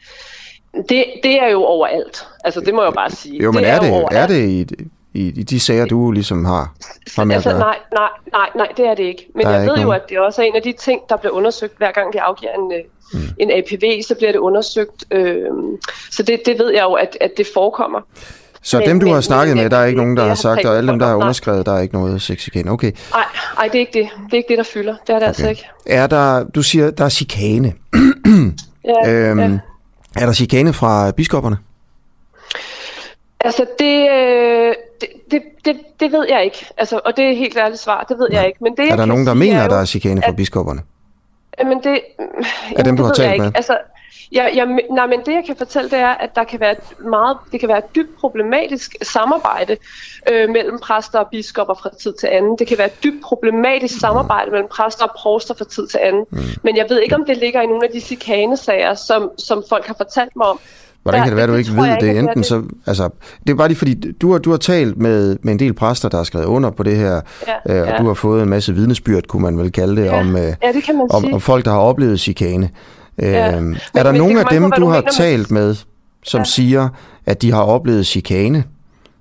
Det, 0.90 1.06
det 1.24 1.42
er 1.42 1.48
jo 1.48 1.64
overalt. 1.64 2.28
Altså 2.44 2.62
det 2.62 2.74
må 2.74 2.82
jeg 2.82 2.86
jo 2.86 2.96
bare 2.96 3.10
sige. 3.12 3.44
Jo, 3.44 3.52
men 3.52 3.64
det 3.64 3.70
er, 3.70 3.76
er, 3.76 3.80
det, 3.80 4.08
er 4.12 4.28
det 4.28 4.50
i, 4.50 4.68
i, 5.14 5.28
i 5.28 5.44
de 5.44 5.60
sager, 5.60 5.86
du 5.86 6.12
ligesom 6.12 6.46
har, 6.46 6.74
har 7.16 7.24
med 7.24 7.36
altså, 7.36 7.50
at 7.50 7.56
gøre? 7.56 7.64
nej, 7.64 7.78
nej, 7.94 8.10
nej, 8.34 8.50
nej, 8.56 8.68
det 8.78 8.86
er 8.86 8.94
det 8.94 9.04
ikke. 9.04 9.28
Men 9.36 9.46
Der 9.46 9.52
er 9.52 9.60
jeg 9.60 9.72
ved 9.72 9.78
jo, 9.78 9.92
at 9.92 10.10
det 10.10 10.20
også 10.20 10.42
er 10.42 10.46
en 10.46 10.56
af 10.56 10.62
de 10.62 10.72
ting, 10.72 11.02
der 11.10 11.18
bliver 11.18 11.34
undersøgt, 11.34 11.78
hver 11.78 11.92
gang 11.92 12.14
de 12.14 12.22
afgiver 12.22 12.52
en, 12.52 12.74
mm. 13.14 13.20
en 13.40 13.52
APV, 13.52 14.02
så 14.02 14.16
bliver 14.16 14.32
det 14.32 14.40
undersøgt. 14.40 15.06
Øh, 15.12 15.46
så 16.12 16.24
det, 16.24 16.42
det 16.46 16.60
ved 16.60 16.72
jeg 16.72 16.84
jo, 16.84 16.94
at, 16.94 17.18
at 17.22 17.32
det 17.38 17.48
forekommer. 17.54 18.02
Så 18.64 18.78
Men- 18.80 18.88
dem, 18.90 19.00
du 19.00 19.06
men- 19.06 19.14
har 19.14 19.22
snakket 19.22 19.56
men- 19.56 19.64
med, 19.64 19.70
der 19.70 19.78
er 19.78 19.86
ikke 19.86 19.98
nogen, 19.98 20.18
der 20.18 20.28
har 20.28 20.36
sagt, 20.36 20.66
og 20.66 20.70
med 20.72 20.78
alle 20.78 20.92
dem, 20.92 21.00
der 21.00 21.06
har 21.06 21.14
nej. 21.14 21.22
underskrevet, 21.22 21.66
der 21.66 21.74
er 21.74 21.80
ikke 21.80 21.94
noget 21.94 22.22
sexikane. 22.22 22.72
Okay. 22.72 22.92
Nej, 23.12 23.24
nej, 23.58 23.66
det 23.68 23.76
er 23.76 23.80
ikke 23.80 23.94
det. 24.00 24.10
Det 24.26 24.34
er 24.34 24.38
ikke 24.38 24.50
det, 24.50 24.58
der 24.58 24.64
fylder. 24.64 24.96
Det 25.08 25.10
er 25.10 25.14
det 25.14 25.16
okay. 25.24 25.28
altså 25.28 25.50
ikke. 25.50 25.66
Er 25.86 26.08
der, 26.08 26.44
du 26.44 26.62
siger, 26.64 26.92
der 26.92 27.06
er 27.06 27.10
chikane. 27.10 27.74
Ja, 28.86 29.12
øhm, 29.12 29.40
ja. 29.40 29.60
Er 30.22 30.26
der 30.26 30.34
chikane 30.34 30.74
fra 30.74 31.12
biskopperne? 31.12 31.58
Altså, 33.40 33.66
det, 33.80 34.10
øh, 34.12 34.76
det, 35.02 35.08
det, 35.32 35.42
det, 35.66 35.76
det 36.00 36.12
ved 36.12 36.26
jeg 36.30 36.44
ikke. 36.46 36.66
Altså, 36.78 37.00
og 37.06 37.18
det 37.18 37.26
er 37.26 37.36
helt 37.36 37.58
ærligt 37.58 37.80
svar. 37.82 38.06
Det 38.10 38.18
ved 38.20 38.28
jeg 38.32 38.48
ikke. 38.48 38.58
Men 38.62 38.74
det, 38.78 38.92
Er 38.92 38.96
der 38.96 39.06
nogen, 39.06 39.28
der 39.28 39.34
mener, 39.34 39.60
er 39.60 39.64
jo, 39.64 39.70
der 39.70 39.78
er 39.78 39.86
chikane 39.86 40.22
fra 40.26 40.32
biskopperne? 40.32 40.82
Men 41.64 41.80
det, 41.84 42.00
Er 42.76 42.84
dem, 42.84 42.98
du 42.98 43.04
har 43.04 43.14
talt 43.14 43.26
jeg 43.26 43.34
ikke. 43.34 43.44
med? 43.44 43.52
Altså, 43.56 43.78
jeg, 44.32 44.52
jeg, 44.56 44.66
nej, 44.92 45.08
men 45.08 45.20
det 45.20 45.32
jeg 45.32 45.44
kan 45.46 45.56
fortælle, 45.58 45.90
det 45.90 46.00
er, 46.00 46.08
at 46.08 46.30
der 46.36 46.44
kan 46.44 46.60
være 46.60 46.72
et 46.72 47.00
meget, 47.10 47.38
det 47.52 47.60
kan 47.60 47.70
være 47.70 47.78
et 47.78 47.96
dybt 47.96 48.18
problematisk 48.20 48.96
samarbejde 49.02 49.78
øh, 50.32 50.50
mellem 50.50 50.80
præster 50.80 51.20
og 51.20 51.28
biskopper 51.32 51.74
fra 51.74 51.90
tid 52.02 52.14
til 52.20 52.28
anden. 52.32 52.56
Det 52.60 52.68
kan 52.68 52.78
være 52.78 52.88
et 52.88 53.04
dybt 53.04 53.24
problematisk 53.24 54.00
samarbejde 54.00 54.52
mellem 54.52 54.68
præster 54.72 55.04
og 55.06 55.12
provster 55.18 55.54
fra 55.58 55.66
tid 55.66 55.88
til 55.88 56.00
anden. 56.04 56.26
Mm. 56.30 56.38
Men 56.64 56.78
jeg 56.78 56.86
ved 56.90 57.00
ikke, 57.02 57.16
om 57.16 57.24
det 57.28 57.38
ligger 57.38 57.62
i 57.62 57.66
nogle 57.66 57.86
af 57.88 57.92
de 57.94 58.00
chikanesager, 58.02 58.94
som, 58.94 59.30
som 59.38 59.64
folk 59.70 59.86
har 59.88 59.94
fortalt 59.98 60.36
mig 60.36 60.46
om. 60.48 60.60
Hvordan 61.04 61.22
kan 61.22 61.30
det 61.30 61.38
være, 61.38 61.48
du 61.48 61.54
ikke 61.54 61.72
ved 61.72 61.84
det? 61.90 62.04
ikke, 62.08 62.20
Enten 62.20 62.38
det- 62.38 62.46
så, 62.46 62.64
altså, 62.88 63.10
det 63.44 63.50
er 63.50 63.56
bare 63.56 63.68
lige 63.68 63.78
fordi, 63.78 64.12
du 64.12 64.32
har, 64.32 64.40
du 64.40 64.50
har 64.50 64.58
talt 64.58 64.98
med, 64.98 65.38
med 65.42 65.54
en 65.54 65.60
del 65.60 65.74
præster, 65.74 66.10
der 66.10 66.18
har 66.18 66.24
skrevet 66.24 66.46
under 66.46 66.70
på 66.70 66.84
det 66.84 66.98
her, 66.98 67.22
Ja, 67.48 67.54
øh, 67.76 67.82
og 67.82 67.88
ja. 67.88 67.98
du 67.98 68.08
har 68.08 68.14
fået 68.14 68.44
en 68.44 68.50
masse 68.50 68.74
vidnesbyrd, 68.74 69.24
kunne 69.28 69.42
man 69.42 69.58
vel 69.58 69.72
kalde 69.72 69.96
det, 70.02 70.06
Ja, 70.06 70.20
om, 70.20 70.36
øh, 70.36 70.54
ja, 70.64 70.72
det 70.72 70.84
kan 70.84 70.98
man 70.98 71.08
om, 71.12 71.22
sige. 71.22 71.34
om 71.34 71.42
folk, 71.42 71.66
der 71.66 71.72
har 71.72 71.80
oplevet 71.80 72.20
chikane. 72.20 72.70
Øh, 73.18 73.32
Ja. 73.32 73.38
er 73.38 73.60
Men- 73.60 73.74
der 73.96 74.04
men 74.04 74.06
det 74.06 74.16
nogen 74.22 74.38
af 74.38 74.46
dem, 74.52 74.72
du 74.72 74.86
har 74.88 75.02
talt 75.02 75.52
med, 75.52 75.76
som 76.24 76.40
Ja. 76.40 76.44
siger, 76.46 76.90
at 77.26 77.42
de 77.42 77.52
har 77.52 77.64
oplevet 77.64 78.08
chikane 78.08 78.64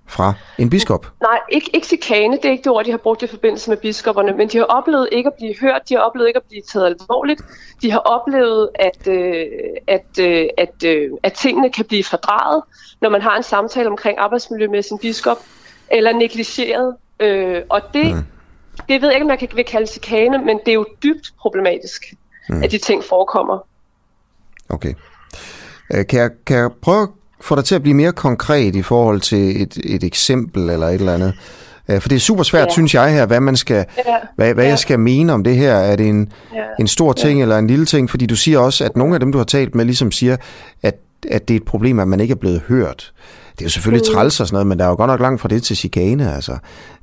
fra 0.09 0.32
en 0.59 0.70
biskop? 0.70 1.07
Nej, 1.22 1.38
ikke, 1.53 1.70
ikke 1.74 1.86
chikane, 1.86 2.36
det 2.36 2.45
er 2.45 2.51
ikke 2.51 2.62
det 2.64 2.72
ord, 2.72 2.84
de 2.84 2.91
har 2.91 2.99
brugt 2.99 3.22
i 3.22 3.26
forbindelse 3.26 3.70
med 3.70 3.76
biskopperne, 3.76 4.32
men 4.36 4.49
de 4.49 4.59
har 4.59 4.64
oplevet 4.64 5.09
ikke 5.12 5.26
at 5.26 5.32
blive 5.38 5.55
hørt, 5.61 5.80
de 5.88 5.95
har 5.95 6.01
oplevet 6.01 6.28
ikke 6.28 6.36
at 6.36 6.43
blive 6.49 6.62
taget 6.72 6.86
alvorligt, 6.86 7.43
de 7.82 7.91
har 7.91 7.99
oplevet, 7.99 8.68
at, 8.74 9.09
øh, 9.09 9.47
at, 9.86 10.18
øh, 10.20 10.47
at, 10.59 10.84
øh, 10.86 11.11
at 11.22 11.32
tingene 11.32 11.70
kan 11.70 11.84
blive 11.84 12.05
fordrejet, 12.05 12.62
når 13.01 13.09
man 13.11 13.22
har 13.22 13.36
en 13.36 13.43
samtale 13.43 13.88
omkring 13.88 14.18
arbejdsmiljø 14.18 14.68
med 14.68 14.82
sin 14.82 14.99
biskop, 14.99 15.38
eller 15.91 16.12
negligeret. 16.12 16.95
Øh, 17.20 17.62
og 17.68 17.80
det, 17.95 18.14
mm. 18.14 18.24
det 18.88 19.03
ved 19.03 19.09
jeg 19.09 19.14
ikke, 19.14 19.24
om 19.24 19.28
man 19.28 19.38
kan 19.38 19.49
vil 19.55 19.64
kalde 19.64 19.86
chikane, 19.86 20.38
men 20.38 20.59
det 20.66 20.68
er 20.68 20.74
jo 20.74 20.86
dybt 21.03 21.26
problematisk, 21.41 22.14
mm. 22.49 22.62
at 22.62 22.70
de 22.72 22.78
ting 22.78 23.05
forekommer. 23.05 23.59
Okay. 24.70 24.94
Øh, 25.94 26.06
Kan 26.06 26.20
jeg, 26.20 26.30
kan 26.46 26.56
jeg 26.56 26.70
prøve 26.82 27.02
at 27.02 27.08
få 27.40 27.54
dig 27.56 27.64
til 27.64 27.74
at 27.74 27.82
blive 27.82 27.94
mere 27.94 28.12
konkret 28.12 28.76
i 28.76 28.82
forhold 28.82 29.20
til 29.20 29.62
et, 29.62 29.78
et 29.84 30.04
eksempel 30.04 30.70
eller 30.70 30.86
et 30.86 30.94
eller 30.94 31.14
andet? 31.14 31.32
Øh, 31.88 32.00
For 32.00 32.08
det 32.08 32.16
er 32.16 32.20
super 32.20 32.42
svært, 32.42 32.66
Ja. 32.68 32.72
synes 32.72 32.94
jeg 32.94 33.12
her, 33.12 33.26
hvad 33.26 33.40
man 33.40 33.56
skal, 33.56 33.84
Ja. 33.98 34.02
hvad, 34.36 34.54
hvad 34.54 34.64
Ja. 34.64 34.70
jeg 34.70 34.78
skal 34.78 34.98
mene 35.00 35.32
om 35.32 35.44
det 35.44 35.56
her. 35.56 35.74
Er 35.74 35.96
det 35.96 36.08
en, 36.08 36.32
Ja. 36.54 36.60
en 36.80 36.86
stor 36.88 37.12
ting 37.12 37.42
eller 37.42 37.58
en 37.58 37.66
lille 37.66 37.86
ting? 37.86 38.10
Fordi 38.10 38.26
du 38.26 38.36
siger 38.36 38.58
også, 38.58 38.84
at 38.84 38.96
nogle 38.96 39.14
af 39.14 39.20
dem, 39.20 39.32
du 39.32 39.38
har 39.38 39.44
talt 39.44 39.74
med, 39.74 39.84
ligesom 39.84 40.12
siger, 40.12 40.36
at, 40.82 40.94
at 41.30 41.48
det 41.48 41.54
er 41.54 41.58
et 41.58 41.64
problem, 41.66 41.98
at 42.00 42.08
man 42.08 42.20
ikke 42.20 42.32
er 42.32 42.36
blevet 42.36 42.62
hørt. 42.68 43.12
Det 43.52 43.60
er 43.60 43.64
jo 43.66 43.70
selvfølgelig 43.70 44.08
Mm. 44.10 44.14
træls 44.14 44.40
og 44.40 44.46
sådan 44.46 44.54
noget, 44.54 44.66
men 44.66 44.78
der 44.78 44.84
er 44.84 44.88
jo 44.88 44.94
godt 44.94 45.08
nok 45.08 45.20
langt 45.20 45.40
fra 45.40 45.48
det 45.48 45.62
til 45.62 45.76
chikane, 45.76 46.34
altså. 46.34 46.52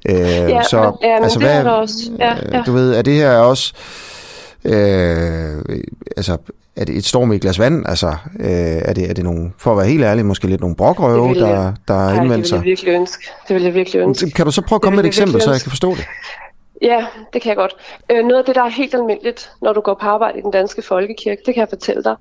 Øh, 0.09 0.15
Ja, 0.19 0.63
så, 0.63 0.81
men, 0.81 0.93
ja, 1.09 1.15
men 1.15 1.23
altså, 1.23 1.39
det 1.39 1.47
hvad, 1.47 1.57
er 1.59 1.63
der 1.63 1.69
også. 1.71 1.95
Ja, 2.19 2.33
ja. 2.57 2.61
Du 2.65 2.71
ved, 2.71 2.93
er 2.93 3.01
det 3.01 3.13
her 3.13 3.31
også... 3.37 3.73
Øh, 4.65 5.63
altså, 6.17 6.37
er 6.77 6.85
det 6.85 6.97
et 6.97 7.05
storm 7.05 7.31
i 7.31 7.35
et 7.35 7.41
glas 7.41 7.59
vand? 7.59 7.85
Altså, 7.87 8.07
øh, 8.39 8.47
er, 8.49 8.93
det, 8.93 9.09
er 9.09 9.13
det 9.13 9.23
nogle, 9.23 9.51
for 9.57 9.71
at 9.71 9.77
være 9.77 9.87
helt 9.87 10.03
ærlig, 10.03 10.25
måske 10.25 10.47
lidt 10.47 10.61
nogle 10.61 10.75
brokrøve, 10.75 11.27
Det 11.27 11.29
vil 11.35 11.37
jeg- 11.37 11.49
der, 11.49 11.73
der 11.87 11.93
har 11.93 12.01
Ej, 12.07 12.13
det 12.13 12.21
indvendt 12.21 12.37
vil 12.37 12.45
sig? 12.47 12.55
jeg 12.55 12.63
virkelig 12.63 12.91
ønske. 12.93 13.23
Det 13.47 13.55
vil 13.55 13.63
jeg 13.63 13.73
virkelig 13.73 13.99
ønske. 14.01 14.31
Kan 14.31 14.45
du 14.45 14.51
så 14.51 14.61
prøve 14.61 14.77
at 14.77 14.81
komme 14.81 14.95
med 14.95 15.03
vil 15.03 15.09
et 15.09 15.13
eksempel, 15.13 15.41
så 15.41 15.51
jeg 15.51 15.61
kan 15.61 15.69
forstå 15.69 15.89
det? 15.95 16.05
Ja, 16.81 17.05
det 17.33 17.41
kan 17.41 17.49
jeg 17.49 17.55
godt. 17.57 17.75
Øh, 18.11 18.17
noget 18.25 18.39
af 18.39 18.45
det, 18.45 18.55
der 18.55 18.63
er 18.63 18.69
helt 18.69 18.93
almindeligt, 18.93 19.51
når 19.61 19.73
du 19.73 19.81
går 19.81 19.93
på 20.01 20.07
arbejde 20.07 20.39
i 20.39 20.41
den 20.41 20.51
danske 20.51 20.81
folkekirke, 20.81 21.41
det 21.45 21.53
kan 21.53 21.61
jeg 21.61 21.69
fortælle 21.69 22.03
dig, 22.03 22.15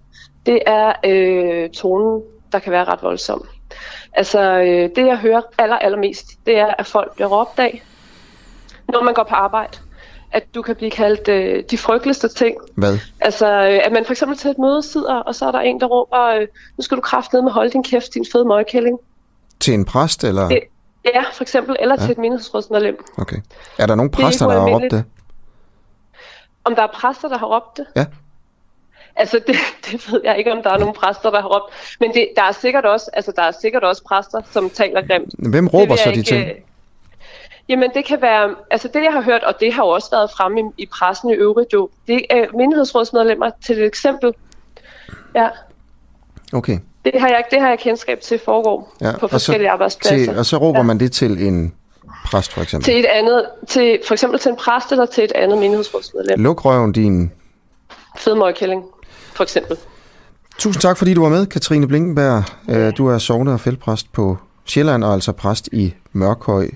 det 0.47 0.59
er 0.67 0.93
øh, 1.05 1.71
tonen, 1.71 2.23
der 2.53 2.59
kan 2.59 2.73
være 2.73 2.85
ret 2.85 2.99
voldsom. 3.03 3.49
Altså, 4.13 4.41
øh, 4.61 4.91
det 4.97 5.07
jeg 5.07 5.17
hører 5.17 5.41
aller, 5.59 5.77
allermest, 5.77 6.27
det 6.47 6.59
er, 6.59 6.67
at 6.79 6.87
folk 6.87 7.15
bliver 7.15 7.29
råbt 7.29 7.59
af, 7.59 7.83
når 8.93 9.03
man 9.03 9.15
går 9.15 9.23
på 9.29 9.35
arbejde. 9.35 9.79
At 10.33 10.55
du 10.55 10.63
kan 10.63 10.77
blive 10.77 10.91
kaldt 10.91 11.29
øh, 11.29 11.65
de 11.71 11.79
frygteligste 11.79 12.29
ting. 12.29 12.57
Hvad? 12.75 12.99
Altså, 13.21 13.47
øh, 13.47 13.81
at 13.85 13.93
man 13.93 14.05
for 14.05 14.13
eksempel 14.13 14.39
til 14.39 14.51
et 14.51 14.59
møde 14.59 14.83
sidder, 14.83 15.15
og 15.15 15.35
så 15.35 15.47
er 15.47 15.53
der 15.53 15.59
en, 15.61 15.81
der 15.81 15.87
råber, 15.87 16.25
øh, 16.25 16.47
nu 16.77 16.83
skal 16.83 16.97
du 16.97 17.01
kraftedeme 17.01 17.45
med 17.45 17.53
holde 17.53 17.71
din 17.71 17.83
kæft, 17.85 18.15
din 18.15 18.27
fede 18.33 18.45
møgkælling. 18.45 18.99
Til 19.61 19.75
en 19.75 19.85
præst, 19.85 20.25
eller? 20.25 20.49
Det, 20.49 20.61
ja, 21.05 21.23
for 21.33 21.43
eksempel, 21.45 21.77
eller 21.81 21.97
Ja. 21.99 22.03
til 22.05 22.13
et 22.13 22.19
menighedsrådsmedlem. 22.19 23.05
Okay. 23.19 23.37
Er 23.79 23.87
der 23.87 23.97
er 23.97 24.09
præster, 24.09 24.47
der 24.47 24.61
har 24.61 24.69
råbt 24.69 24.91
det? 24.91 25.05
Om 26.65 26.75
der 26.75 26.83
er 26.83 26.91
præster, 26.95 27.29
der 27.29 27.39
har 27.39 27.47
råbt 27.47 27.77
det? 27.77 27.87
Ja. 27.97 28.05
Altså, 29.17 29.41
det, 29.47 29.57
det 29.91 30.13
ved 30.13 30.21
jeg 30.25 30.39
ikke, 30.39 30.53
om 30.53 30.63
der 30.63 30.71
er 30.71 30.79
nogen 30.79 30.95
præster, 30.95 31.31
der 31.31 31.41
har 31.41 31.49
råbt. 31.49 31.97
Men 32.01 32.15
det, 32.15 32.29
der, 32.37 32.43
er 32.43 32.53
sikkert 32.53 32.85
også, 32.85 33.11
altså, 33.13 33.33
der 33.37 33.43
er 33.43 33.53
sikkert 33.61 33.85
også 33.85 34.03
præster, 34.05 34.41
som 34.51 34.71
taler 34.71 35.07
grimt. 35.07 35.35
Hvem 35.39 35.67
råber 35.67 35.97
så 35.97 36.11
de 36.11 36.17
ikke, 36.17 36.29
ting? 36.29 36.51
Jamen, 37.69 37.91
det 37.95 38.05
kan 38.05 38.23
være... 38.23 38.55
Altså, 38.71 38.89
det 38.95 39.03
jeg 39.05 39.13
har 39.13 39.23
hørt, 39.23 39.45
og 39.45 39.55
det 39.61 39.73
har 39.73 39.83
jo 39.83 39.89
også 39.89 40.09
været 40.13 40.31
fremme 40.37 40.61
i, 40.61 40.83
i 40.83 40.87
pressen 40.99 41.31
i 41.31 41.33
øvrigt 41.33 41.73
jo, 41.73 41.89
det 42.09 42.23
er 42.31 42.45
menighedsrådsmedlemmer 42.57 43.51
til 43.67 43.79
et 43.79 43.87
eksempel. 43.87 44.33
Ja, 45.35 45.49
Okay. 46.53 46.79
det 47.05 47.21
har 47.21 47.29
jeg, 47.29 47.45
det 47.51 47.61
har 47.61 47.69
jeg 47.69 47.79
kendskab 47.79 48.21
til 48.21 48.41
foregår 48.45 48.97
Ja. 49.01 49.19
på 49.19 49.29
forskellige 49.29 49.69
og 49.69 49.71
så, 49.71 49.73
arbejdspladser. 49.73 50.27
til, 50.33 50.39
og 50.39 50.47
så 50.47 50.57
råber 50.57 50.79
ja. 50.79 50.83
man 50.83 51.01
det 51.01 51.13
til 51.13 51.47
en 51.47 51.75
præst, 52.25 52.53
for 52.53 52.63
eksempel. 52.63 52.85
Til 52.85 52.99
et 53.01 53.05
andet, 53.05 53.47
til, 53.69 53.99
for 54.07 54.15
eksempel 54.15 54.39
til 54.41 54.51
en 54.51 54.57
præst 54.57 54.93
eller 54.93 55.07
til 55.07 55.25
et 55.25 55.33
andet 55.33 55.59
menighedsrådsmedlem. 55.59 56.41
Luk 56.43 56.65
røven 56.65 56.93
din... 56.93 57.33
Fed 58.19 58.35
møgkælling, 58.35 58.85
for 59.35 59.43
eksempel. 59.43 59.77
Tusind 60.59 60.81
tak, 60.81 60.97
fordi 60.97 61.15
du 61.15 61.23
var 61.23 61.29
med, 61.29 61.47
Katrine 61.47 61.89
Blinkenberg. 61.89 62.43
Øh, 62.71 62.93
Du 62.97 63.09
er 63.09 63.19
sovne- 63.19 63.53
og 63.53 63.61
feltpræst 63.61 64.13
på 64.13 64.37
Sjælland, 64.65 65.05
og 65.05 65.13
altså 65.13 65.33
præst 65.33 65.69
i 65.73 65.95
Mørkhøj 66.13 66.69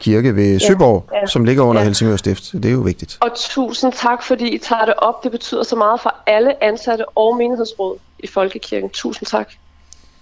Kirke 0.00 0.36
ved 0.36 0.60
Søborg, 0.60 1.08
ja. 1.12 1.26
som 1.26 1.44
ligger 1.44 1.62
under 1.62 1.80
Ja. 1.82 1.86
Helsingør 1.86 2.16
Stift. 2.16 2.52
Det 2.52 2.64
er 2.64 2.72
jo 2.72 2.80
vigtigt. 2.80 3.18
Og 3.20 3.30
tusind 3.36 3.92
tak, 3.92 4.22
fordi 4.22 4.48
I 4.48 4.58
tager 4.58 4.84
det 4.84 4.94
op. 4.98 5.24
Det 5.24 5.30
betyder 5.32 5.62
så 5.62 5.76
meget 5.76 6.00
for 6.00 6.14
alle 6.26 6.64
ansatte 6.64 7.08
og 7.08 7.36
menighedsråd 7.36 7.98
i 8.18 8.26
Folkekirken. 8.26 8.90
Tusind 8.90 9.26
tak. 9.26 9.48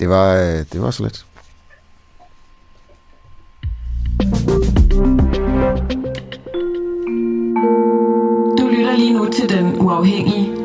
Det 0.00 0.08
var, 0.08 0.34
øh, 0.34 0.58
det 0.72 0.82
var 0.82 0.90
så 0.90 1.02
let. 1.02 1.24
Du 8.58 8.68
lytter 8.68 8.96
lige 8.96 9.12
nu 9.12 9.30
til 9.32 9.48
Den 9.48 9.80
Uafhængige. 9.80 10.56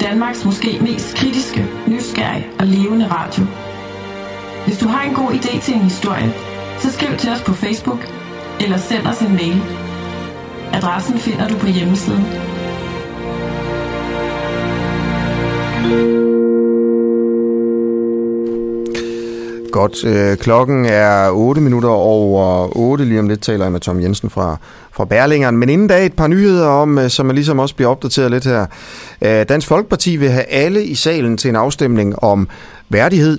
Danmarks 0.00 0.44
måske 0.44 0.78
mest 0.80 1.16
kritiske, 1.16 1.66
nysgerrige 1.86 2.46
og 2.58 2.66
levende 2.66 3.06
radio. 3.10 3.44
Hvis 4.66 4.78
du 4.78 4.88
har 4.88 5.02
en 5.08 5.14
god 5.14 5.30
idé 5.32 5.60
til 5.60 5.74
en 5.74 5.80
historie, 5.80 6.34
så 6.78 6.92
skriv 6.92 7.16
til 7.16 7.30
os 7.30 7.42
på 7.42 7.52
Facebook 7.52 8.23
eller 8.64 8.78
send 8.78 9.06
os 9.06 9.20
en 9.20 9.32
mail. 9.32 9.62
Adressen 10.72 11.18
finder 11.18 11.48
du 11.48 11.56
på 11.58 11.66
hjemmesiden. 11.66 12.24
Godt. 19.72 20.04
Øh, 20.04 20.36
klokken 20.36 20.84
er 20.84 21.30
8 21.30 21.60
minutter 21.60 21.88
over 21.88 22.76
8. 22.76 23.04
Lige 23.04 23.20
om 23.20 23.28
lidt 23.28 23.42
taler 23.42 23.64
jeg 23.64 23.72
med 23.72 23.80
Tom 23.80 24.00
Jensen 24.00 24.30
fra, 24.30 24.56
fra 24.92 25.04
Berlingeren. 25.04 25.56
Men 25.56 25.68
inden 25.68 25.88
da 25.88 26.06
et 26.06 26.12
par 26.12 26.26
nyheder 26.26 26.68
om, 26.68 26.98
øh, 26.98 27.10
som 27.10 27.26
man 27.26 27.34
ligesom 27.34 27.58
også 27.58 27.74
bliver 27.74 27.90
opdateret 27.90 28.30
lidt 28.30 28.44
her. 28.44 28.66
Øh, 29.22 29.48
Dansk 29.48 29.68
Folkeparti 29.68 30.16
vil 30.16 30.30
have 30.30 30.44
alle 30.44 30.84
i 30.84 30.94
salen 30.94 31.36
til 31.36 31.48
en 31.48 31.56
afstemning 31.56 32.22
om 32.22 32.48
værdighed. 32.88 33.38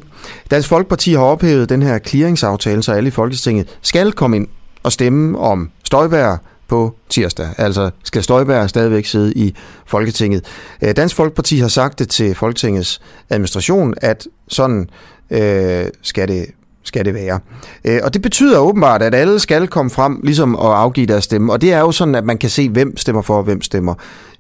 Dansk 0.52 0.70
Folkeparti 0.70 1.14
har 1.14 1.24
ophævet 1.24 1.70
den 1.70 1.82
her 1.82 2.00
clearingsaftale, 2.00 2.84
så 2.84 2.92
alle 2.92 3.08
i 3.08 3.12
Folketinget 3.12 3.78
skal 3.82 4.12
komme 4.12 4.36
ind 4.36 4.48
og 4.86 4.92
stemme 4.92 5.40
om 5.40 5.70
Støjbær 5.84 6.38
på 6.68 6.96
tirsdag. 7.10 7.48
Altså 7.58 7.90
skal 8.04 8.24
Støjbær 8.24 8.68
stadigvæk 8.68 9.06
sidde 9.06 9.34
i 9.34 9.56
Folketinget. 9.86 10.46
Øh, 10.82 10.96
Dansk 10.96 11.16
Folkeparti 11.16 11.58
har 11.58 11.68
sagt 11.68 12.00
det 12.00 12.10
til 12.10 12.36
Folketingets 12.36 13.02
administration, 13.30 13.94
at 13.98 14.28
sådan 14.48 14.90
øh, 15.30 15.86
skal 16.02 16.28
det 16.28 16.46
skal 16.84 17.06
det 17.06 17.14
være. 17.14 17.40
Øh, 17.86 18.00
og 18.04 18.14
det 18.14 18.22
betyder 18.22 18.60
åbenbart, 18.60 19.02
at 19.02 19.16
alle 19.16 19.40
skal 19.40 19.68
komme 19.68 19.92
frem 19.92 20.20
ligesom 20.24 20.56
at 20.56 20.66
afgive 20.66 21.06
deres 21.06 21.24
stemme, 21.24 21.54
og 21.54 21.62
det 21.62 21.74
er 21.74 21.80
jo 21.80 21.92
sådan, 21.92 22.16
at 22.16 22.24
man 22.24 22.38
kan 22.38 22.50
se, 22.50 22.70
hvem 22.70 22.98
stemmer 22.98 23.22
for, 23.22 23.38
og 23.38 23.44
hvem 23.44 23.62
stemmer 23.62 23.94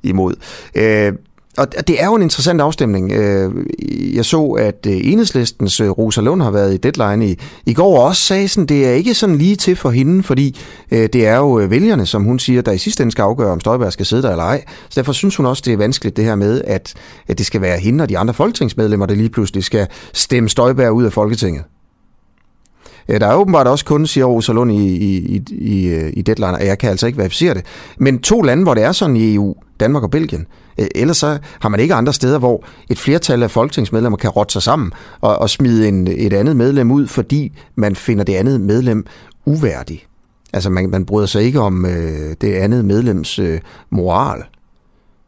imod. 0.04 0.36
Øh, 0.76 1.14
og 1.58 1.88
det 1.88 2.02
er 2.02 2.06
jo 2.06 2.16
en 2.16 2.22
interessant 2.22 2.62
afstemning. 2.62 3.12
Øh, 3.12 3.52
jeg 4.16 4.26
så, 4.26 4.44
at 4.44 4.88
øh, 4.88 4.94
enhedslistens 5.04 5.80
øh, 5.80 5.90
Rosa 5.90 6.22
Lund 6.22 6.42
har 6.42 6.52
været 6.52 6.74
i 6.74 6.78
deadline 6.78 7.30
i, 7.30 7.40
i 7.66 7.74
går, 7.74 8.00
og 8.00 8.04
også 8.04 8.22
sagde 8.22 8.48
sådan, 8.48 8.66
det 8.66 8.88
er 8.88 8.92
ikke 8.92 9.14
sådan 9.14 9.36
lige 9.36 9.56
til 9.56 9.76
for 9.76 9.90
hende, 9.90 10.24
fordi 10.24 10.58
det 10.92 11.28
er 11.28 11.38
jo 11.38 11.52
vælgerne, 11.52 12.06
som 12.06 12.24
hun 12.24 12.40
siger, 12.40 12.62
der 12.62 12.72
i 12.72 12.78
sidste 12.78 13.04
ende 13.04 13.12
skal 13.12 13.22
afgøre, 13.22 13.52
om 13.52 13.60
Støjberg 13.60 13.94
skal 13.94 14.06
sidde 14.06 14.24
der 14.24 14.32
eller 14.32 14.44
ej. 14.44 14.64
Så 14.90 14.96
derfor 14.96 15.14
synes 15.14 15.36
hun 15.36 15.46
også, 15.46 15.64
det 15.66 15.74
er 15.74 15.78
vanskeligt 15.78 16.18
det 16.18 16.26
her 16.26 16.36
med, 16.36 16.62
at, 16.66 16.94
at 17.28 17.38
det 17.38 17.46
skal 17.46 17.62
være 17.62 17.80
hende 17.80 18.02
og 18.02 18.10
de 18.10 18.18
andre 18.18 18.34
folketingsmedlemmer, 18.34 19.06
der 19.06 19.16
lige 19.16 19.30
pludselig 19.30 19.64
skal 19.64 19.88
stemme 20.14 20.50
Støjberg 20.50 20.92
ud 20.92 21.04
af 21.04 21.14
Folketinget. 21.14 21.64
Øh, 23.10 23.22
der 23.22 23.28
er 23.28 23.36
åbenbart 23.36 23.68
også 23.68 23.86
kun, 23.86 24.08
siger 24.08 24.26
Rosa 24.26 24.54
Lund 24.54 24.72
i, 24.72 24.96
i, 24.96 25.42
i, 25.52 25.88
øh, 25.88 26.14
i 26.14 26.22
deadline, 26.22 26.54
og 26.54 26.66
jeg 26.66 26.78
kan 26.78 26.90
altså 26.90 27.08
ikke 27.08 27.18
verificere 27.18 27.54
det. 27.54 27.66
Men 27.98 28.20
to 28.20 28.42
lande, 28.42 28.64
hvor 28.64 28.74
det 28.74 28.84
er 28.84 28.92
sådan 28.92 29.16
i 29.16 29.34
EU, 29.36 29.56
Danmark 29.80 30.04
og 30.04 30.12
Belgien, 30.12 30.48
øh, 30.80 30.88
ellers 30.96 31.18
så 31.18 31.38
har 31.60 31.70
man 31.70 31.80
ikke 31.80 31.94
andre 31.94 32.14
steder, 32.14 32.40
hvor 32.40 32.64
et 32.90 33.00
flertal 33.00 33.44
af 33.44 33.52
folketingsmedlemmer 33.52 34.18
kan 34.18 34.30
rotte 34.30 34.54
sig 34.54 34.62
sammen 34.62 34.92
og, 35.22 35.38
og 35.38 35.50
smide 35.50 35.88
en, 35.88 36.08
et 36.08 36.34
andet 36.34 36.56
medlem 36.56 36.92
ud, 36.92 37.08
fordi 37.08 37.52
man 37.76 37.96
finder 37.96 38.24
det 38.24 38.36
andet 38.36 38.62
medlem 38.62 39.06
uværdig. 39.46 40.06
Altså 40.54 40.70
man, 40.70 40.90
man 40.90 41.06
bryder 41.06 41.28
sig 41.28 41.44
ikke 41.44 41.60
om 41.60 41.86
øh, 41.86 42.36
det 42.42 42.54
andet 42.54 42.86
medlems 42.86 43.40
øh, 43.40 43.60
moral 43.90 44.44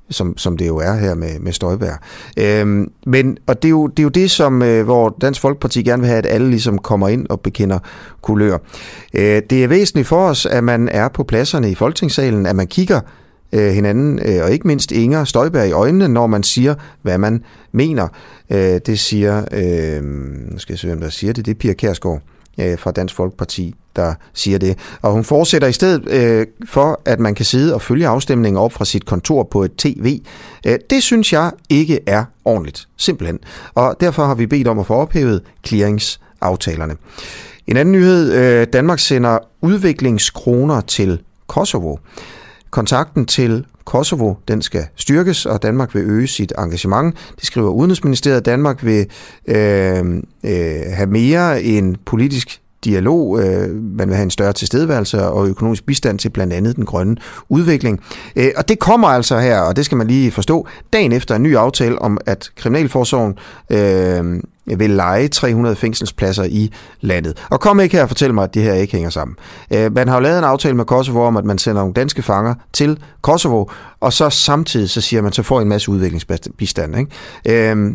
som, 0.10 0.38
som 0.38 0.58
det 0.58 0.68
jo 0.68 0.78
er 0.78 0.94
her 0.94 1.16
med, 1.16 1.40
med 1.40 1.52
Støjbær. 1.52 2.02
Øhm, 2.38 2.92
men, 3.06 3.38
og 3.48 3.62
det 3.62 3.68
er, 3.68 3.70
jo, 3.70 3.88
det 3.88 4.00
er 4.00 4.04
jo 4.04 4.10
det, 4.10 4.32
som, 4.32 4.62
øh, 4.62 4.86
hvor 4.86 5.18
Dansk 5.22 5.42
Folkeparti 5.42 5.84
gerne 5.84 6.02
vil 6.02 6.08
have, 6.08 6.18
at 6.18 6.26
alle 6.26 6.50
ligesom 6.50 6.78
kommer 6.78 7.08
ind 7.08 7.28
og 7.30 7.40
bekender 7.40 7.80
kulør. 8.22 8.58
Øh, 9.14 9.42
det 9.50 9.64
er 9.64 9.68
væsentligt 9.68 10.08
for 10.08 10.28
os, 10.28 10.46
at 10.46 10.64
man 10.64 10.90
er 10.90 11.08
på 11.08 11.24
pladserne 11.24 11.72
i 11.72 11.76
Folketingssalen, 11.76 12.46
at 12.46 12.56
man 12.56 12.68
kigger 12.68 13.02
øh, 13.54 13.72
hinanden, 13.72 14.20
øh, 14.26 14.44
og 14.44 14.52
ikke 14.52 14.68
mindst 14.68 14.92
Inger 14.92 15.24
Støjberg 15.24 15.68
i 15.68 15.72
øjnene, 15.72 16.08
når 16.08 16.28
man 16.28 16.44
siger, 16.44 16.76
hvad 17.02 17.18
man 17.18 17.44
mener. 17.72 18.08
Øh, 18.50 18.80
det 18.86 19.00
siger, 19.00 19.38
øh, 19.38 20.04
skal 20.58 20.74
jeg 20.74 20.80
se, 20.80 20.88
hvem 20.88 21.02
der 21.02 21.10
siger 21.10 21.34
det, 21.34 21.46
det 21.46 21.52
er 21.52 21.56
Pia 21.56 21.74
Kærsgaard 21.74 22.16
øh, 22.16 22.37
Øh, 22.58 22.80
fra 22.80 22.92
Dansk 22.92 23.16
Folkeparti, 23.16 23.76
der 23.96 24.14
siger 24.34 24.58
det. 24.58 24.78
Og 25.02 25.12
hun 25.12 25.24
fortsætter 25.24 25.68
i 25.68 25.72
stedet 25.72 26.10
øh, 26.10 26.48
for, 26.68 27.02
at 27.06 27.20
man 27.20 27.36
kan 27.36 27.46
sidde 27.46 27.74
og 27.74 27.82
følge 27.82 28.08
afstemningen 28.08 28.60
op 28.60 28.74
fra 28.74 28.86
sit 28.86 29.06
kontor 29.06 29.44
på 29.44 29.64
et 29.64 29.72
tv. 29.78 30.22
Øh, 30.68 30.80
det 30.90 31.04
synes 31.04 31.34
jeg 31.34 31.52
ikke 31.70 32.00
er 32.08 32.24
ordentligt, 32.46 32.88
simpelthen. 32.98 33.40
Og 33.74 33.96
derfor 34.00 34.26
har 34.26 34.36
vi 34.36 34.48
bedt 34.48 34.68
om 34.68 34.80
at 34.80 34.86
få 34.86 34.94
ophævet 34.94 35.42
clearingsaftalerne. 35.68 36.96
En 37.68 37.78
anden 37.78 37.92
nyhed. 37.92 38.34
Øh, 38.34 38.68
Danmark 38.74 39.00
sender 39.00 39.40
udviklingskroner 39.62 40.82
til 40.82 41.20
Kosovo. 41.48 41.98
Kontakten 42.72 43.26
til 43.26 43.66
Kosovo, 43.86 44.34
den 44.48 44.62
skal 44.62 44.86
styrkes, 44.96 45.46
og 45.46 45.64
Danmark 45.64 45.96
vil 45.96 46.04
øge 46.04 46.28
sit 46.28 46.54
engagement. 46.58 47.16
Det 47.36 47.46
skriver 47.46 47.70
Udenrigsministeriet. 47.70 48.46
Danmark 48.46 48.86
vil 48.86 49.06
øh, 49.48 50.06
øh, 50.44 50.82
have 50.94 51.08
mere 51.08 51.64
en 51.64 51.98
politisk 52.06 52.62
dialog, 52.84 53.40
øh, 53.40 53.76
man 53.76 54.08
vil 54.08 54.16
have 54.16 54.24
en 54.24 54.30
større 54.30 54.54
tilstedeværelse 54.54 55.24
og 55.24 55.48
økonomisk 55.48 55.86
bistand 55.86 56.20
til 56.20 56.30
blandt 56.30 56.54
andet 56.54 56.76
den 56.76 56.86
grønne 56.86 57.18
udvikling. 57.50 58.00
Øh, 58.36 58.52
og 58.58 58.70
det 58.70 58.80
kommer 58.80 59.08
altså 59.08 59.40
her, 59.40 59.60
og 59.60 59.76
det 59.76 59.86
skal 59.86 59.98
man 59.98 60.08
lige 60.08 60.32
forstå, 60.32 60.68
dagen 60.94 61.12
efter 61.12 61.36
en 61.36 61.44
ny 61.44 61.56
aftale 61.56 62.00
om, 62.00 62.18
at 62.26 62.50
Kriminalforsorgen 62.56 63.38
øh, 63.70 64.42
vil 64.76 64.90
lege 64.90 65.28
300 65.28 65.76
fængselspladser 65.76 66.44
i 66.44 66.72
landet. 67.02 67.46
Og 67.50 67.60
kom 67.60 67.80
ikke 67.80 67.96
her 67.96 68.04
og 68.04 68.10
fortæl 68.10 68.34
mig, 68.34 68.44
at 68.44 68.54
det 68.54 68.64
her 68.64 68.74
ikke 68.74 68.94
hænger 68.94 69.10
sammen. 69.10 69.38
Øh, 69.74 69.94
man 69.94 70.08
har 70.08 70.16
jo 70.16 70.22
lavet 70.22 70.38
en 70.38 70.44
aftale 70.44 70.76
med 70.76 70.86
Kosovo 70.86 71.22
om, 71.22 71.38
at 71.38 71.46
man 71.46 71.58
sender 71.58 71.82
nogle 71.82 71.94
danske 71.94 72.22
fanger 72.22 72.54
til 72.74 73.00
Kosovo, 73.22 73.66
og 74.00 74.14
så 74.14 74.30
samtidig 74.30 74.90
så 74.90 75.02
siger 75.02 75.22
man, 75.22 75.32
så 75.32 75.44
får 75.44 75.62
en 75.62 75.70
masse 75.70 75.92
udviklingsbistand. 75.92 76.98
Ikke? 76.98 77.72
Øh, 77.72 77.94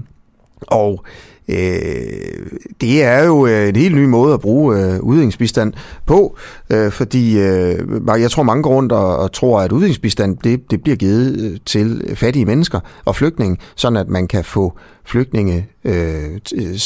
og 0.60 1.04
Øh, 1.04 1.31
Øh, 1.48 2.46
det 2.80 3.02
er 3.02 3.24
jo 3.24 3.46
øh, 3.46 3.68
en 3.68 3.76
helt 3.76 3.96
ny 3.96 4.04
måde 4.04 4.34
at 4.34 4.40
bruge 4.40 4.78
øh, 4.78 5.00
udviklingsbistand 5.00 5.72
på, 6.06 6.36
øh, 6.70 6.92
fordi 6.92 7.38
øh, 7.38 7.78
jeg 8.06 8.30
tror 8.30 8.42
mange 8.42 8.62
går 8.62 8.70
rundt 8.70 8.92
og, 8.92 9.16
og 9.16 9.32
tror, 9.32 9.60
at 9.60 9.72
udviklingsbistand 9.72 10.36
det, 10.44 10.70
det 10.70 10.82
bliver 10.82 10.96
givet 10.96 11.40
øh, 11.40 11.58
til 11.66 12.14
fattige 12.14 12.44
mennesker 12.44 12.80
og 13.04 13.16
flygtninge, 13.16 13.56
sådan 13.76 13.96
at 13.96 14.08
man 14.08 14.28
kan 14.28 14.44
få 14.44 14.78
flygtninge 15.04 15.66
øh, 15.84 16.40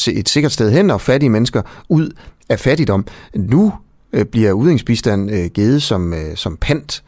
et 0.08 0.28
sikkert 0.28 0.52
sted 0.52 0.70
hen 0.70 0.90
og 0.90 1.00
fattige 1.00 1.30
mennesker 1.30 1.62
ud 1.88 2.10
af 2.48 2.60
fattigdom. 2.60 3.06
Nu 3.34 3.72
øh, 4.12 4.24
bliver 4.24 4.52
udviklingsbistand 4.52 5.30
øh, 5.30 5.46
givet 5.46 5.82
som, 5.82 6.14
øh, 6.14 6.36
som 6.36 6.56
pant 6.60 7.02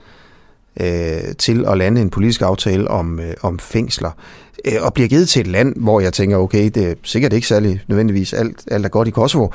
øh, 0.81 1.35
til 1.39 1.65
at 1.69 1.79
lande 1.79 2.01
en 2.01 2.11
politisk 2.11 2.43
aftale 2.43 2.89
om, 2.89 3.21
øh, 3.21 3.35
om 3.43 3.59
fængsler 3.59 4.11
øh, 4.65 4.83
og 4.83 4.95
bliver 4.95 5.09
givet 5.09 5.29
til 5.29 5.41
et 5.41 5.47
land, 5.47 5.77
hvor 5.77 6.01
jeg 6.01 6.13
tænker, 6.13 6.37
okay, 6.37 6.71
det 6.75 6.91
er 6.91 6.95
sikkert 7.03 7.33
ikke 7.33 7.47
særlig 7.47 7.83
nødvendigvis 7.89 8.33
alt, 8.33 8.65
alt 8.71 8.85
er 8.85 8.89
godt 8.89 9.09
i 9.09 9.11
Kosovo, 9.11 9.49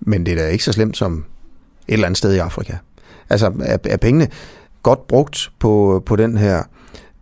men 0.00 0.26
det 0.26 0.32
er 0.32 0.36
da 0.36 0.48
ikke 0.48 0.64
så 0.64 0.72
slemt 0.72 0.96
som 0.96 1.24
et 1.88 1.92
eller 1.92 2.06
andet 2.06 2.18
sted 2.18 2.34
i 2.34 2.38
Afrika. 2.38 2.74
Altså, 3.30 3.52
er, 3.62 3.76
er 3.84 3.96
pengene 3.96 4.28
godt 4.82 5.06
brugt 5.06 5.50
på, 5.58 6.02
på 6.06 6.16
den 6.16 6.36
her 6.36 6.62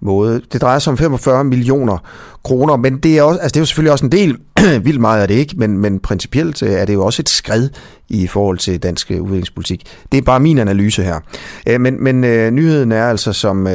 måde? 0.01 0.43
Det 0.52 0.60
drejer 0.60 0.78
sig 0.78 0.90
om 0.90 0.98
45 0.98 1.44
millioner 1.44 1.98
kroner, 2.44 2.76
men 2.76 2.98
det 2.98 3.18
er, 3.18 3.22
også, 3.22 3.40
altså 3.40 3.55
det 3.55 3.56
er 3.56 3.60
jo 3.60 3.66
selvfølgelig 3.66 3.93
også 3.93 4.05
en 4.05 4.12
del, 4.12 4.39
vildt 4.86 5.01
meget 5.01 5.22
er 5.22 5.26
det 5.26 5.35
ikke, 5.35 5.55
men, 5.56 5.78
men 5.78 6.01
principielt 6.01 6.62
øh, 6.62 6.72
er 6.72 6.85
det 6.85 6.94
jo 6.94 7.05
også 7.05 7.22
et 7.22 7.28
skred 7.28 7.68
i 8.09 8.26
forhold 8.26 8.59
til 8.59 8.82
dansk 8.82 9.10
øh, 9.10 9.22
udviklingspolitik. 9.22 9.86
Det 10.12 10.18
er 10.18 10.22
bare 10.22 10.40
min 10.40 10.59
analyse 10.59 11.02
her. 11.02 11.20
Øh, 11.66 11.80
men, 11.80 12.05
men 12.05 12.20
nyheden 12.55 12.93
er 12.93 13.05
altså 13.05 13.32
som, 13.32 13.68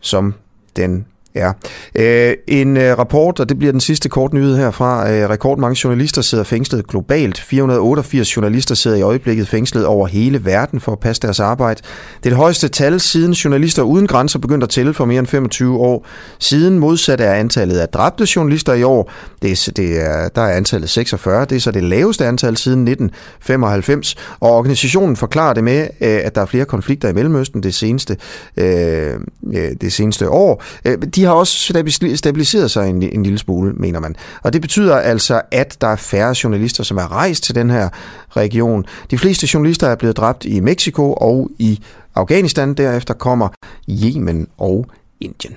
som 0.00 0.34
den 0.76 1.06
Ja. 1.34 1.52
Øh, 1.94 2.34
en 2.46 2.76
øh, 2.76 2.98
rapport, 2.98 3.40
og 3.40 3.48
det 3.48 3.58
bliver 3.58 3.72
den 3.72 3.80
sidste 3.80 4.08
kort 4.08 4.32
nyhed 4.32 4.56
herfra. 4.56 5.10
Øh, 5.10 5.30
rekordmange 5.30 5.80
journalister 5.84 6.22
sidder 6.22 6.44
fængslet 6.44 6.86
globalt. 6.86 7.40
488 7.40 8.36
journalister 8.36 8.74
sidder 8.74 8.96
i 8.96 9.02
øjeblikket 9.02 9.48
fængslet 9.48 9.86
over 9.86 10.06
hele 10.06 10.44
verden 10.44 10.80
for 10.80 10.92
at 10.92 10.98
passe 10.98 11.22
deres 11.22 11.40
arbejde. 11.40 11.80
Det 12.18 12.26
er 12.26 12.30
det 12.30 12.36
højeste 12.36 12.68
tal 12.68 13.00
siden 13.00 13.32
journalister 13.32 13.82
uden 13.82 14.06
grænser 14.06 14.38
begyndte 14.38 14.64
at 14.64 14.70
tælle 14.70 14.94
for 14.94 15.04
mere 15.04 15.18
end 15.18 15.26
25 15.26 15.78
år. 15.78 16.06
Siden 16.38 16.78
modsat 16.78 17.20
er 17.20 17.32
antallet 17.32 17.78
af 17.78 17.88
dræbte 17.88 18.26
journalister 18.36 18.74
i 18.74 18.82
år. 18.82 19.12
Det 19.42 19.50
er, 19.50 19.72
det 19.76 20.00
er, 20.00 20.28
der 20.28 20.42
er 20.42 20.56
antallet 20.56 20.90
46. 20.90 21.44
Det 21.44 21.56
er 21.56 21.60
så 21.60 21.70
det 21.70 21.84
laveste 21.84 22.26
antal 22.26 22.56
siden 22.56 22.88
1995. 22.88 24.16
Og 24.40 24.50
organisationen 24.50 25.16
forklarer 25.16 25.54
det 25.54 25.64
med, 25.64 25.80
øh, 26.00 26.20
at 26.24 26.34
der 26.34 26.40
er 26.40 26.46
flere 26.46 26.64
konflikter 26.64 27.08
i 27.08 27.12
Mellemøsten 27.12 27.62
det 27.62 27.74
seneste, 27.74 28.16
øh, 28.56 29.14
øh 29.54 29.70
det 29.80 29.92
seneste 29.92 30.28
år. 30.28 30.62
Øh, 30.84 30.98
de 31.14 31.19
de 31.20 31.24
har 31.24 31.32
også 31.32 31.72
stabiliseret 32.14 32.70
sig 32.70 32.90
en, 32.90 33.02
en 33.02 33.22
lille 33.22 33.38
smule, 33.38 33.72
mener 33.72 34.00
man. 34.00 34.16
Og 34.42 34.52
det 34.52 34.60
betyder 34.60 34.96
altså, 34.96 35.42
at 35.50 35.76
der 35.80 35.86
er 35.86 35.96
færre 35.96 36.34
journalister, 36.44 36.84
som 36.84 36.96
er 36.96 37.12
rejst 37.12 37.42
til 37.42 37.54
den 37.54 37.70
her 37.70 37.88
region. 38.36 38.84
De 39.10 39.18
fleste 39.18 39.48
journalister 39.54 39.86
er 39.86 39.96
blevet 39.96 40.16
dræbt 40.16 40.44
i 40.44 40.60
Mexico 40.60 41.12
og 41.12 41.50
i 41.58 41.80
Afghanistan. 42.14 42.74
Derefter 42.74 43.14
kommer 43.14 43.48
Yemen 43.88 44.48
og 44.58 44.86
Indien. 45.20 45.56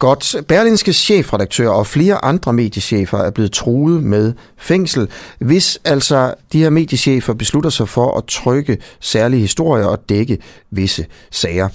Godt. 0.00 0.36
Berlinske 0.48 0.92
chefredaktør 0.92 1.68
og 1.68 1.86
flere 1.86 2.24
andre 2.24 2.52
mediechefer 2.52 3.18
er 3.18 3.30
blevet 3.30 3.52
truet 3.52 4.02
med 4.02 4.34
fængsel, 4.56 5.10
hvis 5.38 5.78
altså 5.84 6.34
de 6.52 6.58
her 6.58 6.70
mediechefer 6.70 7.34
beslutter 7.34 7.70
sig 7.70 7.88
for 7.88 8.18
at 8.18 8.24
trykke 8.24 8.78
særlige 9.00 9.40
historier 9.40 9.86
og 9.86 10.08
dække 10.08 10.38
visse 10.70 11.06
sager. 11.30 11.68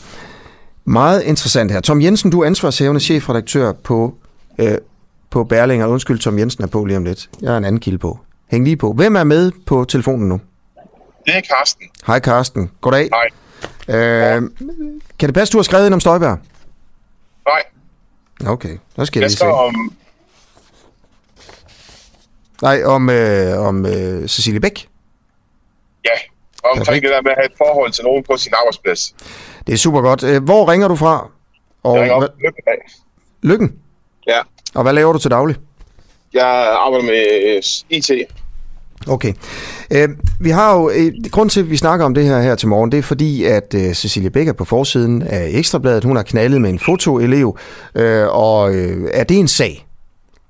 Meget 0.86 1.24
interessant 1.24 1.72
her. 1.72 1.80
Tom 1.80 2.02
Jensen, 2.02 2.32
du 2.32 2.42
er 2.42 2.46
ansvarshævende 2.46 3.02
chefredaktør 3.02 3.72
på, 3.72 4.14
øh, 4.60 4.78
på 5.30 5.44
Berlinger. 5.44 5.88
Undskyld, 5.88 6.20
Tom 6.20 6.40
Jensen 6.40 6.64
er 6.64 6.68
på 6.68 6.86
lige 6.86 6.98
om 6.98 7.04
lidt. 7.04 7.30
Jeg 7.42 7.52
har 7.52 7.58
en 7.58 7.66
anden 7.66 7.80
kilde 7.80 7.98
på. 7.98 8.20
Hæng 8.52 8.64
lige 8.64 8.78
på. 8.78 8.94
Hvem 8.94 9.16
er 9.16 9.24
med 9.24 9.52
på 9.66 9.86
telefonen 9.86 10.30
nu? 10.30 10.42
Det 11.26 11.36
er 11.38 11.42
Karsten. 11.58 11.86
Hej 12.08 12.20
Karsten. 12.20 12.72
Goddag. 12.82 13.10
Hej. 13.88 13.96
Øh, 13.98 14.42
kan 15.20 15.30
det 15.30 15.34
passe, 15.34 15.52
du 15.52 15.58
har 15.58 15.64
skrevet 15.64 15.86
ind 15.86 15.94
om 15.94 16.00
Støjberg? 16.00 16.38
Nej. 17.48 17.62
Okay, 18.48 18.78
så 18.96 19.06
skal 19.06 19.20
jeg, 19.20 19.24
jeg 19.24 19.30
lige 19.30 19.38
se. 19.38 19.46
om... 19.46 19.94
Nej, 22.62 22.84
om, 22.84 23.10
øh, 23.10 23.60
om 23.60 23.86
øh, 23.86 24.28
Cecilie 24.28 24.60
Bæk. 24.60 24.88
Ja, 26.06 26.10
omkring 26.64 26.86
Perfekt. 26.86 27.04
det 27.04 27.12
der 27.12 27.22
med 27.22 27.32
at 27.32 27.38
have 27.38 27.46
et 27.46 27.58
forhold 27.58 27.92
til 27.92 28.04
nogen 28.04 28.24
på 28.24 28.38
sin 28.38 28.54
arbejdsplads. 28.62 29.16
Det 29.68 29.74
er 29.74 29.78
super 29.78 30.02
godt. 30.02 30.24
Øh, 30.24 30.44
hvor 30.44 30.72
ringer 30.72 30.88
du 30.88 30.96
fra? 30.96 31.30
Og 31.84 31.94
Jeg 31.96 32.02
ringer 32.02 32.16
op 32.16 32.22
hvad, 32.22 32.30
til 32.30 32.38
Lykke 32.46 32.58
i 32.60 32.66
dag. 32.70 32.78
lykken? 33.42 33.80
Ja, 34.28 34.40
Og 34.76 34.84
hvad 34.84 34.94
laver 34.94 35.14
du 35.14 35.20
til 35.20 35.32
daglig? 35.32 35.56
jeg 36.34 36.78
arbejder 36.86 37.06
med 37.06 37.26
øh, 37.56 37.64
IT. 37.98 38.12
Okay. 39.08 39.34
Øh, 39.92 40.10
vi 40.40 40.50
har 40.50 40.76
jo, 40.76 40.90
øh, 40.90 41.14
grund 41.32 41.50
til, 41.50 41.60
at 41.60 41.70
vi 41.70 41.78
snakker 41.78 42.06
om 42.06 42.14
det 42.14 42.26
her 42.26 42.42
her 42.42 42.56
til 42.56 42.68
morgen, 42.68 42.92
det 42.92 42.98
er 42.98 43.04
fordi, 43.04 43.44
at 43.44 43.74
øh, 43.76 43.94
Cecilie 43.94 44.30
Becker 44.30 44.54
på 44.54 44.66
forsiden 44.66 45.22
af 45.22 45.48
Ekstrabladet, 45.52 46.04
hun 46.04 46.16
har 46.16 46.24
knaldet 46.24 46.62
med 46.62 46.70
en 46.70 46.80
fotoelev, 46.80 47.58
øh, 47.96 48.28
og 48.28 48.76
øh, 48.76 49.10
er 49.14 49.24
det 49.24 49.40
en 49.40 49.48
sag? 49.48 49.88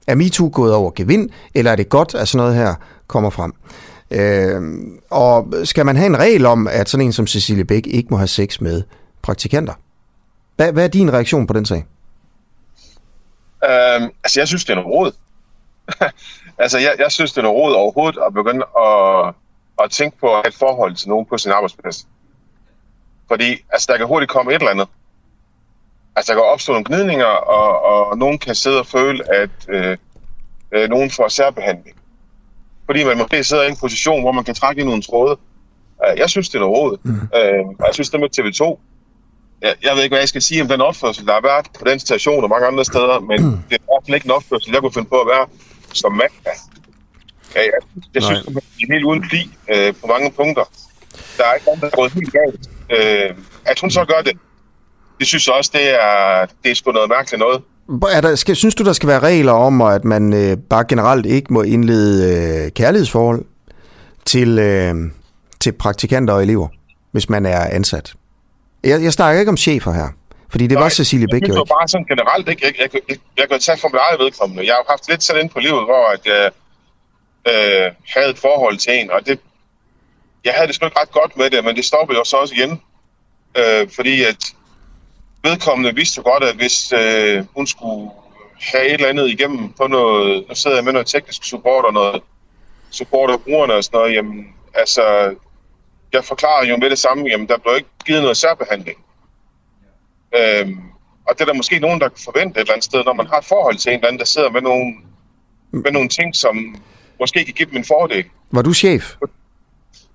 Er 0.07 0.15
MeToo 0.15 0.49
gået 0.53 0.73
over 0.73 0.91
gevind, 0.95 1.29
eller 1.53 1.71
er 1.71 1.75
det 1.75 1.89
godt, 1.89 2.15
at 2.15 2.27
sådan 2.27 2.45
noget 2.45 2.55
her 2.55 2.75
kommer 3.07 3.29
frem? 3.29 3.53
Øh, 4.11 4.61
og 5.09 5.53
skal 5.63 5.85
man 5.85 5.95
have 5.95 6.07
en 6.07 6.19
regel 6.19 6.45
om, 6.45 6.67
at 6.67 6.89
sådan 6.89 7.05
en 7.05 7.13
som 7.13 7.27
Cecilie 7.27 7.65
Bæk 7.65 7.87
ikke 7.87 8.07
må 8.11 8.17
have 8.17 8.27
sex 8.27 8.61
med 8.61 8.83
praktikanter? 9.21 9.73
Hvad, 10.55 10.71
hvad 10.71 10.83
er 10.83 10.87
din 10.87 11.13
reaktion 11.13 11.47
på 11.47 11.53
den 11.53 11.65
sag? 11.65 11.85
Øhm, 13.65 14.09
altså, 14.23 14.39
jeg 14.39 14.47
synes, 14.47 14.65
det 14.65 14.71
er 14.71 14.75
noget 14.75 14.89
råd. 14.89 15.11
altså, 16.57 16.80
jeg, 16.80 16.95
jeg 16.99 17.11
synes, 17.11 17.32
det 17.32 17.38
er 17.38 17.41
noget 17.44 17.57
råd 17.57 17.73
overhovedet 17.73 18.19
at 18.27 18.34
begynde 18.34 18.65
at, 18.80 19.34
at 19.84 19.91
tænke 19.91 20.18
på 20.18 20.27
at 20.27 20.36
have 20.36 20.48
et 20.48 20.56
forhold 20.56 20.95
til 20.95 21.10
nogen 21.10 21.26
på 21.26 21.38
sin 21.38 21.52
arbejdsplads. 21.52 22.07
Fordi 23.27 23.57
altså, 23.69 23.88
der 23.91 23.98
kan 23.98 24.07
hurtigt 24.07 24.32
komme 24.32 24.52
et 24.52 24.60
eller 24.60 24.72
andet. 24.72 24.88
Altså, 26.15 26.34
der 26.34 26.40
kan 26.40 26.45
opstå 26.45 26.72
nogle 26.72 26.86
gnidninger, 26.86 27.26
og, 27.26 27.82
og 27.82 28.18
nogen 28.18 28.38
kan 28.40 28.56
sidde 28.56 28.80
og 28.80 28.88
føle, 28.88 29.34
at 29.36 29.49
øh, 29.69 29.98
øh, 30.72 30.90
nogen 30.90 31.11
får 31.11 31.27
særbehandling. 31.27 31.98
Fordi 32.86 33.03
man 33.03 33.18
måske 33.18 33.44
sidder 33.44 33.64
i 33.64 33.69
en 33.69 33.77
position, 33.77 34.22
hvor 34.22 34.32
man 34.32 34.44
kan 34.44 34.56
trække 34.56 34.82
i 34.82 34.86
nogle 34.86 35.02
tråde. 35.02 35.38
Øh, 36.06 36.19
Jeg 36.19 36.30
synes, 36.30 36.49
det 36.49 36.56
er 36.56 36.60
noget 36.60 36.77
råd. 36.77 36.98
Mm. 37.03 37.11
Øh, 37.14 37.65
og 37.80 37.86
jeg 37.86 37.94
synes, 37.94 38.10
det 38.10 38.19
med 38.19 38.30
TV2, 38.40 38.80
jeg, 39.61 39.76
jeg 39.84 39.95
ved 39.95 40.03
ikke, 40.03 40.14
hvad 40.14 40.22
jeg 40.22 40.30
skal 40.30 40.41
sige 40.41 40.61
om 40.61 40.68
den 40.68 40.82
opførsel, 40.82 41.26
der 41.26 41.34
har 41.34 41.41
været 41.41 41.65
på 41.80 41.86
den 41.86 41.99
station 41.99 42.44
og 42.44 42.49
mange 42.49 42.68
andre 42.68 42.86
steder, 42.86 43.19
men 43.19 43.38
det 43.40 43.76
er 43.76 43.76
i 43.76 43.88
hvert 43.90 44.03
fald 44.06 44.15
ikke 44.15 44.26
en 44.26 44.32
opførsel, 44.32 44.72
jeg 44.73 44.82
kunne 44.82 44.94
finde 44.94 45.10
på 45.10 45.22
at 45.22 45.27
være 45.27 45.48
som 45.95 46.11
mand. 46.11 46.31
Ja, 47.55 47.61
jeg, 47.61 47.72
jeg 48.13 48.23
synes, 48.23 48.45
det 48.45 48.55
er 48.55 48.93
helt 48.93 49.05
uden 49.05 49.22
pli 49.30 49.41
øh, 49.73 49.93
på 50.01 50.07
mange 50.07 50.31
punkter. 50.31 50.63
Der 51.38 51.43
er 51.43 51.53
ikke 51.53 51.65
nogen, 51.65 51.81
der 51.81 51.88
er 51.88 51.95
gået 51.95 52.11
helt 52.11 52.31
galt. 52.31 52.69
Øh, 52.89 53.35
at 53.65 53.80
hun 53.80 53.91
så 53.91 54.05
gør 54.05 54.22
det, 54.26 54.38
det 55.19 55.27
synes 55.27 55.47
jeg 55.47 55.55
også, 55.55 55.72
det 55.73 55.89
er, 55.89 56.45
det 56.63 56.72
er 56.72 56.76
sgu 56.76 56.91
noget 56.91 57.09
mærkeligt 57.09 57.39
noget. 57.39 57.61
Er 58.15 58.22
der, 58.22 58.35
skal, 58.35 58.55
synes 58.55 58.76
du, 58.76 58.84
der 58.84 58.93
skal 58.93 59.09
være 59.09 59.19
regler 59.19 59.51
om, 59.51 59.81
at 59.81 60.05
man 60.05 60.34
øh, 60.34 60.57
bare 60.57 60.85
generelt 60.89 61.26
ikke 61.26 61.53
må 61.53 61.61
indlede 61.61 62.65
øh, 62.65 62.72
kærlighedsforhold 62.72 63.45
til, 64.26 64.59
øh, 64.59 64.95
til 65.59 65.72
praktikanter 65.72 66.34
og 66.34 66.43
elever, 66.43 66.67
hvis 67.11 67.30
man 67.30 67.45
er 67.45 67.59
ansat? 67.59 68.13
Jeg, 68.84 69.03
jeg 69.03 69.13
snakker 69.13 69.39
ikke 69.39 69.49
om 69.49 69.57
chefer 69.57 69.91
her, 69.91 70.07
fordi 70.56 70.68
det 70.68 70.80
var 70.80 70.90
Cecilie 70.90 71.27
Bæk 71.27 71.41
Jeg 71.41 71.49
jo 71.49 71.56
ikke. 71.56 71.73
bare 71.80 71.88
sådan 71.88 72.06
generelt, 72.06 72.49
ikke? 72.49 72.65
Jeg, 72.65 72.73
jeg, 72.82 72.90
jeg, 72.94 73.02
jeg, 73.10 73.18
jeg 73.38 73.49
kan 73.49 73.60
tage 73.60 73.77
for 73.77 73.88
mit 73.88 74.02
eget 74.06 74.19
vedkommende. 74.19 74.65
Jeg 74.65 74.73
har 74.73 74.86
haft 74.90 75.10
lidt 75.10 75.23
sådan 75.23 75.41
ind 75.41 75.49
på 75.49 75.60
livet, 75.60 75.84
hvor 75.90 76.06
at 76.15 76.26
jeg 76.26 76.52
øh, 77.52 77.91
havde 78.14 78.30
et 78.30 78.38
forhold 78.38 78.77
til 78.77 78.94
en, 78.99 79.11
og 79.11 79.26
det, 79.27 79.40
jeg 80.45 80.53
havde 80.53 80.68
det 80.68 80.76
sgu 80.76 80.86
ikke 80.86 80.99
ret 80.99 81.11
godt 81.11 81.38
med 81.38 81.49
det, 81.49 81.64
men 81.64 81.76
det 81.76 81.86
stoppede 81.86 82.18
jo 82.18 82.23
så 82.23 82.38
også 82.38 82.53
igen. 82.56 82.82
Øh, 83.60 83.90
fordi 83.95 84.23
at 84.23 84.41
vedkommende 85.44 85.95
vidste 85.95 86.22
godt, 86.22 86.44
at 86.44 86.56
hvis 86.56 86.94
øh, 86.94 87.45
hun 87.56 87.68
skulle 87.68 88.11
have 88.72 88.86
et 88.86 88.94
eller 88.94 89.07
andet 89.07 89.30
igennem 89.30 89.73
på 89.73 89.88
noget, 89.88 90.45
nu 90.49 90.56
sidder 90.56 90.77
jeg 90.77 90.86
med 90.86 90.94
noget 90.94 91.07
teknisk 91.07 91.44
support 91.44 91.86
og 91.86 91.94
noget 91.94 92.22
support 92.91 93.30
af 93.30 93.41
brugerne 93.41 93.73
og 93.73 93.84
sådan 93.84 93.98
noget, 93.98 94.15
jamen 94.15 94.48
altså, 94.73 95.36
jeg 96.14 96.23
forklarer 96.23 96.65
jo 96.65 96.77
med 96.77 96.90
det 96.90 96.99
samme, 96.99 97.27
jamen 97.27 97.48
der 97.48 97.57
blev 97.57 97.76
ikke 97.76 97.90
givet 98.06 98.22
noget 98.22 98.38
særbehandling. 98.38 98.98
Øhm, 100.39 100.77
og 101.27 101.33
det 101.33 101.41
er 101.41 101.45
der 101.45 101.53
måske 101.53 101.79
nogen, 101.79 101.99
der 101.99 102.09
kan 102.09 102.17
forvente 102.23 102.57
et 102.57 102.61
eller 102.61 102.73
andet 102.73 102.83
sted, 102.83 103.03
når 103.05 103.13
man 103.13 103.27
har 103.27 103.37
et 103.37 103.45
forhold 103.45 103.75
til 103.77 103.89
en 103.89 103.95
eller 103.95 104.07
anden, 104.07 104.19
der 104.19 104.25
sidder 104.25 104.49
med 104.49 104.61
nogle, 104.61 104.95
med 105.71 105.91
nogle 105.91 106.09
ting, 106.09 106.35
som 106.35 106.75
måske 107.19 107.45
kan 107.45 107.53
give 107.53 107.69
dem 107.69 107.77
en 107.77 107.85
fordel. 107.85 108.25
Var 108.51 108.61
du 108.61 108.73
chef? 108.73 109.13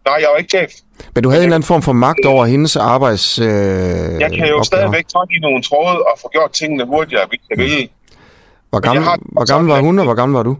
Nej, 0.04 0.16
jeg 0.20 0.28
var 0.32 0.36
ikke 0.36 0.50
chef. 0.50 0.70
Men 1.14 1.22
du 1.24 1.28
havde 1.28 1.42
en 1.42 1.46
eller 1.46 1.54
anden 1.56 1.66
form 1.66 1.82
for 1.82 1.92
magt 1.92 2.24
over 2.26 2.46
hendes 2.46 2.76
arbejds... 2.76 3.38
Øh, 3.38 3.46
Jeg 3.46 4.30
kan 4.38 4.48
jo 4.48 4.62
stadigvæk 4.62 5.08
trække 5.08 5.34
i 5.36 5.38
nogle 5.38 5.62
tråde 5.62 5.98
og 6.02 6.18
få 6.22 6.28
gjort 6.32 6.52
tingene 6.52 6.84
hurtigere, 6.86 7.26
hvis 7.28 7.40
jeg 7.50 7.58
vil. 7.58 7.88
Hvor 8.70 8.78
jeg 8.78 8.82
gammel, 8.82 9.04
har- 9.04 9.18
hvor 9.22 9.46
gammel 9.52 9.72
var 9.72 9.80
hun, 9.80 9.98
og 9.98 10.04
hvor 10.04 10.14
gammel 10.14 10.36
var 10.36 10.42
du? 10.42 10.56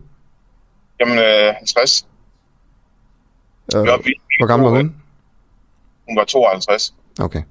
Jamen, 1.01 1.19
øh, 1.19 1.55
50. 1.57 2.07
Øh, 3.77 3.85
vi- 4.05 4.15
hvor 4.39 4.47
gammel 4.47 4.65
var 4.71 4.77
hun? 4.77 4.95
Hun 6.09 6.17
var 6.17 6.25
52. 6.25 6.95
Okay. 7.21 7.43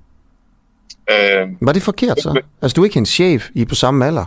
Øh, 1.11 1.47
Var 1.61 1.71
det 1.73 1.81
forkert 1.81 2.21
så? 2.21 2.41
Altså, 2.61 2.75
du 2.75 2.81
er 2.81 2.85
ikke 2.85 2.93
hendes 2.93 3.09
chef, 3.09 3.49
I 3.53 3.61
er 3.61 3.65
på 3.65 3.75
samme 3.75 4.05
alder. 4.05 4.25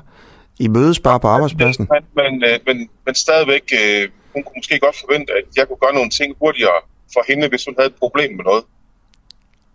I 0.59 0.69
mødes 0.69 1.01
bare 1.01 1.21
på 1.21 1.27
arbejdspladsen. 1.29 1.89
men, 1.93 2.03
men, 2.25 2.45
øh, 2.51 2.59
men, 2.67 2.89
men 3.07 3.15
stadigvæk, 3.15 3.63
øh, 3.83 4.09
hun 4.35 4.43
kunne 4.43 4.53
måske 4.57 4.79
godt 4.79 4.97
forvente, 5.01 5.33
at 5.33 5.45
jeg 5.57 5.69
kunne 5.69 5.77
gøre 5.85 5.95
nogle 5.95 6.11
ting 6.11 6.35
hurtigere 6.41 6.81
for 7.13 7.25
hende, 7.29 7.49
hvis 7.49 7.65
hun 7.65 7.75
havde 7.79 7.89
et 7.89 7.95
problem 7.95 8.37
med 8.37 8.45
noget. 8.45 8.65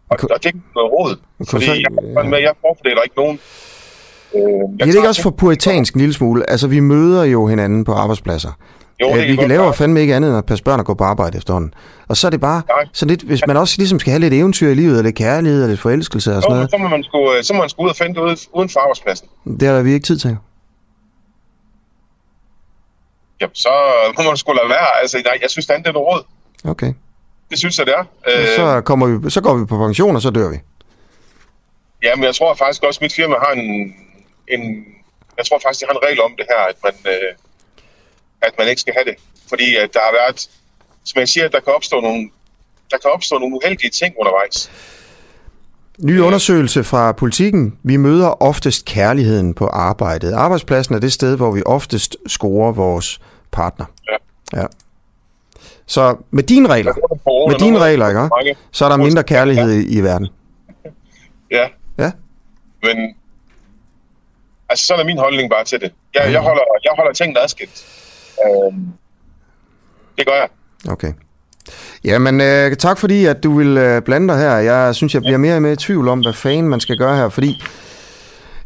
Og, 0.09 0.17
og 0.23 0.37
det 0.43 0.45
er 0.45 0.49
ikke 0.49 0.59
noget 0.75 0.91
råd, 0.91 1.15
fordi 1.49 1.65
så- 1.65 1.71
jeg, 1.73 2.31
jeg, 2.31 2.41
jeg 2.41 2.53
forfordeler 2.61 3.01
ikke 3.01 3.15
nogen. 3.17 3.39
Øh, 4.35 4.41
jeg 4.41 4.69
Det 4.73 4.81
er 4.81 4.85
det 4.85 4.95
ikke 4.95 5.07
også 5.07 5.21
for 5.21 5.29
puritansk 5.29 5.93
en 5.93 5.99
lille 5.99 6.13
smule? 6.13 6.49
Altså, 6.49 6.67
vi 6.67 6.79
møder 6.79 7.23
jo 7.23 7.47
hinanden 7.47 7.83
på 7.83 7.91
arbejdspladser. 7.93 8.51
Jo, 9.01 9.07
det 9.07 9.13
Øh, 9.15 9.19
kan 9.21 9.31
vi 9.31 9.35
kan 9.35 9.47
lave 9.49 9.73
fandme 9.73 10.01
ikke 10.01 10.15
andet 10.15 10.29
end 10.29 10.37
at 10.37 10.45
passe 10.45 10.63
børn 10.63 10.79
og 10.79 10.85
gå 10.85 10.93
på 10.93 11.03
arbejde 11.03 11.37
efterhånden. 11.37 11.73
Og 12.07 12.17
så 12.17 12.27
er 12.27 12.31
det 12.31 12.41
bare 12.41 12.61
så 12.93 13.05
lidt, 13.05 13.21
hvis 13.21 13.47
man 13.47 13.57
også 13.57 13.75
ligesom 13.77 13.99
skal 13.99 14.11
have 14.11 14.19
lidt 14.19 14.33
eventyr 14.33 14.69
i 14.69 14.73
livet, 14.73 14.97
og 14.97 15.03
lidt 15.03 15.15
kærlighed 15.15 15.63
og 15.63 15.69
lidt 15.69 15.79
forelskelse 15.79 16.35
og 16.35 16.41
sådan 16.41 16.51
Jo, 16.51 16.55
noget. 16.55 16.71
så 16.71 16.77
må 16.77 16.87
man 16.87 17.03
sgu, 17.03 17.33
øh, 17.33 17.43
så 17.43 17.53
må 17.53 17.59
man 17.59 17.69
sgu 17.69 17.83
ud 17.83 17.89
og 17.89 17.95
finde 17.95 18.13
det 18.15 18.21
ude, 18.21 18.37
uden 18.53 18.69
for 18.69 18.79
arbejdspladsen. 18.79 19.27
Det 19.59 19.67
har 19.67 19.81
vi 19.81 19.93
ikke 19.93 20.05
tid 20.05 20.17
til. 20.19 20.37
Jamen, 23.41 23.55
så 23.55 23.69
må 24.17 24.23
man 24.23 24.37
sgu 24.37 24.51
lade 24.53 24.69
være. 24.69 24.87
Altså, 25.01 25.17
nej, 25.25 25.37
jeg 25.41 25.49
synes, 25.49 25.65
det 25.65 25.73
er 25.75 25.91
noget 25.91 26.07
råd. 26.07 26.23
Okay. 26.71 26.93
Det 27.49 27.57
synes 27.59 27.77
jeg, 27.77 27.85
det 27.85 27.93
er. 27.93 27.99
Og 28.25 28.31
Øh, 28.41 28.47
så, 28.55 28.81
kommer 28.81 29.05
vi, 29.07 29.29
så 29.29 29.41
går 29.41 29.57
vi 29.57 29.65
på 29.65 29.77
pension, 29.77 30.15
og 30.15 30.21
så 30.21 30.29
dør 30.29 30.49
vi. 30.49 30.57
Ja, 32.03 32.15
men 32.15 32.23
jeg 32.23 32.35
tror 32.35 32.55
faktisk 32.55 32.83
også, 32.83 32.97
at 32.97 33.01
mit 33.01 33.13
firma 33.13 33.35
har 33.45 33.51
en, 33.51 33.93
en... 34.47 34.61
Jeg 35.37 35.45
tror 35.45 35.59
faktisk, 35.63 35.79
de 35.81 35.85
har 35.89 35.93
en 35.99 36.03
regel 36.07 36.21
om 36.21 36.31
det 36.37 36.45
her, 36.51 36.61
at 36.71 36.75
man, 36.83 36.93
øh, 37.13 37.31
at 38.41 38.51
man 38.57 38.67
ikke 38.67 38.81
skal 38.81 38.93
have 38.93 39.05
det. 39.05 39.15
Fordi 39.49 39.75
at 39.75 39.93
der 39.93 39.99
har 39.99 40.11
været... 40.11 40.49
Som 41.03 41.19
jeg 41.19 41.29
siger, 41.29 41.45
at 41.45 41.51
der 41.51 41.59
kan 41.59 41.73
opstå 41.73 41.99
nogle, 42.01 42.29
der 42.91 42.97
kan 42.97 43.11
opstå 43.13 43.37
nogle 43.37 43.55
uheldige 43.55 43.89
ting 43.89 44.15
undervejs. 44.19 44.71
Ny 45.99 46.19
undersøgelse 46.19 46.83
fra 46.83 47.11
politikken. 47.11 47.79
Vi 47.83 47.97
møder 47.97 48.41
oftest 48.43 48.85
kærligheden 48.85 49.53
på 49.53 49.67
arbejdet. 49.67 50.33
Arbejdspladsen 50.33 50.95
er 50.95 50.99
det 50.99 51.13
sted, 51.13 51.37
hvor 51.37 51.51
vi 51.51 51.61
oftest 51.65 52.17
scorer 52.27 52.71
vores 52.71 53.19
partner. 53.51 53.85
Ja. 54.11 54.61
ja. 54.61 54.65
Så 55.85 56.17
med 56.31 56.43
dine 56.43 56.69
regler, 56.69 56.93
med 57.49 57.59
dine 57.59 57.79
regler, 57.79 58.39
ikke? 58.39 58.59
så 58.71 58.85
er 58.85 58.89
der 58.89 58.97
mindre 58.97 59.23
kærlighed 59.23 59.71
i, 59.71 59.97
i 59.97 60.01
verden. 60.01 60.27
Ja. 61.51 61.67
Ja. 61.97 62.11
Men... 62.83 63.15
Altså, 64.69 64.85
sådan 64.87 65.01
er 65.01 65.05
min 65.05 65.17
holdning 65.17 65.49
bare 65.49 65.63
til 65.63 65.79
det. 65.79 65.91
Jeg, 66.13 66.31
jeg, 66.31 66.41
holder, 66.41 66.63
jeg 66.83 66.91
holder 66.95 67.13
tingene 67.13 67.39
adskilt. 67.39 67.85
Øhm, 68.45 68.87
det 70.17 70.25
gør 70.27 70.33
jeg. 70.33 70.49
Okay. 70.91 71.13
Jamen, 72.03 72.41
øh, 72.41 72.75
tak 72.75 72.97
fordi, 72.97 73.25
at 73.25 73.43
du 73.43 73.57
vil 73.57 73.77
øh, 73.77 74.01
blande 74.01 74.27
dig 74.27 74.37
her. 74.37 74.57
Jeg 74.57 74.95
synes, 74.95 75.13
jeg 75.13 75.21
bliver 75.21 75.37
mere 75.37 75.55
og 75.55 75.61
mere 75.61 75.73
i 75.73 75.75
tvivl 75.75 76.07
om, 76.07 76.19
hvad 76.19 76.33
fanden 76.33 76.69
man 76.69 76.79
skal 76.79 76.97
gøre 76.97 77.15
her, 77.15 77.29
fordi 77.29 77.63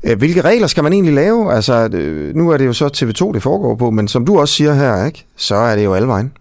øh, 0.04 0.18
hvilke 0.18 0.42
regler 0.42 0.68
skal 0.68 0.84
man 0.84 0.94
egentlig 0.94 1.14
lave? 1.14 1.54
Altså, 1.54 1.90
øh, 1.94 2.36
nu 2.36 2.50
er 2.50 2.58
det 2.58 2.66
jo 2.66 2.74
så 2.74 2.88
TV2, 2.88 3.34
det 3.34 3.44
foregår 3.44 3.76
på, 3.76 3.92
men 3.92 4.08
som 4.08 4.26
du 4.26 4.40
også 4.40 4.54
siger 4.54 4.74
her, 4.74 5.06
ikke, 5.06 5.26
så 5.36 5.56
er 5.56 5.76
det 5.76 5.84
jo 5.84 5.94
alle 5.94 6.08
vejen. 6.08 6.34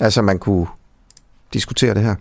Altså, 0.00 0.22
man 0.22 0.38
kunne 0.38 0.66
diskutere 1.52 1.94
det 1.94 2.02
her. 2.02 2.14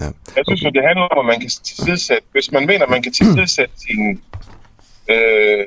Ja. 0.00 0.04
Jeg 0.36 0.44
synes 0.48 0.62
jo, 0.64 0.70
det 0.70 0.82
handler 0.86 1.02
om, 1.02 1.18
at 1.18 1.32
man 1.32 1.40
kan 1.40 1.50
tilsidesætte, 1.50 2.22
hvis 2.32 2.52
man 2.52 2.66
mener, 2.66 2.84
at 2.84 2.90
man 2.90 3.02
kan 3.02 3.12
tilsidesætte 3.12 3.74
sin, 3.80 4.22
øh, 5.10 5.64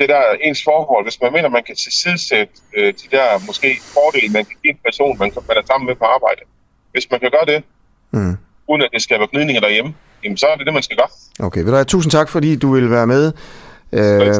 det 0.00 0.08
der 0.08 0.22
ens 0.46 0.60
forhold, 0.64 1.04
hvis 1.04 1.18
man 1.22 1.32
mener, 1.32 1.48
man 1.48 1.64
kan 1.68 1.76
tilsidesætte 1.76 2.52
øh, 2.76 2.88
de 3.00 3.06
der 3.16 3.26
måske 3.46 3.68
fordele, 3.96 4.28
man 4.32 4.44
kan 4.48 4.56
give 4.62 4.72
en 4.74 4.80
person, 4.86 5.18
man, 5.18 5.28
man 5.48 5.56
er 5.60 5.64
sammen 5.70 5.86
med 5.90 5.96
på 6.02 6.04
arbejde. 6.16 6.42
Hvis 6.92 7.06
man 7.10 7.20
kan 7.20 7.30
gøre 7.36 7.46
det, 7.54 7.64
Mm. 8.12 8.36
uden 8.68 8.82
at 8.82 8.88
det 8.92 9.02
skaber 9.02 9.26
gnidninger 9.32 9.60
derhjemme, 9.60 9.94
jamen 10.24 10.36
så 10.36 10.46
er 10.46 10.56
det 10.56 10.66
det, 10.66 10.74
man 10.74 10.82
skal 10.82 10.96
gøre. 10.96 11.08
Okay, 11.46 11.60
ved 11.62 11.72
du 11.72 11.84
tusind 11.84 12.10
tak, 12.10 12.28
fordi 12.28 12.56
du 12.56 12.72
vil 12.74 12.90
være 12.90 13.06
med. 13.06 13.32
Øh, 13.92 14.34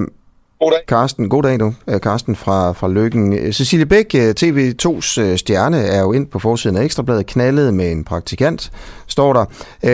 god 0.61 0.71
dag. 0.71 0.81
Karsten, 0.89 1.29
god 1.29 1.43
dag 1.43 1.61
du. 1.61 1.75
Øh, 1.89 2.01
Karsten 2.01 2.37
fra, 2.37 2.73
fra 2.73 2.89
Lykken. 2.89 3.33
Øh, 3.33 3.53
Cecilie 3.53 3.87
Bæk, 3.87 4.15
øh, 4.15 4.35
TV2's 4.41 5.37
stjerne, 5.37 5.79
er 5.79 6.01
jo 6.01 6.13
ind 6.13 6.27
på 6.27 6.39
forsiden 6.39 6.77
af 6.77 6.85
Ekstrabladet, 6.85 7.27
knaldet 7.27 7.75
med 7.75 7.93
en 7.93 8.05
praktikant, 8.05 8.73
står 9.07 9.33
der. 9.33 9.45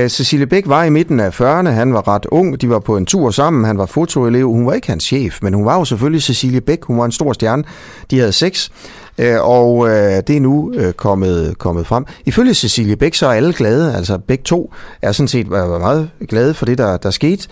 Cecilie 0.08 0.46
Bæk 0.46 0.68
var 0.68 0.84
i 0.84 0.90
midten 0.90 1.20
af 1.20 1.40
40'erne, 1.40 1.68
han 1.68 1.94
var 1.94 2.08
ret 2.08 2.26
ung, 2.26 2.60
de 2.60 2.70
var 2.70 2.78
på 2.78 2.96
en 2.96 3.06
tur 3.06 3.30
sammen, 3.30 3.64
han 3.64 3.78
var 3.78 3.86
fotoelev, 3.86 4.48
hun 4.48 4.66
var 4.66 4.72
ikke 4.72 4.88
hans 4.88 5.04
chef, 5.04 5.38
men 5.42 5.54
hun 5.54 5.64
var 5.64 5.78
jo 5.78 5.84
selvfølgelig 5.84 6.22
Cecilie 6.22 6.60
Bæk, 6.60 6.84
hun 6.84 6.98
var 6.98 7.04
en 7.04 7.12
stor 7.12 7.32
stjerne, 7.32 7.64
de 8.10 8.18
havde 8.18 8.32
sex 8.32 8.70
øh, 9.18 9.36
og 9.40 9.88
øh, 9.88 10.22
det 10.26 10.36
er 10.36 10.40
nu 10.40 10.72
øh, 10.74 10.92
kommet, 10.92 11.58
kommet 11.58 11.86
frem. 11.86 12.04
Ifølge 12.26 12.54
Cecilie 12.54 12.96
Bæk, 12.96 13.14
så 13.14 13.26
er 13.26 13.32
alle 13.32 13.52
glade, 13.52 13.94
altså 13.94 14.18
begge 14.18 14.44
to 14.44 14.72
er 15.02 15.12
sådan 15.12 15.28
set 15.28 15.46
øh, 15.46 15.50
meget 15.50 16.10
glade 16.28 16.54
for 16.54 16.66
det, 16.66 16.78
der, 16.78 16.96
der 16.96 17.10
skete. 17.10 17.48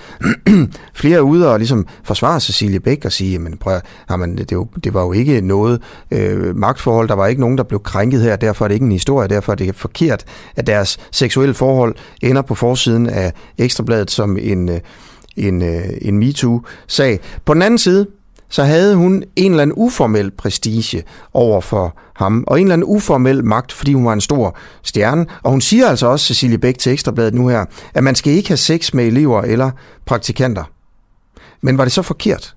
Flere 0.95 1.17
er 1.17 1.21
ude 1.21 1.53
og 1.53 1.59
ligesom 1.59 1.87
forsvare 2.05 2.41
Cecilie 2.41 2.81
Bæk 2.81 3.05
og 3.05 3.13
sige, 3.13 3.39
men 3.39 3.57
prøv, 3.57 3.79
jamen, 4.11 4.39
det, 4.39 4.53
jo, 4.53 4.67
det 4.85 4.95
var 4.95 5.03
jo 5.03 5.13
ikke 5.13 5.41
noget 5.41 5.83
øh, 6.11 6.57
magtforhold, 6.57 7.09
der 7.09 7.15
var 7.15 7.27
ikke 7.27 7.41
nogen, 7.41 7.59
der 7.59 7.65
blev 7.65 7.83
krænket 7.83 8.21
her, 8.21 8.37
derfor 8.37 8.65
er 8.65 8.69
det 8.69 8.75
ikke 8.75 8.87
en 8.87 8.93
historie, 8.93 9.29
derfor 9.29 9.53
er 9.53 9.57
det 9.57 9.75
forkert, 9.75 10.25
at 10.57 10.67
deres 10.67 10.99
seksuelle 11.13 11.55
forhold 11.55 11.95
ender 12.23 12.43
på 12.43 12.55
forsiden 12.55 13.07
af 13.07 13.33
Ekstrabladet 13.59 14.11
som 14.11 14.37
en, 14.41 14.69
øh, 14.69 14.81
en, 15.37 15.63
en, 15.63 15.83
en 16.03 16.19
MeToo-sag. 16.19 17.21
På 17.45 17.55
den 17.55 17.63
anden 17.63 17.79
side, 17.79 18.07
så 18.55 18.65
havde 18.65 18.97
hun 18.97 19.23
en 19.37 19.53
eller 19.53 19.63
anden 19.63 19.75
uformel 19.77 20.31
prestige 20.31 21.03
over 21.33 21.61
for 21.61 21.99
ham, 22.17 22.45
og 22.47 22.61
en 22.61 22.67
eller 22.67 22.73
anden 22.73 22.89
uformel 22.89 23.45
magt, 23.45 23.73
fordi 23.73 23.93
hun 23.93 24.05
var 24.05 24.13
en 24.13 24.21
stor 24.21 24.57
stjerne. 24.83 25.27
Og 25.43 25.51
hun 25.51 25.61
siger 25.61 25.89
altså 25.89 26.07
også, 26.07 26.27
Cecilie 26.27 26.59
Bæk 26.59 26.79
til 26.79 26.93
Ekstrabladet 26.93 27.35
nu 27.35 27.49
her, 27.49 27.65
at 27.95 28.05
man 28.05 28.15
skal 28.15 28.33
ikke 28.33 28.49
have 28.49 28.57
sex 28.57 28.95
med 28.95 29.07
elever 29.07 29.43
eller 29.43 29.71
praktikanter. 30.07 30.65
Men 31.63 31.79
var 31.79 31.85
det 31.85 31.93
så 31.93 32.03
forkert? 32.03 32.55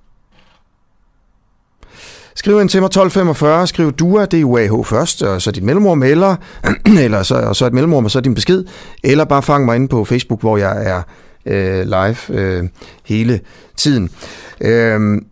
Skriv 2.34 2.60
ind 2.60 2.68
til 2.68 2.80
mig 2.80 2.86
1245, 2.86 3.66
skriv 3.66 3.92
DUA, 3.92 4.24
det 4.24 4.40
er 4.40 4.44
UAH 4.44 4.84
først, 4.84 5.22
og 5.22 5.42
så 5.42 5.50
dit 5.50 5.62
mellemrum, 5.62 6.02
eller, 6.02 6.36
eller 7.04 7.22
så, 7.22 7.34
og 7.34 7.56
så 7.56 7.66
et 7.66 7.72
mellemrum, 7.72 8.04
og 8.04 8.10
så 8.10 8.20
din 8.20 8.34
besked, 8.34 8.64
eller 9.04 9.24
bare 9.24 9.42
fang 9.42 9.64
mig 9.64 9.76
inde 9.76 9.88
på 9.88 10.04
Facebook, 10.04 10.40
hvor 10.40 10.56
jeg 10.56 10.86
er 10.86 11.02
øh, 11.46 11.84
live 11.84 12.40
øh, 12.40 12.68
hele 13.04 13.40
tiden. 13.76 14.10
Øh, 14.60 15.22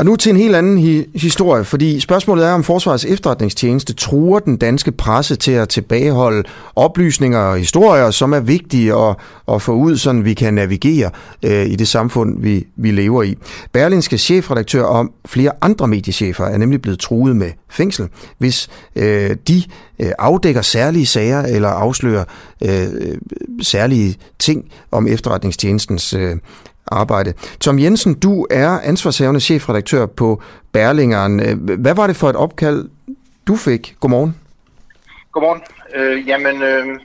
og 0.00 0.06
nu 0.06 0.16
til 0.16 0.30
en 0.30 0.36
helt 0.36 0.56
anden 0.56 0.78
hi- 0.78 1.18
historie, 1.18 1.64
fordi 1.64 2.00
spørgsmålet 2.00 2.46
er, 2.46 2.52
om 2.52 2.64
Forsvarets 2.64 3.04
efterretningstjeneste 3.04 3.92
truer 3.92 4.38
den 4.38 4.56
danske 4.56 4.92
presse 4.92 5.36
til 5.36 5.52
at 5.52 5.68
tilbageholde 5.68 6.42
oplysninger 6.76 7.38
og 7.38 7.58
historier, 7.58 8.10
som 8.10 8.32
er 8.32 8.40
vigtige 8.40 8.94
at, 8.94 9.16
at 9.52 9.62
få 9.62 9.72
ud, 9.72 9.96
så 9.96 10.12
vi 10.12 10.34
kan 10.34 10.54
navigere 10.54 11.10
øh, 11.44 11.66
i 11.66 11.76
det 11.76 11.88
samfund, 11.88 12.42
vi, 12.42 12.66
vi 12.76 12.90
lever 12.90 13.22
i. 13.22 13.36
Berlinske 13.72 14.18
chefredaktør 14.18 14.82
og 14.82 15.12
flere 15.26 15.52
andre 15.60 15.88
mediechefer 15.88 16.44
er 16.44 16.58
nemlig 16.58 16.82
blevet 16.82 16.98
truet 16.98 17.36
med 17.36 17.50
fængsel, 17.70 18.08
hvis 18.38 18.68
øh, 18.96 19.36
de 19.48 19.62
øh, 19.98 20.10
afdækker 20.18 20.62
særlige 20.62 21.06
sager 21.06 21.42
eller 21.42 21.68
afslører 21.68 22.24
øh, 22.64 22.82
øh 22.82 23.18
særlige 23.62 24.16
ting 24.38 24.64
om 24.92 25.06
efterretningstjenestens 25.06 26.14
øh, 26.14 26.36
arbejde. 26.86 27.32
Tom 27.60 27.78
Jensen, 27.78 28.20
du 28.20 28.46
er 28.50 28.80
ansvarshavende 28.80 29.40
chefredaktør 29.40 30.06
på 30.06 30.42
Berlingeren. 30.72 31.40
Øh, 31.40 31.80
hvad 31.80 31.94
var 31.94 32.06
det 32.06 32.16
for 32.16 32.30
et 32.30 32.36
opkald, 32.36 32.88
du 33.46 33.56
fik? 33.56 33.96
Godmorgen. 34.00 34.36
Godmorgen. 35.32 35.62
Øh, 35.94 36.28
jamen, 36.28 36.62
øh, 36.62 37.00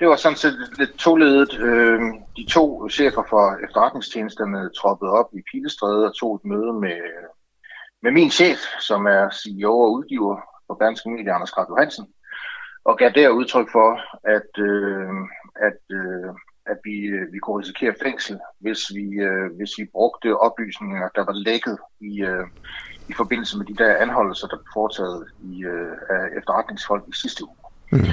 det 0.00 0.08
var 0.08 0.16
sådan 0.16 0.38
set 0.38 0.56
lidt 0.78 0.94
toledet. 0.98 1.60
Øh, 1.60 2.00
de 2.36 2.46
to 2.50 2.88
chefer 2.88 3.22
for 3.30 3.64
efterretningstjenesterne 3.64 4.70
troppede 4.80 5.10
op 5.10 5.28
i 5.32 5.40
Pilestræde 5.52 6.06
og 6.08 6.14
tog 6.14 6.34
et 6.34 6.44
møde 6.44 6.72
med, 6.72 7.00
med 8.02 8.12
min 8.12 8.30
chef, 8.30 8.58
som 8.80 9.06
er 9.06 9.30
CEO 9.30 9.78
og 9.80 9.92
udgiver 9.92 10.36
for 10.66 10.74
Danske 10.80 11.10
Medier, 11.10 11.34
Anders 11.34 11.50
Krat 11.50 11.66
Johansen, 11.68 12.06
og 12.84 12.98
gav 12.98 13.10
der 13.14 13.28
udtryk 13.28 13.68
for, 13.72 13.90
at, 14.36 14.50
øh, 14.68 15.14
at 15.68 15.80
øh, 16.00 16.30
at 16.66 16.78
vi, 16.84 16.96
øh, 17.16 17.32
vi 17.32 17.38
kunne 17.38 17.60
risikere 17.62 17.94
fængsel, 18.02 18.38
hvis 18.60 18.80
vi, 18.96 19.06
øh, 19.28 19.46
hvis 19.56 19.72
vi 19.78 19.84
brugte 19.92 20.38
oplysninger, 20.46 21.08
der 21.16 21.24
var 21.24 21.36
lækket 21.48 21.78
i, 22.00 22.22
øh, 22.22 22.46
i 23.08 23.12
forbindelse 23.16 23.58
med 23.58 23.66
de 23.66 23.76
der 23.82 23.96
anholdelser, 23.96 24.46
der 24.46 24.56
blev 24.56 24.72
foretaget 24.74 25.26
i, 25.50 25.64
øh, 25.64 25.92
af 26.10 26.22
efterretningsfolk 26.38 27.04
i 27.08 27.16
sidste 27.22 27.44
uge. 27.44 27.56
Mm. 27.92 28.10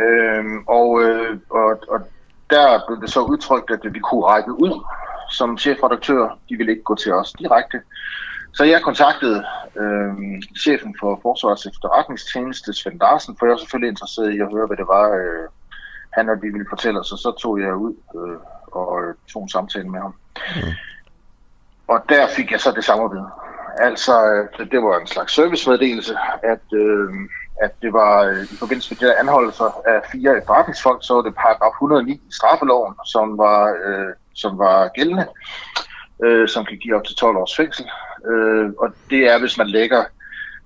Øhm, 0.00 0.58
og, 0.68 0.88
øh, 1.02 1.38
og, 1.50 1.70
og 1.88 1.98
der 2.50 2.66
blev 2.86 3.00
det 3.00 3.10
så 3.10 3.20
udtrykt, 3.20 3.70
at 3.70 3.94
vi 3.94 3.98
kunne 3.98 4.24
række 4.24 4.52
ud 4.52 4.84
som 5.30 5.58
chefredaktør. 5.58 6.38
De 6.48 6.56
ville 6.56 6.72
ikke 6.72 6.88
gå 6.90 6.94
til 6.94 7.12
os 7.12 7.32
direkte. 7.32 7.80
Så 8.54 8.64
jeg 8.64 8.82
kontaktede 8.82 9.44
øh, 9.80 10.14
chefen 10.64 10.96
for 11.00 11.20
Forsvarets 11.22 11.66
efterretningstjeneste, 11.66 12.72
Svend 12.72 13.00
Larsen, 13.00 13.36
for 13.36 13.46
jeg 13.46 13.50
var 13.50 13.56
selvfølgelig 13.56 13.90
interesseret 13.90 14.34
i 14.34 14.40
at 14.40 14.52
høre, 14.54 14.66
hvad 14.66 14.76
det 14.76 14.86
var, 14.86 15.06
øh, 15.20 15.48
han 16.14 16.28
og 16.28 16.36
de 16.36 16.52
ville 16.52 16.66
fortælle 16.68 17.00
os, 17.00 17.12
og 17.12 17.18
så 17.18 17.34
tog 17.42 17.60
jeg 17.60 17.74
ud 17.74 17.94
øh, 18.16 18.38
og 18.72 19.14
tog 19.32 19.42
en 19.42 19.48
samtale 19.48 19.88
med 19.88 20.00
ham. 20.00 20.14
Mm. 20.56 20.72
Og 21.88 22.04
der 22.08 22.26
fik 22.36 22.52
jeg 22.52 22.60
så 22.60 22.70
det 22.70 22.84
samme 22.84 23.16
ved. 23.16 23.24
Altså, 23.78 24.12
øh, 24.32 24.70
det 24.70 24.82
var 24.82 24.98
en 24.98 25.06
slags 25.06 25.34
servicemeddelelse, 25.34 26.16
at, 26.42 26.66
øh, 26.72 27.08
at 27.62 27.70
det 27.82 27.92
var 27.92 28.22
øh, 28.22 28.42
i 28.52 28.56
forbindelse 28.56 28.94
med 28.94 28.98
de 29.00 29.06
der 29.06 29.20
anholdelser 29.20 29.80
af 29.86 30.00
fire 30.12 30.38
efterretningsfolk, 30.38 30.98
så 31.02 31.14
var 31.14 31.22
det 31.22 31.34
paragraf 31.34 31.70
109 31.70 32.12
i 32.12 32.32
straffeloven, 32.32 32.94
som 33.04 33.38
var, 33.38 33.76
øh, 33.84 34.12
som 34.34 34.58
var 34.58 34.88
gældende, 34.88 35.26
øh, 36.24 36.48
som 36.48 36.64
kan 36.64 36.78
give 36.78 36.96
op 36.96 37.04
til 37.04 37.16
12 37.16 37.36
års 37.36 37.56
fængsel. 37.56 37.90
Øh, 38.30 38.70
og 38.78 38.88
det 39.10 39.32
er, 39.32 39.38
hvis 39.40 39.58
man 39.58 39.66
lægger 39.66 40.04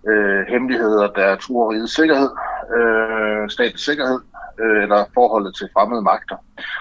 øh, 0.09 0.47
hemmeligheder, 0.49 1.07
der 1.09 1.37
truer 1.37 1.73
rigets 1.73 1.95
sikkerhed, 1.95 2.31
øh, 2.77 3.51
statens 3.51 3.85
sikkerhed, 3.85 4.21
øh, 4.63 4.83
eller 4.85 5.01
forholdet 5.15 5.53
til 5.59 5.67
fremmede 5.75 6.03
magter. 6.03 6.37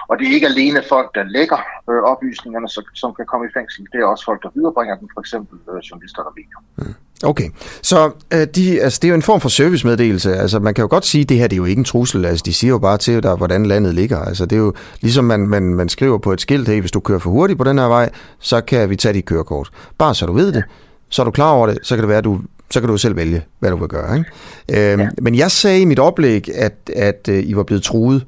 Og 0.08 0.18
det 0.18 0.24
er 0.28 0.32
ikke 0.36 0.46
alene 0.46 0.80
folk, 0.88 1.08
der 1.14 1.24
lægger 1.36 1.60
øh, 1.90 2.02
oplysningerne, 2.12 2.68
som, 2.68 2.84
som 2.94 3.10
kan 3.18 3.26
komme 3.26 3.46
i 3.46 3.52
fængsel. 3.58 3.86
Det 3.92 3.98
er 4.00 4.06
også 4.12 4.24
folk, 4.24 4.42
der 4.42 4.50
viderebringer 4.54 4.96
dem, 5.00 5.08
for 5.14 5.20
eksempel 5.20 5.56
øh, 5.70 5.78
journalister 5.88 6.22
og 6.22 6.32
medier. 6.38 6.60
Mm. 6.76 6.94
Okay, 7.24 7.50
så 7.82 8.10
øh, 8.34 8.46
de, 8.54 8.82
altså, 8.82 8.98
det 9.02 9.08
er 9.08 9.08
jo 9.08 9.14
en 9.14 9.22
form 9.22 9.40
for 9.40 9.48
servicemeddelelse. 9.48 10.34
Altså, 10.34 10.58
man 10.58 10.74
kan 10.74 10.82
jo 10.82 10.88
godt 10.90 11.06
sige, 11.06 11.22
at 11.22 11.28
det 11.28 11.36
her 11.36 11.46
det 11.46 11.56
er 11.56 11.56
jo 11.56 11.64
ikke 11.64 11.78
en 11.78 11.84
trussel. 11.84 12.24
Altså, 12.24 12.42
de 12.46 12.54
siger 12.54 12.70
jo 12.70 12.78
bare 12.78 12.98
til 12.98 13.22
dig, 13.22 13.34
hvordan 13.34 13.66
landet 13.66 13.94
ligger. 13.94 14.18
Altså, 14.18 14.46
det 14.46 14.56
er 14.56 14.60
jo 14.60 14.74
ligesom 15.00 15.24
man, 15.24 15.40
man, 15.40 15.62
man 15.62 15.88
skriver 15.88 16.18
på 16.18 16.32
et 16.32 16.40
skilt, 16.40 16.68
hey, 16.68 16.80
hvis 16.80 16.90
du 16.90 17.00
kører 17.00 17.18
for 17.18 17.30
hurtigt 17.30 17.58
på 17.58 17.64
den 17.64 17.78
her 17.78 17.86
vej, 17.86 18.10
så 18.38 18.60
kan 18.60 18.90
vi 18.90 18.96
tage 18.96 19.14
dit 19.14 19.24
kørekort. 19.24 19.70
Bare 19.98 20.14
så 20.14 20.26
du 20.26 20.32
ved 20.32 20.52
det, 20.52 20.64
så 21.08 21.22
er 21.22 21.24
du 21.24 21.30
klar 21.30 21.52
over 21.52 21.66
det, 21.66 21.78
så 21.82 21.94
kan 21.94 22.02
det 22.02 22.08
være, 22.08 22.18
at 22.18 22.24
du 22.24 22.40
så 22.70 22.80
kan 22.80 22.88
du 22.88 22.98
selv 22.98 23.16
vælge, 23.16 23.44
hvad 23.58 23.70
du 23.70 23.76
vil 23.76 23.88
gøre. 23.88 24.18
Ikke? 24.18 24.92
Øhm, 24.92 25.00
ja. 25.00 25.08
Men 25.22 25.34
jeg 25.34 25.50
sagde 25.50 25.80
i 25.80 25.84
mit 25.84 25.98
oplæg, 25.98 26.54
at, 26.54 26.90
at 26.96 27.28
uh, 27.28 27.34
I 27.34 27.56
var 27.56 27.62
blevet 27.62 27.82
truet. 27.82 28.26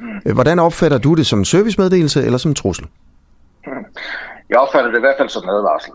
Mm. 0.00 0.32
Hvordan 0.32 0.58
opfatter 0.58 0.98
du 0.98 1.14
det 1.14 1.26
som 1.26 1.38
en 1.38 1.44
servicemeddelelse 1.44 2.24
eller 2.24 2.38
som 2.38 2.50
en 2.50 2.54
trussel? 2.54 2.86
Jeg 4.48 4.58
opfatter 4.58 4.90
det 4.90 4.98
i 4.98 5.00
hvert 5.00 5.18
fald 5.18 5.28
som 5.28 5.42
en 5.44 5.50
advarsel. 5.50 5.92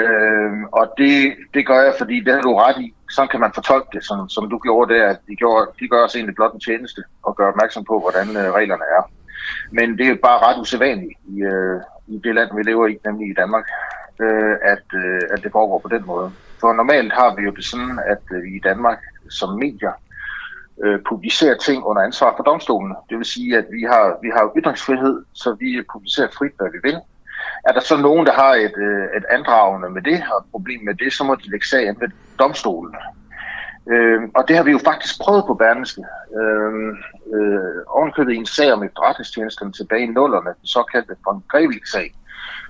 Øhm, 0.00 0.64
og 0.64 0.84
det, 0.98 1.32
det 1.54 1.66
gør 1.66 1.80
jeg, 1.86 1.94
fordi 1.98 2.16
det 2.24 2.34
har 2.34 2.40
du 2.40 2.54
ret 2.54 2.78
i. 2.80 2.94
Sådan 3.10 3.28
kan 3.28 3.40
man 3.40 3.50
fortolke 3.54 3.88
det, 3.92 4.04
som, 4.04 4.28
som 4.28 4.50
du 4.50 4.58
gjorde 4.58 4.94
der. 4.94 5.08
At 5.08 5.18
de, 5.28 5.36
gjorde, 5.36 5.70
de 5.80 5.88
gør 5.88 6.04
os 6.04 6.14
egentlig 6.14 6.34
blot 6.34 6.54
en 6.54 6.60
tjeneste 6.60 7.02
og 7.22 7.36
gør 7.36 7.48
opmærksom 7.48 7.84
på, 7.84 8.00
hvordan 8.00 8.28
uh, 8.28 8.54
reglerne 8.58 8.84
er. 8.96 9.02
Men 9.72 9.98
det 9.98 10.06
er 10.08 10.14
bare 10.22 10.38
ret 10.46 10.60
usædvanligt 10.60 11.18
i, 11.28 11.34
uh, 11.52 11.80
i 12.14 12.20
det 12.24 12.34
land, 12.34 12.50
vi 12.56 12.62
lever 12.62 12.86
i, 12.86 12.96
nemlig 13.06 13.30
i 13.30 13.34
Danmark 13.42 13.66
øh, 14.20 14.56
at, 14.62 14.86
øh, 14.94 15.20
at 15.30 15.42
det 15.42 15.52
foregår 15.52 15.78
på 15.78 15.88
den 15.88 16.06
måde. 16.06 16.32
For 16.60 16.72
normalt 16.72 17.12
har 17.12 17.34
vi 17.36 17.42
jo 17.42 17.50
det 17.50 17.64
sådan, 17.64 18.00
at 18.06 18.22
øh, 18.30 18.42
vi 18.42 18.56
i 18.56 18.60
Danmark 18.64 18.98
som 19.30 19.50
medier 19.58 19.92
øh, 20.84 21.00
publicerer 21.08 21.56
ting 21.56 21.84
under 21.84 22.02
ansvar 22.02 22.34
for 22.36 22.42
domstolen. 22.42 22.94
Det 23.10 23.16
vil 23.18 23.26
sige, 23.26 23.58
at 23.58 23.66
vi 23.70 23.82
har, 23.82 24.18
vi 24.22 24.30
har 24.36 24.52
ytringsfrihed, 24.56 25.24
så 25.32 25.56
vi 25.60 25.82
publicerer 25.92 26.28
frit, 26.38 26.52
hvad 26.58 26.70
vi 26.72 26.78
vil. 26.82 26.98
Er 27.68 27.72
der 27.72 27.80
så 27.80 27.96
nogen, 27.96 28.26
der 28.26 28.32
har 28.32 28.54
et, 28.54 28.76
øh, 28.76 29.04
et 29.16 29.24
andragende 29.30 29.90
med 29.90 30.02
det, 30.02 30.22
og 30.32 30.38
et 30.38 30.50
problem 30.50 30.80
med 30.84 30.94
det, 30.94 31.12
så 31.12 31.24
må 31.24 31.34
de 31.34 31.50
lægge 31.50 31.66
sagen 31.66 31.96
ved 32.00 32.08
domstolen. 32.38 32.94
Øh, 33.92 34.20
og 34.34 34.48
det 34.48 34.56
har 34.56 34.64
vi 34.64 34.70
jo 34.70 34.78
faktisk 34.84 35.20
prøvet 35.20 35.44
på 35.46 35.54
Berneske. 35.54 36.02
Øh, 36.40 36.72
øh, 37.34 37.76
ovenkøbet 37.86 38.32
i 38.32 38.36
en 38.36 38.46
sag 38.46 38.72
om 38.72 38.84
efterretningstjenesterne 38.84 39.72
tilbage 39.72 40.02
i 40.02 40.06
nullerne, 40.06 40.50
den 40.60 40.66
såkaldte 40.66 41.16
von 41.26 41.42
Grevik-sag 41.48 42.14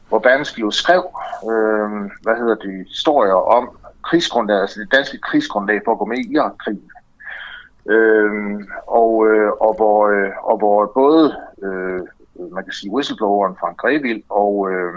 hvor 0.09 0.19
Berlingske 0.19 0.61
jo 0.61 0.71
skrev, 0.71 1.05
øh, 1.51 1.91
hvad 2.23 2.37
hedder 2.37 2.55
det, 2.55 2.87
historier 2.89 3.35
om 3.35 3.69
krigsgrundlaget, 4.03 4.61
altså 4.61 4.81
det 4.81 4.93
danske 4.93 5.19
krigsgrundlag 5.19 5.81
for 5.85 5.93
at 5.93 5.99
gå 5.99 6.05
med 6.05 6.19
i 6.19 6.33
Irak-krigen. 6.35 6.91
Øh, 7.91 8.33
og, 8.87 9.27
øh, 9.29 9.51
og, 9.61 9.75
hvor, 9.77 10.09
øh, 10.09 10.31
og 10.43 10.59
hvor 10.59 10.93
både, 10.95 11.37
øh, 11.63 12.01
man 12.53 12.65
kan 12.65 12.73
sige, 12.73 12.93
whistlebloweren 12.93 13.57
Frank 13.61 13.77
Grevild 13.77 14.23
og, 14.29 14.71
øh, 14.71 14.95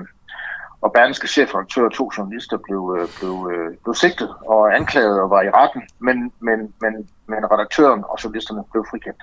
og 0.82 0.94
Berlingske 0.94 1.28
chefredaktør 1.28 1.86
og 1.86 1.94
to 1.94 2.12
journalister 2.18 2.58
blev, 2.58 2.98
øh, 3.00 3.08
blev, 3.20 3.52
øh, 3.54 3.78
blev 3.84 3.94
sigtet 3.94 4.30
og 4.46 4.76
anklaget 4.76 5.22
og 5.22 5.30
var 5.30 5.42
i 5.42 5.50
retten, 5.50 5.82
men, 6.00 6.32
men, 6.40 6.60
men, 6.82 6.94
men 7.28 7.52
redaktøren 7.52 8.04
og 8.10 8.18
journalisterne 8.24 8.64
blev 8.72 8.86
frikendt. 8.90 9.22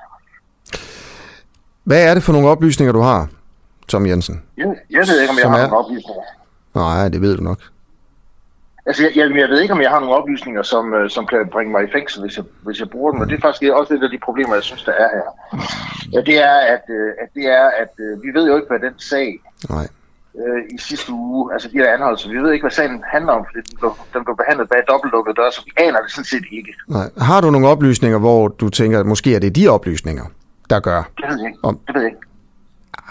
Hvad 1.85 2.11
er 2.11 2.15
det 2.15 2.23
for 2.23 2.33
nogle 2.33 2.49
oplysninger, 2.49 2.93
du 2.93 3.01
har? 3.01 3.29
Tom 3.89 4.07
Jensen? 4.07 4.43
Jeg, 4.57 4.67
jeg 4.91 5.05
ved 5.09 5.21
ikke, 5.21 5.33
om 5.33 5.39
jeg 5.39 5.51
har 5.51 5.59
er... 5.59 5.63
nogle 5.63 5.77
oplysninger. 5.85 6.23
Nej, 6.75 7.09
det 7.09 7.21
ved 7.21 7.37
du 7.37 7.43
nok. 7.43 7.59
Altså, 8.87 9.03
jeg, 9.03 9.13
jeg, 9.17 9.37
jeg 9.37 9.49
ved 9.49 9.61
ikke, 9.61 9.75
om 9.75 9.81
jeg 9.81 9.91
har 9.91 10.01
nogle 10.01 10.15
oplysninger, 10.15 10.63
som, 10.63 10.95
øh, 10.95 11.11
som 11.11 11.27
kan 11.27 11.49
bringe 11.53 11.73
mig 11.73 11.85
i 11.85 11.93
fængsel, 11.93 12.21
hvis 12.23 12.37
jeg, 12.37 12.45
hvis 12.63 12.81
jeg 12.81 12.91
bruger 12.91 13.13
dem. 13.13 13.21
Og 13.21 13.27
det 13.29 13.37
er 13.37 13.41
faktisk 13.41 13.73
også 13.73 13.95
et 13.95 14.03
af 14.03 14.11
de 14.11 14.19
problemer, 14.19 14.55
jeg 14.55 14.63
synes, 14.63 14.85
der 14.85 14.93
er 14.93 15.09
her. 15.17 15.27
Ja, 16.13 16.21
det 16.21 16.37
er, 16.51 16.57
at, 16.75 16.85
øh, 16.99 17.09
at, 17.23 17.29
det 17.35 17.45
er, 17.59 17.67
at 17.83 17.93
øh, 18.05 18.23
vi 18.25 18.29
ved 18.37 18.47
jo 18.49 18.57
ikke, 18.57 18.69
hvad 18.71 18.91
den 18.91 18.99
sag 18.99 19.29
Nej. 19.71 19.87
øh, 20.41 20.63
i 20.75 20.79
sidste 20.79 21.13
uge, 21.13 21.53
altså 21.53 21.69
de 21.73 21.79
der 21.79 21.93
anholdelser. 21.95 22.29
Vi 22.31 22.37
ved 22.37 22.53
ikke, 22.53 22.63
hvad 22.63 22.71
sagen 22.81 23.05
handler 23.15 23.33
om, 23.33 23.45
fordi 23.49 23.61
den 23.71 23.77
blev, 23.81 23.93
den 24.15 24.25
blev 24.25 24.37
behandlet 24.37 24.69
bag 24.69 24.81
dobbeltlukkede 24.89 25.35
døre, 25.35 25.53
så 25.53 25.63
vi 25.65 25.73
aner 25.77 26.01
det 26.03 26.11
sådan 26.11 26.31
set 26.35 26.45
ikke. 26.53 26.73
Nej. 26.89 27.09
Har 27.19 27.41
du 27.41 27.51
nogle 27.51 27.69
oplysninger, 27.69 28.19
hvor 28.19 28.49
du 28.49 28.69
tænker, 28.69 29.01
at 29.01 29.07
måske 29.07 29.35
er 29.35 29.39
det 29.39 29.57
de 29.57 29.69
oplysninger, 29.69 30.25
der 30.71 30.81
gør? 30.81 31.01
Det 31.17 31.25
ved 31.29 31.39
jeg 31.39 31.47
ikke. 31.47 31.59
Om... 31.63 31.79
Det 31.87 31.95
ved 31.95 32.03
jeg 32.03 32.11
ikke. 32.11 32.27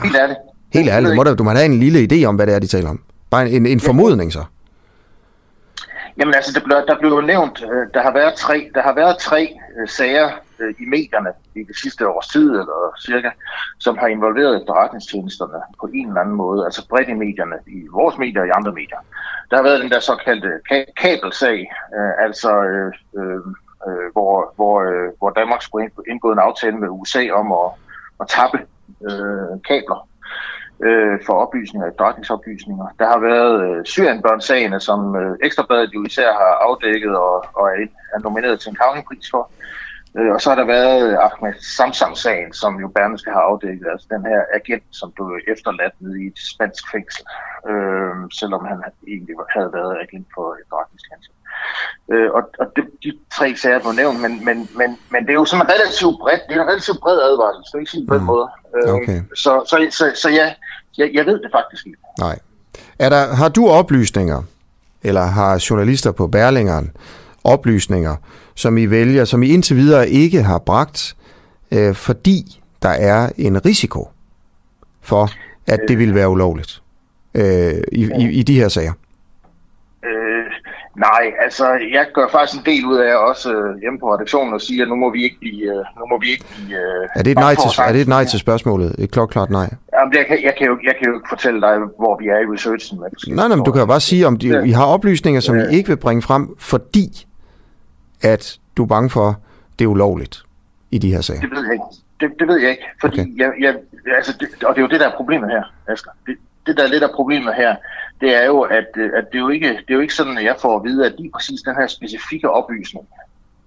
Helt 0.04 0.16
ærligt. 0.16 0.40
Helt 0.78 0.90
ærligt, 0.90 1.16
må 1.16 1.24
du, 1.24 1.34
du 1.34 1.44
må 1.44 1.52
have 1.52 1.66
en 1.66 1.80
lille 1.80 2.00
idé 2.12 2.26
om, 2.26 2.36
hvad 2.36 2.48
det 2.48 2.56
er, 2.56 2.60
de 2.60 2.68
taler 2.68 2.90
om. 2.90 3.00
Bare 3.30 3.50
en, 3.50 3.66
en 3.66 3.80
formodning 3.80 4.34
så. 4.34 4.44
Jamen 6.18 6.34
altså, 6.34 6.52
der 6.60 6.66
blev, 6.66 6.78
der 6.88 7.00
blev 7.00 7.12
jo 7.12 7.22
nævnt, 7.22 7.64
øh, 7.72 7.94
der 7.94 8.02
har 8.02 8.14
været 8.14 8.34
tre, 8.36 8.70
der 8.76 8.82
har 8.82 8.94
været 8.94 9.18
tre 9.18 9.58
øh, 9.78 9.88
sager 9.88 10.30
øh, 10.60 10.74
i 10.80 10.86
medierne 10.86 11.30
i 11.56 11.64
det 11.64 11.78
sidste 11.84 12.08
års 12.08 12.28
tid, 12.28 12.50
eller 12.50 12.96
cirka, 13.06 13.30
som 13.80 13.98
har 13.98 14.08
involveret 14.08 14.58
efterretningstjenesterne 14.62 15.60
på 15.82 15.90
en 15.94 16.08
eller 16.08 16.22
anden 16.22 16.36
måde, 16.36 16.66
altså 16.66 16.88
bredt 16.88 17.10
i 17.10 17.14
medierne, 17.14 17.56
i 17.68 17.88
vores 17.92 18.18
medier 18.18 18.42
og 18.42 18.48
i 18.48 18.52
andre 18.60 18.72
medier. 18.72 19.00
Der 19.50 19.56
har 19.56 19.64
været 19.64 19.82
den 19.82 19.92
der 19.92 20.00
såkaldte 20.00 20.52
ka- 20.72 20.94
kabelsag, 21.02 21.60
øh, 21.98 22.26
altså 22.26 22.52
øh, 22.64 22.92
øh, 23.18 24.12
hvor, 24.14 24.54
hvor, 24.56 24.76
øh, 24.82 25.10
hvor 25.20 25.30
Danmark 25.30 25.62
skulle 25.62 25.90
indgå 26.10 26.32
en 26.32 26.40
aftale 26.40 26.78
med 26.78 26.90
USA 26.90 27.24
om 27.32 27.52
at, 27.52 27.70
at 28.22 28.28
tappe 28.28 28.60
øh, 29.10 29.54
kabler 29.68 30.08
øh, 30.84 31.20
for 31.26 31.34
oplysninger, 31.34 31.88
efterretningsoplysninger. 31.88 32.88
Der 33.00 33.08
har 33.08 33.20
været 33.20 33.54
øh, 33.68 33.86
Syrienbørn-sagene, 33.86 34.80
som 34.80 35.16
øh, 35.16 35.36
Ekstrabladet 35.44 35.94
jo 35.94 36.04
især 36.06 36.32
har 36.32 36.54
afdækket 36.68 37.18
og, 37.18 37.46
og 37.54 37.66
er, 37.68 37.88
er 38.16 38.20
nomineret 38.20 38.60
til 38.60 38.70
en 38.70 38.76
kavningpris 38.76 39.30
for. 39.32 39.52
Øh, 40.18 40.32
og 40.36 40.42
så 40.42 40.50
har 40.50 40.58
der 40.58 40.66
været 40.66 41.18
Ahmed 41.28 41.54
Samsam-sagen, 41.78 42.54
som 42.54 42.80
jo 42.84 42.88
Berne 42.88 43.18
skal 43.18 43.34
have 43.34 43.44
afdækket, 43.52 43.88
altså 43.92 44.08
den 44.10 44.26
her 44.32 44.42
agent, 44.60 44.88
som 44.92 45.12
blev 45.16 45.28
efterladt 45.54 45.96
nede 46.00 46.24
i 46.24 46.28
et 46.28 46.40
spansk 46.54 46.84
fængsel, 46.92 47.26
øh, 47.70 48.16
selvom 48.40 48.66
han 48.66 48.78
egentlig 49.08 49.36
havde 49.56 49.72
været 49.74 49.94
agent 50.06 50.28
for 50.36 50.46
efterretningstjenesten. 50.62 51.36
Øh, 52.14 52.30
og 52.38 52.44
og 52.60 52.68
det, 52.76 52.86
de 53.04 53.12
tre 53.38 53.56
sager 53.56 53.80
blev 53.80 53.94
nævnt, 54.02 54.20
men, 54.26 54.34
men, 54.48 54.58
men, 54.80 54.90
men 55.14 55.22
det 55.26 55.32
er 55.32 55.42
jo 55.42 55.46
sådan 55.46 55.70
relativt 55.74 56.18
bredt, 56.24 56.44
det 56.48 56.58
er 56.58 56.62
en 56.62 56.72
relativt 56.74 57.00
bred 57.04 57.20
advarsel, 57.30 57.64
så 57.66 57.78
ikke 57.78 57.92
sige 57.92 58.08
på 58.08 58.14
den 58.14 58.22
mm. 58.22 58.32
måde. 58.34 58.48
Øh, 58.76 58.94
okay. 58.98 59.20
Så, 59.44 59.52
så, 59.70 59.76
så, 59.98 60.06
så 60.22 60.30
ja, 60.30 60.48
jeg, 60.98 61.10
jeg 61.14 61.26
ved 61.26 61.40
det 61.40 61.52
faktisk 61.52 61.88
ikke. 61.88 61.98
Nej. 62.20 62.40
Er 63.00 63.10
der, 63.10 63.36
har 63.36 63.50
du 63.50 63.68
oplysninger, 63.68 64.44
eller 65.04 65.22
har 65.22 65.66
journalister 65.70 66.12
på 66.12 66.28
Berlingeren 66.28 66.92
oplysninger, 67.44 68.16
som 68.56 68.78
I 68.78 68.86
vælger, 68.86 69.26
som 69.26 69.44
I 69.44 69.48
indtil 69.48 69.78
videre 69.78 70.10
ikke 70.10 70.44
har 70.44 70.60
bragt, 70.60 71.16
øh, 71.72 71.96
fordi 71.96 72.62
der 72.82 72.90
er 72.90 73.30
en 73.38 73.66
risiko 73.66 74.10
for, 75.02 75.30
at 75.68 75.80
det 75.88 76.00
vil 76.00 76.16
være 76.16 76.30
ulovligt 76.30 76.82
øh, 77.36 77.74
i, 77.92 78.10
i, 78.20 78.30
i 78.30 78.44
de 78.44 78.56
her 78.56 78.68
sager? 78.68 78.94
Øh, 80.06 80.46
nej, 80.98 81.32
altså 81.42 81.66
jeg 81.92 82.06
gør 82.14 82.28
faktisk 82.32 82.60
en 82.60 82.66
del 82.66 82.86
ud 82.86 82.98
af 82.98 83.16
også 83.16 83.54
øh, 83.54 83.80
hjemme 83.82 84.00
på 84.00 84.14
redaktionen 84.14 84.54
og 84.54 84.62
sige, 84.62 84.82
at 84.82 84.88
nu 84.88 84.96
må 84.96 85.12
vi 85.12 85.24
ikke 85.24 85.38
blive... 85.40 85.62
Øh, 85.62 85.86
nu 86.00 86.06
må 86.10 86.20
vi 86.20 86.30
ikke 86.30 86.46
blive 86.56 86.78
øh, 86.78 87.10
er, 87.16 87.24
det 87.24 87.32
et 87.32 87.38
nej 87.38 87.56
til, 87.56 87.82
er 87.82 87.92
det 87.92 88.02
et 88.02 88.08
nej 88.08 88.26
til 88.26 88.40
spørgsmålet? 88.40 88.96
Et 89.00 89.12
klokklart 89.12 89.50
nej? 89.50 89.70
Jamen, 90.06 90.18
jeg, 90.18 90.26
kan, 90.26 90.44
jeg, 90.44 90.54
kan 90.58 90.68
jo, 90.68 90.80
jeg 90.84 90.96
kan 91.00 91.08
jo 91.08 91.16
ikke 91.16 91.30
fortælle 91.30 91.62
dig, 91.62 91.78
hvor 91.78 92.20
vi 92.20 92.28
er 92.28 92.40
i 92.40 92.46
researchen. 92.54 93.00
Nej, 93.28 93.48
nej, 93.48 93.56
men 93.56 93.66
du 93.66 93.72
kan 93.72 93.80
jo 93.80 93.86
bare 93.86 94.00
sige, 94.00 94.28
om 94.28 94.38
de, 94.38 94.68
I 94.68 94.72
har 94.72 94.86
oplysninger, 94.86 95.42
som 95.42 95.56
I 95.56 95.76
ikke 95.76 95.90
vil 95.90 95.98
bringe 95.98 96.22
frem, 96.22 96.56
fordi 96.58 97.26
at 98.22 98.60
du 98.78 98.84
er 98.84 98.88
bange 98.88 99.10
for, 99.10 99.40
det 99.80 99.86
er 99.86 99.90
ulovligt 99.90 100.44
i 100.92 100.98
de 100.98 101.12
her 101.14 101.22
sager? 101.22 101.42
Det 101.42 101.52
ved 101.52 101.64
jeg 101.64 101.74
ikke. 101.74 101.86
Det, 102.20 102.30
det 102.40 102.48
ved 102.48 102.58
jeg 102.58 102.70
ikke, 102.70 102.84
fordi 103.02 103.20
okay. 103.20 103.38
jeg, 103.38 103.52
jeg, 103.60 103.76
altså 104.16 104.34
det, 104.40 104.64
og 104.64 104.76
det 104.76 104.82
er 104.82 104.86
jo 104.86 104.88
det, 104.88 105.00
der 105.00 105.08
er 105.08 105.16
problemet 105.16 105.50
her, 105.50 105.64
Asger. 105.88 106.12
Det, 106.26 106.36
det, 106.66 106.78
der 106.78 106.84
er 106.84 106.88
lidt 106.88 107.04
af 107.04 107.10
problemet 107.16 107.56
her, 107.56 107.76
det 108.22 108.36
er 108.36 108.46
jo, 108.46 108.62
at, 108.62 108.88
at 109.20 109.26
det, 109.32 109.38
er 109.38 109.40
jo 109.40 109.50
ikke, 109.50 109.70
det 109.70 109.90
er 109.90 109.94
jo 109.94 110.00
ikke 110.00 110.14
sådan, 110.14 110.38
at 110.38 110.44
jeg 110.44 110.56
får 110.62 110.78
at 110.78 110.84
vide, 110.84 111.06
at 111.06 111.14
lige 111.18 111.32
præcis 111.32 111.62
den 111.62 111.76
her 111.76 111.88
specifikke 111.88 112.50
oplysning, 112.50 113.08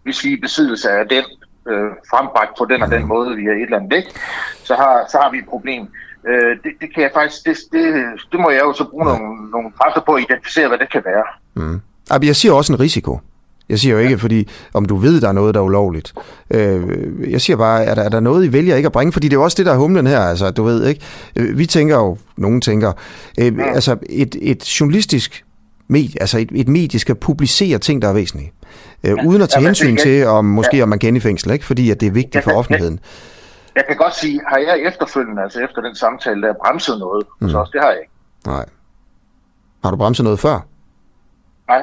hvis 0.03 0.25
vi 0.25 0.33
er 0.33 0.41
besiddelse 0.41 0.91
af 0.91 1.09
den, 1.09 1.25
øh, 1.69 1.91
frembragt 2.11 2.59
på 2.59 2.65
den 2.65 2.83
og 2.83 2.91
den 2.91 3.07
måde 3.07 3.37
via 3.37 3.51
et 3.51 3.63
eller 3.63 3.77
andet 3.77 3.91
væk, 3.91 4.05
så 4.65 4.75
har, 4.75 5.05
så 5.09 5.19
har 5.19 5.31
vi 5.31 5.39
et 5.39 5.49
problem. 5.49 5.89
Øh, 6.27 6.57
det, 6.63 6.73
det 6.81 6.95
kan 6.95 7.03
jeg 7.03 7.11
faktisk, 7.15 7.45
det, 7.45 7.57
det, 7.73 7.83
det 8.33 8.41
må 8.41 8.51
jeg 8.51 8.61
jo 8.61 8.73
så 8.73 8.85
bruge 8.91 9.11
ja. 9.11 9.19
nogle, 9.19 9.51
nogle 9.51 9.69
kræfter 9.81 10.03
på 10.07 10.13
at 10.15 10.23
identificere, 10.23 10.69
hvad 10.69 10.79
det 10.79 10.93
kan 10.93 11.03
være. 11.05 11.25
Mm. 11.55 11.81
Jeg 12.27 12.37
siger 12.37 12.53
også 12.53 12.73
en 12.73 12.81
risiko. 12.81 13.21
Jeg 13.69 13.79
siger 13.79 13.95
jo 13.95 14.01
ikke, 14.01 14.19
fordi 14.19 14.49
om 14.75 14.85
du 14.85 14.97
ved, 14.97 15.21
der 15.21 15.29
er 15.29 15.33
noget, 15.33 15.55
der 15.55 15.61
er 15.61 15.65
ulovligt. 15.65 16.15
Øh, 16.51 16.83
jeg 17.31 17.41
siger 17.41 17.57
bare, 17.57 17.85
er 17.85 17.95
der, 17.95 18.03
er 18.03 18.09
der 18.09 18.21
noget, 18.21 18.45
I 18.45 18.53
vælger 18.53 18.77
ikke 18.77 18.87
at 18.87 18.93
bringe? 18.93 19.13
Fordi 19.13 19.29
det 19.29 19.33
er 19.33 19.39
jo 19.39 19.45
også 19.45 19.57
det, 19.57 19.67
der 19.67 19.73
er 19.73 19.77
humlen 19.77 20.07
her, 20.07 20.21
altså, 20.21 20.51
du 20.51 20.65
ved, 20.65 20.87
ikke? 20.87 21.01
Øh, 21.37 21.59
vi 21.59 21.67
tænker 21.67 21.97
jo, 21.97 22.19
nogen 22.37 22.61
tænker, 22.61 22.93
øh, 23.41 23.53
altså 23.75 23.97
et, 24.11 24.37
et 24.43 24.81
journalistisk 24.81 25.45
medie, 25.89 26.21
altså 26.21 26.39
et, 26.39 26.49
et 26.55 26.69
medie 26.69 26.99
skal 26.99 27.15
publicere 27.15 27.79
ting, 27.79 28.03
der 28.03 28.09
er 28.09 28.13
væsentlige. 28.13 28.53
Øh, 29.05 29.17
ja. 29.17 29.27
Uden 29.27 29.43
at 29.43 29.49
tage 29.49 29.63
ja, 29.63 29.69
hensyn 29.69 29.97
til, 29.97 30.27
om 30.27 30.45
måske 30.45 30.77
ja. 30.77 30.83
om 30.83 30.89
man 30.89 30.99
kan 30.99 31.17
i 31.17 31.21
fængsel, 31.21 31.51
ikke? 31.51 31.65
Fordi 31.65 31.91
at 31.91 32.01
det 32.01 32.07
er 32.07 32.11
vigtigt 32.11 32.35
ja, 32.35 32.41
for 32.41 32.59
offentligheden. 32.59 32.95
Jeg, 32.95 33.38
jeg 33.79 33.87
kan 33.87 33.97
godt 33.97 34.15
sige, 34.15 34.41
har 34.49 34.59
jeg 34.59 34.83
efterfølgende, 34.83 35.43
altså 35.43 35.61
efter 35.61 35.81
den 35.83 35.95
samtale, 35.95 36.43
der 36.43 36.55
bremset 36.65 36.99
noget? 36.99 37.27
Mm. 37.41 37.51
Så 37.51 37.59
også, 37.59 37.71
det 37.75 37.81
har 37.81 37.91
jeg 37.91 38.01
ikke. 38.01 38.13
Nej. 38.47 38.67
Har 39.85 39.91
du 39.91 39.97
bremset 39.97 40.25
noget 40.25 40.41
før? 40.41 40.61
Nej. 41.69 41.83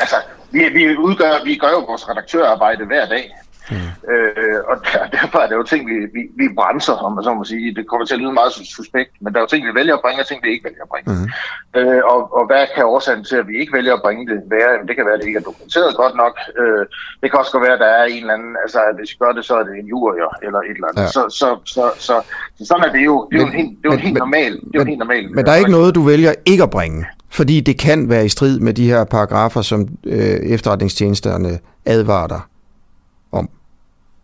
Altså, 0.00 0.16
vi, 0.50 0.68
vi, 0.68 0.96
udgør, 0.96 1.44
vi 1.44 1.56
gør 1.56 1.70
jo 1.70 1.78
vores 1.78 2.08
redaktørarbejde 2.08 2.86
hver 2.86 3.06
dag. 3.06 3.36
Mm. 3.70 3.90
Øh, 4.12 4.60
og 4.70 4.76
der, 4.86 5.00
derfor 5.18 5.38
er 5.38 5.48
det 5.48 5.56
jo 5.60 5.62
ting, 5.72 5.82
vi, 5.90 5.96
vi, 6.16 6.22
vi 6.40 6.46
bremser, 6.58 6.96
om 7.06 7.12
man 7.16 7.24
så 7.24 7.34
må 7.34 7.44
sige. 7.44 7.74
Det 7.74 7.88
kommer 7.88 8.06
til 8.06 8.14
at 8.14 8.20
lyde 8.20 8.32
meget 8.32 8.52
suspekt, 8.52 9.12
men 9.20 9.28
der 9.32 9.38
er 9.38 9.44
jo 9.44 9.52
ting, 9.52 9.66
vi 9.66 9.74
vælger 9.80 9.94
at 9.94 10.02
bringe, 10.04 10.22
og 10.22 10.28
ting, 10.28 10.40
vi 10.44 10.50
ikke 10.54 10.64
vælger 10.68 10.82
at 10.86 10.90
bringe. 10.92 11.08
Mm. 11.12 11.26
Øh, 11.78 12.02
og, 12.12 12.20
og 12.38 12.46
hvad 12.46 12.62
kan 12.74 12.84
årsagen 12.84 13.24
til, 13.24 13.36
at 13.42 13.48
vi 13.50 13.54
ikke 13.60 13.72
vælger 13.78 13.94
at 13.94 14.02
bringe 14.06 14.22
det 14.30 14.38
være? 14.54 14.70
Jamen, 14.72 14.88
det 14.88 14.96
kan 14.96 15.06
være, 15.06 15.16
at 15.16 15.20
det 15.20 15.28
ikke 15.30 15.40
er 15.42 15.48
dokumenteret 15.50 15.96
godt 16.02 16.14
nok. 16.22 16.34
Øh, 16.60 16.82
det 17.20 17.26
kan 17.30 17.36
også 17.42 17.52
godt 17.52 17.64
være, 17.66 17.76
at 17.78 17.84
der 17.86 17.92
er 18.00 18.04
en 18.04 18.22
eller 18.24 18.34
anden, 18.38 18.54
altså 18.64 18.78
at 18.88 18.94
hvis 18.98 19.10
vi 19.12 19.16
gør 19.24 19.32
det, 19.36 19.44
så 19.48 19.54
er 19.60 19.64
det 19.68 19.74
en 19.82 19.88
jurier 19.94 20.30
eller 20.46 20.60
et 20.70 20.76
eller 20.78 20.88
andet. 20.90 21.02
Ja. 21.02 21.16
Så, 21.16 21.22
så, 21.40 21.48
så, 21.74 21.84
så, 22.06 22.14
så, 22.58 22.62
sådan 22.70 22.84
er 22.88 22.92
det 22.96 23.04
jo. 23.10 23.14
Det 23.30 23.40
er 23.40 23.44
men, 23.44 23.52
jo 23.52 23.58
helt, 23.58 23.72
det 23.82 23.92
er 23.92 23.96
helt 24.08 24.18
normalt. 24.26 24.60
Det 24.72 24.74
er 24.74 24.78
men, 24.78 24.88
helt 24.92 25.02
normalt. 25.04 25.28
Men 25.36 25.44
der 25.46 25.52
er 25.52 25.60
ikke 25.62 25.76
noget, 25.78 25.94
du 25.94 26.02
vælger 26.02 26.32
ikke 26.46 26.62
at 26.62 26.70
bringe? 26.70 27.06
Fordi 27.30 27.60
det 27.60 27.78
kan 27.78 28.08
være 28.10 28.24
i 28.24 28.28
strid 28.28 28.60
med 28.60 28.74
de 28.74 28.86
her 28.86 29.04
paragrafer, 29.04 29.62
som 29.62 29.88
øh, 30.06 30.36
efterretningstjenesterne 30.56 31.58
advarer 31.86 32.26
dig. 32.26 32.40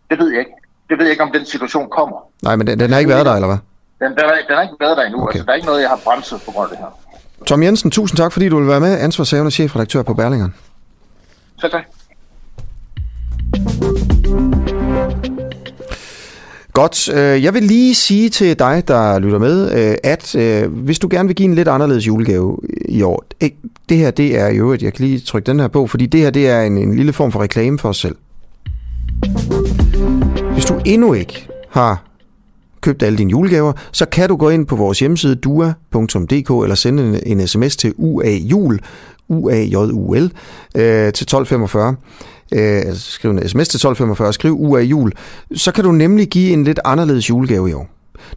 Det 0.09 0.19
ved 0.19 0.29
jeg 0.29 0.39
ikke. 0.39 0.51
Det 0.89 0.97
ved 0.97 1.05
jeg 1.05 1.11
ikke, 1.11 1.23
om 1.23 1.31
den 1.33 1.45
situation 1.45 1.89
kommer. 1.89 2.17
Nej, 2.43 2.55
men 2.55 2.67
den, 2.67 2.79
den 2.79 2.91
har 2.91 2.99
ikke 2.99 3.09
været 3.09 3.25
der, 3.25 3.33
eller 3.33 3.47
hvad? 3.47 3.57
Den, 3.99 4.17
den, 4.17 4.25
har, 4.25 4.35
den 4.47 4.55
har 4.55 4.61
ikke 4.61 4.75
været 4.79 4.97
der 4.97 5.03
endnu. 5.03 5.21
Okay. 5.23 5.33
Altså, 5.33 5.45
der 5.45 5.51
er 5.51 5.55
ikke 5.55 5.67
noget, 5.67 5.81
jeg 5.81 5.89
har 5.89 5.99
bremset 6.03 6.41
på 6.45 6.51
grund 6.51 6.71
af 6.71 6.77
det 6.77 6.77
her. 6.77 6.99
Tom 7.45 7.63
Jensen, 7.63 7.91
tusind 7.91 8.17
tak, 8.17 8.31
fordi 8.31 8.49
du 8.49 8.59
vil 8.59 8.67
være 8.67 8.79
med. 8.79 8.99
Ansvarshavende 8.99 9.51
chefredaktør 9.51 10.01
på 10.01 10.13
Berlingeren. 10.13 10.53
Så 11.57 11.69
tak. 11.69 11.83
Godt. 16.73 17.09
Øh, 17.09 17.43
jeg 17.43 17.53
vil 17.53 17.63
lige 17.63 17.95
sige 17.95 18.29
til 18.29 18.59
dig, 18.59 18.83
der 18.87 19.19
lytter 19.19 19.39
med, 19.39 19.71
øh, 19.71 19.95
at 20.03 20.35
øh, 20.35 20.71
hvis 20.71 20.99
du 20.99 21.07
gerne 21.11 21.27
vil 21.27 21.35
give 21.35 21.49
en 21.49 21.55
lidt 21.55 21.67
anderledes 21.67 22.07
julegave 22.07 22.59
i 22.89 23.01
år, 23.01 23.23
det 23.89 23.97
her 23.97 24.11
det 24.11 24.39
er 24.39 24.47
jo, 24.47 24.73
at 24.73 24.81
jeg 24.81 24.93
kan 24.93 25.05
lige 25.05 25.19
trykke 25.19 25.45
den 25.45 25.59
her 25.59 25.67
på, 25.67 25.87
fordi 25.87 26.05
det 26.05 26.19
her 26.19 26.29
det 26.29 26.49
er 26.49 26.61
en, 26.61 26.77
en 26.77 26.95
lille 26.95 27.13
form 27.13 27.31
for 27.31 27.41
reklame 27.41 27.79
for 27.79 27.89
os 27.89 27.97
selv. 27.97 28.15
Hvis 30.53 30.65
du 30.65 30.81
endnu 30.85 31.13
ikke 31.13 31.47
har 31.69 32.03
købt 32.81 33.03
alle 33.03 33.17
dine 33.17 33.31
julegaver, 33.31 33.73
så 33.91 34.05
kan 34.05 34.29
du 34.29 34.35
gå 34.35 34.49
ind 34.49 34.67
på 34.67 34.75
vores 34.75 34.99
hjemmeside 34.99 35.35
dua.dk 35.35 36.63
eller 36.63 36.75
sende 36.75 37.21
en, 37.25 37.39
en 37.39 37.47
sms 37.47 37.75
til 37.75 37.93
UAJUL, 37.97 38.79
UAJUL, 39.27 40.23
øh, 40.75 41.13
til 41.13 41.23
1245 41.23 41.95
øh, 42.53 42.77
altså 42.77 43.11
skriv 43.11 43.31
en 43.31 43.49
sms 43.49 43.67
til 43.67 43.77
1245, 43.77 44.33
skriv 44.33 44.55
UAJUL. 44.59 44.89
jul, 44.89 45.11
så 45.55 45.71
kan 45.71 45.83
du 45.83 45.91
nemlig 45.91 46.27
give 46.27 46.53
en 46.53 46.63
lidt 46.63 46.79
anderledes 46.85 47.29
julegave 47.29 47.69
i 47.69 47.73
år. 47.73 47.89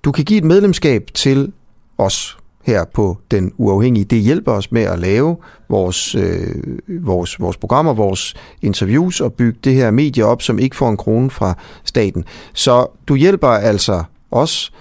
Du 0.05 0.13
kan 0.13 0.25
give 0.25 0.39
et 0.39 0.45
medlemskab 0.45 1.11
til 1.15 1.53
os 1.99 2.39
her 2.67 2.85
på 2.85 3.19
Den 3.31 3.53
Uafhængige. 3.57 4.05
Det 4.05 4.19
hjælper 4.19 4.53
os 4.53 4.73
med 4.73 4.83
at 4.83 4.99
lave 4.99 5.37
vores, 5.69 6.15
øh, 6.15 6.55
vores, 6.89 7.41
vores 7.41 7.57
programmer, 7.57 7.95
vores 7.95 8.35
interviews 8.63 9.21
og 9.21 9.33
bygge 9.33 9.59
det 9.65 9.75
her 9.75 9.91
medie 9.91 10.25
op, 10.25 10.43
som 10.43 10.59
ikke 10.59 10.77
får 10.77 10.89
en 10.89 10.97
krone 10.97 11.31
fra 11.31 11.55
staten. 11.85 12.25
Så 12.55 12.87
du 13.09 13.15
hjælper 13.15 13.49
altså 13.49 14.03
os 14.31 14.73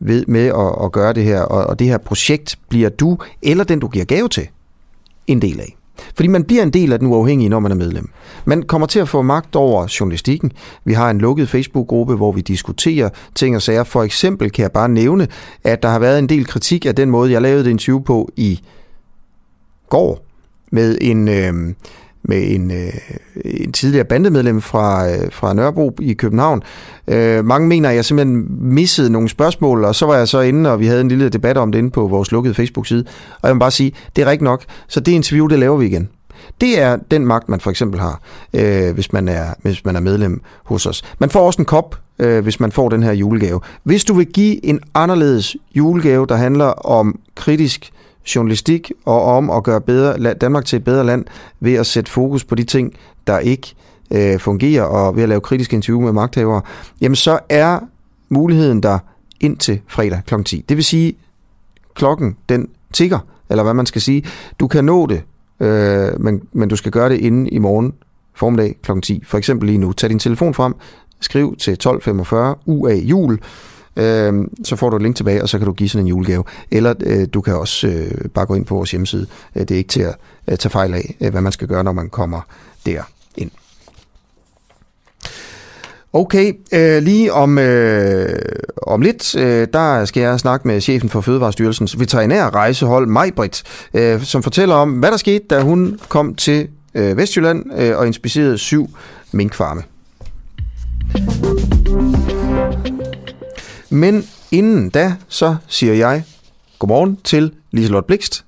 ved, 0.00 0.24
med 0.26 0.46
at, 0.46 0.84
at 0.84 0.92
gøre 0.92 1.12
det 1.12 1.24
her, 1.24 1.40
og, 1.40 1.66
og 1.66 1.78
det 1.78 1.86
her 1.86 1.98
projekt 1.98 2.58
bliver 2.68 2.88
du, 2.88 3.18
eller 3.42 3.64
den 3.64 3.80
du 3.80 3.88
giver 3.88 4.04
gave 4.04 4.28
til, 4.28 4.48
en 5.26 5.42
del 5.42 5.60
af. 5.60 5.76
Fordi 6.14 6.28
man 6.28 6.44
bliver 6.44 6.62
en 6.62 6.70
del 6.70 6.92
af 6.92 6.98
den 6.98 7.08
uafhængige, 7.08 7.48
når 7.48 7.58
man 7.58 7.70
er 7.70 7.76
medlem. 7.76 8.10
Man 8.44 8.62
kommer 8.62 8.86
til 8.86 9.00
at 9.00 9.08
få 9.08 9.22
magt 9.22 9.56
over 9.56 9.96
journalistikken. 10.00 10.52
Vi 10.84 10.92
har 10.92 11.10
en 11.10 11.18
lukket 11.18 11.48
Facebook-gruppe, 11.48 12.14
hvor 12.16 12.32
vi 12.32 12.40
diskuterer 12.40 13.08
ting 13.34 13.56
og 13.56 13.62
sager. 13.62 13.84
For 13.84 14.02
eksempel 14.02 14.50
kan 14.50 14.62
jeg 14.62 14.72
bare 14.72 14.88
nævne, 14.88 15.28
at 15.64 15.82
der 15.82 15.88
har 15.88 15.98
været 15.98 16.18
en 16.18 16.28
del 16.28 16.46
kritik 16.46 16.86
af 16.86 16.94
den 16.94 17.10
måde, 17.10 17.32
jeg 17.32 17.42
lavede 17.42 17.64
det 17.64 17.70
interview 17.70 18.00
på 18.00 18.30
i 18.36 18.60
går 19.88 20.26
med 20.72 20.98
en, 21.00 21.28
øh, 21.28 21.74
med 22.24 22.54
en, 22.54 22.70
øh, 22.70 22.92
en 23.44 23.72
tidligere 23.72 24.04
bandemedlem 24.04 24.60
fra, 24.60 25.10
øh, 25.10 25.32
fra 25.32 25.54
Nørrebro 25.54 25.96
i 26.00 26.12
København. 26.12 26.62
Øh, 27.08 27.44
mange 27.44 27.68
mener, 27.68 27.88
at 27.88 27.96
jeg 27.96 28.04
simpelthen 28.04 28.46
missede 28.60 29.10
nogle 29.10 29.28
spørgsmål, 29.28 29.84
og 29.84 29.94
så 29.94 30.06
var 30.06 30.16
jeg 30.16 30.28
så 30.28 30.40
inde, 30.40 30.70
og 30.70 30.80
vi 30.80 30.86
havde 30.86 31.00
en 31.00 31.08
lille 31.08 31.28
debat 31.28 31.56
om 31.56 31.72
det 31.72 31.78
inde 31.78 31.90
på 31.90 32.06
vores 32.06 32.32
lukkede 32.32 32.54
Facebook-side. 32.54 33.04
Og 33.42 33.48
jeg 33.48 33.54
vil 33.54 33.60
bare 33.60 33.70
sige, 33.70 33.92
det 34.16 34.22
er 34.22 34.26
rigtigt 34.26 34.44
nok, 34.44 34.62
så 34.88 35.00
det 35.00 35.12
interview, 35.12 35.46
det 35.46 35.58
laver 35.58 35.76
vi 35.76 35.86
igen. 35.86 36.08
Det 36.60 36.80
er 36.80 36.96
den 37.10 37.26
magt, 37.26 37.48
man 37.48 37.60
for 37.60 37.70
eksempel 37.70 38.00
har, 38.00 38.20
øh, 38.54 38.94
hvis, 38.94 39.12
man 39.12 39.28
er, 39.28 39.44
hvis 39.62 39.84
man 39.84 39.96
er 39.96 40.00
medlem 40.00 40.40
hos 40.64 40.86
os. 40.86 41.02
Man 41.18 41.30
får 41.30 41.46
også 41.46 41.62
en 41.62 41.66
kop, 41.66 41.98
øh, 42.18 42.42
hvis 42.42 42.60
man 42.60 42.72
får 42.72 42.88
den 42.88 43.02
her 43.02 43.12
julegave. 43.12 43.60
Hvis 43.82 44.04
du 44.04 44.14
vil 44.14 44.26
give 44.26 44.64
en 44.64 44.80
anderledes 44.94 45.56
julegave, 45.74 46.26
der 46.26 46.36
handler 46.36 46.66
om 46.66 47.18
kritisk 47.34 47.90
journalistik 48.34 48.92
og 49.04 49.22
om 49.22 49.50
at 49.50 49.62
gøre 49.62 49.80
bedre, 49.80 50.34
Danmark 50.34 50.64
til 50.64 50.76
et 50.76 50.84
bedre 50.84 51.04
land 51.04 51.24
ved 51.60 51.74
at 51.74 51.86
sætte 51.86 52.10
fokus 52.10 52.44
på 52.44 52.54
de 52.54 52.64
ting, 52.64 52.92
der 53.26 53.38
ikke 53.38 53.74
øh, 54.10 54.38
fungerer, 54.38 54.82
og 54.82 55.16
ved 55.16 55.22
at 55.22 55.28
lave 55.28 55.40
kritiske 55.40 55.76
interview 55.76 56.00
med 56.00 56.12
magthavere, 56.12 56.62
jamen 57.00 57.16
så 57.16 57.38
er 57.48 57.80
muligheden 58.28 58.82
der 58.82 58.98
indtil 59.40 59.80
fredag 59.86 60.20
kl. 60.26 60.34
10. 60.44 60.64
Det 60.68 60.76
vil 60.76 60.84
sige, 60.84 61.14
klokken 61.94 62.36
den 62.48 62.68
tigger, 62.92 63.18
eller 63.50 63.62
hvad 63.62 63.74
man 63.74 63.86
skal 63.86 64.00
sige. 64.00 64.24
Du 64.60 64.68
kan 64.68 64.84
nå 64.84 65.06
det, 65.06 65.22
øh, 65.60 66.20
men, 66.20 66.42
men 66.52 66.68
du 66.68 66.76
skal 66.76 66.92
gøre 66.92 67.08
det 67.08 67.18
inden 67.18 67.46
i 67.46 67.58
morgen 67.58 67.92
formiddag 68.34 68.76
kl. 68.82 69.00
10. 69.02 69.22
For 69.26 69.38
eksempel 69.38 69.66
lige 69.66 69.78
nu. 69.78 69.92
Tag 69.92 70.10
din 70.10 70.18
telefon 70.18 70.54
frem, 70.54 70.74
skriv 71.20 71.56
til 71.56 71.72
1245 71.72 72.54
UA 72.66 72.94
jul, 72.94 73.38
øh, 73.96 74.34
så 74.64 74.76
får 74.76 74.90
du 74.90 74.96
et 74.96 75.02
link 75.02 75.16
tilbage, 75.16 75.42
og 75.42 75.48
så 75.48 75.58
kan 75.58 75.66
du 75.66 75.72
give 75.72 75.88
sådan 75.88 76.04
en 76.04 76.08
julegave. 76.08 76.44
Eller 76.70 76.94
øh, 77.00 77.26
du 77.34 77.40
kan 77.40 77.54
også 77.54 77.86
øh, 77.86 78.28
bare 78.34 78.46
gå 78.46 78.54
ind 78.54 78.66
på 78.66 78.74
vores 78.74 78.90
hjemmeside. 78.90 79.26
Øh, 79.56 79.62
det 79.62 79.70
er 79.70 79.78
ikke 79.78 79.88
til 79.88 80.00
at 80.00 80.16
øh, 80.48 80.58
tage 80.58 80.70
fejl 80.70 80.94
af, 80.94 81.16
øh, 81.20 81.30
hvad 81.30 81.40
man 81.40 81.52
skal 81.52 81.68
gøre, 81.68 81.84
når 81.84 81.92
man 81.92 82.08
kommer 82.08 82.40
der 82.86 83.02
ind. 83.36 83.50
Okay, 86.16 86.52
øh, 86.72 87.02
lige 87.02 87.32
om, 87.32 87.58
øh, 87.58 88.38
om 88.82 89.00
lidt, 89.00 89.36
øh, 89.36 89.68
der 89.72 90.04
skal 90.04 90.20
jeg 90.20 90.40
snakke 90.40 90.68
med 90.68 90.80
chefen 90.80 91.08
for 91.08 91.20
Fødevarestyrelsens 91.20 91.98
veterinære 91.98 92.50
rejsehold, 92.50 93.06
Majbrit, 93.06 93.62
øh, 93.94 94.22
som 94.22 94.42
fortæller 94.42 94.74
om, 94.74 94.92
hvad 94.92 95.10
der 95.10 95.16
skete, 95.16 95.44
da 95.50 95.60
hun 95.60 95.98
kom 96.08 96.34
til 96.34 96.68
øh, 96.94 97.16
Vestjylland 97.16 97.64
øh, 97.76 97.98
og 97.98 98.06
inspicerede 98.06 98.58
syv 98.58 98.90
minkfarme. 99.32 99.82
Men 103.94 104.22
inden 104.52 104.90
da, 104.90 105.12
så 105.28 105.56
siger 105.66 105.94
jeg 105.94 106.24
godmorgen 106.78 107.16
til 107.16 107.52
Liselotte 107.70 108.06
Blikst, 108.06 108.44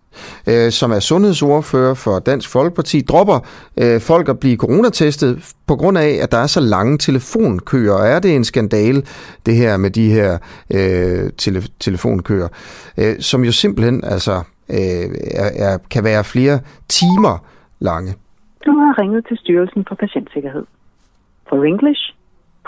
øh, 0.47 0.71
som 0.71 0.93
er 0.93 1.01
sundhedsordfører 1.01 1.95
for 1.95 2.19
Dansk 2.19 2.51
Folkeparti, 2.51 3.01
dropper 3.01 3.39
øh, 3.83 4.01
folk 4.01 4.29
at 4.29 4.39
blive 4.39 4.57
coronatestet 4.57 5.55
på 5.67 5.77
grund 5.77 5.99
af, 5.99 6.19
at 6.23 6.33
der 6.33 6.39
er 6.39 6.47
så 6.47 6.61
lange 6.61 6.99
telefonkøer. 6.99 7.93
Og 7.93 8.07
er 8.07 8.19
det 8.19 8.37
en 8.37 8.45
skandale, 8.45 9.03
det 9.47 9.57
her 9.57 9.77
med 9.77 9.91
de 9.91 10.11
her 10.11 10.39
øh, 10.75 11.31
tele- 11.39 11.69
telefonkøer, 11.81 12.49
øh, 12.99 13.21
som 13.21 13.45
jo 13.45 13.53
simpelthen 13.53 14.05
altså, 14.05 14.43
øh, 14.71 15.07
er, 15.35 15.51
er, 15.67 15.79
kan 15.91 16.05
være 16.05 16.25
flere 16.25 16.61
timer 16.89 17.45
lange? 17.79 18.15
Du 18.67 18.71
har 18.71 18.99
ringet 18.99 19.27
til 19.29 19.37
Styrelsen 19.37 19.85
for 19.89 19.95
Patientsikkerhed. 19.95 20.65
For 21.49 21.65
English, 21.65 22.15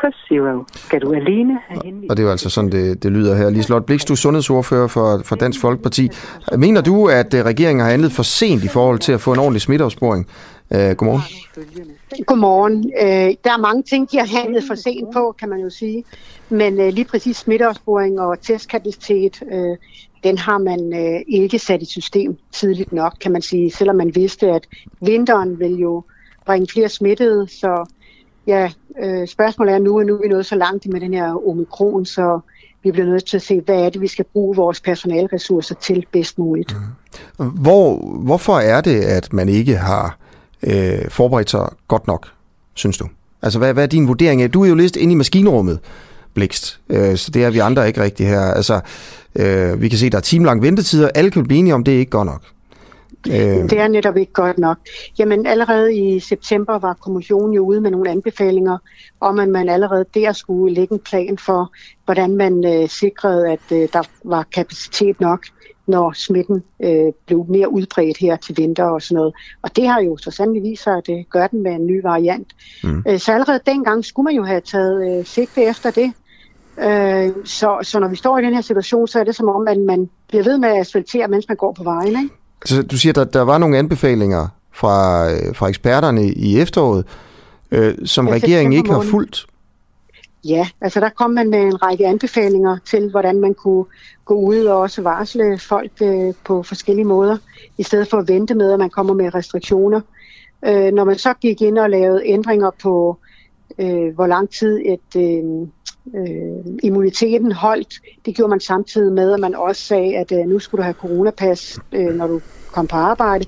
press 0.00 0.16
zero. 0.28 0.64
Skal 0.74 1.00
du 1.00 1.12
alene 1.12 1.58
have 1.68 1.80
henvist? 1.84 2.10
Og 2.10 2.16
det 2.16 2.22
er 2.22 2.26
jo 2.26 2.30
altså 2.30 2.50
sådan, 2.50 2.72
det, 2.72 3.02
det 3.02 3.12
lyder 3.12 3.36
her. 3.36 3.50
Liselotte 3.50 3.86
Blix, 3.86 4.04
du 4.04 4.12
er 4.12 4.16
sundhedsordfører 4.16 4.88
for, 4.88 5.22
for 5.24 5.36
Dansk 5.36 5.60
Folkeparti. 5.60 6.08
Mener 6.56 6.80
du, 6.80 7.08
at 7.08 7.34
øh, 7.34 7.44
regeringen 7.44 7.80
har 7.80 7.90
handlet 7.90 8.12
for 8.12 8.22
sent 8.22 8.64
i 8.64 8.68
forhold 8.68 8.98
til 8.98 9.12
at 9.12 9.20
få 9.20 9.32
en 9.32 9.38
ordentlig 9.38 9.62
smitteopsporing? 9.62 10.26
Uh, 10.70 10.78
godmorgen. 10.78 11.22
Godmorgen. 12.26 12.76
Uh, 12.76 13.34
der 13.44 13.52
er 13.52 13.58
mange 13.58 13.82
ting, 13.82 14.10
de 14.12 14.18
har 14.18 14.26
handlet 14.42 14.64
for 14.68 14.74
sent 14.74 15.12
på, 15.12 15.34
kan 15.38 15.48
man 15.48 15.60
jo 15.60 15.70
sige. 15.70 16.04
Men 16.48 16.80
uh, 16.80 16.86
lige 16.86 17.04
præcis 17.04 17.36
smitteopsporing 17.36 18.20
og 18.20 18.40
testkapacitet, 18.40 19.42
uh, 19.52 19.76
den 20.24 20.38
har 20.38 20.58
man 20.58 20.80
uh, 20.92 21.20
ikke 21.28 21.58
sat 21.58 21.82
i 21.82 21.84
system 21.84 22.36
tidligt 22.52 22.92
nok, 22.92 23.14
kan 23.20 23.32
man 23.32 23.42
sige. 23.42 23.70
Selvom 23.70 23.96
man 23.96 24.14
vidste, 24.14 24.46
at 24.50 24.66
vinteren 25.00 25.58
vil 25.60 25.74
jo 25.74 26.04
bringe 26.46 26.66
flere 26.72 26.88
smittede, 26.88 27.48
så 27.48 27.90
ja, 28.48 28.70
øh, 29.02 29.28
spørgsmålet 29.28 29.74
er 29.74 29.78
nu, 29.78 30.00
at 30.00 30.06
nu 30.06 30.14
er 30.14 30.22
vi 30.22 30.28
nået 30.28 30.46
så 30.46 30.56
langt 30.56 30.86
med 30.92 31.00
den 31.00 31.14
her 31.14 31.48
omikron, 31.48 32.06
så 32.06 32.40
vi 32.82 32.90
bliver 32.90 33.06
nødt 33.06 33.24
til 33.24 33.36
at 33.36 33.42
se, 33.42 33.60
hvad 33.60 33.74
er 33.74 33.90
det, 33.90 34.00
vi 34.00 34.06
skal 34.06 34.24
bruge 34.32 34.56
vores 34.56 34.80
personalressourcer 34.80 35.74
til 35.74 36.06
bedst 36.12 36.38
muligt. 36.38 36.76
Mm. 37.38 37.46
Hvor, 37.46 37.96
hvorfor 38.18 38.58
er 38.58 38.80
det, 38.80 39.00
at 39.00 39.32
man 39.32 39.48
ikke 39.48 39.76
har 39.76 40.18
øh, 40.62 41.08
forberedt 41.08 41.50
sig 41.50 41.68
godt 41.88 42.06
nok, 42.06 42.26
synes 42.74 42.98
du? 42.98 43.08
Altså, 43.42 43.58
hvad, 43.58 43.72
hvad 43.72 43.82
er 43.82 43.86
din 43.86 44.08
vurdering 44.08 44.42
af? 44.42 44.50
Du 44.50 44.64
er 44.64 44.68
jo 44.68 44.74
lidt 44.74 44.96
inde 44.96 45.12
i 45.12 45.16
maskinrummet, 45.16 45.78
Blikst, 46.34 46.80
øh, 46.88 47.16
så 47.16 47.30
det 47.30 47.44
er 47.44 47.50
vi 47.50 47.58
andre 47.58 47.86
ikke 47.86 48.02
rigtig 48.02 48.26
her. 48.26 48.40
Altså, 48.40 48.80
øh, 49.34 49.80
vi 49.80 49.88
kan 49.88 49.98
se, 49.98 50.06
at 50.06 50.12
der 50.12 50.18
er 50.18 50.22
timelang 50.22 50.62
ventetider. 50.62 51.08
Alle 51.14 51.30
kan 51.30 51.44
blive 51.44 51.58
enige 51.58 51.74
om, 51.74 51.84
det 51.84 51.94
er 51.94 51.98
ikke 51.98 52.10
godt 52.10 52.26
nok. 52.26 52.42
Øh. 53.28 53.70
Det 53.70 53.78
er 53.78 53.88
netop 53.88 54.16
ikke 54.16 54.32
godt 54.32 54.58
nok. 54.58 54.78
Jamen 55.18 55.46
allerede 55.46 55.94
i 55.96 56.20
september 56.20 56.78
var 56.78 56.94
kommissionen 56.94 57.54
jo 57.54 57.64
ude 57.64 57.80
med 57.80 57.90
nogle 57.90 58.10
anbefalinger 58.10 58.78
om, 59.20 59.38
at 59.38 59.48
man 59.48 59.68
allerede 59.68 60.04
der 60.14 60.32
skulle 60.32 60.74
lægge 60.74 60.94
en 60.94 61.00
plan 61.00 61.38
for, 61.38 61.72
hvordan 62.04 62.36
man 62.36 62.64
øh, 62.66 62.88
sikrede, 62.88 63.50
at 63.50 63.72
øh, 63.72 63.88
der 63.92 64.02
var 64.24 64.46
kapacitet 64.54 65.20
nok, 65.20 65.46
når 65.86 66.12
smitten 66.12 66.62
øh, 66.84 67.12
blev 67.26 67.46
mere 67.48 67.72
udbredt 67.72 68.18
her 68.18 68.36
til 68.36 68.56
vinter 68.56 68.84
og 68.84 69.02
sådan 69.02 69.16
noget. 69.16 69.34
Og 69.62 69.76
det 69.76 69.88
har 69.88 70.00
jo 70.00 70.16
så 70.16 70.30
sandelig 70.30 70.62
vist 70.62 70.82
sig, 70.82 70.96
at 70.96 71.06
det 71.06 71.30
gør 71.30 71.46
den 71.46 71.62
med 71.62 71.72
en 71.72 71.86
ny 71.86 72.02
variant. 72.02 72.52
Mm. 72.84 73.04
Øh, 73.08 73.18
så 73.18 73.32
allerede 73.32 73.60
dengang 73.66 74.04
skulle 74.04 74.24
man 74.24 74.34
jo 74.34 74.44
have 74.44 74.60
taget 74.60 75.18
øh, 75.18 75.24
sigte 75.24 75.64
efter 75.64 75.90
det. 75.90 76.12
Øh, 76.78 77.44
så, 77.44 77.78
så 77.82 77.98
når 78.00 78.08
vi 78.08 78.16
står 78.16 78.38
i 78.38 78.42
den 78.42 78.54
her 78.54 78.60
situation, 78.60 79.08
så 79.08 79.20
er 79.20 79.24
det 79.24 79.36
som 79.36 79.48
om, 79.48 79.68
at 79.68 79.78
man 79.78 80.10
bliver 80.28 80.44
ved 80.44 80.58
med 80.58 80.68
at 80.68 80.80
asfaltere, 80.80 81.28
mens 81.28 81.48
man 81.48 81.56
går 81.56 81.72
på 81.72 81.82
vejen. 81.82 82.22
Ikke? 82.22 82.34
Så 82.64 82.82
du 82.82 82.98
siger, 82.98 83.12
at 83.12 83.16
der, 83.16 83.24
der 83.24 83.42
var 83.42 83.58
nogle 83.58 83.78
anbefalinger 83.78 84.48
fra, 84.72 85.30
øh, 85.30 85.54
fra 85.54 85.68
eksperterne 85.68 86.28
i 86.28 86.60
efteråret, 86.60 87.04
øh, 87.70 87.94
som 88.04 88.28
ja, 88.28 88.34
regeringen 88.34 88.72
ikke 88.72 88.92
har 88.92 89.02
fulgt? 89.02 89.46
Ja, 90.44 90.68
altså 90.80 91.00
der 91.00 91.08
kom 91.08 91.30
man 91.30 91.50
med 91.50 91.58
en 91.58 91.82
række 91.82 92.06
anbefalinger 92.06 92.78
til, 92.86 93.10
hvordan 93.10 93.40
man 93.40 93.54
kunne 93.54 93.84
gå 94.24 94.34
ud 94.34 94.64
og 94.64 94.80
også 94.80 95.02
varsle 95.02 95.58
folk 95.58 95.92
øh, 96.02 96.34
på 96.44 96.62
forskellige 96.62 97.04
måder, 97.04 97.36
i 97.78 97.82
stedet 97.82 98.08
for 98.08 98.16
at 98.16 98.28
vente 98.28 98.54
med, 98.54 98.72
at 98.72 98.78
man 98.78 98.90
kommer 98.90 99.14
med 99.14 99.34
restriktioner. 99.34 100.00
Øh, 100.64 100.92
når 100.92 101.04
man 101.04 101.18
så 101.18 101.34
gik 101.34 101.62
ind 101.62 101.78
og 101.78 101.90
lavede 101.90 102.22
ændringer 102.26 102.70
på, 102.82 103.18
øh, 103.78 104.14
hvor 104.14 104.26
lang 104.26 104.50
tid 104.50 104.80
et, 104.84 105.16
øh, 105.16 105.68
øh, 106.14 106.76
immuniteten 106.82 107.52
holdt. 107.52 107.94
Det 108.26 108.34
gjorde 108.34 108.50
man 108.50 108.60
samtidig 108.60 109.12
med, 109.12 109.32
at 109.32 109.40
man 109.40 109.54
også 109.54 109.82
sagde, 109.82 110.16
at 110.16 110.32
øh, 110.32 110.38
nu 110.38 110.58
skulle 110.58 110.78
du 110.78 110.82
have 110.82 110.94
coronapas, 110.94 111.78
øh, 111.92 112.14
når 112.14 112.26
du 112.26 112.40
kom 112.72 112.86
på 112.86 112.96
arbejde. 112.96 113.44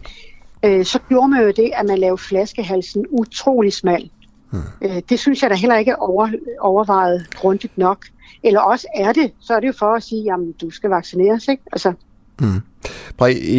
Øh, 0.64 0.84
så 0.84 0.98
gjorde 1.08 1.28
man 1.28 1.42
jo 1.42 1.50
det, 1.50 1.70
at 1.74 1.86
man 1.86 1.98
lavede 1.98 2.18
flaskehalsen 2.18 3.06
utrolig 3.10 3.72
smal. 3.72 4.10
Hmm. 4.50 4.60
Øh, 4.82 5.02
det 5.08 5.18
synes 5.18 5.42
jeg 5.42 5.50
da 5.50 5.54
heller 5.54 5.76
ikke 5.76 5.90
er 5.90 5.96
over, 5.96 6.28
overvejet 6.60 7.26
grundigt 7.36 7.78
nok. 7.78 8.06
Eller 8.42 8.60
også 8.60 8.86
er 8.96 9.12
det, 9.12 9.32
så 9.40 9.54
er 9.54 9.60
det 9.60 9.66
jo 9.66 9.72
for 9.78 9.94
at 9.94 10.02
sige, 10.02 10.22
jamen 10.22 10.52
du 10.52 10.70
skal 10.70 10.90
vaccineres, 10.90 11.48
ikke? 11.48 11.62
Altså. 11.72 11.92
Hmm. 12.38 12.60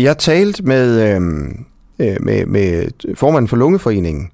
Jeg 0.03 0.18
talte 0.18 0.64
med, 0.64 1.15
øhm, 1.15 1.65
øh, 1.99 2.18
med, 2.19 2.45
med 2.45 2.88
formanden 3.15 3.48
for 3.48 3.57
Lungeforeningen, 3.57 4.30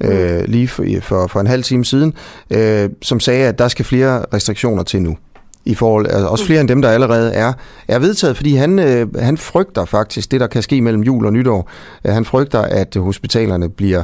øh, 0.00 0.44
lige 0.48 0.68
for, 0.68 0.84
for, 1.00 1.26
for 1.26 1.40
en 1.40 1.46
halv 1.46 1.62
time 1.62 1.84
siden, 1.84 2.14
øh, 2.50 2.90
som 3.02 3.20
sagde, 3.20 3.46
at 3.46 3.58
der 3.58 3.68
skal 3.68 3.84
flere 3.84 4.24
restriktioner 4.34 4.82
til 4.82 5.02
nu. 5.02 5.16
I 5.64 5.74
forhold, 5.74 6.06
altså 6.06 6.26
også 6.26 6.44
flere 6.44 6.60
end 6.60 6.68
dem, 6.68 6.82
der 6.82 6.90
allerede 6.90 7.34
er, 7.34 7.52
er 7.88 7.98
vedtaget, 7.98 8.36
fordi 8.36 8.54
han, 8.54 8.78
øh, 8.78 9.14
han 9.14 9.38
frygter 9.38 9.84
faktisk 9.84 10.30
det, 10.30 10.40
der 10.40 10.46
kan 10.46 10.62
ske 10.62 10.80
mellem 10.80 11.02
jul 11.02 11.26
og 11.26 11.32
nytår. 11.32 11.70
Øh, 12.04 12.12
han 12.12 12.24
frygter, 12.24 12.60
at 12.60 12.96
hospitalerne 12.96 13.68
bliver 13.68 14.02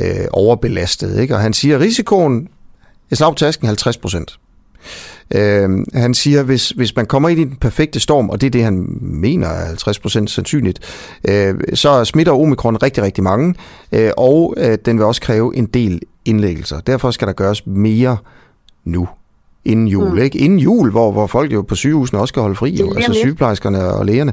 øh, 0.00 0.26
overbelastet. 0.32 1.20
Ikke? 1.20 1.34
Og 1.34 1.40
han 1.40 1.52
siger, 1.52 1.74
at 1.74 1.80
risikoen 1.80 2.48
er 3.10 3.16
slag 3.16 3.34
tasken 3.34 3.66
50 3.66 3.96
procent. 3.96 4.38
Øh, 5.34 5.68
han 5.94 6.14
siger, 6.14 6.42
hvis, 6.42 6.70
hvis 6.70 6.96
man 6.96 7.06
kommer 7.06 7.28
ind 7.28 7.40
i 7.40 7.44
den 7.44 7.56
perfekte 7.60 8.00
storm, 8.00 8.30
og 8.30 8.40
det 8.40 8.46
er 8.46 8.50
det, 8.50 8.64
han 8.64 8.98
mener 9.00 9.48
er 9.48 9.72
50% 10.22 10.26
sandsynligt, 10.26 10.80
øh, 11.28 11.54
så 11.74 12.04
smitter 12.04 12.32
omikron 12.32 12.76
rigtig, 12.82 13.02
rigtig 13.02 13.24
mange, 13.24 13.54
øh, 13.92 14.10
og 14.16 14.54
øh, 14.56 14.78
den 14.84 14.98
vil 14.98 15.06
også 15.06 15.20
kræve 15.20 15.56
en 15.56 15.66
del 15.66 16.00
indlæggelser. 16.24 16.80
Derfor 16.80 17.10
skal 17.10 17.28
der 17.28 17.34
gøres 17.34 17.66
mere 17.66 18.16
nu 18.84 19.08
inden 19.64 19.88
jul. 19.88 20.10
Mm. 20.10 20.18
Ikke? 20.18 20.38
Inden 20.38 20.58
jul, 20.58 20.90
hvor, 20.90 21.12
hvor 21.12 21.26
folk 21.26 21.52
jo 21.52 21.62
på 21.62 21.74
sygehusene 21.74 22.20
også 22.20 22.32
skal 22.32 22.42
holde 22.42 22.56
fri, 22.56 22.70
jo, 22.70 22.92
altså 22.96 23.12
sygeplejerskerne 23.12 23.84
og 23.84 24.06
lægerne. 24.06 24.32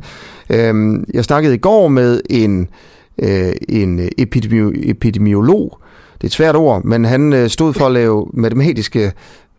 Øhm, 0.49 1.05
jeg 1.13 1.23
snakkede 1.23 1.55
i 1.55 1.57
går 1.57 1.87
med 1.87 2.21
en, 2.29 2.67
øh, 3.17 3.51
en 3.69 3.99
epidemi- 3.99 4.89
epidemiolog, 4.89 5.79
det 6.13 6.23
er 6.23 6.29
et 6.29 6.33
svært 6.33 6.55
ord, 6.55 6.83
men 6.83 7.05
han 7.05 7.33
øh, 7.33 7.49
stod 7.49 7.73
for 7.73 7.85
at 7.85 7.91
lave 7.91 8.27
matematiske 8.33 9.11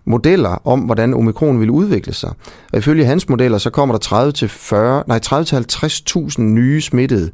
modeller 0.05 0.67
om, 0.67 0.81
hvordan 0.81 1.15
omikron 1.15 1.61
vil 1.61 1.71
udvikle 1.71 2.13
sig. 2.13 2.33
Og 2.73 2.79
ifølge 2.79 3.05
hans 3.05 3.29
modeller, 3.29 3.59
så 3.59 3.71
kommer 3.71 3.95
der 3.95 4.01
30 4.01 4.33
til 4.33 4.49
40, 4.49 5.05
nej 5.07 5.19
30 5.19 5.45
til 5.45 5.57
50.000 5.57 6.41
nye 6.43 6.81
smittede 6.81 7.31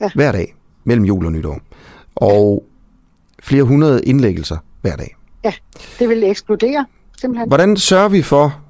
ja. 0.00 0.10
hver 0.14 0.32
dag 0.32 0.54
mellem 0.84 1.04
jul 1.04 1.26
og 1.26 1.32
nytår. 1.32 1.60
og 2.16 2.64
flere 3.42 3.62
hundrede 3.62 4.04
indlæggelser 4.04 4.56
hver 4.80 4.96
dag. 4.96 5.16
Ja, 5.44 5.52
det 5.98 6.08
vil 6.08 6.24
eksplodere 6.24 6.86
simpelthen. 7.20 7.48
Hvordan 7.48 7.76
sørger 7.76 8.08
vi 8.08 8.22
for 8.22 8.60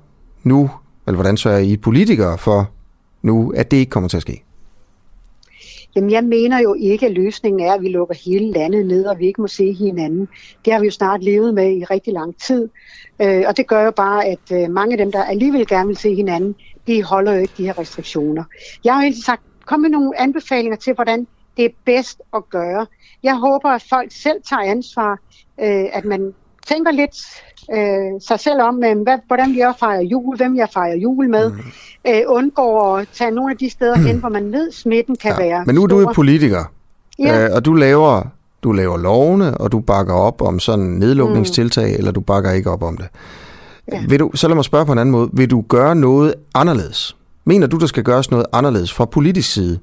nu, 0.43 0.71
eller 1.07 1.17
hvordan 1.17 1.37
sørger 1.37 1.59
I 1.59 1.77
politikere 1.77 2.39
for 2.39 2.71
nu, 3.23 3.53
at 3.57 3.71
det 3.71 3.77
ikke 3.77 3.91
kommer 3.91 4.09
til 4.09 4.17
at 4.17 4.23
ske? 4.23 4.45
Jamen, 5.97 6.11
jeg 6.11 6.25
mener 6.25 6.59
jo 6.59 6.75
ikke, 6.75 7.07
at 7.07 7.13
løsningen 7.13 7.67
er, 7.67 7.73
at 7.73 7.83
vi 7.83 7.89
lukker 7.89 8.15
hele 8.25 8.53
landet 8.53 8.87
ned, 8.87 9.05
og 9.05 9.19
vi 9.19 9.27
ikke 9.27 9.41
må 9.41 9.47
se 9.47 9.73
hinanden. 9.73 10.29
Det 10.65 10.73
har 10.73 10.81
vi 10.81 10.87
jo 10.87 10.91
snart 10.91 11.23
levet 11.23 11.55
med 11.55 11.77
i 11.77 11.85
rigtig 11.85 12.13
lang 12.13 12.41
tid. 12.41 12.69
Øh, 13.23 13.45
og 13.47 13.57
det 13.57 13.67
gør 13.67 13.85
jo 13.85 13.91
bare, 13.91 14.27
at 14.27 14.53
øh, 14.53 14.71
mange 14.71 14.93
af 14.93 14.99
dem, 14.99 15.13
der 15.13 15.25
alligevel 15.25 15.67
gerne 15.67 15.87
vil 15.87 15.97
se 15.97 16.15
hinanden, 16.15 16.55
de 16.87 17.03
holder 17.03 17.33
jo 17.33 17.41
ikke 17.41 17.55
de 17.57 17.65
her 17.65 17.79
restriktioner. 17.79 18.45
Jeg 18.85 18.95
har 18.95 19.03
jo 19.03 19.05
helt 19.05 19.25
sagt, 19.25 19.43
kom 19.67 19.81
med 19.81 19.91
nogle 19.91 20.21
anbefalinger 20.21 20.77
til, 20.77 20.95
hvordan 20.95 21.27
det 21.57 21.65
er 21.65 21.71
bedst 21.85 22.23
at 22.35 22.49
gøre. 22.51 22.87
Jeg 23.23 23.37
håber, 23.37 23.69
at 23.69 23.85
folk 23.91 24.13
selv 24.13 24.43
tager 24.49 24.63
ansvar, 24.63 25.19
øh, 25.61 25.87
at 25.93 26.05
man 26.05 26.35
tænker 26.67 26.91
lidt 26.91 27.17
øh, 27.73 28.21
sig 28.21 28.41
selv 28.41 28.61
om, 28.63 28.85
øh, 28.85 29.03
hvad, 29.03 29.19
hvordan 29.27 29.57
jeg 29.57 29.75
fejrer 29.79 30.03
jul, 30.03 30.37
hvem 30.37 30.57
jeg 30.57 30.69
fejrer 30.73 30.97
jul 30.97 31.29
med, 31.29 31.51
mm. 31.51 31.59
øh, 32.09 32.23
undgår 32.27 32.97
at 32.97 33.09
tage 33.13 33.31
nogle 33.31 33.51
af 33.51 33.59
de 33.59 33.71
steder 33.71 33.97
hen, 33.97 34.17
hvor 34.17 34.29
man 34.29 34.53
ved, 34.53 34.73
smitten 34.73 35.17
kan 35.17 35.35
ja, 35.39 35.49
være 35.49 35.65
Men 35.67 35.75
nu 35.75 35.83
er 35.83 35.87
du 35.87 36.01
jo 36.01 36.13
politiker, 36.15 36.65
Ja. 37.19 37.45
øh, 37.45 37.55
og 37.55 37.65
du 37.65 37.75
laver, 37.75 38.23
du 38.63 38.73
laver 38.73 38.97
lovene, 38.97 39.59
og 39.59 39.73
du 39.73 39.81
bakker 39.81 40.15
op 40.15 40.43
om 40.43 40.59
sådan 40.59 40.85
nedlukningstiltag, 40.85 41.91
mm. 41.91 41.99
eller 41.99 42.13
du 42.13 42.21
bakker 42.21 42.51
ikke 42.51 42.71
op 42.71 42.83
om 42.83 42.97
det. 42.97 43.09
Ja. 43.93 44.03
Vil 44.09 44.21
du, 44.21 44.31
så 44.35 44.49
lad 44.49 44.55
mig 44.55 44.65
spørge 44.65 44.87
på 44.87 44.93
en 44.93 44.99
anden 44.99 45.13
måde. 45.13 45.31
Vil 45.33 45.51
du 45.51 45.65
gøre 45.69 45.95
noget 45.95 46.35
anderledes? 46.55 47.17
Mener 47.45 47.67
du, 47.67 47.77
der 47.77 47.87
skal 47.87 48.03
gøres 48.03 48.31
noget 48.31 48.47
anderledes 48.53 48.93
fra 48.93 49.05
politisk 49.05 49.53
side? 49.53 49.79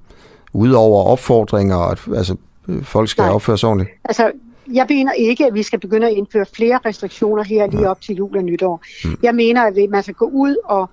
Udover 0.54 1.04
opfordringer, 1.04 1.76
og 1.76 1.92
at 1.92 2.00
altså, 2.16 2.36
øh, 2.68 2.84
folk 2.84 3.10
skal 3.10 3.22
Nej. 3.22 3.34
opføre 3.34 3.58
sig 3.58 3.70
ordentligt? 3.70 3.90
Altså, 4.06 4.32
jeg 4.74 4.86
mener 4.90 5.12
ikke, 5.12 5.46
at 5.46 5.54
vi 5.54 5.64
skal 5.64 5.80
begynde 5.80 6.08
at 6.08 6.14
indføre 6.14 6.46
flere 6.56 6.80
restriktioner 6.86 7.44
her 7.44 7.68
lige 7.68 7.90
op 7.90 8.02
til 8.02 8.16
jul 8.16 8.38
og 8.38 8.44
nytår. 8.44 8.82
Mm. 9.06 9.18
Jeg 9.24 9.36
mener, 9.36 9.62
at 9.62 9.76
man 9.90 10.04
skal 10.04 10.16
gå 10.16 10.26
ud 10.26 10.56
og 10.66 10.90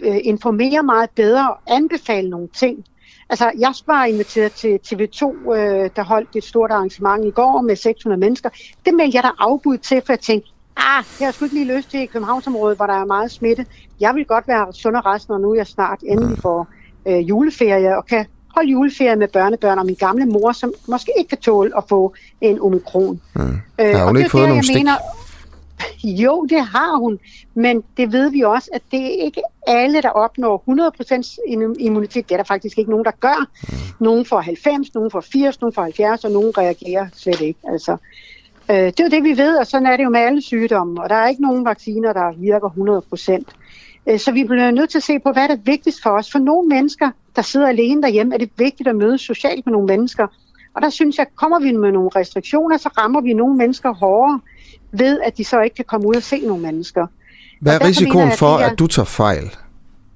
øh, 0.00 0.16
informere 0.22 0.82
meget 0.82 1.10
bedre 1.10 1.50
og 1.50 1.58
anbefale 1.66 2.30
nogle 2.30 2.48
ting. 2.48 2.84
Altså, 3.28 3.52
jeg 3.58 3.74
var 3.86 4.04
inviteret 4.04 4.52
til 4.52 4.78
TV2, 4.86 5.52
øh, 5.52 5.90
der 5.96 6.02
holdt 6.02 6.36
et 6.36 6.44
stort 6.44 6.70
arrangement 6.70 7.24
i 7.24 7.30
går 7.30 7.60
med 7.60 7.76
600 7.76 8.20
mennesker. 8.20 8.50
Det 8.86 8.94
meldte 8.94 9.16
jeg 9.16 9.22
der 9.22 9.34
afbud 9.38 9.78
til, 9.78 10.02
for 10.06 10.12
jeg 10.12 10.20
tænkte, 10.20 10.50
ah, 10.76 11.04
jeg 11.20 11.26
har 11.26 11.32
sgu 11.32 11.44
ikke 11.44 11.54
lige 11.54 11.76
lyst 11.76 11.90
til 11.90 12.00
i 12.00 12.06
Københavnsområdet, 12.06 12.76
hvor 12.76 12.86
der 12.86 12.94
er 12.94 13.04
meget 13.04 13.30
smitte. 13.30 13.66
Jeg 14.00 14.14
vil 14.14 14.24
godt 14.24 14.48
være 14.48 14.72
sund 14.72 14.96
og 14.96 15.06
resten, 15.06 15.34
og 15.34 15.40
nu 15.40 15.54
jeg 15.54 15.66
snart 15.66 16.00
endelig 16.02 16.38
får 16.38 16.68
øh, 17.06 17.28
juleferie 17.28 17.96
og 17.96 18.06
kan 18.06 18.26
holde 18.56 18.70
juleferie 18.70 19.16
med 19.16 19.28
børnebørn 19.28 19.78
og 19.78 19.86
min 19.86 19.94
gamle 19.94 20.26
mor, 20.26 20.52
som 20.52 20.72
måske 20.88 21.12
ikke 21.18 21.28
kan 21.28 21.38
tåle 21.38 21.76
at 21.76 21.84
få 21.88 22.14
en 22.40 22.60
omikron. 22.60 23.20
Mm. 23.34 23.40
Øh, 23.80 23.86
Har 23.94 24.04
hun 24.06 24.14
det 24.14 24.20
ikke 24.20 24.26
er 24.26 24.30
fået 24.30 24.42
der, 24.42 24.48
nogen 24.48 24.56
jeg 24.56 24.64
stik? 24.64 24.76
Mener, 24.76 24.96
jo, 26.24 26.46
det 26.50 26.60
har 26.60 26.98
hun, 26.98 27.18
men 27.54 27.82
det 27.96 28.12
ved 28.12 28.30
vi 28.30 28.40
også, 28.42 28.70
at 28.72 28.82
det 28.90 29.02
er 29.04 29.24
ikke 29.24 29.40
alle, 29.66 30.02
der 30.02 30.08
opnår 30.10 30.62
100% 30.68 31.38
immu- 31.52 31.76
immunitet. 31.78 32.28
Det 32.28 32.34
er 32.34 32.36
der 32.36 32.44
faktisk 32.44 32.78
ikke 32.78 32.90
nogen, 32.90 33.04
der 33.04 33.10
gør. 33.20 33.46
Nogen 34.00 34.24
får 34.26 34.40
90, 34.40 34.94
nogen 34.94 35.10
får 35.10 35.20
80, 35.32 35.60
nogen 35.60 35.74
får 35.74 35.82
70, 35.82 36.24
og 36.24 36.30
nogen 36.30 36.58
reagerer 36.58 37.06
slet 37.14 37.40
ikke. 37.40 37.60
Altså, 37.72 37.96
øh, 38.70 38.76
det 38.76 39.00
er 39.00 39.04
jo 39.04 39.10
det, 39.10 39.24
vi 39.24 39.36
ved, 39.38 39.56
og 39.58 39.66
sådan 39.66 39.86
er 39.86 39.96
det 39.96 40.04
jo 40.04 40.10
med 40.10 40.20
alle 40.20 40.42
sygdomme, 40.42 41.02
og 41.02 41.08
der 41.10 41.16
er 41.16 41.28
ikke 41.28 41.42
nogen 41.42 41.64
vacciner, 41.64 42.12
der 42.12 42.32
virker 42.40 42.68
100%. 44.08 44.12
Øh, 44.12 44.18
Så 44.20 44.32
vi 44.32 44.44
bliver 44.44 44.70
nødt 44.70 44.90
til 44.90 44.98
at 44.98 45.04
se 45.04 45.18
på, 45.18 45.32
hvad 45.32 45.42
er 45.42 45.46
det 45.46 45.60
vigtigst 45.66 46.02
for 46.02 46.10
os. 46.10 46.32
For 46.32 46.38
nogle 46.38 46.68
mennesker, 46.68 47.10
der 47.36 47.42
sidder 47.42 47.68
alene 47.68 48.02
derhjemme, 48.02 48.34
er 48.34 48.38
det 48.38 48.50
vigtigt 48.56 48.88
at 48.88 48.96
mødes 48.96 49.20
socialt 49.20 49.66
med 49.66 49.72
nogle 49.72 49.86
mennesker. 49.86 50.26
Og 50.76 50.82
der 50.82 50.90
synes 50.90 51.18
jeg, 51.18 51.26
kommer 51.36 51.60
vi 51.60 51.72
med 51.72 51.92
nogle 51.92 52.10
restriktioner, 52.16 52.76
så 52.76 52.88
rammer 52.98 53.20
vi 53.20 53.32
nogle 53.32 53.56
mennesker 53.56 53.94
hårdere 53.94 54.40
ved, 54.92 55.20
at 55.20 55.36
de 55.38 55.44
så 55.44 55.60
ikke 55.60 55.76
kan 55.76 55.84
komme 55.84 56.06
ud 56.08 56.14
og 56.14 56.22
se 56.22 56.40
nogle 56.46 56.62
mennesker. 56.62 57.06
Hvad 57.60 57.74
er 57.74 57.84
risikoen 57.84 58.16
mener 58.16 58.26
jeg, 58.26 58.38
for, 58.38 58.56
at 58.56 58.78
du 58.78 58.86
tager 58.86 59.06
fejl, 59.06 59.50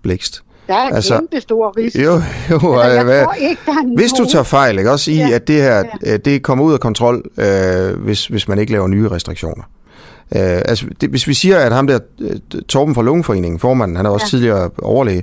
Blikst? 0.03 0.43
Der 0.69 0.75
er 0.77 0.87
en 0.87 0.95
altså, 0.95 1.19
kæmpe 1.19 1.41
stor 1.41 1.77
risiko. 1.77 2.05
Jo, 2.05 2.13
jo, 2.51 2.79
Altså, 2.79 2.91
jeg 2.91 3.01
øh, 3.01 3.05
hvad, 3.05 3.25
tror 3.25 3.33
ikke, 3.33 3.63
der 3.67 3.73
er 3.73 3.97
hvis 3.97 4.13
du 4.13 4.25
tager 4.25 4.43
fejl, 4.43 4.79
ikke 4.79 4.91
også 4.91 5.11
i, 5.11 5.15
Ja, 5.15 5.31
at 5.31 5.49
det 5.49 5.63
her 5.63 5.85
ja. 6.07 6.17
det 6.17 6.43
kommer 6.43 6.65
ud 6.65 6.73
af 6.73 6.81
kontrol, 6.81 7.31
øh, 7.39 8.03
hvis, 8.05 8.27
hvis 8.27 8.49
man 8.49 8.59
ikke 8.59 8.73
laver 8.73 8.89
nye 8.89 9.09
restriktioner. 9.09 9.65
Øh, 10.37 10.63
altså, 10.65 10.87
det, 11.01 11.11
hvis 11.11 11.27
vi 11.27 11.35
siger, 11.35 11.59
at 11.59 11.73
ham 11.73 11.87
der, 11.87 11.99
øh, 12.21 12.63
Torben 12.69 12.95
fra 12.95 13.03
Lungeforeningen, 13.03 13.59
formanden, 13.59 13.97
han 13.97 14.07
er 14.07 14.11
også 14.11 14.25
ja. 14.25 14.31
tidligere 14.31 14.71
overlæge, 14.83 15.23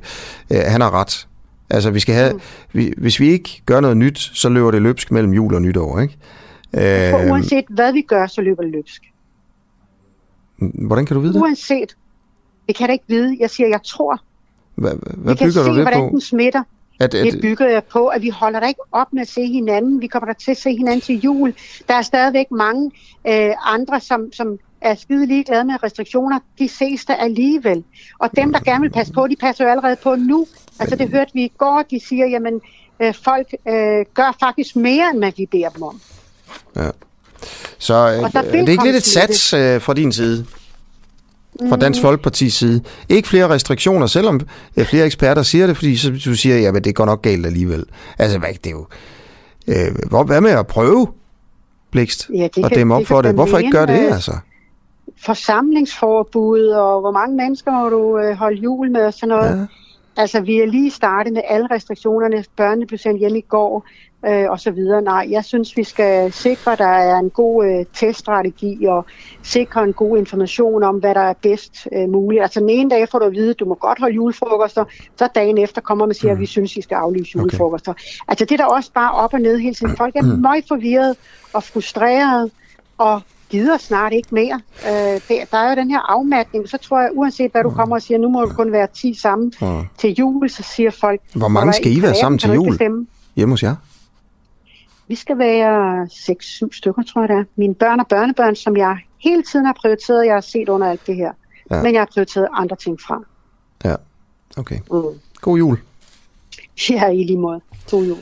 øh, 0.51 0.59
han 0.67 0.81
har 0.81 0.93
ret. 0.93 1.26
Altså, 1.69 1.91
vi 1.91 1.99
skal 1.99 2.15
have, 2.15 2.33
mm. 2.33 2.39
vi, 2.73 2.93
hvis 2.97 3.19
vi 3.19 3.29
ikke 3.29 3.61
gør 3.65 3.79
noget 3.79 3.97
nyt, 3.97 4.19
så 4.19 4.49
løber 4.49 4.71
det 4.71 4.81
løbsk 4.81 5.11
mellem 5.11 5.33
jul 5.33 5.53
og 5.53 5.61
nytår, 5.61 5.99
ikke? 5.99 6.17
For 6.71 7.23
Øh, 7.23 7.31
uanset 7.31 7.65
hvad 7.69 7.93
vi 7.93 8.01
gør, 8.01 8.27
så 8.27 8.41
løber 8.41 8.63
det 8.63 8.71
løbsk. 8.71 9.01
hvordan 10.57 11.05
kan 11.05 11.15
du 11.15 11.21
vide 11.21 11.33
det? 11.33 11.41
Uanset. 11.41 11.97
Det 12.67 12.75
kan 12.75 12.83
jeg 12.83 12.87
da 12.87 12.93
ikke 12.93 13.05
vide. 13.07 13.37
Jeg 13.39 13.49
siger, 13.49 13.67
jeg 13.67 13.83
tror. 13.83 14.21
Hvad, 14.75 14.93
vi 14.93 14.99
hvad 15.15 15.35
kan 15.35 15.47
bygger 15.47 15.63
se, 15.63 15.71
hvordan 15.71 15.99
på? 15.99 16.09
den 16.11 16.21
smitter. 16.21 16.63
At, 16.99 17.13
at, 17.13 17.33
Det 17.33 17.41
bygger 17.41 17.67
jeg 17.67 17.83
på, 17.83 18.07
at 18.07 18.21
vi 18.21 18.29
holder 18.29 18.59
der 18.59 18.67
ikke 18.67 18.81
op 18.91 19.13
med 19.13 19.21
at 19.21 19.27
se 19.27 19.45
hinanden. 19.45 20.01
Vi 20.01 20.07
kommer 20.07 20.27
der 20.27 20.33
til 20.33 20.51
at 20.51 20.57
se 20.57 20.69
hinanden 20.77 21.01
til 21.01 21.19
jul. 21.19 21.53
Der 21.87 21.93
er 21.93 22.01
stadigvæk 22.01 22.51
mange 22.51 22.91
øh, 23.27 23.53
andre, 23.65 23.99
som, 23.99 24.31
som 24.33 24.59
er 24.81 24.95
skide 24.95 25.25
ligeglade 25.25 25.63
med 25.63 25.83
restriktioner. 25.83 26.39
De 26.59 26.69
ses 26.69 27.05
der 27.05 27.15
alligevel. 27.15 27.83
Og 28.19 28.29
dem, 28.37 28.53
der 28.53 28.59
gerne 28.59 28.81
vil 28.81 28.89
passe 28.91 29.13
på, 29.13 29.27
de 29.27 29.35
passer 29.35 29.63
jo 29.63 29.69
allerede 29.71 29.95
på 30.03 30.15
nu. 30.15 30.47
Altså 30.79 30.95
det 30.95 31.09
hørte 31.09 31.31
vi 31.33 31.43
i 31.43 31.51
går, 31.57 31.83
de 31.91 31.99
siger, 32.07 32.25
jamen 32.27 32.61
øh, 33.01 33.13
folk 33.23 33.47
øh, 33.67 34.05
gør 34.13 34.35
faktisk 34.39 34.75
mere, 34.75 35.09
end 35.09 35.17
hvad 35.17 35.31
vi 35.37 35.45
beder 35.51 35.69
dem 35.69 35.83
om. 35.83 36.01
Ja. 36.75 36.89
Så 37.77 37.93
øh, 37.93 38.29
er 38.33 38.51
det 38.51 38.69
ikke 38.69 38.83
lidt 38.83 38.95
et 38.95 39.03
sats 39.05 39.53
øh, 39.53 39.81
fra 39.81 39.93
din 39.93 40.11
side? 40.11 40.45
Fra 41.69 41.75
Mm. 41.75 41.79
Dansk 41.79 42.01
Folkepartis 42.01 42.53
side. 42.53 42.81
Ikke 43.09 43.27
flere 43.27 43.49
restriktioner, 43.49 44.07
selvom 44.07 44.39
øh, 44.77 44.85
flere 44.85 45.05
eksperter 45.05 45.43
siger 45.43 45.67
det, 45.67 45.77
fordi 45.77 45.97
så 45.97 46.09
du 46.25 46.35
siger, 46.35 46.71
at 46.75 46.83
det 46.83 46.95
går 46.95 47.05
nok 47.05 47.21
galt 47.21 47.45
alligevel. 47.45 47.85
Altså, 48.19 48.39
hvad, 48.39 48.49
det 48.63 48.65
er 48.67 48.71
jo... 48.71 48.87
Øh, 49.67 50.25
hvad 50.25 50.41
med 50.41 50.51
at 50.51 50.67
prøve, 50.67 51.07
Blikst, 51.91 52.29
Ja, 52.33 52.43
det 52.55 52.63
og 52.63 52.69
kan- 52.69 52.77
dæmme 52.77 52.93
op 52.95 52.99
det 52.99 53.07
for 53.07 53.21
det? 53.21 53.33
Hvorfor 53.33 53.57
ikke 53.57 53.71
gøre 53.71 53.85
det, 53.87 54.11
altså? 54.13 54.31
Forsamlingsforbud, 55.21 56.67
og 56.67 57.01
hvor 57.01 57.11
mange 57.11 57.35
mennesker 57.35 57.71
må 57.71 57.89
du 57.89 58.19
øh, 58.19 58.35
holde 58.35 58.57
jul 58.57 58.91
med 58.91 59.05
og 59.05 59.13
sådan 59.13 59.29
noget. 59.29 59.59
Ja. 59.59 59.65
Altså, 60.21 60.41
vi 60.41 60.59
er 60.59 60.65
lige 60.65 60.91
startet 60.91 61.33
med 61.33 61.41
alle 61.45 61.67
restriktionerne. 61.71 62.43
Børnene 62.55 62.85
blev 62.85 62.97
sendt 62.97 63.19
hjem 63.19 63.35
i 63.35 63.41
går, 63.41 63.85
øh, 64.27 64.49
og 64.49 64.59
så 64.59 64.71
videre. 64.71 65.01
Nej, 65.01 65.27
jeg 65.29 65.45
synes, 65.45 65.77
vi 65.77 65.83
skal 65.83 66.31
sikre, 66.31 66.71
at 66.71 66.77
der 66.77 66.85
er 66.85 67.19
en 67.19 67.29
god 67.29 67.65
øh, 67.65 67.85
teststrategi, 67.93 68.85
og 68.85 69.05
sikre 69.43 69.83
en 69.83 69.93
god 69.93 70.17
information 70.17 70.83
om, 70.83 70.95
hvad 70.95 71.15
der 71.15 71.21
er 71.21 71.33
bedst 71.33 71.87
øh, 71.93 72.09
muligt. 72.09 72.41
Altså, 72.41 72.59
den 72.59 72.69
ene 72.69 72.89
dag 72.89 73.09
får 73.09 73.19
du 73.19 73.25
at 73.25 73.33
vide, 73.33 73.49
at 73.49 73.59
du 73.59 73.65
må 73.65 73.75
godt 73.75 73.99
holde 73.99 74.15
julefrokoster, 74.15 74.85
så 75.17 75.27
dagen 75.35 75.57
efter 75.57 75.81
kommer 75.81 76.05
man 76.05 76.09
og 76.09 76.15
siger, 76.15 76.31
at 76.31 76.39
vi 76.39 76.45
synes, 76.45 76.77
I 76.77 76.81
skal 76.81 76.95
aflyse 76.95 77.31
julefrokoster. 77.35 77.93
Altså, 78.27 78.45
det 78.45 78.51
er 78.51 78.57
der 78.57 78.65
også 78.65 78.91
bare 78.93 79.11
op 79.11 79.33
og 79.33 79.41
ned 79.41 79.57
hele 79.57 79.75
tiden. 79.75 79.97
Folk 79.97 80.15
er 80.15 80.23
meget 80.23 80.65
forvirret 80.67 81.17
og 81.53 81.63
frustreret, 81.63 82.51
og 82.97 83.21
gider 83.49 83.77
snart 83.77 84.13
ikke 84.13 84.27
mere. 84.31 84.61
Øh, 84.87 85.13
det, 85.27 85.51
der 85.51 85.57
er 85.57 85.69
jo 85.69 85.75
den 85.75 85.91
her 85.91 85.99
afmatning, 86.11 86.69
så 86.69 86.77
tror 86.77 87.01
jeg, 87.01 87.09
uanset 87.13 87.51
hvad 87.51 87.63
du 87.63 87.69
kommer 87.69 87.95
og 87.95 88.01
siger, 88.01 88.17
nu 88.17 88.29
må 88.29 88.41
du 88.45 88.53
kun 88.53 88.71
være 88.71 88.87
10 88.93 89.13
sammen 89.13 89.53
Mm. 89.61 89.83
til 89.97 90.13
jul, 90.13 90.49
så 90.49 90.63
siger 90.63 90.91
folk... 90.91 91.21
Hvor 91.35 91.47
mange 91.47 91.65
"Hvor 91.65 91.71
skal 91.71 91.97
I 91.97 92.01
være 92.01 92.15
sammen 92.15 92.39
til 92.39 92.49
jul? 92.53 92.69
bestemme?" 92.69 93.07
Hjemme 93.35 93.53
hos 93.53 93.63
jer? 93.63 93.75
Vi 95.07 95.15
skal 95.15 95.37
være 95.37 96.03
6-7 96.11 96.69
stykker, 96.71 97.03
tror 97.03 97.21
jeg 97.21 97.29
det 97.29 97.35
er. 97.37 97.43
Mine 97.55 97.75
børn 97.75 97.99
og 97.99 98.07
børnebørn, 98.07 98.55
som 98.55 98.77
jeg 98.77 98.97
hele 99.23 99.43
tiden 99.43 99.65
har 99.65 99.73
prioriteret, 99.81 100.25
jeg 100.25 100.33
har 100.33 100.41
set 100.41 100.69
under 100.69 100.87
alt 100.89 101.07
det 101.07 101.15
her. 101.15 101.31
Ja. 101.71 101.81
Men 101.83 101.93
jeg 101.93 102.01
har 102.01 102.07
prioriteret 102.13 102.47
andre 102.53 102.75
ting 102.75 103.01
fra. 103.01 103.21
Ja, 103.85 103.95
okay. 104.57 104.79
Mm. 104.91 105.01
God 105.41 105.57
jul. 105.57 105.77
Ja, 106.89 107.07
i 107.09 107.23
lige 107.23 107.37
måde. 107.39 107.61
God 107.91 108.03
jul. 108.05 108.17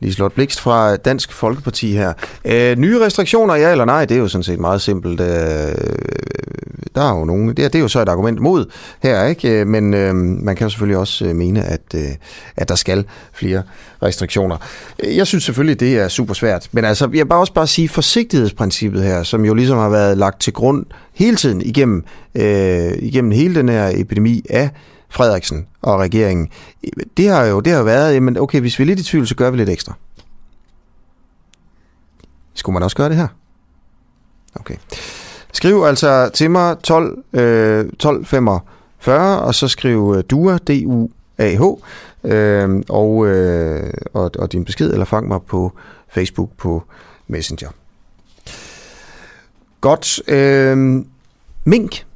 Liselotte 0.00 0.34
Blikst 0.34 0.60
fra 0.60 0.96
Dansk 0.96 1.32
Folkeparti 1.32 1.92
her. 1.92 2.12
Øh, 2.44 2.78
nye 2.78 3.00
restriktioner, 3.00 3.54
ja 3.54 3.70
eller 3.70 3.84
nej, 3.84 4.04
det 4.04 4.14
er 4.14 4.18
jo 4.18 4.28
sådan 4.28 4.42
set 4.42 4.60
meget 4.60 4.80
simpelt. 4.80 5.20
Øh, 5.20 5.26
der 6.94 7.02
er 7.02 7.18
jo 7.18 7.24
nogen, 7.24 7.48
det 7.48 7.58
er, 7.58 7.68
det 7.68 7.74
er 7.74 7.82
jo 7.82 7.88
så 7.88 8.02
et 8.02 8.08
argument 8.08 8.40
mod 8.40 8.66
her, 9.02 9.24
ikke? 9.24 9.60
Øh, 9.60 9.66
men 9.66 9.94
øh, 9.94 10.14
man 10.14 10.56
kan 10.56 10.64
jo 10.64 10.70
selvfølgelig 10.70 10.98
også 10.98 11.24
øh, 11.24 11.36
mene, 11.36 11.62
at, 11.62 11.80
øh, 11.94 12.02
at 12.56 12.68
der 12.68 12.74
skal 12.74 13.04
flere 13.32 13.62
restriktioner. 14.02 14.56
Jeg 15.04 15.26
synes 15.26 15.44
selvfølgelig, 15.44 15.80
det 15.80 15.98
er 15.98 16.08
super 16.08 16.34
svært. 16.34 16.68
Men 16.72 16.84
altså, 16.84 17.04
jeg 17.04 17.12
vil 17.12 17.26
bare 17.26 17.40
også 17.40 17.52
bare 17.52 17.66
sige 17.66 17.88
forsigtighedsprincippet 17.88 19.02
her, 19.02 19.22
som 19.22 19.44
jo 19.44 19.54
ligesom 19.54 19.78
har 19.78 19.88
været 19.88 20.18
lagt 20.18 20.40
til 20.40 20.52
grund 20.52 20.86
hele 21.14 21.36
tiden 21.36 21.62
igennem, 21.62 22.04
øh, 22.34 22.92
igennem 22.98 23.30
hele 23.30 23.54
den 23.54 23.68
her 23.68 23.90
epidemi 23.94 24.42
af 24.50 24.70
Frederiksen 25.10 25.66
og 25.82 25.98
regeringen. 25.98 26.48
Det 27.16 27.28
har 27.28 27.44
jo 27.44 27.60
det 27.60 27.72
har 27.72 27.82
været, 27.82 28.14
jamen 28.14 28.36
okay, 28.36 28.60
hvis 28.60 28.78
vi 28.78 28.84
er 28.84 28.86
lidt 28.86 29.00
i 29.00 29.04
tvivl, 29.04 29.26
så 29.26 29.34
gør 29.34 29.50
vi 29.50 29.56
lidt 29.56 29.68
ekstra. 29.68 29.94
Skulle 32.54 32.74
man 32.74 32.82
også 32.82 32.96
gøre 32.96 33.08
det 33.08 33.16
her? 33.16 33.28
Okay. 34.54 34.76
Skriv 35.52 35.82
altså 35.82 36.30
til 36.34 36.50
mig 36.50 36.78
12, 36.78 37.24
øh, 37.32 37.80
1245, 37.80 39.40
og 39.40 39.54
så 39.54 39.68
skriv 39.68 40.14
øh, 40.16 40.24
DUA, 40.30 40.56
D-U-A-H, 40.56 41.62
øh, 42.24 42.82
og, 42.88 43.26
øh, 43.26 43.92
og, 44.12 44.30
og 44.38 44.52
din 44.52 44.64
besked, 44.64 44.92
eller 44.92 45.04
fang 45.04 45.28
mig 45.28 45.40
på 45.42 45.72
Facebook 46.08 46.50
på 46.58 46.82
Messenger. 47.28 47.68
Godt. 49.80 50.28
Øh, 50.28 51.04
mink. 51.64 52.06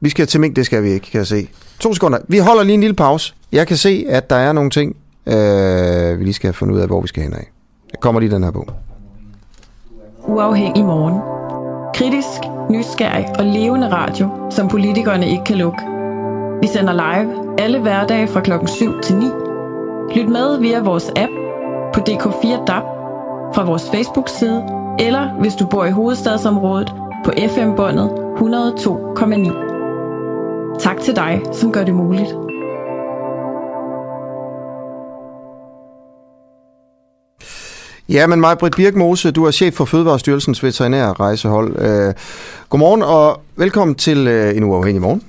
Vi 0.00 0.08
skal 0.08 0.26
til 0.26 0.40
mink, 0.40 0.56
det 0.56 0.66
skal 0.66 0.82
vi 0.82 0.90
ikke, 0.90 1.10
kan 1.10 1.18
jeg 1.18 1.26
se. 1.26 1.48
To 1.80 1.94
sekunder. 1.94 2.18
Vi 2.28 2.38
holder 2.38 2.62
lige 2.62 2.74
en 2.74 2.80
lille 2.80 2.96
pause. 2.96 3.34
Jeg 3.52 3.66
kan 3.66 3.76
se, 3.76 4.06
at 4.08 4.30
der 4.30 4.36
er 4.36 4.52
nogle 4.52 4.70
ting, 4.70 4.96
øh, 5.26 6.18
vi 6.18 6.24
lige 6.24 6.34
skal 6.34 6.46
have 6.46 6.54
fundet 6.54 6.74
ud 6.74 6.80
af, 6.80 6.86
hvor 6.86 7.00
vi 7.00 7.08
skal 7.08 7.22
hen 7.22 7.32
af. 7.32 7.50
Jeg 7.92 8.00
kommer 8.00 8.20
lige 8.20 8.30
den 8.30 8.44
her 8.44 8.50
på. 8.50 8.66
Uafhængig 10.26 10.84
morgen. 10.84 11.20
Kritisk, 11.94 12.40
nysgerrig 12.70 13.26
og 13.38 13.44
levende 13.44 13.88
radio, 13.92 14.28
som 14.50 14.68
politikerne 14.68 15.30
ikke 15.30 15.44
kan 15.44 15.56
lukke. 15.56 15.78
Vi 16.62 16.66
sender 16.66 16.92
live 16.92 17.60
alle 17.60 17.78
hverdage 17.78 18.28
fra 18.28 18.40
klokken 18.40 18.68
7 18.68 19.00
til 19.02 19.16
9. 19.16 19.24
Lyt 20.14 20.28
med 20.28 20.60
via 20.60 20.82
vores 20.82 21.10
app 21.16 21.32
på 21.94 22.00
DK4 22.00 22.64
DAB, 22.64 22.84
fra 23.54 23.64
vores 23.64 23.90
Facebook-side, 23.94 24.64
eller 24.98 25.40
hvis 25.40 25.54
du 25.54 25.66
bor 25.66 25.84
i 25.84 25.90
hovedstadsområdet 25.90 26.94
på 27.24 27.32
FM-båndet 27.48 28.10
102,9. 28.36 29.69
Tak 30.80 31.00
til 31.00 31.16
dig, 31.16 31.40
som 31.52 31.72
gør 31.72 31.84
det 31.84 31.94
muligt. 31.94 32.28
Ja, 38.08 38.26
men 38.26 38.40
mig, 38.40 38.58
Britt 38.58 38.76
Birkmose, 38.76 39.30
du 39.30 39.44
er 39.44 39.50
chef 39.50 39.74
for 39.74 39.84
Fødevarestyrelsens 39.84 40.62
veterinære 40.62 41.12
rejsehold. 41.12 41.76
Øh, 41.78 42.14
godmorgen 42.68 43.02
og 43.02 43.40
velkommen 43.56 43.94
til 43.94 44.28
øh, 44.28 44.56
en 44.56 44.64
uafhængig 44.64 45.02
morgen. 45.02 45.22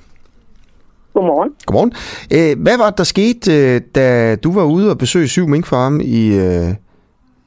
Godmorgen. 1.14 1.50
Godmorgen. 1.66 1.92
Øh, 2.30 2.62
hvad 2.62 2.78
var 2.78 2.90
det, 2.90 2.98
der 2.98 3.04
skete, 3.04 3.52
øh, 3.52 3.80
da 3.94 4.36
du 4.36 4.52
var 4.52 4.64
ude 4.64 4.90
og 4.90 4.98
besøge 4.98 5.28
syv 5.28 5.48
minkfarme 5.48 6.04
i, 6.04 6.34
øh, 6.34 6.68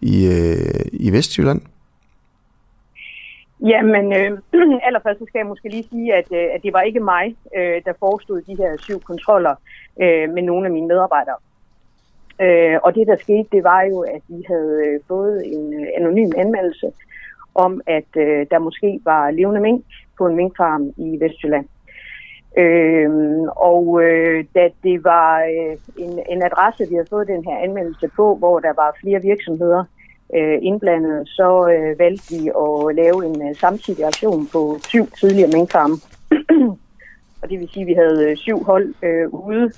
i, 0.02 0.26
øh, 0.26 0.86
i 0.94 1.11
Vestjylland? 1.11 1.61
Jamen, 3.65 4.13
øh, 4.13 4.31
allerførst 4.87 5.19
så 5.19 5.25
skal 5.25 5.39
jeg 5.39 5.47
måske 5.47 5.69
lige 5.69 5.87
sige, 5.91 6.13
at, 6.13 6.27
øh, 6.31 6.47
at 6.55 6.63
det 6.63 6.73
var 6.73 6.81
ikke 6.81 6.99
mig, 6.99 7.35
øh, 7.57 7.81
der 7.85 7.93
forestod 7.99 8.41
de 8.41 8.57
her 8.57 8.77
syv 8.77 8.99
kontroller 8.99 9.55
øh, 10.01 10.29
med 10.29 10.41
nogle 10.41 10.65
af 10.65 10.71
mine 10.71 10.87
medarbejdere. 10.87 11.35
Øh, 12.41 12.79
og 12.83 12.95
det, 12.95 13.07
der 13.07 13.17
skete, 13.17 13.47
det 13.51 13.63
var 13.63 13.81
jo, 13.81 14.01
at 14.01 14.21
vi 14.27 14.43
havde 14.47 14.81
øh, 14.85 14.99
fået 15.07 15.53
en 15.53 15.73
øh, 15.73 15.87
anonym 15.97 16.31
anmeldelse 16.37 16.91
om, 17.55 17.81
at 17.87 18.11
øh, 18.17 18.47
der 18.51 18.59
måske 18.59 18.99
var 19.05 19.31
levende 19.31 19.61
mink 19.61 19.85
på 20.17 20.27
en 20.27 20.35
minkfarm 20.35 20.93
i 20.97 21.19
Vestjylland. 21.19 21.67
Øh, 22.57 23.09
og 23.55 24.03
øh, 24.03 24.45
da 24.55 24.69
det 24.83 25.03
var 25.03 25.39
øh, 25.39 25.77
en, 25.97 26.19
en 26.29 26.43
adresse, 26.43 26.89
vi 26.89 26.95
havde 26.95 27.09
fået 27.09 27.27
den 27.27 27.43
her 27.45 27.57
anmeldelse 27.57 28.07
på, 28.15 28.35
hvor 28.35 28.59
der 28.59 28.73
var 28.73 28.97
flere 29.01 29.21
virksomheder 29.21 29.83
øh, 30.34 30.57
indblandet, 30.61 31.30
så 31.30 31.69
øh, 31.73 31.99
valgte 31.99 32.35
vi 32.35 32.49
at 32.64 32.95
lave 32.95 33.26
en 33.26 33.49
øh, 33.49 33.56
samtidig 33.56 34.06
aktion 34.06 34.47
på 34.47 34.77
syv 34.89 35.06
tidligere 35.19 35.52
minkfarme. 35.53 35.95
og 37.41 37.49
det 37.49 37.60
vil 37.60 37.69
sige, 37.69 37.81
at 37.81 37.88
vi 37.88 37.93
havde 37.93 38.30
øh, 38.30 38.38
syv 38.38 38.64
hold 38.64 38.93
øh, 39.03 39.27
ude 39.30 39.72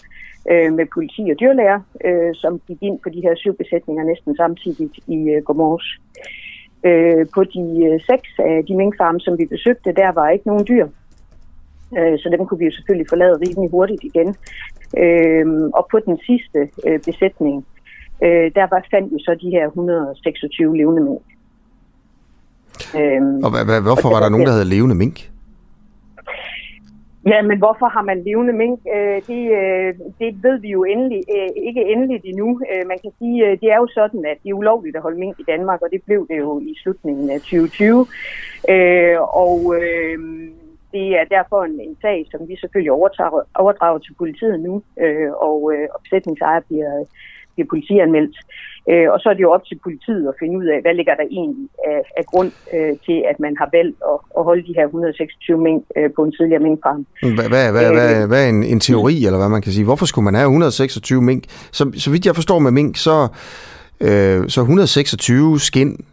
øh, 0.52 0.74
med 0.74 0.86
politi 0.94 1.22
og 1.32 1.40
dyrlæger, 1.40 1.80
øh, 2.06 2.36
som 2.36 2.61
gik 2.68 2.78
ind 2.82 2.99
på 2.99 3.10
de 3.10 3.22
her 3.22 3.36
syv 3.36 3.57
besætninger 3.57 4.03
næsten 4.03 4.36
samtidig 4.36 4.90
i 5.07 5.30
øh, 5.30 5.44
Gomors. 5.44 5.99
Øh, 6.84 7.26
på 7.36 7.44
de 7.44 7.65
øh, 7.88 7.99
seks 8.10 8.30
af 8.40 8.64
de 8.68 8.76
minkfarme, 8.76 9.19
som 9.19 9.38
vi 9.38 9.45
besøgte, 9.45 9.91
der 9.91 10.11
var 10.11 10.30
ikke 10.30 10.48
nogen 10.48 10.65
dyr. 10.68 10.88
Øh, 11.98 12.19
så 12.19 12.30
dem 12.30 12.45
kunne 12.45 12.60
vi 12.60 12.65
jo 12.65 12.72
selvfølgelig 12.72 13.10
forlade 13.10 13.41
rimelig 13.45 13.72
hurtigt 13.72 14.03
igen. 14.03 14.36
Øh, 14.98 15.45
og 15.74 15.88
på 15.91 15.99
den 15.99 16.18
sidste 16.28 16.60
øh, 16.88 16.99
besætning, 16.99 17.65
øh, 18.23 18.52
der 18.56 18.68
var 18.73 18.85
fandt 18.91 19.14
vi 19.14 19.19
så 19.19 19.38
de 19.41 19.49
her 19.49 19.65
126 19.68 20.77
levende 20.77 21.02
mink. 21.02 21.26
Øh, 22.99 23.22
Og 23.45 23.49
hvad, 23.53 23.65
hvad, 23.65 23.81
hvorfor 23.81 24.10
og 24.10 24.14
var 24.14 24.19
der 24.19 24.30
nogen, 24.30 24.45
der 24.45 24.52
havde 24.52 24.69
levende 24.76 24.95
mink? 24.95 25.18
Ja, 27.31 27.41
men 27.41 27.57
hvorfor 27.57 27.88
har 27.95 28.02
man 28.02 28.23
levende 28.23 28.53
mink? 28.53 28.80
Øh, 28.95 29.22
det, 29.30 29.41
øh, 29.60 29.94
det 30.19 30.44
ved 30.44 30.60
vi 30.60 30.69
jo 30.69 30.84
endelig, 30.84 31.22
øh, 31.35 31.49
ikke 31.68 31.81
endeligt 31.94 32.26
endnu. 32.26 32.61
Øh, 32.72 32.88
man 32.88 32.99
kan 33.03 33.11
sige, 33.19 33.45
øh, 33.45 33.52
det 33.61 33.72
er 33.72 33.77
jo 33.77 33.88
sådan, 33.94 34.26
at 34.31 34.38
det 34.44 34.49
er 34.49 34.53
ulovligt 34.61 34.95
at 34.95 35.02
holde 35.02 35.19
mink 35.19 35.39
i 35.39 35.49
Danmark, 35.53 35.81
og 35.81 35.89
det 35.91 36.02
blev 36.06 36.27
det 36.30 36.38
jo 36.38 36.60
i 36.60 36.76
slutningen 36.84 37.30
af 37.30 37.39
2020. 37.39 38.07
Øh, 38.69 39.18
og 39.44 39.76
øh, 39.80 40.18
det 40.91 41.07
er 41.19 41.26
derfor 41.35 41.64
en, 41.64 41.80
en 41.81 41.98
sag, 42.02 42.26
som 42.31 42.48
vi 42.48 42.56
selvfølgelig 42.61 42.91
overdrager, 42.91 43.41
overdrager 43.56 43.99
til 43.99 44.14
politiet 44.18 44.60
nu, 44.60 44.81
øh, 45.03 45.31
og 45.31 45.73
øh, 45.73 45.88
opsætningsejer 45.95 46.60
bliver, 46.60 47.06
bliver 47.57 47.69
politianmeldt. 47.73 48.35
Øh, 48.91 49.07
og 49.13 49.17
så 49.19 49.25
er 49.29 49.35
det 49.35 49.45
jo 49.47 49.51
op 49.55 49.65
til 49.65 49.77
politiet 49.88 50.27
at 50.31 50.35
finde 50.41 50.55
ud 50.59 50.65
af, 50.73 50.77
hvad 50.81 50.93
ligger 50.99 51.15
der 51.15 51.27
egentlig 51.39 51.67
af, 51.91 51.99
af 52.19 52.25
grund 52.31 52.51
øh, 52.75 52.93
til, 53.05 53.17
at 53.31 53.38
man 53.45 53.53
har 53.61 53.69
valgt 53.77 53.97
at, 54.11 54.17
at 54.38 54.43
holde 54.47 54.63
de 54.67 54.73
her 54.77 54.85
126 54.85 55.57
mink 55.67 55.84
øh, 55.97 56.09
på 56.15 56.21
en 56.23 56.31
tidligere 56.38 56.63
minkfarm. 56.67 57.01
Hvad, 57.38 57.47
hvad, 57.53 57.71
hvad, 57.71 57.88
hvad, 57.97 58.27
hvad 58.27 58.41
er 58.45 58.49
en, 58.49 58.63
en 58.63 58.79
teori, 58.79 59.15
eller 59.25 59.39
hvad 59.39 59.49
man 59.49 59.61
kan 59.61 59.71
sige? 59.71 59.85
Hvorfor 59.89 60.05
skulle 60.05 60.25
man 60.29 60.35
have 60.35 60.47
126 60.47 61.21
mink? 61.21 61.43
Så, 61.71 61.91
så 62.03 62.11
vidt 62.11 62.25
jeg 62.25 62.35
forstår 62.35 62.59
med 62.59 62.71
mink, 62.71 62.97
så, 62.97 63.27
øh, 64.01 64.39
så 64.49 64.61
126 64.61 65.59
skin, 65.59 66.05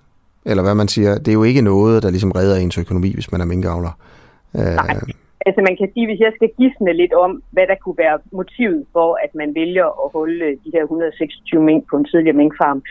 eller 0.47 0.63
hvad 0.63 0.75
man 0.75 0.89
siger, 0.89 1.19
det 1.19 1.29
er 1.29 1.39
jo 1.41 1.45
ikke 1.45 1.63
noget, 1.63 2.03
der 2.03 2.11
ligesom 2.11 2.31
redder 2.31 2.57
ens 2.57 2.79
økonomi, 2.79 3.15
hvis 3.15 3.33
man 3.33 3.41
er 3.41 3.45
minkavler. 3.45 3.93
Øh, 4.57 4.63
Nej. 4.63 5.01
Altså 5.47 5.61
man 5.63 5.77
kan 5.77 5.89
sige, 5.95 6.07
hvis 6.07 6.21
jeg 6.21 6.33
skal 6.35 6.51
gisne 6.59 6.93
lidt 6.93 7.13
om, 7.13 7.43
hvad 7.51 7.67
der 7.67 7.75
kunne 7.75 7.99
være 7.99 8.19
motivet 8.33 8.87
for, 8.93 9.19
at 9.25 9.35
man 9.35 9.55
vælger 9.55 9.87
at 10.05 10.11
holde 10.13 10.47
de 10.65 10.71
her 10.75 10.83
126 10.83 11.63
mink 11.63 11.91
på 11.91 11.97
en 11.97 12.05
tidligere 12.05 12.37
minkfarm, 12.37 12.83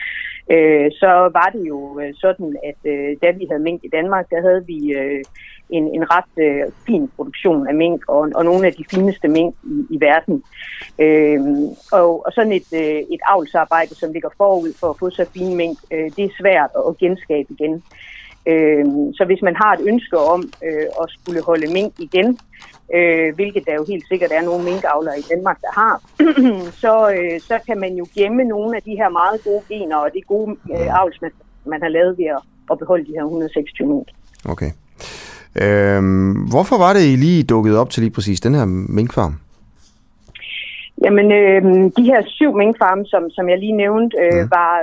øh, 0.52 0.92
så 1.02 1.12
var 1.38 1.50
det 1.54 1.64
jo 1.68 2.00
øh, 2.02 2.14
sådan, 2.24 2.56
at 2.70 2.80
øh, 2.94 3.18
da 3.24 3.32
vi 3.32 3.46
havde 3.50 3.64
mink 3.64 3.84
i 3.84 3.90
Danmark, 3.98 4.30
der 4.30 4.42
havde 4.42 4.64
vi 4.66 4.94
øh, 4.94 5.24
en, 5.70 5.86
en 5.96 6.06
ret 6.16 6.34
øh, 6.46 6.72
fin 6.86 7.12
produktion 7.16 7.68
af 7.68 7.76
mink, 7.76 8.02
og, 8.08 8.32
og 8.36 8.46
nogle 8.46 8.68
af 8.68 8.74
de 8.74 8.86
fineste 8.92 9.28
mink 9.28 9.56
i, 9.64 9.96
i 9.96 9.98
verden. 10.02 10.44
Øh, 11.00 11.40
og, 11.92 12.26
og 12.26 12.32
sådan 12.36 12.52
et, 12.52 12.70
øh, 12.74 13.00
et 13.14 13.22
avlsarbejde, 13.28 13.96
som 13.96 14.12
ligger 14.14 14.30
forud 14.38 14.74
for 14.80 14.90
at 14.90 15.00
få 15.00 15.10
så 15.10 15.26
fine 15.34 15.56
mink, 15.56 15.78
øh, 15.94 16.12
det 16.16 16.24
er 16.26 16.40
svært 16.42 16.72
at 16.88 16.98
genskabe 16.98 17.48
igen. 17.60 17.84
Øh, 18.52 18.86
så 19.14 19.24
hvis 19.26 19.42
man 19.42 19.56
har 19.56 19.74
et 19.74 19.88
ønske 19.88 20.18
om 20.18 20.42
øh, 20.64 20.88
at 21.02 21.08
skulle 21.10 21.44
holde 21.44 21.74
mink 21.74 21.94
igen, 22.00 22.38
øh, 22.96 23.36
hvilket 23.36 23.64
der 23.68 23.74
jo 23.74 23.86
helt 23.88 24.08
sikkert 24.08 24.32
er 24.32 24.42
nogle 24.42 24.64
minkavlere 24.64 25.20
i 25.20 25.26
Danmark, 25.32 25.58
der 25.62 25.72
har, 25.82 25.96
så, 26.84 26.94
øh, 27.18 27.40
så 27.42 27.60
kan 27.68 27.80
man 27.80 27.94
jo 27.96 28.06
gemme 28.16 28.44
nogle 28.44 28.76
af 28.78 28.82
de 28.84 28.96
her 28.96 29.10
meget 29.10 29.44
gode 29.44 29.64
gener 29.70 29.96
og 29.96 30.10
de 30.14 30.22
gode 30.22 30.52
øh, 30.72 31.00
avlsmaterialer, 31.00 31.46
man 31.66 31.82
har 31.82 31.90
lavet 31.90 32.18
ved 32.18 32.26
at, 32.26 32.42
at 32.72 32.80
beholde 32.80 33.06
de 33.06 33.12
her 33.12 33.24
126 33.24 33.88
mink. 33.88 34.08
Okay. 34.46 34.72
Øhm, 35.62 36.32
hvorfor 36.54 36.78
var 36.78 36.94
det, 36.94 37.04
I 37.14 37.16
lige 37.16 37.44
dukket 37.44 37.78
op 37.78 37.90
til 37.90 38.04
lige 38.04 38.14
præcis 38.14 38.40
den 38.42 38.56
her 38.56 38.66
minkfarm? 38.66 39.34
Jamen, 41.04 41.32
øh, 41.32 41.62
de 41.98 42.04
her 42.04 42.22
syv 42.26 42.56
minkfarme, 42.56 43.06
som, 43.06 43.30
som 43.30 43.50
jeg 43.50 43.60
lige 43.60 43.78
nævnte, 43.84 44.18
øh, 44.24 44.42
mm. 44.42 44.52
var, 44.52 44.74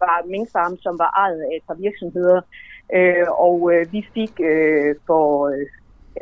var 0.00 0.16
minkfarme, 0.30 0.76
som 0.80 0.98
var 0.98 1.10
ejet 1.24 1.40
af 1.40 1.56
et 1.56 1.62
par 1.68 1.74
virksomheder. 1.74 2.36
Øh, 2.36 2.42
og 3.38 3.72
øh, 3.72 3.92
vi 3.92 4.06
fik 4.14 4.32
øh, 4.40 4.94
for, 5.06 5.48
øh, 5.48 5.66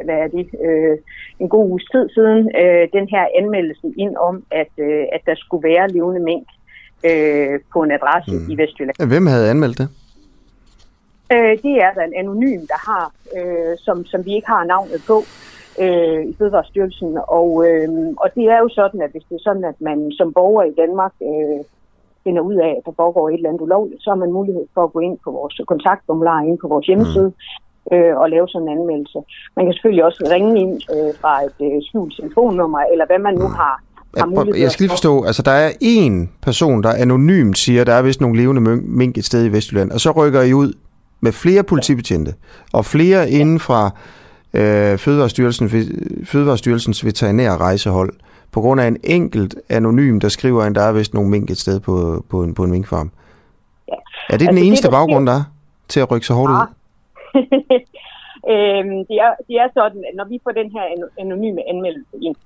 hvad 0.04 0.14
er 0.14 0.28
det, 0.28 0.46
øh, 0.64 0.98
en 1.38 1.48
god 1.48 1.70
uges 1.70 1.84
tid 1.92 2.08
siden, 2.08 2.50
øh, 2.62 2.88
den 2.92 3.08
her 3.08 3.26
anmeldelse 3.38 3.92
ind 3.96 4.16
om, 4.16 4.44
at, 4.50 4.72
øh, 4.78 5.04
at 5.12 5.20
der 5.26 5.34
skulle 5.34 5.68
være 5.68 5.88
levende 5.88 6.20
mink 6.20 6.46
øh, 7.04 7.60
på 7.72 7.82
en 7.82 7.90
adresse 7.90 8.34
mm. 8.34 8.50
i 8.50 8.56
Vestjylland. 8.56 9.08
Hvem 9.08 9.26
havde 9.26 9.50
anmeldt 9.50 9.78
det? 9.78 9.88
Øh, 11.32 11.54
det 11.62 11.74
er 11.84 11.92
der 11.96 12.02
en 12.02 12.14
anonym, 12.16 12.60
der 12.72 12.80
har, 12.90 13.12
øh, 13.36 13.76
som, 13.78 14.04
som 14.04 14.24
vi 14.26 14.34
ikke 14.34 14.48
har 14.48 14.64
navnet 14.64 15.00
på 15.06 15.16
øh, 15.82 16.24
i 16.30 16.34
Fødevarestyrelsen. 16.38 17.18
Og, 17.28 17.50
øh, 17.68 17.88
og 18.16 18.28
det 18.34 18.44
er 18.44 18.58
jo 18.58 18.68
sådan, 18.68 19.02
at 19.02 19.10
hvis 19.10 19.22
det 19.28 19.34
er 19.34 19.44
sådan, 19.48 19.64
at 19.64 19.80
man 19.80 20.12
som 20.12 20.32
borger 20.32 20.64
i 20.64 20.74
Danmark 20.82 21.12
øh, 21.22 21.60
finder 22.24 22.42
ud 22.50 22.56
af, 22.66 22.72
at 22.78 22.82
der 22.86 22.94
foregår 22.96 23.28
et 23.28 23.34
eller 23.34 23.48
andet 23.48 23.62
ulovligt, 23.66 24.02
så 24.02 24.10
har 24.10 24.18
man 24.24 24.32
mulighed 24.38 24.64
for 24.74 24.82
at 24.84 24.92
gå 24.92 25.00
ind 25.00 25.16
på 25.24 25.30
vores 25.38 25.60
kontaktformular 25.72 26.40
ind 26.48 26.58
på 26.58 26.68
vores 26.68 26.86
hjemmeside 26.86 27.30
mm. 27.90 27.96
øh, 27.96 28.16
og 28.20 28.30
lave 28.30 28.48
sådan 28.48 28.68
en 28.68 28.74
anmeldelse. 28.78 29.18
Man 29.56 29.64
kan 29.64 29.72
selvfølgelig 29.72 30.04
også 30.04 30.20
ringe 30.34 30.60
ind 30.62 30.74
øh, 30.94 31.10
fra 31.20 31.32
et 31.46 31.58
øh, 31.66 31.82
skjult 31.86 32.14
telefonnummer, 32.18 32.80
eller 32.92 33.06
hvad 33.06 33.18
man 33.18 33.34
nu 33.34 33.48
har, 33.60 33.74
har 34.18 34.26
mulighed 34.26 34.60
Jeg 34.62 34.70
skal 34.70 34.84
lige 34.84 34.96
forstå, 34.96 35.24
altså 35.24 35.42
der 35.42 35.56
er 35.66 35.70
en 35.80 36.30
person, 36.42 36.82
der 36.82 36.92
anonymt 37.04 37.58
siger, 37.58 37.80
at 37.80 37.86
der 37.86 37.92
er 37.94 38.02
vist 38.02 38.20
nogle 38.20 38.36
levende 38.40 38.60
mink 39.00 39.18
et 39.18 39.24
sted 39.24 39.44
i 39.44 39.52
Vestjylland, 39.52 39.90
og 39.90 40.00
så 40.00 40.10
rykker 40.10 40.42
I 40.42 40.52
ud 40.52 40.72
med 41.20 41.32
flere 41.32 41.62
politibetjente 41.62 42.32
og 42.72 42.84
flere 42.84 43.30
inden 43.30 43.60
fra 43.60 43.90
øh, 44.54 44.98
Fødevarestyrelsen, 44.98 45.70
Fødevarestyrelsens 46.24 47.04
veterinære 47.04 47.56
rejsehold, 47.56 48.12
på 48.54 48.60
grund 48.60 48.80
af 48.80 48.86
en 48.88 49.00
enkelt 49.04 49.54
anonym, 49.68 50.20
der 50.20 50.28
skriver, 50.28 50.62
at 50.62 50.74
der 50.74 50.84
er 50.88 50.92
vist 50.92 51.14
nogle 51.14 51.30
mink 51.30 51.50
et 51.50 51.58
sted 51.58 51.80
på, 51.80 51.94
på, 52.30 52.36
en, 52.44 52.54
på 52.54 52.62
en 52.64 52.70
minkfarm. 52.70 53.10
Ja. 53.88 53.94
Er 54.32 54.36
det 54.38 54.46
altså, 54.46 54.50
den 54.50 54.58
eneste 54.66 54.88
det, 54.88 54.94
baggrund, 54.96 55.26
der 55.26 55.32
er 55.40 55.44
til 55.88 56.00
at 56.00 56.10
rykke 56.10 56.26
så 56.26 56.34
hårdt 56.34 56.52
ja. 56.52 56.60
ud? 56.60 56.68
øhm, 58.52 58.98
det, 59.08 59.16
er, 59.24 59.32
det 59.48 59.56
er 59.62 59.68
sådan, 59.78 60.00
at 60.08 60.14
når 60.18 60.26
vi 60.32 60.36
får 60.44 60.52
den 60.60 60.70
her 60.76 60.84
anonyme 61.18 61.60
anmeldelse 61.72 62.16
ind, 62.22 62.36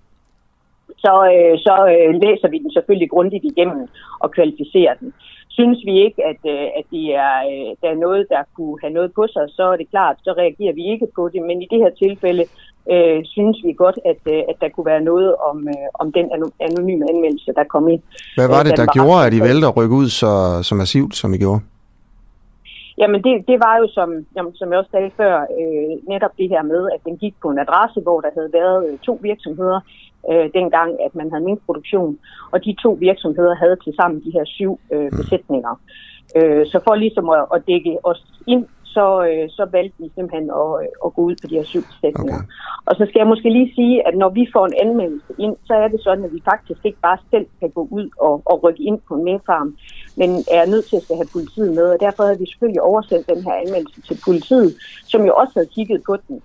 så, 1.05 1.13
øh, 1.35 1.55
så 1.67 1.75
øh, 1.95 2.11
læser 2.25 2.49
vi 2.49 2.59
den 2.59 2.71
selvfølgelig 2.73 3.11
grundigt 3.11 3.45
igennem 3.45 3.89
og 4.21 4.31
kvalificerer 4.31 4.95
den. 5.01 5.13
synes 5.59 5.79
vi 5.89 5.95
ikke, 6.07 6.21
at, 6.31 6.43
øh, 6.55 6.67
at 6.79 6.85
det 6.91 7.05
er, 7.27 7.35
øh, 7.51 7.71
der 7.83 7.89
er 7.91 8.05
noget, 8.07 8.27
der 8.35 8.43
kunne 8.57 8.79
have 8.83 8.93
noget 8.99 9.11
på 9.19 9.27
sig, 9.35 9.45
så 9.49 9.65
er 9.73 9.77
det 9.77 9.91
klart, 9.91 10.17
så 10.25 10.31
reagerer 10.43 10.75
vi 10.79 10.85
ikke 10.93 11.09
på 11.17 11.29
det. 11.33 11.43
Men 11.43 11.63
i 11.63 11.67
det 11.73 11.79
her 11.79 11.91
tilfælde 12.05 12.45
øh, 12.93 13.19
synes 13.25 13.57
vi 13.65 13.73
godt, 13.73 13.99
at, 14.11 14.21
øh, 14.35 14.43
at 14.51 14.57
der 14.61 14.69
kunne 14.69 14.87
være 14.87 15.01
noget 15.01 15.31
om, 15.51 15.69
øh, 15.69 15.89
om 15.95 16.13
den 16.13 16.27
anonyme 16.69 17.05
anmeldelse, 17.13 17.53
der 17.59 17.65
kom 17.65 17.89
ind. 17.89 18.03
Hvad 18.37 18.49
var 18.49 18.61
Øh, 18.61 18.65
det, 18.67 18.77
der 18.77 18.87
var 18.89 18.97
gjorde, 18.97 19.27
at 19.27 19.33
I 19.35 19.41
valgte 19.41 19.67
at 19.67 19.77
rykke 19.77 19.95
ud 19.95 20.09
så, 20.21 20.33
så 20.69 20.75
massivt, 20.75 21.15
som 21.17 21.35
I 21.35 21.39
gjorde? 21.39 21.61
Jamen 23.01 23.21
det, 23.25 23.35
det 23.51 23.59
var 23.67 23.75
jo, 23.81 23.87
som, 23.97 24.09
jamen, 24.37 24.55
som 24.55 24.71
jeg 24.71 24.79
også 24.79 24.91
sagde 24.91 25.11
før, 25.17 25.35
øh, 25.61 25.93
netop 26.13 26.35
det 26.39 26.49
her 26.49 26.63
med, 26.63 26.83
at 26.95 27.01
den 27.05 27.17
gik 27.17 27.35
på 27.43 27.49
en 27.51 27.59
adresse, 27.59 28.01
hvor 28.01 28.21
der 28.21 28.31
havde 28.37 28.51
været 28.53 28.79
øh, 28.89 28.99
to 28.99 29.19
virksomheder, 29.23 29.81
øh, 30.31 30.47
dengang 30.59 30.91
at 31.07 31.15
man 31.15 31.31
havde 31.31 31.45
minkproduktion, 31.45 32.19
og 32.53 32.65
de 32.65 32.77
to 32.83 32.91
virksomheder 33.09 33.55
havde 33.55 33.77
til 33.85 33.93
sammen 34.01 34.25
de 34.25 34.31
her 34.37 34.45
syv 34.45 34.81
øh, 34.93 35.11
besætninger. 35.11 35.81
Øh, 36.37 36.67
så 36.67 36.81
for 36.85 36.95
ligesom 36.95 37.29
at, 37.31 37.45
at 37.55 37.63
dække 37.67 37.99
os 38.03 38.23
ind, 38.47 38.67
så, 38.99 39.07
øh, 39.29 39.45
så 39.59 39.65
valgte 39.77 39.97
vi 40.03 40.09
simpelthen 40.15 40.47
at, 40.63 40.73
øh, 40.83 41.05
at 41.05 41.11
gå 41.17 41.21
ud 41.29 41.35
på 41.43 41.47
de 41.51 41.57
her 41.59 41.67
syv 41.73 41.83
besætninger. 41.91 42.41
Okay. 42.41 42.87
Og 42.89 42.93
så 42.99 43.03
skal 43.09 43.21
jeg 43.23 43.33
måske 43.33 43.49
lige 43.59 43.75
sige, 43.79 43.95
at 44.09 44.15
når 44.23 44.31
vi 44.39 44.45
får 44.55 44.65
en 44.67 44.77
anmeldelse 44.85 45.33
ind, 45.45 45.55
så 45.69 45.75
er 45.83 45.89
det 45.89 46.01
sådan, 46.07 46.25
at 46.25 46.33
vi 46.37 46.43
faktisk 46.53 46.81
ikke 46.89 47.01
bare 47.09 47.19
selv 47.33 47.47
kan 47.61 47.71
gå 47.79 47.83
ud 47.99 48.07
og, 48.27 48.35
og 48.51 48.57
rykke 48.65 48.83
ind 48.89 48.99
på 49.09 49.13
en 49.15 49.25
minkfarm, 49.25 49.69
men 50.21 50.31
er 50.59 50.71
nødt 50.73 50.87
til 50.89 50.97
at 50.97 51.03
skal 51.03 51.17
have 51.17 51.35
politiet 51.37 51.71
med. 51.79 51.87
Og 51.95 52.01
derfor 52.07 52.23
havde 52.27 52.41
vi 52.43 52.47
selvfølgelig 52.47 52.83
oversendt 52.91 53.31
den 53.33 53.41
her 53.47 53.55
anmeldelse 53.65 54.01
til 54.09 54.17
politiet, 54.27 54.71
som 55.13 55.21
jo 55.29 55.33
også 55.41 55.53
havde 55.57 55.75
kigget 55.77 56.01
på 56.09 56.15
den 56.29 56.37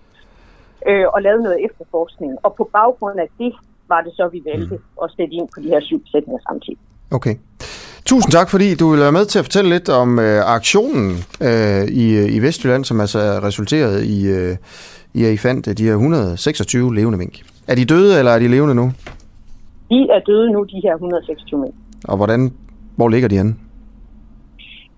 øh, 0.89 1.05
og 1.13 1.19
lavet 1.21 1.41
noget 1.47 1.65
efterforskning. 1.67 2.31
Og 2.45 2.51
på 2.59 2.63
baggrund 2.77 3.19
af 3.19 3.29
det 3.39 3.53
var 3.91 4.01
det 4.01 4.13
så, 4.19 4.27
vi 4.35 4.41
valgte 4.51 4.75
at 5.03 5.07
sætte 5.17 5.33
ind 5.39 5.47
på 5.55 5.59
de 5.63 5.67
her 5.73 5.81
syv 5.89 5.99
besætninger 6.05 6.41
samtidig. 6.49 6.79
Okay. 7.17 7.35
Tusind 8.05 8.31
tak, 8.31 8.49
fordi 8.49 8.75
du 8.75 8.89
vil 8.91 8.99
være 8.99 9.11
med 9.11 9.25
til 9.25 9.39
at 9.39 9.45
fortælle 9.45 9.69
lidt 9.69 9.89
om 9.89 10.19
øh, 10.19 10.39
aktionen 10.57 11.11
øh, 11.41 11.83
i, 12.03 12.05
i 12.35 12.39
Vestjylland, 12.39 12.85
som 12.85 12.99
altså 12.99 13.19
resulterede 13.19 14.07
i, 14.07 14.27
øh, 14.27 14.55
i, 15.13 15.23
at 15.23 15.33
I 15.33 15.37
fandt 15.37 15.67
øh, 15.67 15.77
de 15.77 15.83
her 15.83 15.91
126 15.91 16.95
levende 16.95 17.17
mink. 17.17 17.35
Er 17.67 17.75
de 17.75 17.85
døde, 17.85 18.19
eller 18.19 18.31
er 18.31 18.39
de 18.39 18.47
levende 18.47 18.75
nu? 18.75 18.91
De 19.89 19.99
er 20.15 20.19
døde 20.27 20.51
nu, 20.51 20.63
de 20.63 20.81
her 20.83 20.93
126 20.93 21.59
mænd. 21.61 21.73
Og 22.07 22.17
hvordan, 22.17 22.53
hvor 22.95 23.09
ligger 23.09 23.29
de 23.29 23.37
henne? 23.37 23.55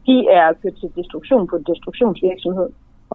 De 0.07 0.15
er 0.37 0.47
kørt 0.61 0.73
til 0.79 0.89
destruktion 0.95 1.47
på 1.47 1.55
en 1.55 1.63
destruktionsvirksomhed, 1.71 2.69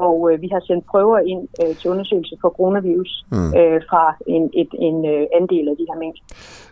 og 0.06 0.16
øh, 0.32 0.42
vi 0.42 0.48
har 0.52 0.62
sendt 0.68 0.84
prøver 0.92 1.18
ind 1.32 1.42
øh, 1.62 1.76
til 1.76 1.90
undersøgelse 1.90 2.34
for 2.40 2.48
coronavirus 2.56 3.12
Mm. 3.32 3.48
øh, 3.58 3.80
fra 3.90 4.04
en, 4.26 4.44
et, 4.62 4.70
en 4.88 4.96
øh, 5.12 5.22
andel 5.40 5.68
af 5.72 5.76
de 5.80 5.86
her 5.90 5.98
mængder. 6.02 6.22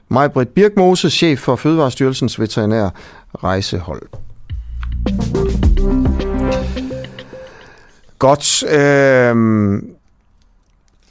Maj-Britt 0.09 0.55
Birkmose, 0.55 1.11
chef 1.11 1.39
for 1.39 1.57
Fødevarestyrelsens 1.57 2.41
veterinær 2.41 2.89
rejsehold. 3.45 4.03
Godt. 8.19 8.63
Øh, 8.63 9.35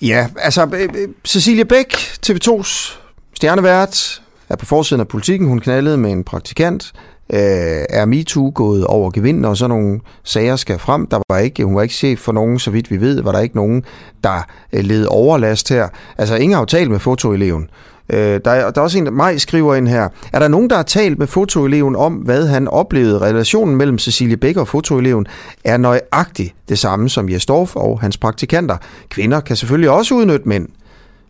ja, 0.02 0.28
altså 0.38 0.70
øh, 0.74 0.82
øh, 0.82 1.08
Cecilie 1.26 1.66
Bæk, 1.66 1.94
TV2's 2.26 3.00
stjernevært, 3.36 4.22
er 4.50 4.56
på 4.56 4.66
forsiden 4.66 5.02
af 5.02 5.08
politikken. 5.08 5.48
Hun 5.48 5.60
knaldede 5.60 5.98
med 5.98 6.12
en 6.12 6.24
praktikant. 6.24 6.94
Øh, 7.34 7.86
er 7.90 8.06
MeToo 8.06 8.52
gået 8.56 8.86
over 8.86 9.12
gevind, 9.12 9.46
og 9.46 9.58
sådan 9.58 9.70
nogle 9.70 10.00
sager 10.24 10.56
skal 10.56 10.80
frem. 10.80 11.08
Der 11.08 11.20
var 11.30 11.38
ikke, 11.38 11.64
hun 11.64 11.76
var 11.76 11.82
ikke 11.82 11.96
chef 11.96 12.20
for 12.20 12.32
nogen, 12.32 12.60
så 12.60 12.72
vidt 12.72 12.92
vi 12.92 13.02
ved, 13.02 13.22
var 13.22 13.32
der 13.32 13.40
ikke 13.40 13.56
nogen, 13.56 13.84
der 14.24 14.46
øh, 14.74 14.84
led 14.84 15.06
overlast 15.10 15.70
her. 15.70 15.88
Altså, 16.18 16.36
ingen 16.36 16.54
har 16.54 16.62
jo 16.62 16.66
talt 16.66 16.92
med 16.92 17.00
fotoeleven. 17.00 17.70
Øh, 18.10 18.40
der, 18.46 18.52
er, 18.52 18.72
der 18.72 18.82
er 18.82 18.84
også 18.84 18.98
en, 18.98 19.14
Maj 19.14 19.38
skriver 19.38 19.76
ind 19.76 19.88
her. 19.88 20.10
Er 20.34 20.40
der 20.40 20.48
nogen, 20.48 20.70
der 20.70 20.76
har 20.76 20.84
talt 20.84 21.20
med 21.20 21.28
fotoeleven 21.28 21.96
om, 21.96 22.14
hvad 22.14 22.48
han 22.48 22.68
oplevede? 22.68 23.20
Relationen 23.20 23.76
mellem 23.76 24.00
Cecilie 24.00 24.38
Bæk 24.38 24.58
og 24.58 24.68
fotoeleven 24.68 25.28
er 25.64 25.78
nøjagtigt 25.78 26.56
det 26.70 26.80
samme 26.80 27.10
som 27.10 27.30
Jesdorf 27.30 27.76
og 27.76 28.00
hans 28.00 28.18
praktikanter. 28.18 28.78
Kvinder 29.10 29.40
kan 29.40 29.56
selvfølgelig 29.56 29.90
også 29.90 30.16
udnytte 30.16 30.50
mænd. 30.50 30.68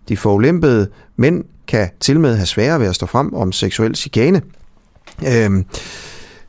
De 0.09 0.17
forulempede 0.17 0.89
mænd 1.15 1.43
kan 1.67 1.89
til 1.99 2.19
med 2.19 2.35
have 2.35 2.45
svære 2.45 2.79
ved 2.79 2.87
at 2.87 2.95
stå 2.95 3.05
frem 3.05 3.33
om 3.33 3.51
seksuel 3.51 3.95
chikane. 3.95 4.41
Øhm, 5.27 5.65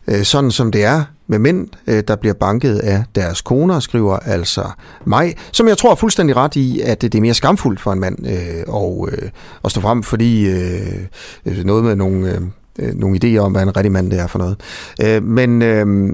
øh, 0.08 0.22
sådan 0.22 0.50
som 0.50 0.72
det 0.72 0.84
er 0.84 1.04
med 1.26 1.38
mænd, 1.38 1.68
øh, 1.86 2.02
der 2.08 2.16
bliver 2.16 2.34
banket 2.34 2.78
af 2.78 3.04
deres 3.14 3.40
koner, 3.40 3.80
skriver 3.80 4.16
altså 4.16 4.70
mig, 5.04 5.34
som 5.52 5.68
jeg 5.68 5.78
tror 5.78 5.90
er 5.90 5.94
fuldstændig 5.94 6.36
ret 6.36 6.56
i, 6.56 6.80
at 6.80 7.02
det 7.02 7.14
er 7.14 7.20
mere 7.20 7.34
skamfuldt 7.34 7.80
for 7.80 7.92
en 7.92 8.00
mand 8.00 8.26
øh, 8.26 8.64
og, 8.68 9.08
øh, 9.12 9.28
at 9.64 9.70
stå 9.70 9.80
frem, 9.80 10.02
fordi 10.02 10.48
øh, 10.48 11.02
øh 11.46 11.64
noget 11.64 11.84
med 11.84 11.96
nogle, 11.96 12.32
øh, 12.32 12.40
øh, 12.78 12.94
nogle 12.94 13.18
idéer 13.24 13.38
om, 13.38 13.52
hvad 13.52 13.62
en 13.62 13.76
rigtig 13.76 13.92
mand 13.92 14.10
det 14.10 14.20
er 14.20 14.26
for 14.26 14.38
noget. 14.38 14.60
Øh, 15.02 15.22
men 15.22 15.62
øh, 15.62 16.12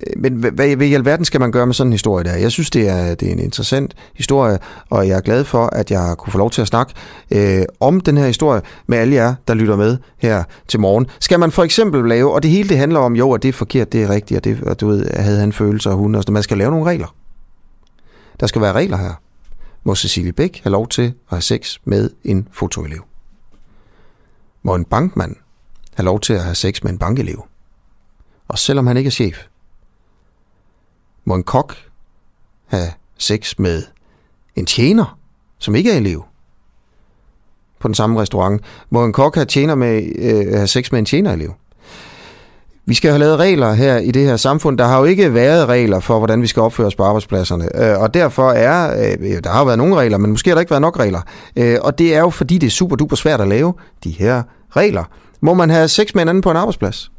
Øh, 0.00 0.22
men 0.22 0.32
hvad, 0.32 0.50
hvad, 0.50 0.76
hvad 0.76 0.86
i 0.86 0.94
alverden 0.94 1.24
skal 1.24 1.40
man 1.40 1.52
gøre 1.52 1.66
med 1.66 1.74
sådan 1.74 1.88
en 1.88 1.92
historie 1.92 2.24
der? 2.24 2.36
Jeg 2.36 2.50
synes, 2.50 2.70
det 2.70 2.88
er, 2.88 3.14
det 3.14 3.28
er 3.28 3.32
en 3.32 3.38
interessant 3.38 3.94
historie, 4.14 4.58
og 4.90 5.08
jeg 5.08 5.16
er 5.16 5.20
glad 5.20 5.44
for, 5.44 5.66
at 5.66 5.90
jeg 5.90 6.14
kunne 6.18 6.30
få 6.30 6.38
lov 6.38 6.50
til 6.50 6.62
at 6.62 6.68
snakke 6.68 6.92
øh, 7.30 7.62
om 7.80 8.00
den 8.00 8.16
her 8.16 8.26
historie 8.26 8.62
med 8.86 8.98
alle 8.98 9.14
jer, 9.14 9.34
der 9.48 9.54
lytter 9.54 9.76
med 9.76 9.98
her 10.18 10.44
til 10.68 10.80
morgen. 10.80 11.06
Skal 11.20 11.40
man 11.40 11.50
for 11.50 11.62
eksempel 11.62 12.08
lave, 12.08 12.32
og 12.32 12.42
det 12.42 12.50
hele 12.50 12.68
det 12.68 12.78
handler 12.78 13.00
om, 13.00 13.16
jo, 13.16 13.32
at 13.32 13.42
det 13.42 13.48
er 13.48 13.52
forkert, 13.52 13.92
det 13.92 14.02
er 14.02 14.10
rigtigt, 14.10 14.38
og, 14.38 14.44
det, 14.44 14.62
og 14.62 14.80
du 14.80 14.86
ved, 14.86 15.10
havde 15.16 15.40
han 15.40 15.52
følelser 15.52 15.90
og 15.90 15.96
hun, 15.96 16.14
og 16.14 16.22
sådan, 16.22 16.32
man 16.32 16.42
skal 16.42 16.58
lave 16.58 16.70
nogle 16.70 16.86
regler. 16.86 17.14
Der 18.40 18.46
skal 18.46 18.62
være 18.62 18.72
regler 18.72 18.96
her. 18.96 19.20
Må 19.84 19.94
Cecilie 19.94 20.32
Bæk 20.32 20.60
have 20.62 20.70
lov 20.70 20.88
til 20.88 21.02
at 21.02 21.12
have 21.28 21.42
sex 21.42 21.78
med 21.84 22.10
en 22.24 22.48
fotoelev? 22.52 23.04
Må 24.62 24.74
en 24.74 24.84
bankmand 24.84 25.36
have 25.94 26.04
lov 26.04 26.20
til 26.20 26.32
at 26.32 26.44
have 26.44 26.54
sex 26.54 26.82
med 26.82 26.92
en 26.92 26.98
bankelev? 26.98 27.44
Og 28.48 28.58
selvom 28.58 28.86
han 28.86 28.96
ikke 28.96 29.08
er 29.08 29.12
chef, 29.12 29.46
må 31.24 31.34
en 31.34 31.42
kok 31.42 31.74
have 32.66 32.88
sex 33.18 33.58
med 33.58 33.82
en 34.56 34.66
tjener, 34.66 35.18
som 35.58 35.74
ikke 35.74 35.92
er 35.92 35.96
elev 35.96 36.24
på 37.78 37.88
den 37.88 37.94
samme 37.94 38.20
restaurant? 38.20 38.62
Må 38.90 39.04
en 39.04 39.12
kok 39.12 39.34
have, 39.34 39.44
tjener 39.44 39.74
med, 39.74 40.02
øh, 40.18 40.54
have 40.54 40.66
sex 40.66 40.92
med 40.92 40.98
en 40.98 41.04
tjenerelev? 41.04 41.52
Vi 42.86 42.94
skal 42.94 43.10
have 43.10 43.18
lavet 43.18 43.38
regler 43.38 43.72
her 43.72 43.98
i 43.98 44.10
det 44.10 44.26
her 44.26 44.36
samfund. 44.36 44.78
Der 44.78 44.84
har 44.84 44.98
jo 44.98 45.04
ikke 45.04 45.34
været 45.34 45.68
regler 45.68 46.00
for, 46.00 46.18
hvordan 46.18 46.42
vi 46.42 46.46
skal 46.46 46.62
opføre 46.62 46.86
os 46.86 46.94
på 46.94 47.02
arbejdspladserne. 47.02 47.68
Øh, 47.84 48.00
og 48.00 48.14
derfor 48.14 48.50
er, 48.50 49.04
øh, 49.20 49.42
der 49.44 49.50
har 49.50 49.58
jo 49.58 49.64
været 49.64 49.78
nogle 49.78 49.96
regler, 49.96 50.18
men 50.18 50.30
måske 50.30 50.50
har 50.50 50.54
der 50.54 50.60
ikke 50.60 50.70
været 50.70 50.80
nok 50.80 50.98
regler. 50.98 51.20
Øh, 51.56 51.78
og 51.82 51.98
det 51.98 52.14
er 52.14 52.20
jo 52.20 52.30
fordi, 52.30 52.58
det 52.58 52.66
er 52.66 52.70
super 52.70 52.96
duper 52.96 53.16
svært 53.16 53.40
at 53.40 53.48
lave 53.48 53.74
de 54.04 54.10
her 54.10 54.42
regler. 54.76 55.04
Må 55.40 55.54
man 55.54 55.70
have 55.70 55.88
sex 55.88 56.14
med 56.14 56.22
en 56.22 56.28
anden 56.28 56.42
på 56.42 56.50
en 56.50 56.56
arbejdsplads? 56.56 57.10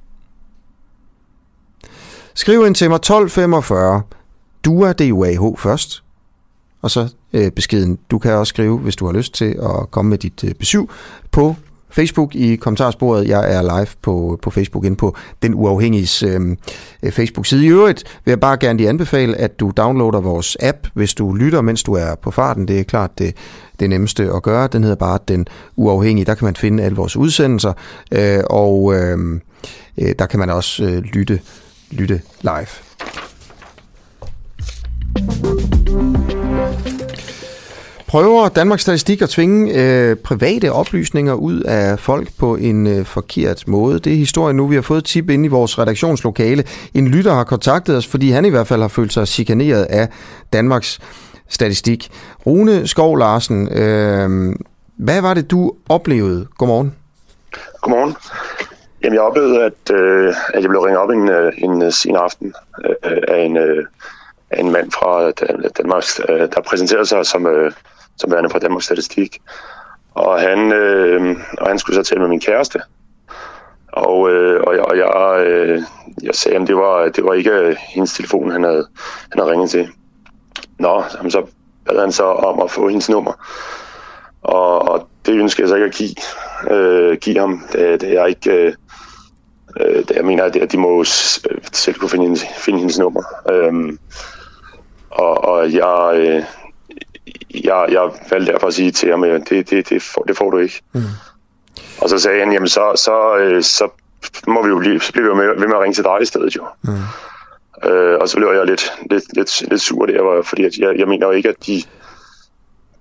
Skriv 2.38 2.66
ind 2.66 2.76
til 2.76 2.90
mig 2.90 2.96
1245 2.96 4.02
DUA, 4.66 4.94
DUAH 4.94 5.58
først, 5.58 6.04
og 6.82 6.92
så 6.92 7.14
øh, 7.34 7.52
beskeden. 7.52 7.98
Du 8.12 8.20
kan 8.20 8.32
også 8.32 8.50
skrive, 8.50 8.78
hvis 8.78 8.96
du 8.96 9.06
har 9.06 9.14
lyst 9.14 9.34
til 9.34 9.56
at 9.64 9.92
komme 9.92 10.10
med 10.10 10.18
dit 10.18 10.44
øh, 10.44 10.54
besøg 10.54 10.88
på 11.32 11.56
Facebook 11.90 12.36
i 12.36 12.56
kommentarsporet. 12.56 13.28
Jeg 13.28 13.56
er 13.56 13.62
live 13.62 13.88
på, 14.02 14.40
på 14.42 14.50
Facebook 14.50 14.86
ind 14.86 14.98
på 14.98 15.16
Den 15.44 15.54
Uafhængiges 15.54 16.24
øh, 16.24 16.42
øh, 17.04 17.12
Facebook-side. 17.12 17.66
I 17.66 17.70
øvrigt 17.70 18.04
vil 18.26 18.32
jeg 18.32 18.40
bare 18.40 18.58
gerne 18.58 18.78
lige 18.78 18.90
anbefale, 18.90 19.38
at 19.38 19.60
du 19.60 19.72
downloader 19.78 20.22
vores 20.22 20.58
app, 20.60 20.88
hvis 20.94 21.14
du 21.14 21.34
lytter, 21.34 21.62
mens 21.62 21.84
du 21.84 21.94
er 21.94 22.16
på 22.16 22.32
farten. 22.32 22.68
Det 22.68 22.80
er 22.80 22.84
klart 22.84 23.20
det, 23.20 23.36
det 23.80 23.90
nemmeste 23.90 24.32
at 24.34 24.44
gøre. 24.44 24.68
Den 24.68 24.84
hedder 24.84 24.96
bare 24.96 25.20
Den 25.28 25.48
Uafhængige. 25.76 26.26
Der 26.26 26.36
kan 26.36 26.46
man 26.46 26.56
finde 26.56 26.84
alle 26.84 26.96
vores 26.96 27.16
udsendelser, 27.16 27.74
øh, 28.12 28.40
og 28.50 28.94
øh, 28.96 29.18
øh, 29.98 30.16
der 30.20 30.26
kan 30.26 30.40
man 30.40 30.50
også 30.50 30.84
øh, 30.84 30.98
lytte, 30.98 31.40
lytte 31.96 32.22
live. 32.42 32.68
Prøver 38.08 38.50
Danmarks 38.50 38.82
Statistik 38.82 39.22
at 39.22 39.30
tvinge 39.30 39.74
øh, 39.74 40.16
private 40.16 40.72
oplysninger 40.72 41.34
ud 41.34 41.62
af 41.62 42.00
folk 42.00 42.30
på 42.38 42.56
en 42.56 42.88
øh, 42.88 43.06
forkert 43.06 43.68
måde? 43.68 44.00
Det 44.00 44.14
er 44.14 44.18
historien 44.18 44.58
nu. 44.58 44.68
Vi 44.68 44.76
har 44.76 44.82
fået 44.82 45.06
tip 45.06 45.30
ind 45.30 45.46
i 45.46 45.48
vores 45.48 45.80
redaktionslokale. 45.80 46.64
En 46.94 47.08
lytter 47.08 47.34
har 47.34 47.44
kontaktet 47.44 47.98
os, 47.98 48.08
fordi 48.08 48.30
han 48.30 48.46
i 48.46 48.50
hvert 48.50 48.68
fald 48.68 48.82
har 48.82 48.88
følt 48.88 49.14
sig 49.14 49.28
chikaneret 49.28 49.84
af 49.84 50.10
Danmarks 50.54 51.00
Statistik. 51.50 52.10
Rune 52.46 52.88
Skov 52.88 53.18
Larsen, 53.18 53.68
øh, 53.72 54.56
hvad 54.98 55.22
var 55.22 55.34
det, 55.34 55.52
du 55.52 55.72
oplevede? 55.90 56.48
Godmorgen. 56.58 56.94
Godmorgen. 57.82 58.16
Jamen, 59.06 59.16
jeg 59.16 59.24
oplevede, 59.24 59.64
at, 59.64 59.92
øh, 59.92 60.34
at 60.54 60.62
jeg 60.62 60.70
blev 60.70 60.82
ringet 60.82 61.02
op 61.02 61.10
en, 61.10 61.30
øh, 61.30 61.54
en 61.58 61.82
øh, 61.82 61.92
sen 61.92 62.16
aften 62.16 62.54
øh, 62.86 63.22
af, 63.28 63.40
en, 63.40 63.58
øh, 63.58 63.86
af 64.52 64.60
en 64.60 64.72
mand 64.72 64.92
fra 64.92 65.28
øh, 65.28 65.34
Danmark, 65.78 66.04
øh, 66.30 66.40
der 66.40 66.62
præsenterede 66.62 67.06
sig 67.06 67.26
som, 67.26 67.48
øh, 67.48 67.72
som 68.18 68.32
værende 68.32 68.50
fra 68.50 68.60
Danmarks 68.60 68.86
Statistik. 68.86 69.42
Og 70.14 70.40
han, 70.40 70.74
øh, 70.74 71.38
og 71.58 71.68
han 71.68 71.80
skulle 71.80 71.96
så 71.96 72.04
tale 72.04 72.22
med 72.22 72.30
min 72.30 72.40
kæreste. 72.40 72.82
Og, 73.88 74.30
øh, 74.32 74.62
og, 74.68 74.76
jeg, 74.76 74.84
og 74.84 74.98
jeg, 74.98 75.46
øh, 75.48 75.82
jeg 76.24 76.36
sagde, 76.36 76.58
at 76.58 76.68
det 76.68 76.76
var, 76.76 77.10
det 77.10 77.24
var 77.24 77.34
ikke 77.34 77.78
hendes 77.80 78.14
telefon, 78.14 78.52
han 78.52 78.64
havde, 78.64 78.88
han 79.32 79.40
havde 79.40 79.52
ringet 79.52 79.70
til. 79.70 79.90
Nå, 80.80 81.04
jamen, 81.18 81.32
så 81.32 81.46
bad 81.86 82.00
han 82.00 82.12
så 82.12 82.24
om 82.24 82.62
at 82.62 82.72
få 82.72 82.90
hendes 82.90 83.10
nummer. 83.10 83.34
Og, 84.42 84.82
og 84.90 85.08
det 85.26 85.40
ønskede 85.40 85.62
jeg 85.62 85.70
så 85.70 85.76
ikke 85.76 85.88
at 85.88 85.94
give, 85.94 86.16
øh, 86.72 87.18
give 87.18 87.40
ham, 87.40 87.62
da, 87.74 87.98
da 87.98 88.08
jeg 88.08 88.30
ikke... 88.30 88.52
Øh, 88.52 88.74
Øh, 89.82 90.04
jeg 90.16 90.26
mener, 90.26 90.44
at 90.44 90.72
de 90.72 90.78
må 90.78 91.04
selv 91.04 91.96
kunne 91.96 92.10
finde, 92.10 92.40
finde 92.58 92.80
hendes 92.80 93.00
nummer. 93.00 93.24
Øhm, 93.52 94.00
og, 95.10 95.44
og 95.44 95.74
jeg, 95.74 96.14
øh, 96.16 96.44
jeg, 97.64 97.88
jeg 97.92 98.10
valgte 98.32 98.52
derfor 98.52 98.68
at 98.68 98.74
sige 98.74 98.92
til 98.92 99.12
ham, 99.12 99.24
at 99.24 99.50
det, 99.50 99.70
det, 99.70 99.90
det, 99.90 100.02
får, 100.02 100.24
det 100.24 100.38
får 100.38 100.50
du 100.50 100.58
ikke. 100.58 100.82
Mm. 100.94 101.02
Og 102.02 102.10
så 102.10 102.18
sagde 102.20 102.40
han, 102.40 102.54
jamen 102.54 102.68
så, 102.68 102.92
så, 102.96 103.38
øh, 103.38 103.64
så 103.64 103.90
må 104.48 104.64
vi 104.64 104.70
jo 104.70 104.80
blive, 104.80 105.00
så 105.00 105.12
bliver 105.12 105.30
vi 105.30 105.36
med, 105.36 105.48
ved 105.48 105.68
med 105.68 105.76
at 105.76 105.82
ringe 105.82 105.94
til 105.94 106.04
dig 106.04 106.18
i 106.22 106.26
stedet 106.26 106.56
jo. 106.56 106.66
Mm. 106.82 107.90
Øh, 107.90 108.18
og 108.22 108.30
så 108.30 108.38
blev 108.38 108.48
jeg 108.48 108.66
lidt, 108.66 108.94
lidt, 109.12 109.24
lidt, 109.36 109.70
lidt 109.70 109.82
sur 109.82 110.06
der, 110.06 110.42
fordi 110.44 110.64
jeg, 110.80 111.00
jeg 111.00 111.08
mener 111.08 111.28
jo 111.28 111.32
ikke, 111.32 111.50
at 111.50 111.56
de, 111.68 111.84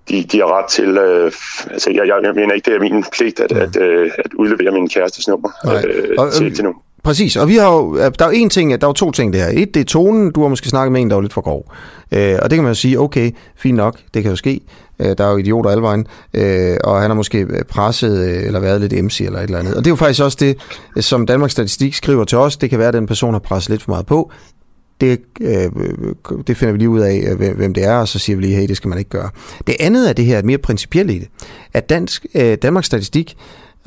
de, 0.09 0.23
de 0.23 0.37
har 0.37 0.57
ret 0.57 0.69
til... 0.69 0.97
Øh, 0.97 1.31
altså, 1.71 1.89
jeg, 1.89 2.07
jeg 2.07 2.35
mener 2.35 2.53
ikke, 2.53 2.71
det 2.71 2.75
er 2.75 2.79
min 2.79 3.05
pligt 3.17 3.39
at, 3.39 3.51
mm. 3.51 3.57
at, 3.57 3.81
øh, 3.81 4.11
at 4.17 4.33
udlevere 4.33 4.71
min 4.71 4.89
kærestes 4.89 5.27
nummer 5.27 5.49
øh, 5.65 6.15
og, 6.17 6.31
til, 6.31 6.55
til 6.55 6.63
nogen. 6.63 6.79
Præcis, 7.05 7.35
og 7.35 7.47
vi 7.47 7.55
har 7.55 7.73
jo, 7.73 7.97
der 7.97 8.25
er 8.25 8.29
jo 8.29 8.31
en 8.31 8.49
ting, 8.49 8.71
der 8.71 8.87
er 8.87 8.89
jo 8.89 8.93
to 8.93 9.11
ting 9.11 9.33
der. 9.33 9.47
Et, 9.53 9.73
det 9.73 9.79
er 9.79 9.85
tonen, 9.85 10.31
du 10.31 10.41
har 10.41 10.49
måske 10.49 10.69
snakket 10.69 10.91
med 10.91 11.01
en, 11.01 11.09
der 11.09 11.17
er 11.17 11.21
lidt 11.21 11.33
for 11.33 11.41
grov. 11.41 11.71
Øh, 12.11 12.35
og 12.41 12.49
det 12.49 12.57
kan 12.57 12.63
man 12.63 12.69
jo 12.69 12.75
sige, 12.75 12.99
okay, 12.99 13.31
fint 13.55 13.77
nok, 13.77 13.99
det 14.13 14.23
kan 14.23 14.31
jo 14.31 14.35
ske. 14.35 14.61
Øh, 14.99 15.15
der 15.17 15.25
er 15.25 15.31
jo 15.31 15.37
idioter 15.37 15.69
alle 15.69 15.81
vejen, 15.81 16.07
øh, 16.33 16.77
og 16.83 17.01
han 17.01 17.09
har 17.09 17.15
måske 17.15 17.47
presset 17.69 18.27
øh, 18.27 18.45
eller 18.45 18.59
været 18.59 18.81
lidt 18.81 19.05
MC 19.05 19.21
eller 19.21 19.39
et 19.39 19.43
eller 19.43 19.59
andet. 19.59 19.75
Og 19.75 19.79
det 19.79 19.87
er 19.87 19.91
jo 19.91 19.95
faktisk 19.95 20.21
også 20.21 20.37
det, 20.39 20.57
som 21.03 21.25
Danmarks 21.25 21.51
Statistik 21.51 21.93
skriver 21.93 22.23
til 22.23 22.37
os. 22.37 22.57
Det 22.57 22.69
kan 22.69 22.79
være, 22.79 22.87
at 22.87 22.93
den 22.93 23.07
person 23.07 23.33
har 23.33 23.39
presset 23.39 23.69
lidt 23.69 23.81
for 23.81 23.91
meget 23.91 24.05
på. 24.05 24.31
Det, 25.01 25.21
øh, 25.41 25.71
det 26.47 26.57
finder 26.57 26.71
vi 26.71 26.77
lige 26.77 26.89
ud 26.89 26.99
af, 26.99 27.23
øh, 27.27 27.55
hvem 27.55 27.73
det 27.73 27.83
er, 27.83 27.95
og 27.95 28.07
så 28.07 28.19
siger 28.19 28.35
vi 28.35 28.41
lige, 28.41 28.55
hey, 28.55 28.67
det 28.67 28.77
skal 28.77 28.87
man 28.87 28.97
ikke 28.97 29.09
gøre. 29.09 29.29
Det 29.67 29.75
andet 29.79 30.09
er 30.09 30.13
det 30.13 30.25
her, 30.25 30.43
mere 30.43 30.57
principielt 30.57 31.11
i 31.11 31.19
det, 31.19 31.27
at 31.73 31.89
Dansk, 31.89 32.25
øh, 32.35 32.57
Danmarks 32.61 32.87
Statistik 32.87 33.37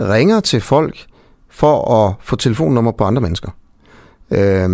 ringer 0.00 0.40
til 0.40 0.60
folk 0.60 0.96
for 1.50 1.94
at 1.94 2.14
få 2.20 2.36
telefonnummer 2.36 2.92
på 2.92 3.04
andre 3.04 3.22
mennesker. 3.22 3.50
Øh, 4.30 4.68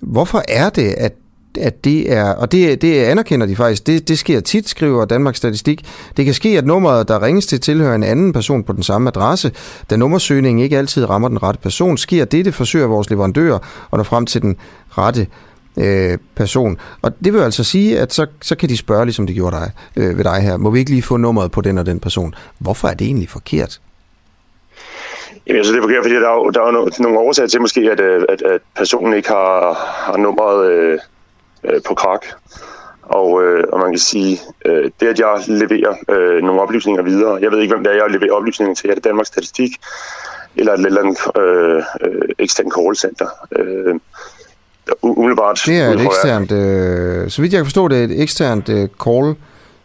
hvorfor 0.00 0.42
er 0.48 0.70
det, 0.70 0.94
at 0.98 1.12
at 1.60 1.84
det 1.84 2.12
er, 2.12 2.32
og 2.32 2.52
det, 2.52 2.82
det 2.82 3.04
anerkender 3.04 3.46
de 3.46 3.56
faktisk, 3.56 3.86
det, 3.86 4.08
det 4.08 4.18
sker 4.18 4.40
tit, 4.40 4.68
skriver 4.68 5.04
Danmarks 5.04 5.38
Statistik. 5.38 5.84
Det 6.16 6.24
kan 6.24 6.34
ske, 6.34 6.58
at 6.58 6.66
nummeret, 6.66 7.08
der 7.08 7.22
ringes 7.22 7.46
til, 7.46 7.60
tilhører 7.60 7.94
en 7.94 8.02
anden 8.02 8.32
person 8.32 8.64
på 8.64 8.72
den 8.72 8.82
samme 8.82 9.08
adresse. 9.08 9.52
Da 9.90 9.96
nummersøgningen 9.96 10.64
ikke 10.64 10.78
altid 10.78 11.10
rammer 11.10 11.28
den 11.28 11.42
rette 11.42 11.60
person, 11.60 11.96
sker 11.96 12.24
det 12.24 12.54
forsøger 12.54 12.86
vores 12.86 13.10
leverandører 13.10 13.58
at 13.92 13.96
nå 13.96 14.02
frem 14.02 14.26
til 14.26 14.42
den 14.42 14.56
rette 14.88 15.26
øh, 15.76 16.18
person. 16.34 16.78
Og 17.02 17.12
det 17.24 17.32
vil 17.32 17.40
altså 17.40 17.64
sige, 17.64 17.98
at 17.98 18.12
så, 18.12 18.26
så 18.42 18.56
kan 18.56 18.68
de 18.68 18.76
spørge, 18.76 19.04
ligesom 19.04 19.26
de 19.26 19.34
gjorde 19.34 19.56
dig, 19.56 19.70
øh, 19.96 20.18
ved 20.18 20.24
dig 20.24 20.40
her, 20.40 20.56
må 20.56 20.70
vi 20.70 20.78
ikke 20.78 20.90
lige 20.90 21.02
få 21.02 21.16
nummeret 21.16 21.50
på 21.50 21.60
den 21.60 21.78
og 21.78 21.86
den 21.86 22.00
person? 22.00 22.34
Hvorfor 22.58 22.88
er 22.88 22.94
det 22.94 23.04
egentlig 23.04 23.28
forkert? 23.28 23.80
Jamen, 25.46 25.56
jeg 25.56 25.64
synes, 25.64 25.74
det 25.74 25.78
er 25.78 25.88
forkert, 25.88 26.04
fordi 26.04 26.14
der 26.14 26.28
er, 26.28 26.50
der 26.50 26.60
er 26.60 27.02
nogle 27.02 27.18
årsager 27.18 27.48
til 27.48 27.60
måske, 27.60 27.80
at, 27.80 28.00
øh, 28.00 28.22
at, 28.28 28.42
at 28.42 28.60
personen 28.76 29.14
ikke 29.14 29.28
har, 29.28 29.74
har 30.06 30.16
nummeret 30.16 30.72
øh, 30.72 30.98
øh, 31.64 31.80
på 31.86 31.94
krak. 31.94 32.26
Og, 33.02 33.44
øh, 33.44 33.64
og 33.72 33.78
man 33.80 33.90
kan 33.92 33.98
sige, 33.98 34.40
øh, 34.64 34.90
det 35.00 35.06
at 35.06 35.18
jeg 35.18 35.42
leverer 35.46 35.94
øh, 36.08 36.42
nogle 36.42 36.60
oplysninger 36.60 37.02
videre, 37.02 37.38
jeg 37.42 37.50
ved 37.50 37.60
ikke, 37.60 37.74
hvem 37.74 37.84
det 37.84 37.92
er, 37.92 37.96
jeg 37.96 38.10
leverer 38.10 38.32
oplysninger 38.32 38.74
til, 38.74 38.90
er 38.90 38.94
det 38.94 39.04
Danmarks 39.04 39.28
Statistik, 39.28 39.70
eller 40.56 40.72
et 40.72 40.86
eller 40.86 41.00
andet 41.00 41.18
øh, 41.38 41.82
øh, 42.00 42.28
ekstern 42.38 42.70
callcenter. 42.70 43.28
Øh, 43.58 43.94
umiddelbart. 45.02 45.62
Det 45.66 45.80
er 45.80 45.90
et 45.90 46.00
eksternt, 46.00 46.52
øh, 46.52 47.30
så 47.30 47.42
vidt 47.42 47.52
jeg 47.52 47.58
kan 47.58 47.66
forstå, 47.66 47.88
det 47.88 47.98
er 47.98 48.04
et 48.04 48.22
eksternt 48.22 48.68
øh, 48.68 48.88
call 49.04 49.34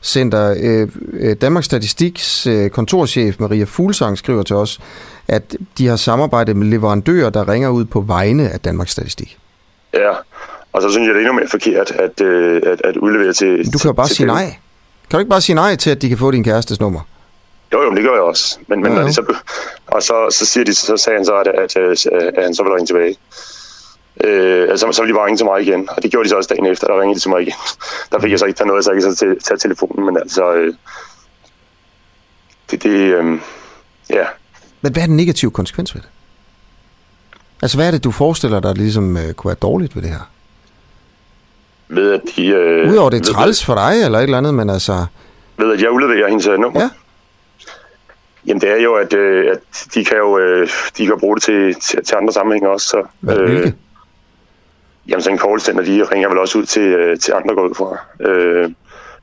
center. 0.04 0.56
Øh, 0.64 0.88
øh, 1.14 1.36
Danmarks 1.42 1.66
Statistiks 1.66 2.48
øh, 2.48 2.70
kontorchef 2.70 3.40
Maria 3.40 3.64
Fuglsang 3.64 4.18
skriver 4.18 4.44
til 4.44 4.56
os, 4.56 4.80
at 5.28 5.56
de 5.78 5.88
har 5.88 5.96
samarbejdet 5.96 6.56
med 6.56 6.68
leverandører, 6.68 7.30
der 7.30 7.50
ringer 7.50 7.70
ud 7.70 7.86
på 7.86 8.02
vegne 8.02 8.50
af 8.50 8.60
Danmarks 8.60 8.92
Statistik. 8.92 9.38
Ja, 9.94 10.12
og 10.74 10.82
så 10.82 10.90
synes 10.90 11.08
jeg, 11.08 11.16
det 11.16 11.22
er 11.24 11.30
endnu 11.30 11.40
mere 11.40 11.50
forkert 11.50 11.92
at, 11.92 12.22
øh, 12.22 12.62
at, 12.66 12.82
at 12.84 12.98
udlevere 12.98 13.34
til... 13.34 13.74
Du 13.74 13.78
kan 13.78 13.90
jo 13.90 13.94
bare 13.94 14.08
sige 14.08 14.28
dem. 14.28 14.36
nej. 14.36 14.46
Kan 15.10 15.18
du 15.18 15.20
ikke 15.20 15.30
bare 15.30 15.42
sige 15.42 15.56
nej 15.56 15.76
til, 15.76 15.90
at 15.90 16.02
de 16.02 16.10
kan 16.10 16.18
få 16.18 16.32
din 16.32 16.44
kærestes 16.44 16.80
nummer? 16.80 17.00
Jo, 17.74 17.82
jo, 17.82 17.92
det 17.96 18.04
gør 18.04 18.14
jeg 18.14 18.22
også. 18.22 18.58
Men, 18.68 18.84
men 18.84 18.94
ja, 18.94 19.02
ja. 19.02 19.12
så, 19.12 19.36
og 19.88 20.04
så, 20.04 20.28
så, 20.30 20.46
siger 20.46 20.64
de, 20.64 20.74
så 20.74 20.98
sagde 20.98 21.18
han 21.18 21.26
så, 21.26 21.36
at, 21.36 21.48
at, 21.48 21.76
at, 21.76 22.06
at 22.38 22.44
han 22.44 22.56
så 22.56 22.64
vil 22.64 22.72
ringe 22.72 22.86
tilbage. 22.86 23.16
Øh, 24.24 24.70
altså, 24.70 24.92
så 24.92 25.02
ville 25.02 25.14
de 25.14 25.18
bare 25.18 25.26
ringe 25.26 25.38
til 25.38 25.46
mig 25.46 25.62
igen, 25.62 25.90
og 25.90 26.04
det 26.04 26.12
gjorde 26.12 26.24
de 26.24 26.30
så 26.30 26.36
også 26.36 26.50
dagen 26.54 26.66
efter, 26.66 26.88
der 26.88 27.02
ringede 27.02 27.16
de 27.16 27.24
til 27.24 27.30
mig 27.30 27.42
igen. 27.42 27.54
Der 28.12 28.20
fik 28.20 28.32
jeg 28.32 28.40
så 28.40 28.46
ikke 28.46 28.58
taget 28.58 28.68
noget, 28.68 28.86
så 28.86 28.92
jeg 28.92 28.98
ikke 28.98 29.16
så 29.16 29.36
tage 29.44 29.58
telefonen, 29.58 30.06
men 30.06 30.18
altså, 30.18 30.54
øh, 30.54 30.74
det, 32.72 32.84
det 32.84 32.90
øh, 32.90 33.40
ja. 34.10 34.26
Men 34.82 34.92
hvad 34.94 35.02
er 35.02 35.08
den 35.08 35.18
negative 35.18 35.52
konsekvens 35.52 35.96
ved 35.96 36.02
det? 36.02 36.10
Altså, 37.62 37.78
hvad 37.78 37.88
er 37.88 37.92
det, 37.92 38.04
du 38.04 38.12
forestiller 38.12 38.60
dig, 38.60 38.70
der 38.70 38.74
ligesom 38.76 39.18
øh, 39.18 39.34
kunne 39.34 39.50
være 39.50 39.58
dårligt 39.62 39.96
ved 39.96 40.04
det 40.04 40.12
her? 40.12 40.30
Ved 41.88 42.14
at 42.14 42.22
de... 42.36 42.48
Øh, 42.48 42.92
Udover 42.92 43.10
det 43.10 43.20
er 43.20 43.34
træls 43.34 43.66
for 43.66 43.76
dig, 43.76 44.04
eller 44.06 44.20
et 44.20 44.24
eller 44.24 44.38
andet, 44.38 44.54
men 44.54 44.70
altså... 44.70 45.06
Ved 45.58 45.74
at 45.74 45.82
jeg 45.82 45.92
udleverer 45.92 46.28
hendes 46.30 46.48
øh, 46.48 46.60
nummer? 46.60 46.82
Ja. 46.82 46.90
Jamen 48.46 48.62
det 48.62 48.70
er 48.70 48.82
jo, 48.82 48.96
at, 48.96 49.14
øh, 49.14 49.52
at 49.52 49.60
de 49.94 50.06
kan 50.06 50.18
jo 50.18 50.38
øh, 50.38 50.70
de 50.98 51.06
kan 51.06 51.20
bruge 51.20 51.36
det 51.36 51.44
til, 51.44 51.76
til, 51.76 52.06
til 52.06 52.16
andre 52.16 52.34
sammenhænge 52.34 52.70
også. 52.70 52.88
Så, 52.88 53.04
Hvad, 53.20 53.38
øh, 53.38 53.50
hvilke? 53.50 53.74
Jamen 55.08 55.22
sådan 55.22 55.36
en 55.36 55.40
callcenter, 55.40 55.84
de 55.84 56.04
ringer 56.04 56.30
vel 56.30 56.38
også 56.38 56.58
ud 56.58 56.66
til, 56.66 56.82
øh, 56.82 57.20
til 57.20 57.34
andre 57.34 57.56
går 57.56 57.70
ud 57.70 57.76
fra. 57.76 57.98
Øh, 58.30 58.72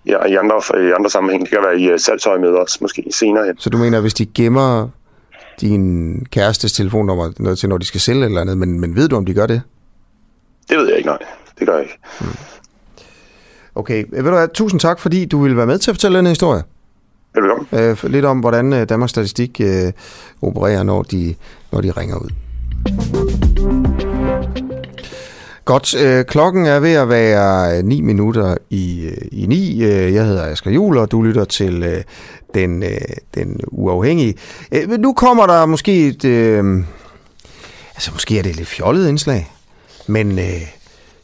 ja, 0.06 0.24
i 0.24 0.34
andre, 0.34 0.88
i 0.88 0.92
andre 0.92 1.10
sammenhænge. 1.10 1.44
Det 1.44 1.52
kan 1.52 1.62
være 1.64 1.80
i 1.80 1.92
uh, 1.92 1.98
salgsøje 1.98 2.38
med 2.38 2.48
os, 2.48 2.80
måske 2.80 3.04
senere 3.10 3.46
hen. 3.46 3.54
Så 3.58 3.70
du 3.70 3.78
mener, 3.78 4.00
hvis 4.00 4.14
de 4.14 4.26
gemmer 4.26 4.88
din 5.60 6.26
kærestes 6.30 6.72
telefonnummer 6.72 7.32
noget 7.38 7.58
til, 7.58 7.68
når 7.68 7.78
de 7.78 7.86
skal 7.86 8.00
sælge 8.00 8.24
eller 8.24 8.40
andet, 8.40 8.58
men, 8.58 8.80
men 8.80 8.96
ved 8.96 9.08
du, 9.08 9.16
om 9.16 9.24
de 9.24 9.34
gør 9.34 9.46
det? 9.46 9.62
Det 10.68 10.78
ved 10.78 10.88
jeg 10.88 10.96
ikke, 10.96 11.08
nej. 11.08 11.18
Det 11.58 11.66
gør 11.66 11.74
jeg 11.74 11.82
ikke. 11.82 11.98
Hmm. 12.20 12.28
Okay, 13.74 14.04
ved 14.10 14.22
du 14.22 14.30
hvad, 14.30 14.48
tusind 14.54 14.80
tak, 14.80 15.00
fordi 15.00 15.24
du 15.24 15.42
ville 15.42 15.56
være 15.56 15.66
med 15.66 15.78
til 15.78 15.90
at 15.90 15.96
fortælle 15.96 16.18
den 16.18 16.26
historie. 16.26 16.62
Velkommen. 17.34 17.66
Øh, 17.72 18.04
lidt 18.04 18.24
om, 18.24 18.40
hvordan 18.40 18.72
øh, 18.72 18.88
Danmarks 18.88 19.10
Statistik 19.10 19.60
øh, 19.60 19.92
opererer, 20.42 20.82
når 20.82 21.02
de, 21.02 21.34
når 21.72 21.80
de 21.80 21.90
ringer 21.90 22.16
ud. 22.16 22.30
Godt, 25.68 25.94
øh, 25.94 26.24
klokken 26.24 26.66
er 26.66 26.80
ved 26.80 26.92
at 26.92 27.08
være 27.08 27.78
øh, 27.78 27.84
9 27.84 28.00
minutter 28.00 28.56
i, 28.70 29.06
øh, 29.06 29.16
i 29.32 29.46
9. 29.46 29.82
Øh, 29.82 30.14
jeg 30.14 30.24
hedder 30.24 30.46
Asger 30.46 30.70
Juhl, 30.70 30.98
og 30.98 31.10
du 31.10 31.22
lytter 31.22 31.44
til 31.44 31.82
øh, 31.82 32.02
den, 32.54 32.82
øh, 32.82 33.00
den 33.34 33.60
uafhængige. 33.66 34.34
Øh, 34.72 34.90
nu 34.90 35.12
kommer 35.12 35.46
der 35.46 35.66
måske 35.66 36.06
et... 36.06 36.24
Øh, 36.24 36.84
altså, 37.94 38.10
måske 38.12 38.38
er 38.38 38.42
det 38.42 38.50
et 38.50 38.56
lidt 38.56 38.68
fjollet 38.68 39.08
indslag, 39.08 39.52
men... 40.06 40.38
Øh, 40.38 40.62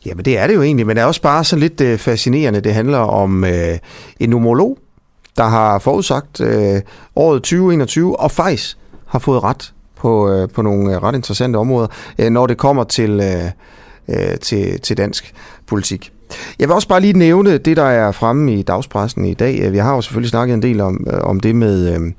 Jamen 0.06 0.24
det 0.24 0.38
er 0.38 0.46
det 0.46 0.54
jo 0.54 0.62
egentlig, 0.62 0.86
men 0.86 0.96
det 0.96 1.02
er 1.02 1.06
også 1.06 1.22
bare 1.22 1.44
så 1.44 1.56
lidt 1.56 1.80
øh, 1.80 1.98
fascinerende. 1.98 2.60
Det 2.60 2.74
handler 2.74 2.98
om 2.98 3.44
øh, 3.44 3.78
en 4.20 4.30
numerolog, 4.30 4.78
der 5.36 5.44
har 5.44 5.78
forudsagt 5.78 6.40
øh, 6.40 6.80
året 7.16 7.42
2021, 7.42 8.20
og 8.20 8.30
faktisk 8.30 8.76
har 9.06 9.18
fået 9.18 9.42
ret 9.42 9.72
på, 9.96 10.30
øh, 10.30 10.48
på 10.48 10.62
nogle 10.62 10.94
øh, 10.94 11.02
ret 11.02 11.14
interessante 11.14 11.56
områder, 11.56 11.86
øh, 12.18 12.30
når 12.30 12.46
det 12.46 12.58
kommer 12.58 12.84
til, 12.84 13.10
øh, 13.10 13.50
øh, 14.09 14.39
til, 14.40 14.81
til 14.81 14.97
dansk 14.97 15.35
politik. 15.66 16.12
Jeg 16.59 16.68
vil 16.68 16.74
også 16.74 16.89
bare 16.89 17.01
lige 17.01 17.18
nævne 17.18 17.59
det, 17.59 17.76
der 17.76 17.85
er 17.85 18.12
fremme 18.12 18.55
i 18.55 18.62
dagspressen 18.62 19.24
i 19.24 19.35
dag. 19.35 19.72
Vi 19.72 19.78
har 19.78 19.94
jo 19.94 20.01
selvfølgelig 20.01 20.31
snakket 20.31 20.55
en 20.55 20.62
del 20.62 20.81
om, 20.81 21.06
øh, 21.10 21.20
om 21.20 21.40
det 21.40 21.56
med, 21.56 21.94
øh, 21.94 22.12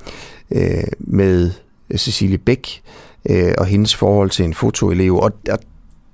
øh 0.51 0.83
med 0.99 1.51
Cecilie 1.97 2.37
Bæk 2.37 2.81
øh, 3.29 3.53
og 3.57 3.65
hendes 3.65 3.95
forhold 3.95 4.29
til 4.29 4.45
en 4.45 4.53
fotoelev. 4.53 5.15
Og, 5.15 5.31
og 5.51 5.59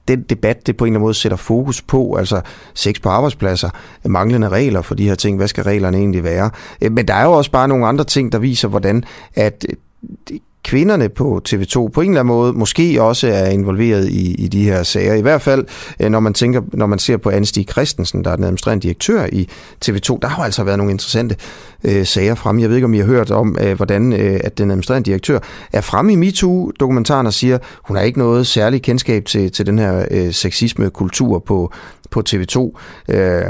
den 0.07 0.21
debat, 0.21 0.67
det 0.67 0.77
på 0.77 0.85
en 0.85 0.87
eller 0.87 0.97
anden 0.97 1.05
måde 1.05 1.13
sætter 1.13 1.37
fokus 1.37 1.81
på, 1.81 2.15
altså 2.15 2.41
sex 2.73 3.01
på 3.01 3.09
arbejdspladser, 3.09 3.69
manglende 4.05 4.49
regler 4.49 4.81
for 4.81 4.95
de 4.95 5.07
her 5.07 5.15
ting, 5.15 5.37
hvad 5.37 5.47
skal 5.47 5.63
reglerne 5.63 5.97
egentlig 5.97 6.23
være? 6.23 6.49
Øh, 6.81 6.91
men 6.91 7.07
der 7.07 7.13
er 7.13 7.23
jo 7.23 7.31
også 7.31 7.51
bare 7.51 7.67
nogle 7.67 7.87
andre 7.87 8.03
ting, 8.03 8.31
der 8.31 8.39
viser, 8.39 8.67
hvordan 8.67 9.03
at 9.35 9.65
kvinderne 10.63 11.09
på 11.09 11.41
TV2 11.49 11.87
på 11.87 12.01
en 12.01 12.09
eller 12.09 12.19
anden 12.19 12.27
måde 12.35 12.53
måske 12.53 13.01
også 13.01 13.27
er 13.27 13.45
involveret 13.49 14.09
i, 14.09 14.35
i 14.35 14.47
de 14.47 14.63
her 14.63 14.83
sager. 14.83 15.13
I 15.13 15.21
hvert 15.21 15.41
fald, 15.41 15.65
øh, 15.99 16.09
når 16.09 16.19
man 16.19 16.33
tænker, 16.33 16.61
når 16.73 16.85
man 16.85 16.99
ser 16.99 17.17
på 17.17 17.29
Anne 17.29 17.45
Stig 17.45 17.65
Christensen, 17.71 18.23
der 18.23 18.31
er 18.31 18.35
den 18.35 18.43
administrerende 18.43 18.83
direktør 18.83 19.25
i 19.31 19.49
TV2, 19.85 20.17
der 20.21 20.27
har 20.27 20.43
altså 20.43 20.63
været 20.63 20.77
nogle 20.77 20.91
interessante 20.91 21.35
øh, 21.83 22.05
sager 22.05 22.35
frem. 22.35 22.59
Jeg 22.59 22.69
ved 22.69 22.75
ikke, 22.75 22.85
om 22.85 22.93
I 22.93 22.97
har 22.97 23.05
hørt 23.05 23.31
om, 23.31 23.57
øh, 23.61 23.75
hvordan 23.75 24.13
øh, 24.13 24.39
at 24.43 24.57
den 24.57 24.71
administrerende 24.71 25.05
direktør 25.05 25.39
er 25.73 25.81
fremme 25.81 26.13
i 26.13 26.15
MeToo-dokumentaren 26.15 27.27
og 27.27 27.33
siger, 27.33 27.57
hun 27.83 27.97
har 27.97 28.03
ikke 28.03 28.19
noget 28.19 28.47
særligt 28.47 28.83
kendskab 28.83 29.25
til, 29.25 29.51
til 29.51 29.65
den 29.65 29.79
her 29.79 30.05
øh, 30.11 30.33
sexisme-kultur 30.33 31.39
på, 31.39 31.71
på 32.09 32.23
TV2, 32.29 32.79
øh, 33.09 33.43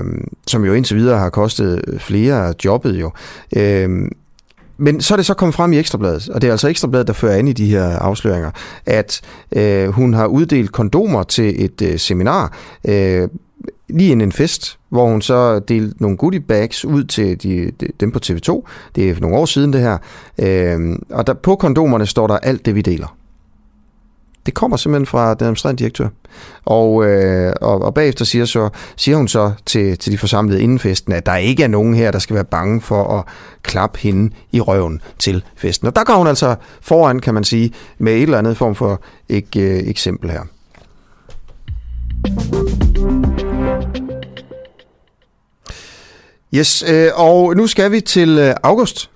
som 0.47 0.65
jo 0.65 0.73
indtil 0.73 0.97
videre 0.97 1.19
har 1.19 1.29
kostet 1.29 1.81
flere 1.99 2.53
jobbet 2.65 2.93
jo. 2.93 3.11
Øh, 3.55 3.89
men 4.82 5.02
så 5.02 5.14
er 5.14 5.16
det 5.16 5.26
så 5.26 5.34
kommet 5.34 5.56
frem 5.56 5.74
i 5.74 5.78
Ekstrabladet, 5.78 6.30
og 6.30 6.41
det 6.41 6.48
er 6.48 6.52
altså 6.52 6.68
Ekstrabladet, 6.68 7.08
der 7.08 7.14
fører 7.14 7.38
an 7.38 7.48
i 7.48 7.53
de 7.53 7.66
her 7.66 7.84
afsløringer, 7.84 8.52
at 8.86 9.22
øh, 9.52 9.90
hun 9.90 10.14
har 10.14 10.26
uddelt 10.26 10.72
kondomer 10.72 11.24
til 11.24 11.66
et 11.66 11.82
øh, 11.82 11.99
seminar, 11.99 12.58
øh, 12.88 13.28
lige 13.90 14.12
en, 14.12 14.22
en 14.22 14.32
fest, 14.32 14.78
hvor 14.90 15.08
hun 15.08 15.22
så 15.22 15.60
delte 15.60 16.02
nogle 16.02 16.18
goodie 16.18 16.40
bags 16.40 16.86
ud 16.86 17.03
til 17.03 17.44
de, 17.44 17.72
de, 17.80 17.88
dem 17.99 18.12
på 18.12 18.20
TV2. 18.26 18.68
Det 18.95 19.10
er 19.10 19.20
nogle 19.20 19.38
år 19.38 19.45
siden 19.45 19.74
det 19.74 19.82
her. 19.82 19.98
Øh, 20.40 20.98
og 21.10 21.28
der, 21.28 21.34
på 21.34 21.56
kondomerne 21.56 22.06
står 22.06 22.28
der 22.28 22.38
alt 22.38 22.66
det, 22.66 22.76
vi 22.76 22.82
deler. 22.82 23.16
Det 24.45 24.53
kommer 24.53 24.77
simpelthen 24.77 25.05
fra 25.05 25.34
den 25.34 25.43
administrerende 25.43 25.80
direktør. 25.80 26.07
Og, 26.65 27.05
øh, 27.05 27.53
og, 27.61 27.81
og 27.81 27.93
bagefter 27.93 28.26
siger, 28.26 28.45
så, 28.45 28.69
siger 28.95 29.18
hun 29.18 29.27
så 29.27 29.51
til, 29.65 29.97
til 29.97 30.11
de 30.11 30.18
forsamlede 30.18 30.61
inden 30.61 30.80
festen, 30.80 31.13
at 31.13 31.26
der 31.26 31.35
ikke 31.35 31.63
er 31.63 31.68
nogen 31.68 31.93
her, 31.93 32.11
der 32.11 32.19
skal 32.19 32.34
være 32.34 32.45
bange 32.45 32.81
for 32.81 33.19
at 33.19 33.26
klappe 33.63 33.99
hende 33.99 34.34
i 34.51 34.61
røven 34.61 35.01
til 35.19 35.43
festen. 35.55 35.88
Og 35.88 35.95
der 35.95 36.03
går 36.03 36.13
hun 36.13 36.27
altså 36.27 36.55
foran, 36.81 37.19
kan 37.19 37.34
man 37.34 37.43
sige, 37.43 37.73
med 37.97 38.13
et 38.13 38.22
eller 38.22 38.38
andet 38.38 38.57
form 38.57 38.76
for 38.76 39.01
ek, 39.30 39.47
øh, 39.57 39.80
eksempel 39.80 40.30
her. 40.31 40.41
Yes, 46.55 46.84
øh, 46.89 47.09
og 47.15 47.55
nu 47.55 47.68
skal 47.68 47.91
vi 47.91 48.01
til 48.01 48.38
øh, 48.39 48.55
august. 48.63 49.09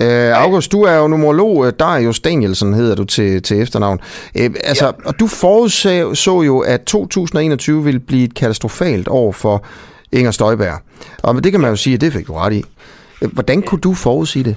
Øh, 0.00 0.42
August, 0.42 0.72
du 0.72 0.82
er 0.82 0.94
jo 0.94 1.08
numerolog. 1.08 1.66
Øh, 1.66 1.72
Darius 1.78 2.20
Danielsen 2.20 2.74
hedder 2.74 2.94
du 2.94 3.04
til, 3.04 3.42
til 3.42 3.62
efternavn. 3.62 4.00
Øh, 4.34 4.50
altså, 4.64 4.86
ja. 4.86 4.92
Og 5.04 5.20
du 5.20 5.26
forudså 5.26 6.14
så 6.14 6.42
jo, 6.42 6.58
at 6.58 6.82
2021 6.82 7.84
ville 7.84 8.00
blive 8.00 8.24
et 8.24 8.34
katastrofalt 8.34 9.08
år 9.08 9.32
for 9.32 9.64
Inger 10.12 10.30
Støjberg. 10.30 10.80
Og 11.22 11.44
det 11.44 11.52
kan 11.52 11.60
man 11.60 11.70
jo 11.70 11.76
sige, 11.76 11.94
at 11.94 12.00
det 12.00 12.12
fik 12.12 12.26
du 12.26 12.32
ret 12.32 12.52
i. 12.52 12.64
Øh, 13.22 13.32
hvordan 13.32 13.62
kunne 13.62 13.80
du 13.80 13.94
forudsige 13.94 14.44
det? 14.44 14.56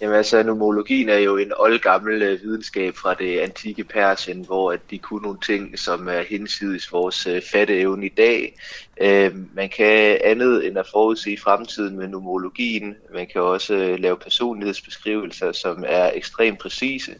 Jamen 0.00 0.16
altså, 0.16 0.42
numerologien 0.42 1.08
er 1.08 1.18
jo 1.18 1.36
en 1.36 1.52
oldgammel 1.56 2.22
øh, 2.22 2.42
videnskab 2.42 2.96
fra 2.96 3.14
det 3.14 3.38
antikke 3.38 3.84
Persien, 3.84 4.44
hvor 4.44 4.72
at 4.72 4.80
de 4.90 4.98
kunne 4.98 5.22
nogle 5.22 5.38
ting, 5.46 5.78
som 5.78 6.08
er 6.08 6.22
hinsides 6.22 6.92
vores 6.92 7.26
øh, 7.26 7.42
fatteevne 7.52 8.06
i 8.06 8.08
dag. 8.16 8.58
Øh, 9.00 9.34
man 9.54 9.68
kan 9.68 10.18
andet 10.24 10.66
end 10.66 10.78
at 10.78 10.86
forudse 10.92 11.36
fremtiden 11.36 11.96
med 11.96 12.08
numerologien. 12.08 12.96
Man 13.14 13.26
kan 13.32 13.40
også 13.40 13.74
øh, 13.74 13.98
lave 13.98 14.16
personlighedsbeskrivelser, 14.16 15.52
som 15.52 15.84
er 15.86 16.10
ekstremt 16.14 16.58
præcise 16.58 17.14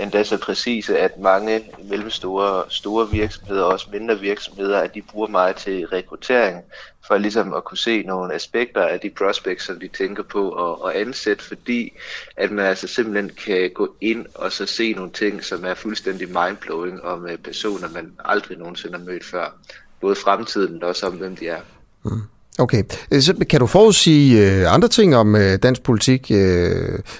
endda 0.00 0.24
så 0.24 0.38
præcise, 0.38 0.98
at 0.98 1.18
mange 1.18 1.64
mellemstore 1.84 2.64
store 2.68 3.10
virksomheder, 3.10 3.62
og 3.62 3.72
også 3.72 3.86
mindre 3.92 4.20
virksomheder, 4.20 4.80
at 4.80 4.94
de 4.94 5.02
bruger 5.02 5.28
meget 5.28 5.56
til 5.56 5.86
rekruttering, 5.86 6.64
for 7.06 7.18
ligesom 7.18 7.54
at 7.54 7.64
kunne 7.64 7.78
se 7.78 8.02
nogle 8.02 8.34
aspekter 8.34 8.82
af 8.86 9.00
de 9.00 9.10
prospects, 9.10 9.64
som 9.64 9.80
de 9.80 9.88
tænker 9.88 10.22
på 10.22 10.72
at, 10.72 10.90
at 10.90 11.00
ansætte, 11.00 11.44
fordi 11.44 11.92
at 12.36 12.50
man 12.50 12.64
altså 12.64 12.86
simpelthen 12.86 13.30
kan 13.44 13.70
gå 13.74 13.96
ind 14.00 14.26
og 14.34 14.52
så 14.52 14.66
se 14.66 14.92
nogle 14.92 15.10
ting, 15.10 15.44
som 15.44 15.64
er 15.64 15.74
fuldstændig 15.74 16.28
mindblowing 16.28 17.02
om 17.02 17.28
personer, 17.44 17.88
man 17.88 18.12
aldrig 18.24 18.58
nogensinde 18.58 18.98
har 18.98 19.04
mødt 19.04 19.24
før. 19.24 19.58
Både 20.00 20.14
fremtiden, 20.14 20.72
men 20.72 20.82
også 20.82 21.06
om, 21.06 21.12
hvem 21.12 21.36
de 21.36 21.48
er. 21.48 21.60
Mm. 22.04 22.22
Okay, 22.58 22.82
øh, 23.10 23.22
så 23.22 23.34
kan 23.50 23.60
du 23.60 23.66
forudsige 23.66 24.50
øh, 24.50 24.74
andre 24.74 24.88
ting 24.88 25.16
om 25.16 25.36
øh, 25.36 25.58
dansk 25.62 25.82
politik? 25.82 26.32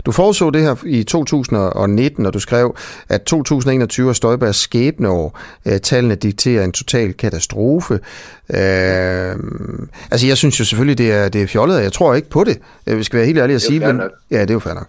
Du 0.06 0.12
forudså 0.12 0.50
det 0.50 0.62
her 0.62 0.76
i 0.86 1.04
2019, 1.04 2.22
når 2.22 2.30
du 2.30 2.38
skrev, 2.38 2.76
at 3.08 3.22
2021 3.22 4.08
er 4.08 4.12
Støjbergs 4.12 4.58
skæbneår. 4.58 5.38
Tallene 5.82 6.14
dikterer 6.14 6.64
en 6.64 6.72
total 6.72 7.12
katastrofe. 7.12 7.94
Øh, 7.94 9.36
altså, 10.10 10.26
jeg 10.26 10.36
synes 10.36 10.60
jo 10.60 10.64
selvfølgelig, 10.64 10.98
det 10.98 11.12
er, 11.12 11.28
det 11.28 11.42
er 11.42 11.46
fjollet, 11.46 11.76
og 11.76 11.82
jeg 11.82 11.92
tror 11.92 12.14
ikke 12.14 12.30
på 12.30 12.44
det. 12.44 12.58
Vi 12.86 13.02
skal 13.02 13.16
være 13.16 13.26
helt 13.26 13.38
ærlige 13.38 13.54
at 13.54 13.62
sige. 13.62 13.80
Men, 13.80 14.02
ja, 14.30 14.40
det 14.40 14.50
er 14.50 14.54
jo 14.54 14.60
fair 14.60 14.74
nok. 14.74 14.88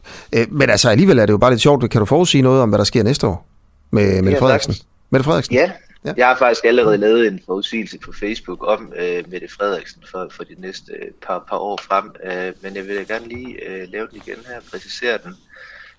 Men 0.52 0.70
altså, 0.70 0.90
alligevel 0.90 1.20
er 1.20 1.26
det 1.26 1.34
jo 1.34 1.38
bare 1.38 1.52
lidt 1.52 1.62
sjovt. 1.62 1.90
Kan 1.92 2.00
du 2.00 2.06
forudsige 2.06 2.42
noget 2.42 2.62
om, 2.62 2.70
hvad 2.70 2.78
der 2.78 2.86
sker 2.86 3.04
næste 3.04 3.28
år 3.28 3.48
med 3.92 4.22
Mette 4.22 4.40
Frederiksen? 4.40 4.76
Mette 5.10 5.24
Frederiksen? 5.24 5.56
Ja, 5.56 5.72
Ja. 6.06 6.14
Jeg 6.18 6.28
har 6.28 6.36
faktisk 6.36 6.66
allerede 6.66 6.98
lavet 6.98 7.28
en 7.28 7.42
forudsigelse 7.46 8.00
på 8.00 8.12
Facebook 8.12 8.64
om 8.68 8.94
øh, 8.96 9.24
Mette 9.28 9.48
Frederiksen 9.48 10.04
for, 10.12 10.28
for 10.32 10.44
de 10.44 10.56
næste 10.58 10.94
øh, 10.94 11.12
par, 11.22 11.46
par 11.50 11.58
år 11.58 11.78
frem, 11.78 12.16
øh, 12.24 12.54
men 12.62 12.76
jeg 12.76 12.88
vil 12.88 12.96
da 12.96 13.14
gerne 13.14 13.28
lige 13.28 13.70
øh, 13.70 13.88
lave 13.92 14.08
den 14.08 14.22
igen 14.26 14.46
her 14.48 14.58
og 14.58 14.64
præcisere 14.72 15.18
den. 15.24 15.36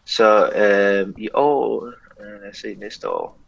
Så 0.05 0.51
øh, 0.51 1.15
i 1.19 1.29
år, 1.35 1.87
øh, 1.87 2.43
lad 2.43 2.51
os 2.51 2.57
se 2.57 2.75
næste 2.75 3.09
år, 3.09 3.45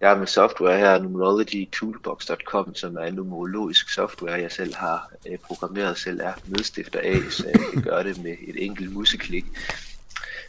jeg 0.00 0.08
har 0.08 0.16
med 0.16 0.26
software 0.26 0.78
her, 0.78 0.98
numerologytoolbox.com, 0.98 2.74
som 2.74 2.96
er 2.96 3.04
en 3.04 3.14
numerologisk 3.14 3.88
software, 3.88 4.40
jeg 4.40 4.52
selv 4.52 4.74
har 4.74 5.10
øh, 5.30 5.38
programmeret, 5.38 5.98
selv 5.98 6.20
er 6.20 6.32
medstifter 6.46 7.00
af, 7.00 7.18
så 7.30 7.46
jeg 7.48 7.60
kan 7.72 7.82
gøre 7.82 8.04
det 8.04 8.22
med 8.22 8.36
et 8.48 8.64
enkelt 8.64 8.92
museklik. 8.92 9.44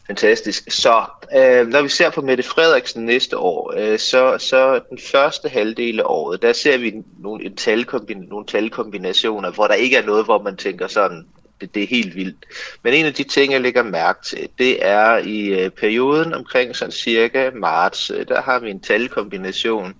Fantastisk. 0.07 0.71
Så 0.71 1.03
øh, 1.35 1.67
når 1.67 1.81
vi 1.81 1.89
ser 1.89 2.09
på 2.09 2.21
Mette 2.21 2.43
Frederiksen 2.43 3.05
næste 3.05 3.37
år, 3.37 3.73
øh, 3.77 3.99
så, 3.99 4.37
så 4.37 4.81
den 4.89 4.99
første 5.11 5.49
halvdel 5.49 5.99
af 5.99 6.03
året, 6.05 6.41
der 6.41 6.53
ser 6.53 6.77
vi 6.77 6.93
nogle, 7.19 7.45
en 7.45 7.55
talkombin, 7.55 8.17
nogle 8.17 8.45
talkombinationer, 8.45 9.51
hvor 9.51 9.67
der 9.67 9.73
ikke 9.73 9.97
er 9.97 10.05
noget, 10.05 10.25
hvor 10.25 10.41
man 10.41 10.57
tænker 10.57 10.87
sådan, 10.87 11.27
det, 11.61 11.75
det 11.75 11.83
er 11.83 11.87
helt 11.87 12.15
vildt. 12.15 12.45
Men 12.83 12.93
en 12.93 13.05
af 13.05 13.13
de 13.13 13.23
ting, 13.23 13.53
jeg 13.53 13.61
lægger 13.61 13.83
mærke 13.83 14.19
til, 14.25 14.49
det 14.59 14.85
er 14.85 15.17
i 15.17 15.47
øh, 15.47 15.69
perioden 15.69 16.33
omkring 16.33 16.75
sådan 16.75 16.91
cirka 16.91 17.51
marts, 17.55 18.11
øh, 18.11 18.27
der 18.27 18.41
har 18.41 18.59
vi 18.59 18.69
en 18.69 18.79
talkombination, 18.79 19.93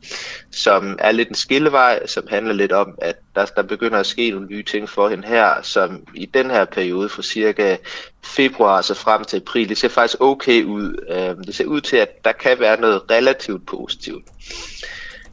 som 0.52 0.96
er 1.00 1.12
lidt 1.12 1.30
en 1.30 1.36
skillevej, 1.36 2.06
som 2.06 2.28
handler 2.30 2.54
lidt 2.54 2.72
om, 2.72 2.96
at 3.02 3.16
der, 3.36 3.46
der 3.46 3.64
begynder 3.64 4.00
at 4.00 4.06
ske 4.06 4.30
nogle 4.30 4.48
nye 4.48 4.64
ting 4.64 4.90
for 4.90 5.10
hende 5.10 5.28
her, 5.28 5.62
som 5.62 6.08
i 6.14 6.26
den 6.26 6.52
her 6.52 6.66
periode 6.66 7.10
fra 7.10 7.22
cirka 7.22 7.78
februar 8.24 8.82
så 8.82 8.94
frem 8.94 9.24
til 9.24 9.38
april, 9.38 9.70
det 9.70 9.78
ser 9.78 9.88
faktisk 9.88 10.22
okay 10.22 10.64
ud. 10.64 11.06
Øh, 11.10 11.46
det 11.46 11.56
ser 11.56 11.66
ud 11.66 11.82
til, 11.82 11.98
at 11.98 12.26
der 12.26 12.32
kan 12.32 12.60
være 12.60 12.82
noget 12.82 13.02
relativt 13.12 13.66
positivt. 13.66 14.24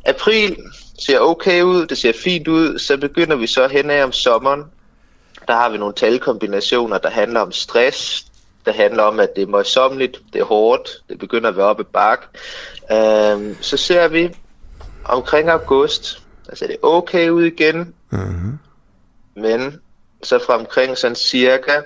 April 0.04 0.56
ser 1.06 1.18
okay 1.18 1.62
ud, 1.62 1.86
det 1.86 1.98
ser 1.98 2.12
fint 2.24 2.48
ud, 2.48 2.78
så 2.78 2.96
begynder 2.96 3.36
vi 3.36 3.46
så 3.46 3.68
henad 3.68 4.02
om 4.02 4.12
sommeren, 4.12 4.62
der 5.48 5.54
har 5.54 5.68
vi 5.68 5.78
nogle 5.78 5.94
talkombinationer, 5.94 6.98
der 6.98 7.10
handler 7.10 7.40
om 7.40 7.52
stress, 7.52 8.26
der 8.64 8.72
handler 8.72 9.02
om, 9.02 9.20
at 9.20 9.36
det 9.36 9.42
er 9.42 9.46
møjsommeligt, 9.46 10.20
det 10.32 10.40
er 10.40 10.44
hårdt, 10.44 10.90
det 11.08 11.18
begynder 11.18 11.48
at 11.48 11.56
være 11.56 11.66
oppe 11.66 11.82
i 11.82 11.86
bak. 11.92 12.20
Øhm, 12.92 13.56
så 13.60 13.76
ser 13.76 14.08
vi 14.08 14.36
omkring 15.04 15.48
august, 15.48 16.22
altså 16.48 16.66
det 16.66 16.72
er 16.74 16.86
okay 16.86 17.30
ud 17.30 17.44
igen, 17.44 17.94
mm-hmm. 18.10 18.58
men 19.34 19.80
så 20.22 20.38
fra 20.46 20.58
omkring 20.58 20.98
sådan 20.98 21.14
cirka 21.14 21.80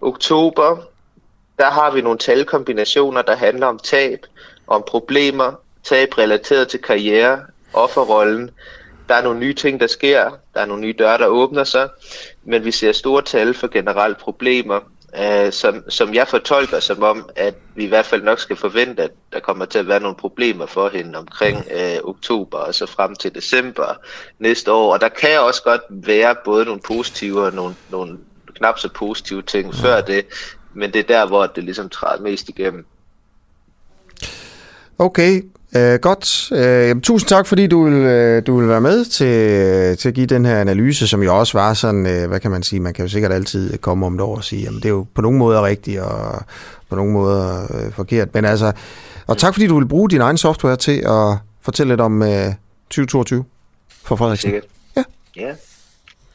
oktober, 0.00 0.76
der 1.58 1.70
har 1.70 1.90
vi 1.90 2.00
nogle 2.00 2.18
talkombinationer, 2.18 3.22
der 3.22 3.36
handler 3.36 3.66
om 3.66 3.78
tab, 3.78 4.26
om 4.66 4.84
problemer, 4.86 5.52
tab 5.84 6.18
relateret 6.18 6.68
til 6.68 6.82
karriere, 6.82 7.40
offerrollen, 7.72 8.50
der 9.08 9.14
er 9.14 9.22
nogle 9.22 9.40
nye 9.40 9.54
ting, 9.54 9.80
der 9.80 9.86
sker, 9.86 10.30
der 10.54 10.60
er 10.60 10.66
nogle 10.66 10.82
nye 10.82 10.94
døre, 10.98 11.18
der 11.18 11.26
åbner 11.26 11.64
sig, 11.64 11.88
men 12.46 12.64
vi 12.64 12.70
ser 12.70 12.92
store 12.92 13.22
tal 13.22 13.54
for 13.54 13.68
generelle 13.68 14.16
problemer, 14.20 14.80
øh, 15.18 15.52
som, 15.52 15.90
som 15.90 16.14
jeg 16.14 16.28
fortolker 16.28 16.80
som 16.80 17.02
om, 17.02 17.28
at 17.36 17.54
vi 17.74 17.84
i 17.84 17.88
hvert 17.88 18.06
fald 18.06 18.22
nok 18.22 18.38
skal 18.38 18.56
forvente, 18.56 19.02
at 19.02 19.10
der 19.32 19.40
kommer 19.40 19.64
til 19.64 19.78
at 19.78 19.88
være 19.88 20.00
nogle 20.00 20.16
problemer 20.16 20.66
for 20.66 20.88
hende 20.88 21.18
omkring 21.18 21.64
øh, 21.70 21.98
oktober 22.04 22.58
og 22.58 22.74
så 22.74 22.86
frem 22.86 23.14
til 23.14 23.34
december 23.34 23.94
næste 24.38 24.72
år. 24.72 24.92
Og 24.92 25.00
der 25.00 25.08
kan 25.08 25.40
også 25.40 25.62
godt 25.62 25.82
være 25.90 26.36
både 26.44 26.64
nogle 26.64 26.80
positive 26.80 27.42
og 27.42 27.52
nogle, 27.52 27.74
nogle 27.90 28.18
knap 28.54 28.78
så 28.78 28.88
positive 28.94 29.42
ting 29.42 29.74
ja. 29.74 29.82
før 29.82 30.00
det, 30.00 30.26
men 30.74 30.92
det 30.92 30.98
er 30.98 31.18
der, 31.18 31.26
hvor 31.26 31.46
det 31.46 31.64
ligesom 31.64 31.88
træder 31.88 32.22
mest 32.22 32.48
igennem. 32.48 32.86
Okay, 34.98 35.42
Øh, 35.76 35.98
godt. 35.98 36.52
Øh, 36.52 37.00
tusind 37.00 37.28
tak, 37.28 37.46
fordi 37.46 37.66
du 37.66 37.84
vil, 37.84 37.94
øh, 37.94 38.46
du 38.46 38.58
vil 38.58 38.68
være 38.68 38.80
med 38.80 39.04
til, 39.04 39.98
til 39.98 40.08
at 40.08 40.14
give 40.14 40.26
den 40.26 40.44
her 40.44 40.60
analyse, 40.60 41.08
som 41.08 41.22
jo 41.22 41.38
også 41.38 41.58
var 41.58 41.74
sådan, 41.74 42.06
øh, 42.06 42.28
hvad 42.28 42.40
kan 42.40 42.50
man 42.50 42.62
sige, 42.62 42.80
man 42.80 42.94
kan 42.94 43.04
jo 43.04 43.08
sikkert 43.08 43.32
altid 43.32 43.78
komme 43.78 44.06
om 44.06 44.12
det 44.12 44.20
år 44.20 44.36
og 44.36 44.44
sige, 44.44 44.62
jamen 44.62 44.80
det 44.80 44.84
er 44.84 44.90
jo 44.90 45.06
på 45.14 45.22
nogle 45.22 45.38
måder 45.38 45.64
rigtigt 45.64 46.00
og 46.00 46.42
på 46.88 46.96
nogle 46.96 47.12
måder 47.12 47.62
øh, 47.62 47.92
forkert. 47.92 48.34
Men 48.34 48.44
altså, 48.44 48.72
og 49.26 49.38
tak 49.38 49.54
fordi 49.54 49.66
du 49.66 49.78
vil 49.78 49.88
bruge 49.88 50.10
din 50.10 50.20
egen 50.20 50.38
software 50.38 50.76
til 50.76 50.98
at 51.06 51.36
fortælle 51.60 51.92
lidt 51.92 52.00
om 52.00 52.22
øh, 52.22 52.52
2022 52.90 53.44
for 54.04 54.16
Frederiksen. 54.16 54.50
Sikkert. 54.50 54.64
Ja. 54.96 55.02
Ja. 55.36 55.52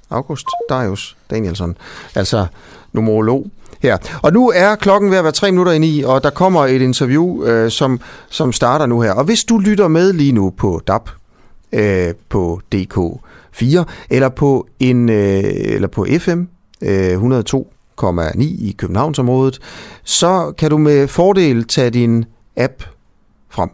August 0.10 0.48
Darius 0.70 1.18
Danielsen, 1.30 1.78
altså 2.16 2.46
numerolog 2.94 3.48
her. 3.82 3.98
Og 4.22 4.34
nu 4.34 4.52
er 4.56 4.76
klokken 4.76 5.12
ved 5.12 5.18
at 5.18 5.24
være 5.24 5.34
tre 5.34 5.52
minutter 5.52 5.72
ind 5.72 5.86
i, 5.86 6.04
og 6.06 6.24
der 6.24 6.30
kommer 6.30 6.66
et 6.66 6.82
interview, 6.82 7.44
øh, 7.44 7.72
som, 7.72 8.00
som 8.30 8.52
starter 8.54 8.86
nu 8.86 9.02
her. 9.02 9.12
Og 9.12 9.24
hvis 9.24 9.44
du 9.44 9.58
lytter 9.58 9.88
med 9.88 10.14
lige 10.14 10.32
nu 10.32 10.50
på 10.50 10.82
DAP, 10.88 11.10
øh, 11.74 12.14
på 12.30 12.62
DK4, 12.76 13.84
eller 14.10 14.30
på, 14.30 14.68
en, 14.80 15.10
øh, 15.10 15.44
eller 15.46 15.88
på 15.88 16.06
FM 16.20 16.44
øh, 16.82 17.14
102,9 17.14 18.42
i 18.42 18.76
Københavnsområdet, 18.78 19.60
så 20.04 20.54
kan 20.58 20.70
du 20.70 20.78
med 20.78 21.08
fordel 21.08 21.64
tage 21.68 21.90
din 21.90 22.26
app 22.58 22.84
frem 23.50 23.70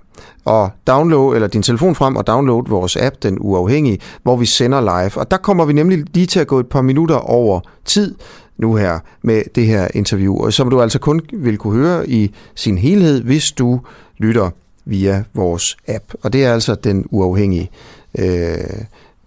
og 0.45 0.69
download, 0.87 1.35
eller 1.35 1.47
din 1.47 1.61
telefon 1.61 1.95
frem 1.95 2.15
og 2.15 2.27
download 2.27 2.69
vores 2.69 2.97
app, 2.97 3.15
den 3.23 3.37
uafhængige, 3.39 3.99
hvor 4.23 4.35
vi 4.35 4.45
sender 4.45 4.81
live. 4.81 5.17
Og 5.17 5.31
der 5.31 5.37
kommer 5.37 5.65
vi 5.65 5.73
nemlig 5.73 6.03
lige 6.13 6.25
til 6.25 6.39
at 6.39 6.47
gå 6.47 6.59
et 6.59 6.67
par 6.67 6.81
minutter 6.81 7.15
over 7.15 7.59
tid, 7.85 8.15
nu 8.57 8.75
her 8.75 8.99
med 9.21 9.43
det 9.55 9.65
her 9.65 9.87
interview, 9.93 10.37
og 10.37 10.53
som 10.53 10.69
du 10.69 10.81
altså 10.81 10.99
kun 10.99 11.21
vil 11.33 11.57
kunne 11.57 11.77
høre 11.77 12.09
i 12.09 12.31
sin 12.55 12.77
helhed, 12.77 13.21
hvis 13.21 13.51
du 13.51 13.81
lytter 14.17 14.49
via 14.85 15.23
vores 15.33 15.77
app. 15.87 16.03
Og 16.23 16.33
det 16.33 16.45
er 16.45 16.53
altså 16.53 16.75
den 16.75 17.05
uafhængige, 17.09 17.69
øh, 18.17 18.57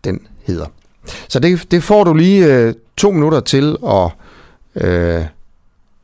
den 0.04 0.20
hedder. 0.42 0.66
Så 1.28 1.40
det, 1.40 1.70
det 1.70 1.82
får 1.82 2.04
du 2.04 2.14
lige 2.14 2.54
øh, 2.54 2.74
to 2.96 3.10
minutter 3.10 3.40
til 3.40 3.76
at, 3.86 4.10
øh, 4.84 5.24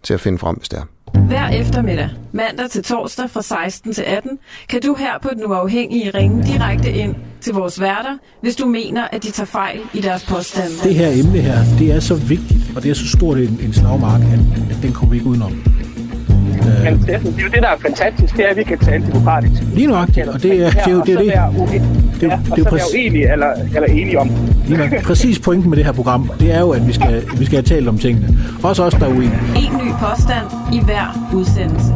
til 0.02 0.14
at 0.14 0.20
finde 0.20 0.38
frem, 0.38 0.56
hvis 0.56 0.68
det 0.68 0.78
er. 0.78 0.84
Hver 1.18 1.48
eftermiddag, 1.48 2.08
mandag 2.32 2.70
til 2.70 2.82
torsdag 2.84 3.30
fra 3.30 3.42
16 3.42 3.92
til 3.92 4.02
18, 4.02 4.38
kan 4.68 4.82
du 4.82 4.94
her 4.94 5.18
på 5.22 5.28
Den 5.34 5.44
Uafhængige 5.46 6.10
ringe 6.10 6.44
direkte 6.46 6.92
ind 6.92 7.14
til 7.40 7.54
vores 7.54 7.80
værter, 7.80 8.18
hvis 8.40 8.56
du 8.56 8.66
mener, 8.66 9.08
at 9.12 9.22
de 9.22 9.30
tager 9.30 9.46
fejl 9.46 9.80
i 9.94 10.00
deres 10.00 10.24
påstande. 10.24 10.70
Det 10.82 10.94
her 10.94 11.08
emne 11.08 11.38
her, 11.38 11.58
det 11.78 11.92
er 11.92 12.00
så 12.00 12.14
vigtigt, 12.14 12.60
og 12.76 12.82
det 12.82 12.90
er 12.90 12.94
så 12.94 13.08
stort 13.08 13.38
en, 13.38 13.60
en 13.62 13.72
slagmark, 13.72 14.20
at, 14.20 14.76
at 14.76 14.82
den 14.82 14.92
kommer 14.92 15.10
vi 15.10 15.16
ikke 15.16 15.28
udenom. 15.28 15.52
Men 16.84 17.02
det, 17.06 17.14
er 17.14 17.18
jo 17.42 17.48
det, 17.48 17.62
der 17.62 17.68
er 17.68 17.76
fantastisk, 17.82 18.36
det 18.36 18.44
er, 18.44 18.48
at 18.50 18.56
vi 18.56 18.62
kan 18.62 18.78
tale 18.78 19.06
demokratisk. 19.06 19.62
Lige 19.74 19.86
nøjagtigt, 19.86 20.28
og 20.28 20.42
det 20.42 20.52
er, 20.52 20.70
det 20.70 20.86
er 20.86 20.90
jo 20.90 21.02
det. 21.02 21.34
Er 21.36 21.50
det. 21.50 21.82
Ja, 22.22 22.38
og 22.50 22.58
så 22.58 22.70
være 22.70 22.80
uenige 22.94 23.32
eller, 23.32 23.46
eller 23.74 23.88
enige 23.88 24.18
om 24.18 24.30
Lige 24.66 24.78
nok. 24.78 25.02
Præcis 25.02 25.38
pointen 25.38 25.70
med 25.70 25.76
det 25.76 25.84
her 25.84 25.92
program, 25.92 26.30
det 26.40 26.54
er 26.54 26.60
jo, 26.60 26.70
at 26.70 26.86
vi 26.86 26.92
skal, 26.92 27.22
vi 27.38 27.44
skal 27.44 27.56
have 27.56 27.62
talt 27.62 27.88
om 27.88 27.98
tingene. 27.98 28.38
Også 28.62 28.82
os, 28.84 28.94
der 28.94 29.06
er 29.06 29.10
uenige. 29.10 29.40
En 29.56 29.86
ny 29.86 29.90
påstand 30.00 30.46
i 30.74 30.84
hver 30.84 31.30
udsendelse. 31.34 31.92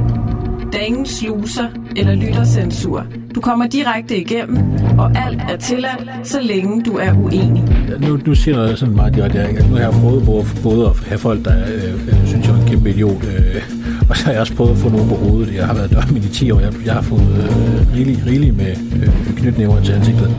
Der 0.72 0.78
er 0.78 0.82
ingen 0.82 1.06
sluser 1.06 1.64
eller 1.96 2.14
lyttercensur. 2.14 3.06
Du 3.34 3.40
kommer 3.40 3.66
direkte 3.66 4.16
igennem, 4.16 4.58
og 4.98 5.12
alt 5.26 5.40
er 5.48 5.56
tilladt, 5.56 6.08
så 6.22 6.40
længe 6.42 6.82
du 6.82 6.96
er 6.96 7.12
uenig. 7.12 7.64
Nu, 8.00 8.18
nu 8.26 8.34
siger 8.34 8.56
noget 8.56 8.78
sådan 8.78 8.94
meget 8.94 9.14
direkte, 9.14 9.38
at 9.38 9.48
altså, 9.48 9.68
nu 9.68 9.74
har 9.74 9.82
jeg 9.82 9.92
prøvet 9.92 10.24
både, 10.24 10.44
både 10.62 10.86
at 10.86 10.92
have 11.08 11.18
folk, 11.18 11.44
der 11.44 11.54
øh, 11.74 11.94
øh, 12.08 12.26
synes, 12.26 12.46
jeg 12.46 12.54
er 12.56 12.60
en 12.60 12.68
kæmpe 12.68 12.90
idiot, 12.90 13.24
øh, 13.24 13.62
og 14.10 14.16
så 14.16 14.24
har 14.24 14.32
jeg 14.32 14.40
også 14.40 14.54
prøvet 14.54 14.70
at 14.70 14.76
få 14.78 14.88
nogen 14.88 15.08
på 15.08 15.14
hovedet. 15.14 15.54
Jeg 15.54 15.66
har 15.66 15.74
været 15.74 15.90
dørmænd 15.90 16.24
i 16.24 16.28
10 16.28 16.50
år. 16.50 16.60
Jeg, 16.60 16.72
jeg 16.86 16.94
har 16.94 17.02
fået 17.02 17.20
øh, 17.20 17.94
rigeligt 17.94 18.20
rigelig 18.26 18.54
med 18.54 18.70
øh, 19.02 19.36
knytnæver 19.36 19.80
til 19.82 19.92
ansigtet. 19.92 20.36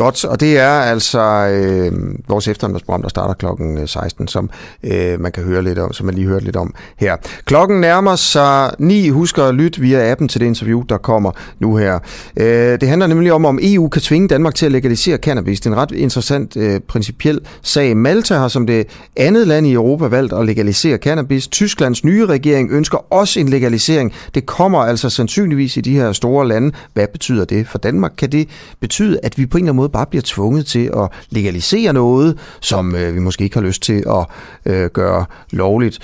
Godt, 0.00 0.24
og 0.24 0.40
det 0.40 0.58
er 0.58 0.70
altså 0.70 1.20
øh, 1.20 1.92
vores 2.28 2.48
eftermiddagsprogram, 2.48 3.02
der 3.02 3.08
starter 3.08 3.34
klokken 3.34 3.78
øh, 3.78 3.88
16, 3.88 4.28
som 4.28 4.50
øh, 4.84 5.20
man 5.20 5.32
kan 5.32 5.44
høre 5.44 5.62
lidt 5.62 5.78
om, 5.78 5.92
som 5.92 6.06
man 6.06 6.14
lige 6.14 6.26
hørte 6.26 6.44
lidt 6.44 6.56
om 6.56 6.74
her. 6.96 7.16
Klokken 7.44 7.80
nærmer 7.80 8.16
sig 8.16 8.70
9. 8.78 9.08
Husk 9.08 9.38
at 9.38 9.54
lytte 9.54 9.80
via 9.80 10.10
appen 10.10 10.28
til 10.28 10.40
det 10.40 10.46
interview, 10.46 10.82
der 10.88 10.96
kommer 10.96 11.32
nu 11.58 11.76
her. 11.76 11.98
Øh, 12.36 12.80
det 12.80 12.88
handler 12.88 13.06
nemlig 13.06 13.32
om, 13.32 13.44
om 13.44 13.58
EU 13.62 13.88
kan 13.88 14.02
tvinge 14.02 14.28
Danmark 14.28 14.54
til 14.54 14.66
at 14.66 14.72
legalisere 14.72 15.16
cannabis. 15.16 15.60
Det 15.60 15.66
er 15.66 15.74
en 15.74 15.80
ret 15.80 15.90
interessant 15.90 16.56
øh, 16.56 16.80
principiel 16.80 17.40
sag. 17.62 17.96
Malta 17.96 18.34
har 18.34 18.48
som 18.48 18.66
det 18.66 18.86
andet 19.16 19.46
land 19.46 19.66
i 19.66 19.72
Europa 19.72 20.06
valgt 20.06 20.32
at 20.32 20.46
legalisere 20.46 20.96
cannabis. 20.96 21.48
Tysklands 21.48 22.04
nye 22.04 22.26
regering 22.26 22.72
ønsker 22.72 23.12
også 23.12 23.40
en 23.40 23.48
legalisering. 23.48 24.12
Det 24.34 24.46
kommer 24.46 24.78
altså 24.78 25.10
sandsynligvis 25.10 25.76
i 25.76 25.80
de 25.80 25.94
her 25.94 26.12
store 26.12 26.48
lande. 26.48 26.72
Hvad 26.94 27.06
betyder 27.12 27.44
det 27.44 27.68
for 27.68 27.78
Danmark? 27.78 28.12
Kan 28.18 28.32
det 28.32 28.48
betyde, 28.80 29.20
at 29.22 29.38
vi 29.38 29.46
på 29.46 29.58
en 29.58 29.64
eller 29.64 29.72
anden 29.72 29.76
måde 29.76 29.89
bare 29.90 30.06
bliver 30.06 30.22
tvunget 30.26 30.66
til 30.66 30.90
at 30.96 31.08
legalisere 31.30 31.92
noget, 31.92 32.38
som 32.60 32.94
øh, 32.96 33.14
vi 33.14 33.20
måske 33.20 33.44
ikke 33.44 33.56
har 33.56 33.62
lyst 33.62 33.82
til 33.82 34.04
at 34.08 34.26
øh, 34.72 34.90
gøre 34.90 35.24
lovligt. 35.50 35.98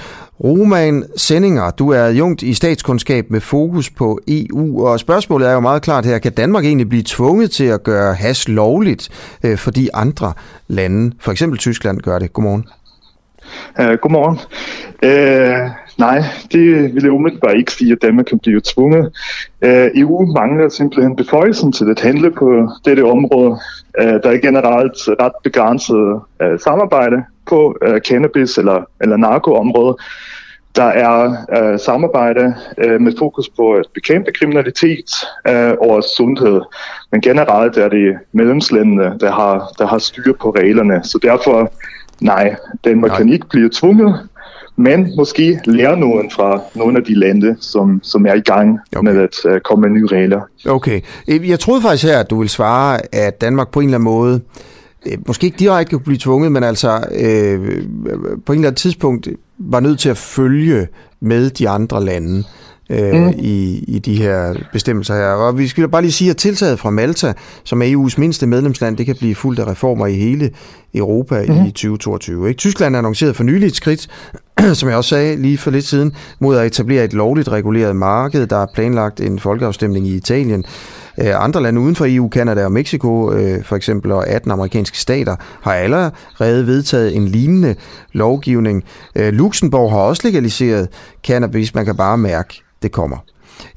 Roman 0.45 1.05
Sendinger, 1.17 1.71
du 1.71 1.91
er 1.91 2.09
jungt 2.09 2.43
i 2.43 2.55
statskundskab 2.55 3.31
med 3.31 3.41
fokus 3.41 3.91
på 3.91 4.21
EU, 4.29 4.87
og 4.87 5.01
spørgsmålet 5.01 5.49
er 5.49 5.53
jo 5.53 5.61
meget 5.61 5.83
klart 5.83 6.07
her, 6.07 6.19
kan 6.19 6.33
Danmark 6.33 6.65
egentlig 6.65 6.89
blive 6.89 7.05
tvunget 7.07 7.51
til 7.51 7.65
at 7.65 7.83
gøre 7.83 8.15
has 8.15 8.49
lovligt, 8.49 9.09
øh, 9.45 9.59
fordi 9.59 9.89
andre 9.95 10.33
lande, 10.69 11.17
for 11.21 11.33
eksempel 11.33 11.59
Tyskland, 11.59 12.01
gør 12.01 12.19
det? 12.19 12.33
Godmorgen. 12.33 12.65
Uh, 13.79 13.95
godmorgen. 14.03 14.39
Uh, 15.03 15.71
nej, 15.99 16.23
det 16.53 16.95
vil 16.95 17.03
jeg 17.03 17.13
umiddelbart 17.13 17.57
ikke 17.57 17.73
sige, 17.73 17.93
at 17.93 18.03
Danmark 18.03 18.27
kan 18.27 18.39
blive 18.39 18.61
tvunget. 18.65 19.05
Uh, 19.67 19.87
EU 20.01 20.27
mangler 20.27 20.69
simpelthen 20.69 21.17
beføjelsen 21.17 21.73
til 21.73 21.91
at 21.91 22.01
handle 22.01 22.31
på 22.31 22.69
dette 22.85 23.05
område. 23.05 23.51
Uh, 24.03 24.17
der 24.23 24.31
er 24.31 24.39
generelt 24.39 24.97
ret 25.21 25.33
begrænset 25.45 26.21
uh, 26.43 26.59
samarbejde 26.65 27.25
på 27.49 27.77
cannabis- 27.83 28.59
eller, 28.59 28.85
eller 29.01 29.17
narkoområdet. 29.17 29.97
Der 30.77 30.85
er 30.85 31.29
uh, 31.29 31.81
samarbejde 31.81 32.55
uh, 32.85 33.01
med 33.01 33.13
fokus 33.19 33.49
på 33.49 33.73
at 33.73 33.87
bekæmpe 33.95 34.33
kriminalitet 34.33 35.11
uh, 35.51 35.89
og 35.91 36.05
sundhed. 36.17 36.61
Men 37.13 37.21
generelt 37.21 37.77
er 37.77 37.89
det 37.89 38.15
medlemslandene, 38.33 39.19
der 39.21 39.33
har, 39.33 39.73
der 39.79 39.87
har 39.87 39.99
styr 39.99 40.33
på 40.41 40.51
reglerne. 40.51 41.05
Så 41.05 41.19
derfor 41.23 41.73
Nej, 42.21 42.57
Danmark 42.85 43.11
Nej. 43.11 43.19
kan 43.19 43.29
ikke 43.29 43.49
blive 43.49 43.71
tvunget, 43.73 44.29
men 44.77 45.13
måske 45.17 45.61
lære 45.65 45.97
nogen 45.97 46.31
fra 46.31 46.61
nogle 46.75 46.99
af 46.99 47.05
de 47.05 47.15
lande, 47.15 47.57
som, 47.61 48.01
som 48.03 48.27
er 48.27 48.35
i 48.35 48.41
gang 48.41 48.79
okay. 48.97 49.13
med 49.13 49.23
at 49.23 49.53
uh, 49.55 49.61
komme 49.61 49.89
med 49.89 50.01
nye 50.01 50.07
regler. 50.07 50.41
Okay. 50.67 51.01
Jeg 51.29 51.61
troede 51.61 51.83
faktisk 51.83 52.05
her, 52.05 52.19
at 52.19 52.31
du 52.31 52.39
ville 52.39 52.51
svare, 52.51 53.15
at 53.15 53.41
Danmark 53.41 53.71
på 53.71 53.81
en 53.81 53.87
eller 53.87 53.99
anden 53.99 54.05
måde, 54.05 54.41
måske 55.27 55.45
ikke 55.45 55.59
direkte 55.59 55.91
kunne 55.91 56.05
blive 56.05 56.19
tvunget, 56.19 56.53
men 56.53 56.63
altså 56.63 57.05
øh, 57.13 57.59
på 58.47 58.53
en 58.53 58.59
eller 58.59 58.69
anden 58.69 58.75
tidspunkt 58.75 59.29
var 59.59 59.81
nødt 59.81 59.99
til 59.99 60.09
at 60.09 60.17
følge 60.17 60.87
med 61.21 61.51
de 61.51 61.69
andre 61.69 62.05
lande 62.05 62.45
øh, 62.91 63.15
mm. 63.15 63.33
i, 63.39 63.85
i 63.89 63.99
de 63.99 64.17
her 64.17 64.55
bestemmelser 64.73 65.15
her. 65.15 65.27
Og 65.27 65.59
vi 65.59 65.69
skal 65.69 65.89
bare 65.89 66.03
lige 66.03 66.13
sige, 66.13 66.31
at 66.31 66.37
tiltaget 66.37 66.79
fra 66.79 66.91
Malta, 66.91 67.33
som 67.65 67.83
er 67.83 67.87
EU's 67.87 68.15
mindste 68.21 68.47
medlemsland, 68.47 68.97
det 68.97 69.07
kan 69.07 69.17
blive 69.19 69.35
fuldt 69.35 69.59
af 69.59 69.67
reformer 69.67 70.07
i 70.07 70.15
hele 70.15 70.51
Europa 70.95 71.45
mm. 71.49 71.65
i 71.65 71.71
2022. 71.71 72.49
Ikke? 72.49 72.59
Tyskland 72.59 72.95
har 72.95 72.99
annonceret 72.99 73.37
for 73.37 73.45
nylig 73.45 73.67
et 73.67 73.77
skridt, 73.77 74.09
som 74.75 74.89
jeg 74.89 74.97
også 74.97 75.11
sagde 75.11 75.37
lige 75.37 75.59
for 75.59 75.71
lidt 75.71 75.85
siden, 75.85 76.13
mod 76.39 76.57
at 76.57 76.67
etablere 76.67 77.05
et 77.05 77.13
lovligt 77.13 77.49
reguleret 77.49 77.97
marked. 77.97 78.47
Der 78.47 78.57
er 78.57 78.67
planlagt 78.75 79.21
en 79.21 79.39
folkeafstemning 79.39 80.07
i 80.07 80.15
Italien. 80.15 80.65
Øh, 81.21 81.45
andre 81.45 81.63
lande 81.63 81.81
uden 81.81 81.97
for 81.97 82.07
EU, 82.09 82.29
Kanada 82.29 82.65
og 82.65 82.73
Mexico 82.73 83.33
øh, 83.33 83.65
for 83.65 83.77
eksempel, 83.77 84.13
og 84.13 84.29
18 84.29 84.51
amerikanske 84.51 84.99
stater, 84.99 85.37
har 85.63 85.75
allerede 85.75 86.67
vedtaget 86.67 87.17
en 87.17 87.29
lignende 87.29 87.75
lovgivning. 88.13 88.85
Øh, 89.17 89.33
Luxembourg 89.33 89.91
har 89.93 89.99
også 89.99 90.23
legaliseret 90.25 90.89
cannabis. 91.27 91.75
Man 91.75 91.85
kan 91.85 91.97
bare 91.97 92.19
mærke, 92.19 92.63
det 92.83 92.93
kommer. 92.93 93.17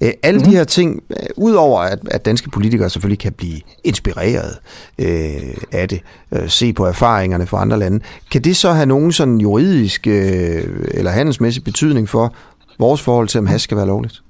Øh, 0.01 0.11
alle 0.23 0.37
mm-hmm. 0.37 0.51
de 0.51 0.57
her 0.57 0.63
ting, 0.63 1.03
øh, 1.09 1.15
udover 1.37 1.81
at, 1.81 1.99
at 2.11 2.25
danske 2.25 2.49
politikere 2.49 2.89
selvfølgelig 2.89 3.19
kan 3.19 3.33
blive 3.33 3.59
inspireret 3.83 4.57
øh, 4.99 5.55
af 5.71 5.89
det, 5.89 6.01
øh, 6.31 6.49
se 6.49 6.73
på 6.73 6.85
erfaringerne 6.85 7.47
fra 7.47 7.61
andre 7.61 7.79
lande, 7.79 7.99
kan 8.31 8.41
det 8.41 8.57
så 8.57 8.71
have 8.71 8.85
nogen 8.85 9.11
sådan 9.11 9.37
juridisk 9.37 10.07
øh, 10.07 10.63
eller 10.93 11.11
handelsmæssig 11.11 11.63
betydning 11.63 12.09
for 12.09 12.33
vores 12.79 13.01
forhold 13.01 13.27
til, 13.27 13.37
om 13.39 13.47
has 13.47 13.61
skal 13.61 13.77
være 13.77 13.87
lovligt? 13.87 14.21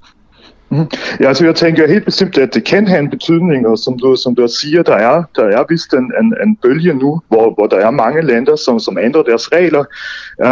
Mhm. 0.72 0.88
Ja, 1.20 1.28
altså 1.28 1.46
jeg 1.46 1.56
tænker 1.56 1.88
helt 1.88 2.06
bestemt, 2.06 2.38
at 2.38 2.54
det 2.54 2.64
kan 2.64 2.88
have 2.88 3.00
en 3.00 3.10
betydning, 3.10 3.68
og 3.68 3.78
som 3.78 4.00
du, 4.00 4.16
som 4.16 4.36
du 4.36 4.48
siger, 4.48 4.84
der 4.84 4.96
er, 4.96 5.24
der 5.36 5.44
er 5.44 5.64
vist 5.70 5.94
en, 5.94 6.14
en, 6.22 6.34
en 6.44 6.56
bølge 6.56 6.94
nu, 6.94 7.22
hvor, 7.28 7.54
hvor 7.54 7.68
der 7.68 7.78
er 7.78 7.91
mange 7.91 8.22
lande, 8.22 8.58
som, 8.58 8.80
som 8.80 8.98
ændrer 8.98 9.24
deres 9.24 9.52
regler, 9.52 9.84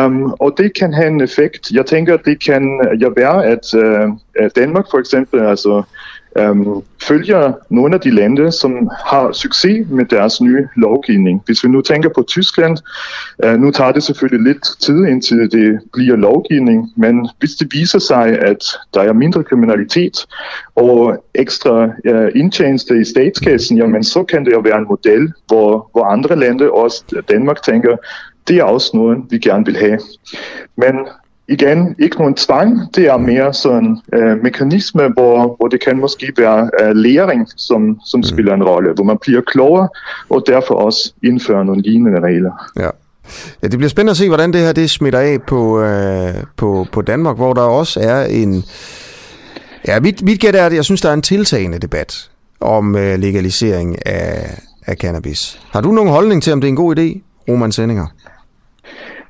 um, 0.05 0.31
og 0.31 0.53
det 0.57 0.73
kan 0.79 0.93
have 0.93 1.07
en 1.07 1.21
effekt. 1.21 1.71
Jeg 1.71 1.85
tænker, 1.85 2.13
at 2.13 2.25
det 2.25 2.43
kan 2.45 2.81
ja, 2.99 3.07
være, 3.17 3.45
at 3.45 3.73
uh, 3.73 4.11
Danmark 4.55 4.85
for 4.91 4.97
eksempel, 4.97 5.39
altså 5.39 5.83
øhm, 6.37 6.81
følger 7.03 7.53
nogle 7.69 7.95
af 7.95 8.01
de 8.01 8.11
lande, 8.11 8.51
som 8.51 8.89
har 9.05 9.31
succes 9.31 9.87
med 9.89 10.05
deres 10.05 10.41
nye 10.41 10.67
lovgivning. 10.75 11.41
Hvis 11.45 11.63
vi 11.63 11.69
nu 11.69 11.81
tænker 11.81 12.09
på 12.15 12.23
Tyskland, 12.27 12.77
øh, 13.43 13.59
nu 13.59 13.71
tager 13.71 13.91
det 13.91 14.03
selvfølgelig 14.03 14.53
lidt 14.53 14.65
tid, 14.79 15.05
indtil 15.05 15.51
det 15.51 15.79
bliver 15.93 16.15
lovgivning, 16.15 16.93
men 16.97 17.29
hvis 17.39 17.51
det 17.51 17.67
viser 17.71 17.99
sig, 17.99 18.39
at 18.39 18.63
der 18.93 19.01
er 19.01 19.13
mindre 19.13 19.43
kriminalitet 19.43 20.27
og 20.75 21.23
ekstra 21.35 21.89
øh, 22.05 22.31
indtjeneste 22.35 23.01
i 23.01 23.03
statskassen, 23.03 23.77
jamen 23.77 24.03
så 24.03 24.23
kan 24.23 24.45
det 24.45 24.51
jo 24.51 24.59
være 24.59 24.77
en 24.77 24.87
model, 24.89 25.33
hvor, 25.47 25.89
hvor 25.91 26.03
andre 26.03 26.35
lande, 26.35 26.71
også 26.71 27.23
Danmark, 27.29 27.61
tænker, 27.61 27.97
det 28.47 28.57
er 28.57 28.63
også 28.63 28.91
noget, 28.93 29.17
vi 29.29 29.37
gerne 29.37 29.65
vil 29.65 29.77
have. 29.77 29.99
Men 30.77 30.95
igen, 31.49 31.95
ikke 31.99 32.17
nogen 32.17 32.35
tvang, 32.35 32.95
det 32.95 33.05
er 33.05 33.17
mere 33.17 33.53
sådan 33.53 33.83
en 33.83 34.01
øh, 34.13 34.43
mekanisme, 34.43 35.07
hvor, 35.07 35.55
hvor 35.57 35.67
det 35.67 35.83
kan 35.83 35.99
måske 35.99 36.33
være 36.37 36.69
øh, 36.81 36.95
læring, 36.95 37.47
som, 37.55 37.99
som 38.05 38.17
mm. 38.17 38.23
spiller 38.23 38.53
en 38.53 38.63
rolle, 38.63 38.93
hvor 38.93 39.03
man 39.03 39.17
bliver 39.21 39.41
klogere, 39.41 39.89
og 40.29 40.43
derfor 40.47 40.75
også 40.75 41.13
indfører 41.23 41.63
nogle 41.63 41.81
lignende 41.81 42.19
regler. 42.19 42.71
Ja. 42.79 42.89
Ja, 43.63 43.67
det 43.67 43.77
bliver 43.77 43.89
spændende 43.89 44.11
at 44.11 44.17
se, 44.17 44.27
hvordan 44.27 44.53
det 44.53 44.61
her 44.61 44.73
det 44.73 44.89
smitter 44.89 45.19
af 45.19 45.41
på, 45.47 45.81
øh, 45.81 46.33
på, 46.57 46.87
på 46.91 47.01
Danmark, 47.01 47.35
hvor 47.35 47.53
der 47.53 47.61
også 47.61 47.99
er 47.99 48.25
en... 48.25 48.63
Ja, 49.87 49.99
mit, 49.99 50.23
mit 50.23 50.39
gæt 50.39 50.55
er, 50.55 50.65
at 50.65 50.73
jeg 50.73 50.85
synes, 50.85 51.01
der 51.01 51.09
er 51.09 51.13
en 51.13 51.21
tiltagende 51.21 51.79
debat 51.79 52.29
om 52.59 52.95
øh, 52.95 53.19
legalisering 53.19 54.07
af, 54.07 54.61
af 54.85 54.95
cannabis. 54.95 55.59
Har 55.71 55.81
du 55.81 55.91
nogen 55.91 56.09
holdning 56.09 56.43
til, 56.43 56.53
om 56.53 56.61
det 56.61 56.67
er 56.67 56.69
en 56.69 56.75
god 56.75 56.99
idé, 56.99 57.21
Roman 57.49 57.71
Sendinger? 57.71 58.05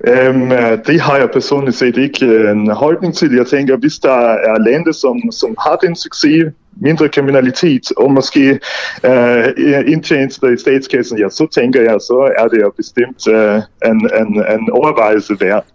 Øhm, 0.08 0.52
øh, 0.52 0.78
det 0.88 1.02
har 1.02 1.18
jeg 1.18 1.30
personligt 1.34 1.78
set 1.78 1.98
ikke 1.98 2.52
en 2.52 2.72
holdning 2.72 3.16
til. 3.16 3.36
Jeg 3.36 3.48
tænker, 3.48 3.78
hvis 3.78 4.00
der 4.00 4.20
er 4.50 4.60
lande, 4.60 4.94
som, 4.94 5.32
som 5.32 5.56
har 5.60 5.76
den 5.76 5.96
succes, 5.96 6.54
mindre 6.82 7.10
kriminalitet 7.10 7.92
og 7.98 8.12
måske 8.12 8.60
øh, 9.04 9.48
indtjenester 9.88 10.48
i 10.48 10.58
statskassen, 10.58 11.18
ja, 11.18 11.30
så 11.30 11.48
tænker 11.54 11.82
jeg, 11.82 11.98
så 12.02 12.34
er 12.38 12.48
det 12.48 12.62
jo 12.62 12.74
bestemt 12.78 13.28
øh, 13.28 13.62
en, 13.86 14.10
en, 14.22 14.46
en 14.60 14.70
overvejelse 14.72 15.34
værd. 15.40 15.66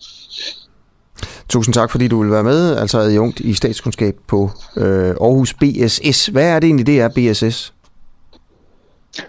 Tusind 1.49 1.75
tak, 1.75 1.91
fordi 1.91 2.09
du 2.09 2.23
vil 2.23 2.31
være 2.31 2.45
med, 2.45 2.77
altså 2.77 2.99
adjunkt 2.99 3.41
i 3.41 3.55
statskundskab 3.55 4.17
på 4.27 4.51
øh, 4.77 5.09
Aarhus 5.09 5.55
BSS. 5.55 6.27
Hvad 6.27 6.49
er 6.49 6.59
det 6.59 6.67
egentlig, 6.67 6.87
det 6.87 7.01
er 7.01 7.09
BSS? 7.09 7.73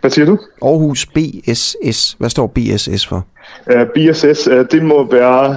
Hvad 0.02 0.12
siger 0.12 0.26
du? 0.26 0.40
Aarhus 0.62 1.06
BSS. 1.06 2.16
Hvad 2.20 2.30
står 2.30 2.48
BSS 2.48 3.08
for? 3.08 3.26
Uh, 3.74 3.82
BSS, 3.96 4.48
uh, 4.48 4.66
det 4.72 4.84
må 4.84 5.12
være, 5.12 5.50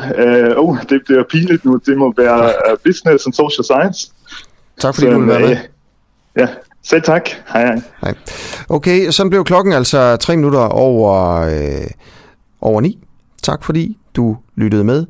uh, 0.54 0.68
oh, 0.68 0.78
det 0.88 1.02
bliver 1.06 1.22
pinligt 1.30 1.64
nu, 1.64 1.80
det 1.86 1.98
må 1.98 2.14
være 2.16 2.44
uh, 2.44 2.78
Business 2.86 3.26
and 3.26 3.34
Social 3.34 3.64
Science. 3.64 4.12
Tak 4.80 4.94
fordi 4.94 5.06
Så, 5.06 5.12
du 5.12 5.18
ville 5.18 5.32
være 5.34 5.48
med. 5.48 5.56
Ja, 6.36 6.48
selv 6.82 7.02
tak. 7.02 7.28
Hej, 7.52 7.66
hej. 7.66 7.80
hej. 8.00 8.14
Okay, 8.68 9.10
så 9.10 9.28
blev 9.28 9.44
klokken 9.44 9.72
altså 9.72 10.16
tre 10.16 10.36
minutter 10.36 10.60
over, 10.60 11.40
øh, 11.40 11.90
over 12.60 12.80
ni. 12.80 12.98
Tak 13.42 13.64
fordi 13.64 13.98
du 14.16 14.36
lyttede 14.56 14.84
med 14.84 15.06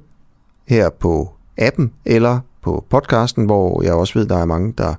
her 0.69 0.91
på 0.91 1.31
appen 1.59 1.93
eller 2.05 2.41
på 2.63 2.85
podcasten, 2.91 3.45
hvor 3.45 3.83
jeg 3.83 3.93
også 3.93 4.19
ved, 4.19 4.27
der 4.27 4.39
er 4.39 4.45
mange, 4.45 4.75
der, 4.79 4.95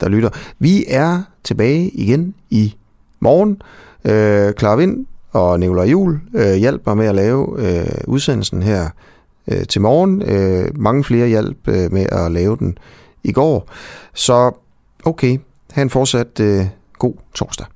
der 0.00 0.08
lytter. 0.08 0.30
Vi 0.58 0.84
er 0.88 1.22
tilbage 1.44 1.90
igen 1.90 2.34
i 2.50 2.74
morgen. 3.22 3.62
Øh, 4.04 4.52
Clara 4.58 4.76
Vind 4.76 5.06
og 5.30 5.60
Nikolaj 5.60 5.86
Jul 5.86 6.20
øh, 6.34 6.54
hjalp 6.54 6.82
mig 6.86 6.96
med 6.96 7.06
at 7.06 7.14
lave 7.14 7.54
øh, 7.58 8.04
udsendelsen 8.06 8.62
her 8.62 8.88
øh, 9.48 9.66
til 9.66 9.80
morgen. 9.80 10.22
Øh, 10.22 10.78
mange 10.78 11.04
flere 11.04 11.28
hjalp 11.28 11.68
øh, 11.68 11.92
med 11.92 12.06
at 12.12 12.32
lave 12.32 12.56
den 12.56 12.78
i 13.24 13.32
går. 13.32 13.68
Så 14.14 14.52
okay, 15.04 15.38
have 15.70 15.82
en 15.82 15.90
fortsat 15.90 16.40
øh, 16.40 16.66
god 16.98 17.14
torsdag. 17.34 17.66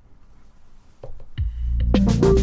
thank 1.95 2.25
you 2.25 2.36